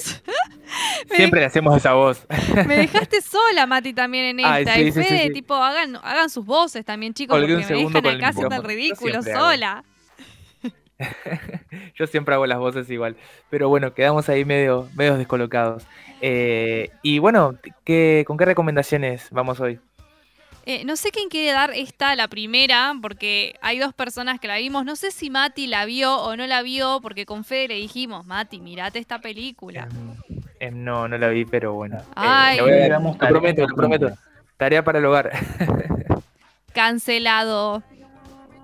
siempre 1.16 1.40
le 1.42 1.46
hacemos 1.48 1.76
esa 1.76 1.94
voz. 1.94 2.26
Me 2.68 2.78
dejaste 2.78 3.22
sola, 3.22 3.66
Mati, 3.68 3.94
también 3.94 4.26
en 4.26 4.40
esta. 4.40 4.54
Ay, 4.54 4.66
sí, 4.66 4.82
y 4.88 4.92
Fede, 4.92 5.20
sí, 5.20 5.28
sí, 5.28 5.34
tipo, 5.34 5.56
hagan, 5.56 5.98
hagan 5.98 6.30
sus 6.30 6.46
voces 6.46 6.86
también, 6.86 7.14
chicos, 7.14 7.38
Colgué 7.38 7.56
porque 7.56 7.74
me 7.74 7.84
dejan 7.84 8.08
acá 8.08 8.28
haciendo 8.30 8.56
el 8.56 8.64
ridículo 8.64 9.22
sola. 9.22 9.84
Yo 11.96 12.08
siempre 12.08 12.36
hago 12.36 12.46
las 12.46 12.60
voces 12.60 12.90
igual. 12.90 13.18
Pero 13.50 13.70
bueno, 13.70 13.94
quedamos 13.94 14.30
ahí 14.30 14.46
medio, 14.46 14.88
medio 14.96 15.18
descolocados. 15.18 15.84
Eh, 16.22 16.90
y 17.02 17.20
bueno, 17.20 17.58
¿qué, 17.84 18.24
¿con 18.28 18.38
qué 18.38 18.46
recomendaciones 18.46 19.28
vamos 19.32 19.60
hoy? 19.60 19.80
Eh, 20.66 20.86
no 20.86 20.96
sé 20.96 21.10
quién 21.12 21.30
quiere 21.30 21.52
dar 21.52 21.72
esta, 21.72 22.16
la 22.16 22.28
primera, 22.28 22.94
porque 23.02 23.56
hay 23.62 23.80
dos 23.80 23.94
personas 23.94 24.40
que 24.40 24.48
la 24.48 24.58
vimos. 24.58 24.86
No 24.86 24.96
sé 24.96 25.12
si 25.12 25.30
Mati 25.30 25.66
la 25.66 25.86
vio 25.86 26.16
o 26.16 26.36
no 26.38 26.46
la 26.46 26.62
vio, 26.62 27.00
porque 27.02 27.26
con 27.26 27.44
Fede 27.44 27.70
le 27.70 27.76
dijimos, 27.76 28.26
Mati, 28.26 28.60
mirate 28.60 29.00
esta 29.00 29.20
película. 29.20 29.88
Eh, 30.30 30.42
eh, 30.60 30.72
no, 30.72 31.08
no 31.08 31.18
la 31.18 31.30
vi, 31.30 31.46
pero 31.46 31.74
bueno. 31.74 31.98
Ay, 32.16 32.58
lo, 32.58 32.66
voy 32.66 32.74
a, 32.74 33.00
lo 33.00 33.18
prometo, 33.18 33.68
lo 33.68 33.76
prometo. 33.76 34.12
Tarea 34.58 34.84
para 34.84 35.00
el 35.00 35.06
hogar. 35.06 35.32
Cancelado. 36.74 37.84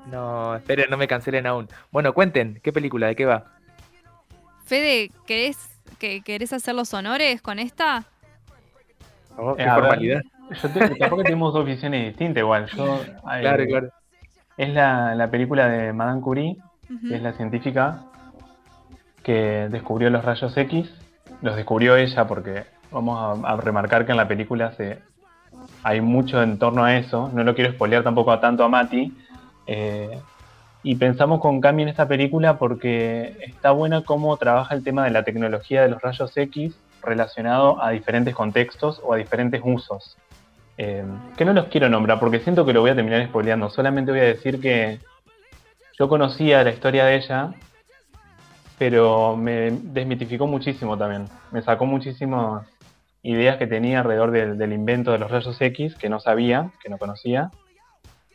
No, 0.08 0.56
esperen, 0.56 0.90
no 0.90 0.96
me 0.96 1.06
cancelen 1.06 1.46
aún. 1.46 1.68
Bueno, 1.92 2.14
cuenten, 2.14 2.62
¿qué 2.64 2.72
película? 2.72 3.08
¿De 3.08 3.16
qué 3.18 3.26
va? 3.26 3.44
Fede, 4.64 5.12
¿querés, 5.26 5.58
que, 6.00 6.22
¿querés 6.22 6.54
hacer 6.54 6.76
los 6.76 6.94
honores 6.94 7.42
con 7.42 7.60
esta? 7.60 8.06
Oh, 9.36 9.54
qué 9.54 9.66
formalidad. 9.66 10.22
Ver. 10.24 10.37
Yo 10.50 10.70
te, 10.70 10.96
tampoco 10.96 11.24
tenemos 11.24 11.54
dos 11.54 11.66
visiones 11.66 12.08
distintas 12.08 12.42
igual. 12.42 12.68
Yo, 12.68 13.00
claro, 13.24 13.64
eh, 13.64 13.68
claro. 13.68 13.90
Es 14.58 14.70
la, 14.70 15.16
la, 15.16 15.30
película 15.30 15.68
de 15.68 15.94
Madame 15.94 16.22
Curie, 16.22 16.58
uh 16.90 16.94
-huh. 16.94 17.10
que 17.10 17.16
es 17.16 17.22
la 17.22 17.34
científica 17.34 18.04
que 19.24 19.68
descubrió 19.70 20.10
los 20.10 20.24
rayos 20.24 20.56
X. 20.58 20.90
Los 21.42 21.56
descubrió 21.56 21.96
ella 21.96 22.26
porque 22.28 22.64
vamos 22.92 23.44
a, 23.46 23.52
a 23.54 23.58
remarcar 23.58 24.06
que 24.06 24.12
en 24.12 24.18
la 24.18 24.28
película 24.28 24.72
se, 24.72 25.00
hay 25.84 26.02
mucho 26.02 26.42
en 26.42 26.58
torno 26.58 26.84
a 26.84 26.96
eso. 26.98 27.30
No 27.34 27.44
lo 27.44 27.56
quiero 27.56 27.72
spoilear 27.72 28.04
tampoco 28.04 28.32
a 28.32 28.40
tanto 28.40 28.64
a 28.64 28.70
Mati. 28.70 29.14
Eh, 29.68 30.20
y 30.84 30.96
pensamos 30.96 31.42
con 31.42 31.60
Cami 31.60 31.84
en 31.84 31.90
esta 31.90 32.08
película 32.08 32.58
porque 32.58 33.36
está 33.42 33.72
buena 33.72 34.04
cómo 34.04 34.36
trabaja 34.38 34.76
el 34.76 34.84
tema 34.84 35.04
de 35.04 35.12
la 35.12 35.24
tecnología 35.24 35.82
de 35.82 35.90
los 35.90 36.02
rayos 36.02 36.36
X 36.36 36.78
relacionado 37.02 37.82
a 37.82 37.92
diferentes 37.92 38.34
contextos 38.34 39.02
o 39.04 39.14
a 39.14 39.18
diferentes 39.18 39.62
usos. 39.64 40.18
Eh, 40.78 41.04
que 41.36 41.46
no 41.46 41.54
los 41.54 41.66
quiero 41.66 41.90
nombrar 41.90 42.20
porque 42.20 42.40
siento 42.40 42.66
que 42.66 42.74
lo 42.74 42.82
voy 42.82 42.92
a 42.92 42.96
terminar 42.96 43.26
spoileando. 43.28 43.70
Solamente 43.70 44.12
voy 44.12 44.22
a 44.22 44.26
decir 44.26 44.62
que 44.62 45.00
yo 45.98 46.08
conocía 46.08 46.64
la 46.64 46.70
historia 46.70 47.06
de 47.06 47.16
ella, 47.16 47.52
pero 48.78 49.36
me 49.36 49.72
desmitificó 49.72 50.46
muchísimo 50.46 50.98
también. 50.98 51.26
Me 51.52 51.62
sacó 51.62 51.86
muchísimos 51.86 52.66
ideas 53.24 53.58
que 53.58 53.68
tenía 53.68 54.00
alrededor 54.00 54.32
del, 54.32 54.58
del 54.58 54.74
invento 54.74 55.12
de 55.12 55.20
los 55.20 55.32
rayos 55.32 55.60
X 55.60 55.96
que 55.96 56.10
no 56.10 56.20
sabía, 56.20 56.72
que 56.82 56.90
no 56.90 56.98
conocía. 56.98 57.50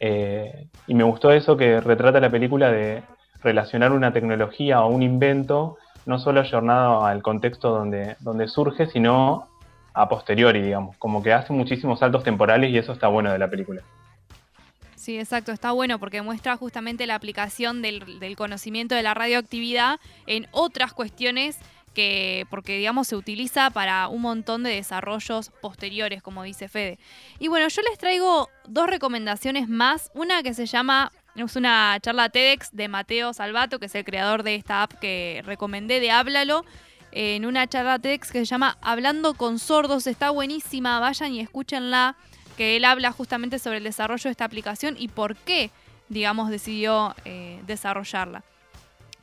Eh, 0.01 0.67
y 0.89 0.95
me 0.95 1.05
gustó 1.05 1.31
eso 1.31 1.57
que 1.57 1.81
retrata 1.81 2.19
la 2.19 2.31
película 2.31 2.73
de 2.73 3.05
relacionar 3.41 3.93
una 3.93 4.13
tecnología 4.13 4.83
o 4.83 4.89
un 4.89 5.03
invento 5.03 5.79
no 6.07 6.19
solo 6.19 6.41
ayornado 6.41 7.05
al 7.05 7.23
contexto 7.23 7.71
donde, 7.71 8.17
donde 8.19 8.49
surge, 8.49 8.87
sino 8.87 9.49
a 9.95 10.09
posteriori, 10.09 10.63
digamos, 10.63 10.97
como 10.97 11.23
que 11.23 11.33
hace 11.33 11.53
muchísimos 11.53 11.99
saltos 11.99 12.25
temporales 12.25 12.71
y 12.71 12.79
eso 12.79 12.93
está 12.93 13.09
bueno 13.09 13.33
de 13.33 13.39
la 13.39 13.49
película. 13.49 13.83
Sí, 14.97 15.19
exacto, 15.19 15.51
está 15.51 15.73
bueno 15.73 15.99
porque 15.99 16.23
muestra 16.23 16.57
justamente 16.57 17.09
la 17.09 17.17
aplicación 17.17 17.83
del, 17.83 18.37
conocimiento 18.37 18.95
de 18.95 19.03
la 19.03 19.15
radioactividad 19.15 19.99
en 20.27 20.47
otras 20.53 20.93
cuestiones 20.93 21.59
que, 21.93 22.47
porque 22.51 22.79
digamos 22.79 23.09
se 23.09 23.17
utiliza 23.17 23.71
para 23.71 24.07
un 24.07 24.23
montón 24.23 24.63
de 24.63 24.71
desarrollos 24.71 25.51
posteriores, 25.61 26.23
como 26.23 26.45
dice 26.45 26.69
Fede. 26.69 27.01
Y 27.41 27.49
bueno, 27.49 27.67
yo 27.67 27.83
les 27.83 27.99
traigo 27.99 28.49
dos 28.69 28.87
recomendaciones 28.87 29.69
más, 29.69 30.11
una 30.15 30.45
que 30.45 30.55
se 30.55 30.67
llama 30.67 31.11
es 31.35 31.57
una 31.57 31.99
charla 32.01 32.29
TEDx 32.29 32.71
de 32.73 32.89
Mateo 32.89 33.33
Salvato, 33.33 33.79
que 33.79 33.87
es 33.87 33.95
el 33.95 34.05
creador 34.05 34.43
de 34.43 34.55
esta 34.55 34.83
app 34.83 34.93
que 35.01 35.43
recomendé 35.45 35.99
de 35.99 36.11
Háblalo, 36.11 36.65
en 37.13 37.47
una 37.47 37.67
charla 37.67 37.99
TEDx 37.99 38.33
que 38.33 38.41
se 38.41 38.45
llama 38.47 38.79
Hablando 38.81 39.35
con 39.35 39.59
sordos. 39.59 40.07
Está 40.07 40.31
buenísima, 40.31 40.99
vayan 40.99 41.33
y 41.33 41.41
escúchenla, 41.41 42.17
que 42.57 42.77
él 42.77 42.85
habla 42.85 43.13
justamente 43.13 43.59
sobre 43.59 43.79
el 43.79 43.85
desarrollo 43.85 44.25
de 44.25 44.31
esta 44.31 44.45
aplicación 44.45 44.97
y 44.99 45.09
por 45.09 45.37
qué, 45.37 45.71
digamos, 46.09 46.51
decidió 46.51 47.15
eh, 47.25 47.61
desarrollarla. 47.67 48.43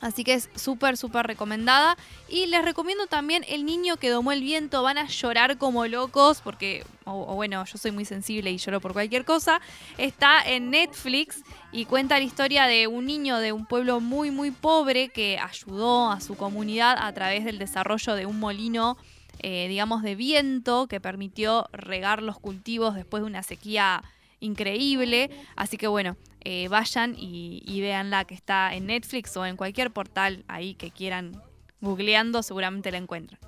Así 0.01 0.23
que 0.23 0.33
es 0.33 0.49
súper, 0.55 0.97
súper 0.97 1.27
recomendada. 1.27 1.97
Y 2.29 2.45
les 2.45 2.63
recomiendo 2.63 3.07
también 3.07 3.45
El 3.47 3.65
niño 3.65 3.97
que 3.97 4.09
domó 4.09 4.31
el 4.31 4.41
viento. 4.41 4.81
Van 4.81 4.97
a 4.97 5.07
llorar 5.07 5.57
como 5.57 5.85
locos 5.87 6.41
porque, 6.41 6.85
o, 7.05 7.35
bueno, 7.35 7.65
yo 7.65 7.77
soy 7.77 7.91
muy 7.91 8.05
sensible 8.05 8.51
y 8.51 8.57
lloro 8.57 8.79
por 8.79 8.93
cualquier 8.93 9.25
cosa. 9.25 9.59
Está 9.97 10.41
en 10.41 10.69
Netflix 10.69 11.43
y 11.71 11.85
cuenta 11.85 12.17
la 12.17 12.23
historia 12.23 12.65
de 12.65 12.87
un 12.87 13.05
niño 13.05 13.37
de 13.37 13.51
un 13.51 13.65
pueblo 13.65 13.99
muy, 13.99 14.31
muy 14.31 14.51
pobre 14.51 15.09
que 15.09 15.37
ayudó 15.37 16.11
a 16.11 16.21
su 16.21 16.35
comunidad 16.35 16.97
a 16.97 17.13
través 17.13 17.43
del 17.43 17.59
desarrollo 17.59 18.15
de 18.15 18.25
un 18.25 18.39
molino. 18.39 18.97
Eh, 19.41 19.67
digamos, 19.69 20.03
de 20.03 20.15
viento 20.15 20.87
que 20.87 20.99
permitió 20.99 21.69
regar 21.71 22.21
los 22.21 22.39
cultivos 22.39 22.93
después 22.93 23.23
de 23.23 23.27
una 23.27 23.41
sequía 23.41 24.03
increíble. 24.41 25.29
Así 25.55 25.77
que 25.77 25.87
bueno, 25.87 26.17
eh, 26.41 26.67
vayan 26.69 27.15
y, 27.17 27.61
y 27.65 27.81
véanla 27.81 28.25
que 28.25 28.33
está 28.33 28.73
en 28.73 28.87
Netflix 28.87 29.35
o 29.37 29.45
en 29.45 29.57
cualquier 29.57 29.91
portal 29.91 30.43
ahí 30.47 30.75
que 30.75 30.91
quieran 30.91 31.41
googleando, 31.81 32.43
seguramente 32.43 32.91
la 32.91 32.97
encuentran. 32.97 33.39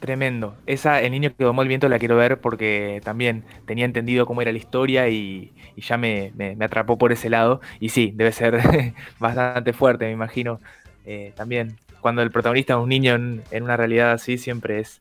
Tremendo. 0.00 0.56
Esa, 0.64 1.02
El 1.02 1.12
niño 1.12 1.34
que 1.36 1.44
domó 1.44 1.60
el 1.60 1.68
viento, 1.68 1.88
la 1.88 1.98
quiero 1.98 2.16
ver 2.16 2.40
porque 2.40 3.02
también 3.04 3.44
tenía 3.66 3.84
entendido 3.84 4.24
cómo 4.24 4.40
era 4.40 4.50
la 4.50 4.56
historia 4.56 5.08
y, 5.10 5.52
ya 5.76 5.98
me, 5.98 6.32
atrapó 6.60 6.96
por 6.96 7.12
ese 7.12 7.28
lado. 7.28 7.60
Y 7.80 7.90
sí, 7.90 8.12
debe 8.14 8.32
ser 8.32 8.60
bastante 9.18 9.74
fuerte, 9.74 10.06
me 10.06 10.12
imagino. 10.12 10.58
Eh, 11.04 11.32
también, 11.36 11.76
cuando 12.00 12.22
el 12.22 12.30
protagonista 12.30 12.74
es 12.74 12.78
un 12.78 12.88
niño 12.88 13.14
en, 13.14 13.42
en 13.50 13.62
una 13.62 13.76
realidad 13.76 14.12
así, 14.12 14.38
siempre 14.38 14.80
es. 14.80 15.00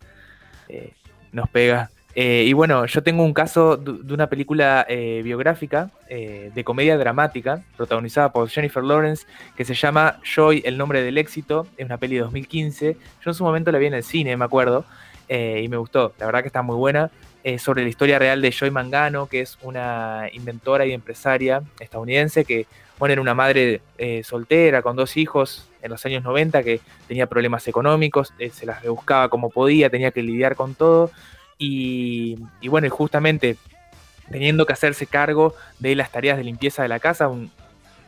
Eh, 0.68 0.92
nos 1.32 1.50
pega. 1.50 1.90
Eh, 2.16 2.46
y 2.48 2.54
bueno, 2.54 2.86
yo 2.86 3.04
tengo 3.04 3.24
un 3.24 3.34
caso 3.34 3.78
de 3.78 4.14
una 4.14 4.28
película 4.28 4.86
eh, 4.90 5.22
biográfica 5.24 5.92
eh, 6.10 6.52
de 6.54 6.64
comedia 6.64 6.98
dramática, 6.98 7.64
protagonizada 7.78 8.32
por 8.32 8.50
Jennifer 8.50 8.84
Lawrence, 8.84 9.28
que 9.56 9.64
se 9.64 9.76
llama 9.76 10.20
Joy, 10.24 10.64
el 10.66 10.78
nombre 10.78 11.04
del 11.04 11.18
éxito. 11.18 11.68
Es 11.78 11.86
una 11.86 11.98
peli 11.98 12.16
de 12.16 12.22
2015. 12.22 12.98
Yo 13.24 13.30
en 13.30 13.34
su 13.34 13.44
momento 13.44 13.72
la 13.72 13.78
vi 13.78 13.86
en 13.86 13.94
el 13.94 14.04
cine, 14.04 14.36
me 14.38 14.46
acuerdo, 14.46 14.86
y 15.30 15.68
me 15.68 15.78
gustó. 15.78 16.14
La 16.18 16.26
verdad 16.26 16.42
que 16.42 16.48
está 16.48 16.64
muy 16.64 16.76
buena. 16.76 17.12
sobre 17.58 17.84
la 17.84 17.90
historia 17.90 18.20
real 18.20 18.42
de 18.42 18.52
Joy 18.52 18.72
Mangano, 18.72 19.28
que 19.28 19.42
es 19.42 19.58
una 19.62 20.28
inventora 20.34 20.86
y 20.86 20.92
empresaria 20.92 21.62
estadounidense 21.80 22.44
que, 22.44 22.66
bueno, 22.98 23.14
era 23.14 23.22
una 23.22 23.36
madre 23.36 23.82
soltera 24.24 24.82
con 24.82 24.96
dos 24.96 25.16
hijos 25.18 25.70
en 25.82 25.92
los 25.92 26.06
años 26.06 26.24
90 26.24 26.64
que 26.64 26.82
tenía 27.08 27.28
problemas 27.28 27.68
económicos, 27.68 28.34
se 28.52 28.66
las 28.66 28.82
rebuscaba 28.82 29.30
como 29.30 29.52
podía, 29.52 29.90
tenía 29.90 30.12
que 30.12 30.24
lidiar 30.24 30.56
con 30.56 30.74
todo 30.74 31.12
y, 31.60 32.38
bueno, 32.70 32.88
y 32.88 32.90
justamente 32.90 33.58
teniendo 34.32 34.66
que 34.66 34.74
hacerse 34.74 35.06
cargo 35.06 35.54
de 35.80 35.94
las 35.94 36.12
tareas 36.12 36.38
de 36.38 36.46
limpieza 36.46 36.84
de 36.84 36.88
la 36.88 37.00
casa, 37.00 37.28
un, 37.28 37.52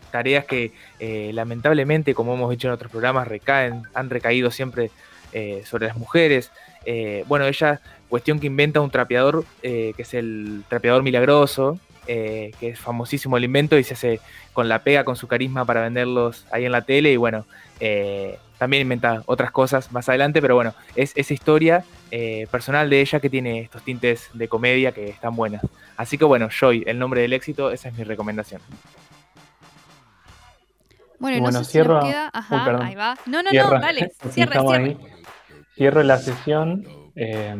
tareas 0.10 0.46
que 0.46 0.72
eh, 1.00 1.32
lamentablemente, 1.34 2.14
como 2.14 2.34
hemos 2.34 2.50
dicho 2.50 2.68
en 2.68 2.74
otros 2.74 2.90
programas, 2.90 3.28
recaen, 3.28 3.84
han 3.94 4.10
recaído 4.10 4.52
siempre 4.52 4.90
eh, 5.34 5.64
sobre 5.66 5.88
las 5.88 5.98
mujeres. 5.98 6.52
Eh, 6.86 7.26
bueno, 7.28 7.46
ella, 7.46 7.82
cuestión 8.08 8.40
que 8.40 8.48
inventa 8.48 8.80
un 8.80 8.90
trapeador, 8.90 9.46
que 9.62 9.94
es 9.98 10.14
el 10.14 10.64
trapeador 10.70 11.04
milagroso, 11.04 11.78
que 12.06 12.54
es 12.62 12.80
famosísimo 12.80 13.38
el 13.38 13.46
invento 13.46 13.78
y 13.78 13.84
se 13.84 13.94
hace 13.94 14.20
con 14.54 14.68
la 14.68 14.84
pega, 14.84 15.04
con 15.04 15.16
su 15.16 15.28
carisma 15.28 15.66
para 15.66 15.82
venderlos 15.82 16.46
ahí 16.52 16.66
en 16.66 16.74
la 16.74 16.82
tele 16.82 17.14
y 17.14 17.16
bueno, 17.16 17.46
también 18.58 18.82
inventa 18.82 19.24
otras 19.28 19.52
cosas 19.52 19.92
más 19.94 20.10
adelante, 20.10 20.42
pero 20.42 20.56
bueno, 20.56 20.74
es 20.96 21.14
esa 21.16 21.34
historia 21.34 21.86
eh, 22.12 22.48
personal 22.52 22.90
de 22.90 23.02
ella 23.02 23.20
que 23.20 23.30
tiene 23.30 23.62
estos 23.62 23.84
tintes 23.84 24.30
de 24.34 24.48
comedia 24.48 24.92
que 24.92 25.10
están 25.10 25.36
buenas. 25.36 25.62
Así 25.98 26.18
que 26.18 26.26
bueno, 26.26 26.50
Joy, 26.50 26.84
el 26.86 27.00
nombre 27.00 27.22
del 27.22 27.34
éxito, 27.34 27.72
esa 27.72 27.90
es 27.90 27.98
mi 27.98 28.04
recomendación. 28.04 28.62
Bueno, 31.20 31.52
no 31.52 31.64
sé 31.64 31.72
cierro, 31.72 32.02
si 32.02 32.08
queda... 32.08 32.30
Ajá, 32.34 32.86
ahí 32.86 32.96
va. 32.96 33.16
No, 33.26 33.44
no, 33.44 33.50
cierra, 33.52 33.76
no, 33.76 33.82
dale, 33.82 34.12
cierre, 34.30 34.60
cierre. 34.60 34.98
Cierro 35.76 36.04
la 36.04 36.18
sesión. 36.18 36.86
Eh, 37.16 37.56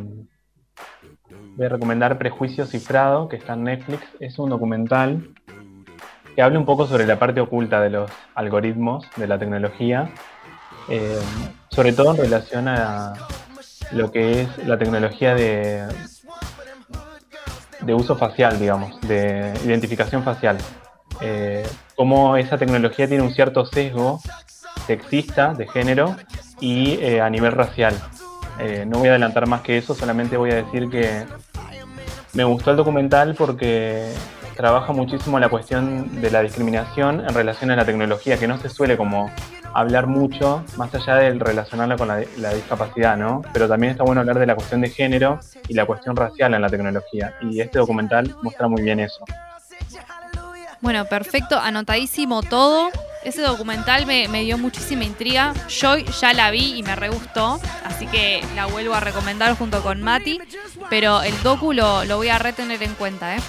voy 1.56 1.66
a 1.66 1.70
recomendar 1.70 2.18
Prejuicio 2.18 2.66
Cifrado, 2.66 3.30
que 3.30 3.36
está 3.36 3.54
en 3.54 3.64
Netflix. 3.64 4.04
Es 4.20 4.40
un 4.40 4.50
documental 4.50 5.34
que 6.36 6.42
habla 6.42 6.58
un 6.58 6.66
poco 6.66 6.88
sobre 6.88 7.06
la 7.06 7.20
parte 7.20 7.42
oculta 7.42 7.82
de 7.82 7.92
los 7.92 8.12
algoritmos 8.34 9.06
de 9.16 9.28
la 9.28 9.38
tecnología 9.38 10.12
eh, 10.90 11.20
sobre 11.70 11.94
todo 11.94 12.12
en 12.12 12.18
relación 12.18 12.68
a 12.68 13.14
lo 13.94 14.12
que 14.12 14.42
es 14.42 14.58
la 14.66 14.78
tecnología 14.78 15.36
de, 15.36 15.86
de 17.82 17.94
uso 17.94 18.16
facial, 18.16 18.60
digamos, 18.60 19.00
de 19.02 19.54
identificación 19.66 20.24
facial. 20.24 20.58
Eh, 21.20 21.68
cómo 21.96 22.38
esa 22.38 22.58
tecnología 22.58 23.08
tiene 23.08 23.24
un 23.24 23.34
cierto 23.34 23.66
sesgo 23.66 24.20
sexista 24.88 25.54
de 25.54 25.68
género 25.68 26.16
y 26.60 26.94
eh, 27.02 27.22
a 27.22 27.30
nivel 27.30 27.52
racial. 27.52 27.96
Eh, 28.60 28.86
no 28.88 29.00
voy 29.00 29.08
a 29.08 29.12
adelantar 29.12 29.48
más 29.48 29.62
que 29.62 29.78
eso, 29.78 29.94
solamente 29.94 30.38
voy 30.38 30.52
a 30.52 30.56
decir 30.56 30.90
que 30.90 31.26
me 32.34 32.44
gustó 32.44 32.72
el 32.72 32.78
documental 32.78 33.36
porque 33.36 34.12
trabaja 34.56 34.94
muchísimo 34.94 35.40
la 35.40 35.50
cuestión 35.50 36.22
de 36.22 36.32
la 36.32 36.42
discriminación 36.42 37.22
en 37.22 37.34
relación 37.34 37.72
a 37.72 37.76
la 37.76 37.86
tecnología, 37.86 38.38
que 38.38 38.48
no 38.48 38.58
se 38.58 38.70
suele 38.70 38.98
como 38.98 39.32
hablar 39.74 40.08
mucho, 40.08 40.64
más 40.78 40.94
allá 40.94 41.16
de 41.16 41.34
relacionarla 41.34 41.96
con 41.96 42.08
la, 42.08 42.24
la, 42.38 42.54
discapacidad, 42.54 43.18
¿no? 43.18 43.42
Pero 43.54 43.68
también 43.68 43.92
está 43.92 44.04
bueno 44.04 44.22
hablar 44.22 44.40
de 44.40 44.46
la 44.46 44.56
cuestión 44.56 44.82
de 44.82 44.90
género 44.90 45.40
y 45.68 45.74
la 45.74 45.86
cuestión 45.86 46.16
racial 46.16 46.54
en 46.54 46.62
la 46.62 46.70
tecnología. 46.70 47.36
Y 47.42 47.62
este 47.62 47.80
documental 47.80 48.36
muestra 48.44 48.68
muy 48.68 48.82
bien 48.82 49.00
eso. 49.00 49.24
Bueno, 50.82 51.06
perfecto, 51.06 51.60
anotadísimo 51.60 52.42
todo. 52.42 52.90
Ese 53.24 53.42
documental 53.42 54.06
me, 54.06 54.28
dio 54.44 54.58
muchísima 54.58 55.04
intriga. 55.04 55.54
Yo 55.70 55.98
ya 55.98 56.34
la 56.34 56.52
vi 56.52 56.76
y 56.78 56.84
me 56.84 56.96
re 56.96 57.10
gustó, 57.10 57.60
así 57.84 58.08
que 58.08 58.44
la 58.56 58.66
vuelvo 58.66 58.96
a 58.96 59.00
recomendar 59.00 59.56
junto 59.56 59.82
con 59.84 60.02
Mati. 60.02 60.40
Pero 60.90 61.22
el 61.22 61.42
docu 61.44 61.74
lo, 61.74 62.04
lo 62.06 62.18
voy 62.18 62.30
a 62.30 62.40
retener 62.40 62.82
en 62.84 62.94
cuenta, 62.96 63.36
¿eh? 63.36 63.40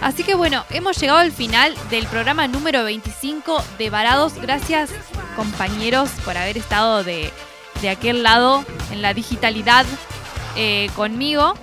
Así 0.00 0.22
que 0.22 0.34
bueno, 0.34 0.64
hemos 0.70 0.98
llegado 1.00 1.18
al 1.18 1.32
final 1.32 1.74
del 1.88 2.06
programa 2.06 2.46
número 2.46 2.84
25 2.84 3.64
de 3.78 3.90
Varados. 3.90 4.34
Gracias 4.34 4.90
compañeros 5.34 6.10
por 6.24 6.36
haber 6.36 6.58
estado 6.58 7.02
de, 7.02 7.30
de 7.80 7.88
aquel 7.88 8.22
lado 8.22 8.64
en 8.92 9.02
la 9.02 9.14
digitalidad 9.14 9.86
eh, 10.56 10.90
conmigo. 10.94 11.54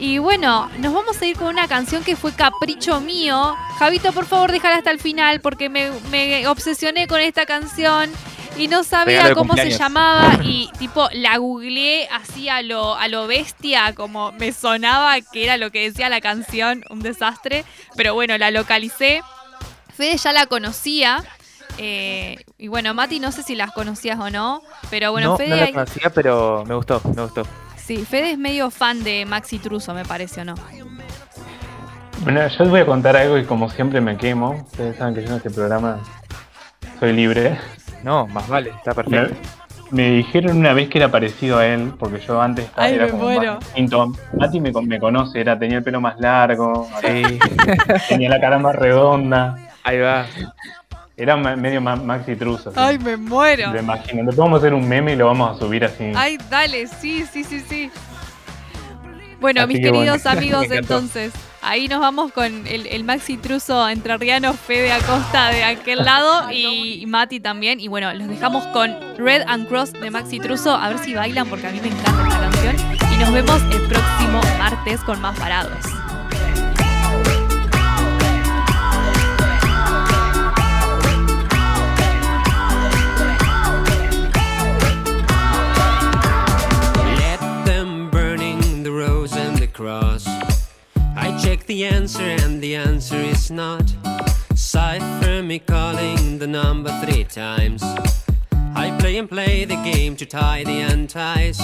Y 0.00 0.16
bueno, 0.16 0.70
nos 0.78 0.94
vamos 0.94 1.20
a 1.20 1.26
ir 1.26 1.36
con 1.36 1.48
una 1.48 1.68
canción 1.68 2.02
que 2.02 2.16
fue 2.16 2.32
capricho 2.32 3.02
mío. 3.02 3.54
Javito, 3.78 4.12
por 4.12 4.24
favor, 4.24 4.50
déjala 4.50 4.76
hasta 4.76 4.90
el 4.90 4.98
final 4.98 5.40
porque 5.40 5.68
me, 5.68 5.90
me 6.10 6.46
obsesioné 6.48 7.06
con 7.06 7.20
esta 7.20 7.44
canción 7.44 8.10
y 8.56 8.68
no 8.68 8.82
sabía 8.82 9.34
cómo 9.34 9.54
se 9.54 9.70
llamaba 9.70 10.38
y 10.42 10.70
tipo 10.78 11.08
la 11.12 11.36
googleé 11.36 12.08
así 12.08 12.48
a 12.48 12.62
lo, 12.62 12.94
a 12.94 13.08
lo 13.08 13.26
bestia, 13.26 13.94
como 13.94 14.32
me 14.32 14.52
sonaba 14.52 15.20
que 15.20 15.44
era 15.44 15.58
lo 15.58 15.70
que 15.70 15.82
decía 15.82 16.08
la 16.08 16.22
canción, 16.22 16.82
un 16.88 17.00
desastre, 17.00 17.64
pero 17.94 18.14
bueno, 18.14 18.36
la 18.38 18.50
localicé. 18.50 19.22
Fede 19.94 20.16
ya 20.16 20.32
la 20.32 20.46
conocía. 20.46 21.22
Eh, 21.76 22.36
y 22.58 22.68
bueno, 22.68 22.94
Mati, 22.94 23.20
no 23.20 23.32
sé 23.32 23.42
si 23.42 23.54
las 23.54 23.72
conocías 23.72 24.18
o 24.18 24.30
no, 24.30 24.62
pero 24.88 25.12
bueno, 25.12 25.32
no, 25.32 25.36
Fede. 25.36 25.50
No 25.50 25.56
la 25.56 25.72
conocía, 25.72 26.10
pero 26.10 26.64
me 26.66 26.74
gustó, 26.74 27.00
me 27.14 27.22
gustó. 27.22 27.46
Sí, 27.90 28.04
Fede 28.04 28.30
es 28.30 28.38
medio 28.38 28.70
fan 28.70 29.02
de 29.02 29.26
Maxi 29.26 29.58
Truso, 29.58 29.92
me 29.94 30.04
parece, 30.04 30.42
¿o 30.42 30.44
no? 30.44 30.54
Bueno, 32.22 32.46
yo 32.46 32.58
les 32.60 32.70
voy 32.70 32.80
a 32.82 32.86
contar 32.86 33.16
algo 33.16 33.36
y 33.36 33.42
como 33.44 33.68
siempre 33.68 34.00
me 34.00 34.16
quemo. 34.16 34.50
Ustedes 34.64 34.96
saben 34.96 35.12
que 35.12 35.22
yo 35.22 35.30
en 35.30 35.34
este 35.38 35.50
programa 35.50 35.98
soy 37.00 37.12
libre. 37.12 37.58
No, 38.04 38.28
más 38.28 38.46
vale, 38.46 38.70
está 38.70 38.94
perfecto. 38.94 39.34
Me 39.90 40.08
dijeron 40.08 40.58
una 40.58 40.72
vez 40.72 40.88
que 40.88 40.98
era 40.98 41.08
parecido 41.10 41.58
a 41.58 41.66
él, 41.66 41.92
porque 41.98 42.20
yo 42.20 42.40
antes 42.40 42.66
estaba, 42.66 42.86
Ay, 42.86 42.94
era 42.94 43.06
me 43.06 43.10
como 43.10 43.24
muero. 43.24 43.54
más 43.54 43.64
distinto. 43.64 44.12
Mati 44.34 44.60
me, 44.60 44.70
me 44.82 45.00
conoce, 45.00 45.40
era, 45.40 45.58
tenía 45.58 45.78
el 45.78 45.82
pelo 45.82 46.00
más 46.00 46.14
largo, 46.20 46.88
tenía 48.08 48.28
la 48.28 48.40
cara 48.40 48.60
más 48.60 48.76
redonda. 48.76 49.56
Ahí 49.82 49.98
va. 49.98 50.26
Era 51.20 51.36
medio 51.36 51.82
ma- 51.82 51.96
Maxi 51.96 52.34
Truso. 52.34 52.72
Ay, 52.74 52.98
me 52.98 53.14
muero. 53.18 53.72
Lo 53.74 53.78
imagino. 53.78 54.22
Vamos 54.34 54.56
a 54.56 54.58
hacer 54.58 54.72
un 54.72 54.88
meme 54.88 55.12
y 55.12 55.16
lo 55.16 55.26
vamos 55.26 55.54
a 55.54 55.58
subir 55.60 55.84
así. 55.84 56.12
Ay, 56.16 56.38
dale, 56.48 56.86
sí, 56.86 57.26
sí, 57.30 57.44
sí, 57.44 57.60
sí. 57.60 57.90
Bueno, 59.38 59.60
Así 59.60 59.68
mis 59.68 59.76
que 59.78 59.92
queridos 59.92 60.22
bueno, 60.24 60.38
amigos, 60.38 60.68
me 60.68 60.76
entonces, 60.76 61.32
ahí 61.60 61.88
nos 61.88 62.00
vamos 62.00 62.32
con 62.32 62.66
el, 62.66 62.86
el 62.86 63.04
Maxi 63.04 63.36
Truso 63.36 63.86
entrerriano 63.88 64.54
Fede 64.54 64.92
Acosta 64.92 65.48
de 65.50 65.62
aquel 65.64 65.98
lado 66.06 66.50
y 66.50 67.04
Mati 67.06 67.38
también. 67.38 67.80
Y 67.80 67.88
bueno, 67.88 68.14
los 68.14 68.26
dejamos 68.26 68.66
con 68.68 68.96
Red 69.18 69.42
and 69.46 69.68
Cross 69.68 69.92
de 69.92 70.10
Maxi 70.10 70.40
Truso, 70.40 70.74
a 70.74 70.88
ver 70.88 70.98
si 71.00 71.12
bailan 71.12 71.46
porque 71.48 71.66
a 71.66 71.70
mí 71.70 71.80
me 71.82 71.88
encanta 71.88 72.22
esta 72.28 72.40
canción. 72.40 72.76
Y 73.12 73.18
nos 73.18 73.30
vemos 73.30 73.60
el 73.74 73.82
próximo 73.88 74.40
martes 74.58 75.00
con 75.02 75.20
más 75.20 75.38
parados. 75.38 75.84
Not. 93.50 93.94
Cipher 94.54 95.42
me 95.42 95.58
calling 95.58 96.38
the 96.38 96.46
number 96.46 96.90
three 97.04 97.24
times. 97.24 97.82
I 98.74 98.96
play 98.98 99.18
and 99.18 99.28
play 99.28 99.64
the 99.64 99.76
game 99.76 100.16
to 100.16 100.26
tie 100.26 100.64
the 100.64 100.82
unties. 100.82 101.60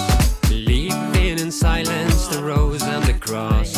Leaving 0.49 1.39
in 1.39 1.51
silence 1.51 2.27
the 2.27 2.43
rose 2.43 2.83
and 2.83 3.03
the 3.03 3.13
cross. 3.13 3.75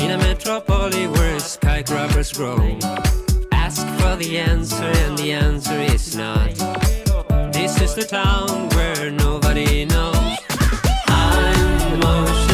In 0.00 0.10
a 0.10 0.18
metropolis 0.18 1.08
where 1.16 1.38
skyscrapers 1.38 2.32
grow. 2.32 2.78
Ask 3.52 3.86
for 3.98 4.16
the 4.16 4.38
answer 4.38 4.92
and 5.04 5.16
the 5.18 5.32
answer 5.32 5.78
is 5.78 6.16
not. 6.16 6.54
This 7.52 7.80
is 7.80 7.94
the 7.94 8.04
town 8.04 8.68
where 8.70 9.10
nobody 9.10 9.84
knows. 9.84 10.38
I'm 11.08 12.00
motionless 12.00 12.45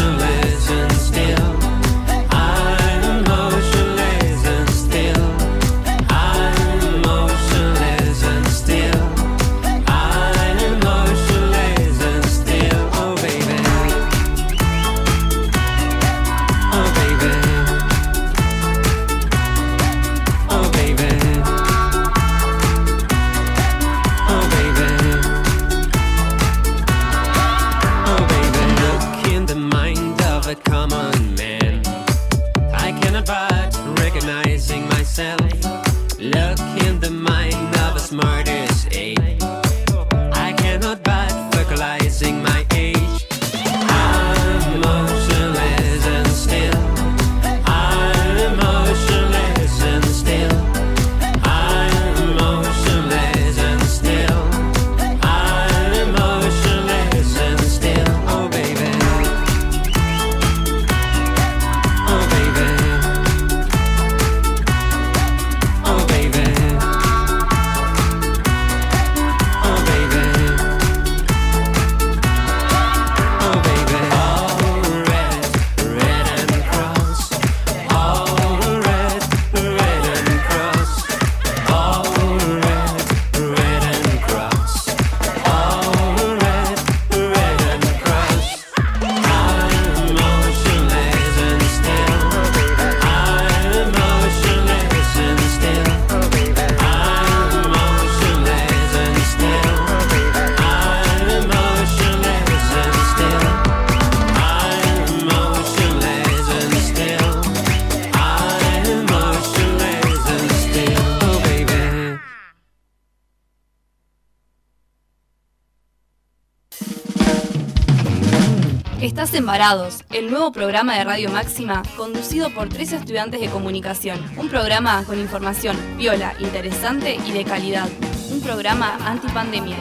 Varados, 119.47 120.05
el 120.11 120.31
nuevo 120.31 120.53
programa 120.53 120.97
de 120.97 121.05
Radio 121.05 121.31
Máxima 121.31 121.83
conducido 121.97 122.51
por 122.51 122.69
tres 122.69 122.93
estudiantes 122.93 123.41
de 123.41 123.49
comunicación. 123.49 124.21
Un 124.37 124.49
programa 124.49 125.05
con 125.05 125.19
información 125.19 125.77
viola, 125.97 126.35
interesante 126.39 127.17
y 127.27 127.33
de 127.33 127.45
calidad. 127.45 127.89
Un 128.31 128.41
programa 128.41 128.97
antipandemia. 129.05 129.77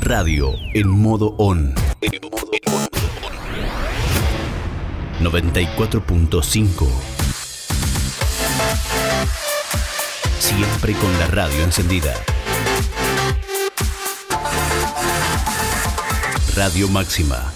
Radio 0.00 0.52
en 0.74 0.88
modo 0.88 1.34
on. 1.38 1.74
94.5. 5.20 6.86
Siempre 10.38 10.92
con 10.94 11.18
la 11.18 11.26
radio 11.26 11.64
encendida. 11.64 12.14
Radio 16.56 16.88
Máxima. 16.88 17.52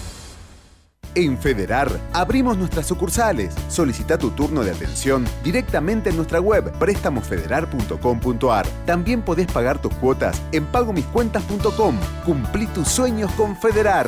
En 1.15 1.35
Federar 1.39 1.89
abrimos 2.13 2.55
nuestras 2.55 2.85
sucursales. 2.85 3.55
Solicita 3.67 4.19
tu 4.19 4.29
turno 4.29 4.63
de 4.63 4.69
atención 4.69 5.25
directamente 5.43 6.11
en 6.11 6.17
nuestra 6.17 6.39
web 6.39 6.71
prestamosfederar.com.ar. 6.77 8.67
También 8.85 9.23
podés 9.23 9.47
pagar 9.51 9.81
tus 9.81 9.91
cuotas 9.95 10.39
en 10.51 10.65
pagomiscuentas.com. 10.67 11.97
Cumplí 12.23 12.67
tus 12.67 12.87
sueños 12.89 13.31
con 13.31 13.57
Federar. 13.57 14.07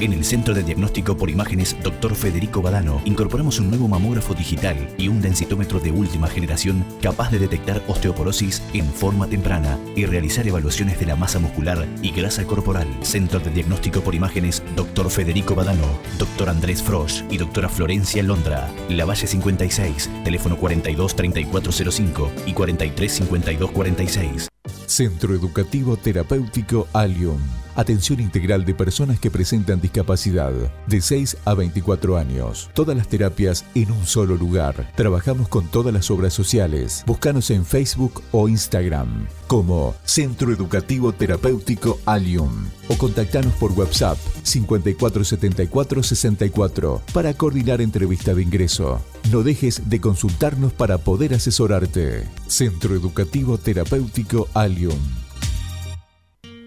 En 0.00 0.12
el 0.12 0.24
Centro 0.24 0.54
de 0.54 0.62
Diagnóstico 0.62 1.16
por 1.16 1.28
Imágenes 1.28 1.76
Dr. 1.82 2.14
Federico 2.14 2.62
Badano 2.62 3.02
incorporamos 3.04 3.58
un 3.58 3.68
nuevo 3.68 3.88
mamógrafo 3.88 4.32
digital 4.32 4.76
y 4.96 5.08
un 5.08 5.20
densitómetro 5.20 5.80
de 5.80 5.90
última 5.90 6.28
generación 6.28 6.84
capaz 7.02 7.32
de 7.32 7.40
detectar 7.40 7.82
osteoporosis 7.88 8.62
en 8.74 8.86
forma 8.86 9.26
temprana 9.26 9.76
y 9.96 10.06
realizar 10.06 10.46
evaluaciones 10.46 11.00
de 11.00 11.06
la 11.06 11.16
masa 11.16 11.40
muscular 11.40 11.84
y 12.00 12.12
grasa 12.12 12.44
corporal. 12.44 12.86
Centro 13.02 13.40
de 13.40 13.50
Diagnóstico 13.50 14.00
por 14.00 14.14
Imágenes 14.14 14.62
Dr. 14.76 15.10
Federico 15.10 15.56
Badano, 15.56 15.98
Dr. 16.16 16.48
Andrés 16.48 16.80
Frosch 16.80 17.24
y 17.28 17.38
Dra. 17.38 17.68
Florencia 17.68 18.22
Londra. 18.22 18.70
La 18.88 19.04
Valle 19.04 19.26
56, 19.26 20.10
teléfono 20.22 20.56
42 20.56 21.16
3405 21.16 22.30
y 22.46 22.52
43 22.52 23.12
52 23.12 23.70
46. 23.72 24.48
Centro 24.86 25.34
Educativo 25.34 25.96
Terapéutico 25.96 26.88
Alium. 26.92 27.38
Atención 27.76 28.20
integral 28.20 28.64
de 28.64 28.74
personas 28.74 29.20
que 29.20 29.30
presentan 29.30 29.80
discapacidad. 29.80 30.52
De 30.86 31.00
6 31.00 31.36
a 31.44 31.54
24 31.54 32.16
años. 32.16 32.70
Todas 32.74 32.96
las 32.96 33.06
terapias 33.06 33.64
en 33.74 33.92
un 33.92 34.04
solo 34.04 34.36
lugar. 34.36 34.90
Trabajamos 34.96 35.48
con 35.48 35.68
todas 35.68 35.94
las 35.94 36.10
obras 36.10 36.34
sociales. 36.34 37.04
Búscanos 37.06 37.50
en 37.50 37.64
Facebook 37.64 38.22
o 38.32 38.48
Instagram 38.48 39.28
como 39.48 39.96
Centro 40.04 40.52
Educativo 40.52 41.12
Terapéutico 41.12 41.98
Alium 42.04 42.68
o 42.88 42.96
contactanos 42.96 43.52
por 43.54 43.72
WhatsApp 43.72 44.16
547464 44.44 47.02
para 47.12 47.34
coordinar 47.34 47.80
entrevista 47.80 48.32
de 48.34 48.42
ingreso. 48.42 49.00
No 49.32 49.42
dejes 49.42 49.88
de 49.88 50.00
consultarnos 50.00 50.72
para 50.72 50.98
poder 50.98 51.34
asesorarte. 51.34 52.28
Centro 52.46 52.94
Educativo 52.94 53.58
Terapéutico 53.58 54.46
Alium. 54.54 55.00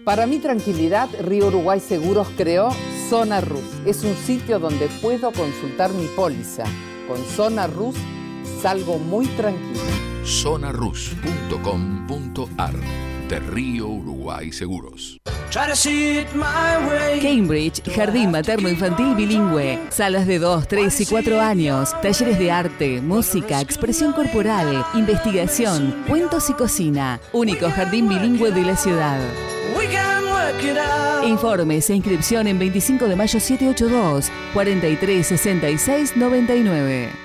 Para 0.04 0.26
mi 0.26 0.40
tranquilidad, 0.40 1.08
Río 1.20 1.46
Uruguay 1.46 1.78
Seguros 1.78 2.26
creó 2.36 2.70
Zona 3.08 3.40
Rus. 3.40 3.62
Es 3.86 4.02
un 4.02 4.16
sitio 4.16 4.58
donde 4.58 4.88
puedo 5.00 5.30
consultar 5.30 5.92
mi 5.92 6.08
póliza. 6.16 6.64
Con 7.06 7.24
Zona 7.24 7.68
Rus 7.68 7.94
salgo 8.60 8.98
muy 8.98 9.28
tranquilo. 9.28 10.11
zonarus.com.ar 10.24 12.74
de 13.28 13.40
Río 13.40 13.88
Uruguay 13.88 14.52
Seguros. 14.52 15.20
Cambridge, 17.20 17.82
Jardín 17.94 18.30
Materno 18.30 18.68
Infantil 18.68 19.14
Bilingüe, 19.14 19.78
salas 19.90 20.26
de 20.26 20.38
2, 20.38 20.66
3 20.66 21.00
y 21.00 21.06
4 21.06 21.40
años, 21.40 21.94
talleres 22.00 22.38
de 22.38 22.50
arte, 22.50 23.00
música, 23.02 23.60
expresión 23.60 24.12
corporal, 24.12 24.84
investigación, 24.94 26.04
cuentos 26.08 26.48
y 26.50 26.54
cocina. 26.54 27.20
Único 27.32 27.70
jardín 27.70 28.08
bilingüe 28.08 28.50
de 28.50 28.62
la 28.62 28.76
ciudad. 28.76 29.20
Informes 31.24 31.90
e 31.90 31.94
inscripción 31.94 32.46
en 32.46 32.58
25 32.58 33.06
de 33.06 33.16
mayo 33.16 33.38
782 33.38 34.30
43 34.54 35.26
66 35.26 36.16
99. 36.16 37.21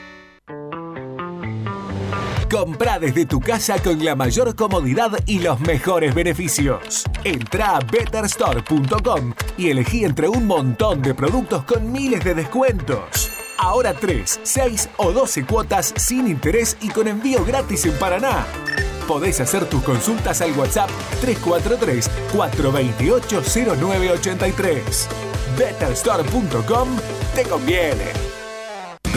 Compra 2.50 2.98
desde 2.98 3.26
tu 3.26 3.42
casa 3.42 3.78
con 3.80 4.04
la 4.04 4.16
mayor 4.16 4.56
comodidad 4.56 5.12
y 5.26 5.40
los 5.40 5.60
mejores 5.60 6.16
beneficios. 6.16 7.04
Entra 7.26 7.76
a 7.76 7.80
betterstore.com 7.80 9.34
y 9.58 9.70
elegí 9.70 10.06
entre 10.06 10.30
un 10.30 10.48
montón 10.48 11.02
de 11.02 11.14
productos 11.14 11.66
con 11.66 11.92
miles 11.92 12.24
de 12.24 12.36
descuentos. 12.36 13.32
Ahora 13.58 13.94
3, 13.94 14.40
6 14.44 14.90
o 14.96 15.12
12 15.12 15.46
cuotas 15.46 15.94
sin 15.98 16.28
interés 16.28 16.78
y 16.82 16.88
con 16.88 17.10
envío 17.10 17.44
gratis 17.44 17.86
en 17.86 17.94
Paraná. 17.94 18.46
Podés 19.08 19.42
hacer 19.42 19.66
tus 19.66 19.84
consultas 19.84 20.42
al 20.42 20.58
WhatsApp 20.58 20.90
343-428-0983. 22.32 25.08
Betterstore.com 25.58 26.88
te 27.36 27.44
conviene. 27.44 28.27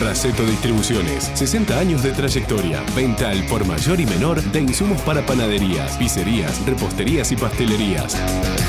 Raceto 0.00 0.44
Distribuciones, 0.44 1.30
60 1.34 1.78
años 1.78 2.02
de 2.02 2.10
trayectoria. 2.12 2.82
Venta 2.96 3.28
al 3.30 3.44
por 3.46 3.66
mayor 3.66 4.00
y 4.00 4.06
menor 4.06 4.42
de 4.42 4.60
insumos 4.60 5.02
para 5.02 5.26
panaderías, 5.26 5.98
pizzerías, 5.98 6.64
reposterías 6.64 7.30
y 7.32 7.36
pastelerías. 7.36 8.16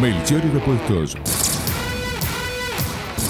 Melchor 0.00 0.42
y 0.44 0.48
Repuestos. 0.50 1.14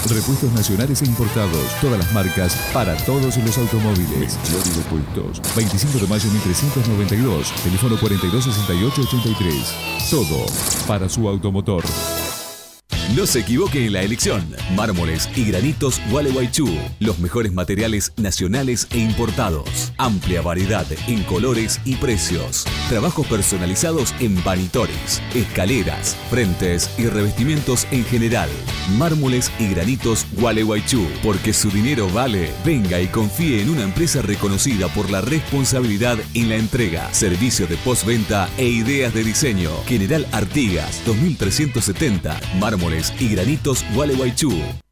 Repuestos 0.09 0.51
nacionales 0.53 1.01
e 1.01 1.05
importados, 1.05 1.65
todas 1.81 1.99
las 1.99 2.13
marcas, 2.13 2.55
para 2.73 2.95
todos 3.05 3.37
los 3.37 3.57
automóviles. 3.57 4.37
Melchor 4.37 4.63
y 4.65 4.71
Repuestos. 4.77 5.41
25 5.55 5.99
de 5.99 6.07
mayo 6.07 6.29
1392, 6.29 7.51
teléfono 7.63 7.97
426883. 7.97 9.75
Todo 10.09 10.45
para 10.87 11.07
su 11.07 11.29
automotor. 11.29 11.83
No 13.15 13.25
se 13.25 13.39
equivoque 13.39 13.85
en 13.85 13.93
la 13.93 14.01
elección. 14.01 14.45
Mármoles 14.75 15.29
y 15.33 15.45
granitos 15.45 16.01
Gualeguaychú. 16.11 16.67
Los 16.99 17.19
mejores 17.19 17.53
materiales 17.53 18.11
nacionales 18.17 18.85
e 18.91 18.97
importados. 18.97 19.93
Amplia 19.97 20.41
variedad 20.41 20.85
en 21.07 21.23
colores 21.23 21.79
y 21.85 21.95
precios. 21.95 22.65
Trabajos 22.89 23.25
personalizados 23.27 24.13
en 24.19 24.43
vanitores, 24.43 25.21
escaleras, 25.33 26.17
frentes 26.29 26.89
y 26.97 27.05
revestimientos 27.05 27.87
en 27.91 28.03
general. 28.03 28.49
Mármoles 28.97 29.53
y 29.57 29.69
granitos 29.69 30.27
Gualeguaychú. 30.33 31.07
Porque 31.23 31.53
su 31.53 31.71
dinero 31.71 32.09
vale. 32.09 32.51
Venga 32.65 32.99
y 32.99 33.07
confíe 33.07 33.61
en 33.61 33.69
una 33.69 33.83
empresa 33.83 34.21
reconocida 34.21 34.89
por 34.89 35.09
la 35.09 35.21
responsabilidad 35.21 36.17
en 36.33 36.49
la 36.49 36.57
entrega, 36.57 37.13
servicio 37.13 37.67
de 37.67 37.77
postventa 37.77 38.49
e 38.57 38.67
ideas 38.67 39.13
de 39.13 39.23
diseño. 39.23 39.71
General 39.87 40.27
Artigas 40.33 41.01
2370. 41.05 42.41
Mármoles 42.59 42.96
y 43.19 43.27
granitos 43.29 43.85
Gualeguaychú. 43.93 44.86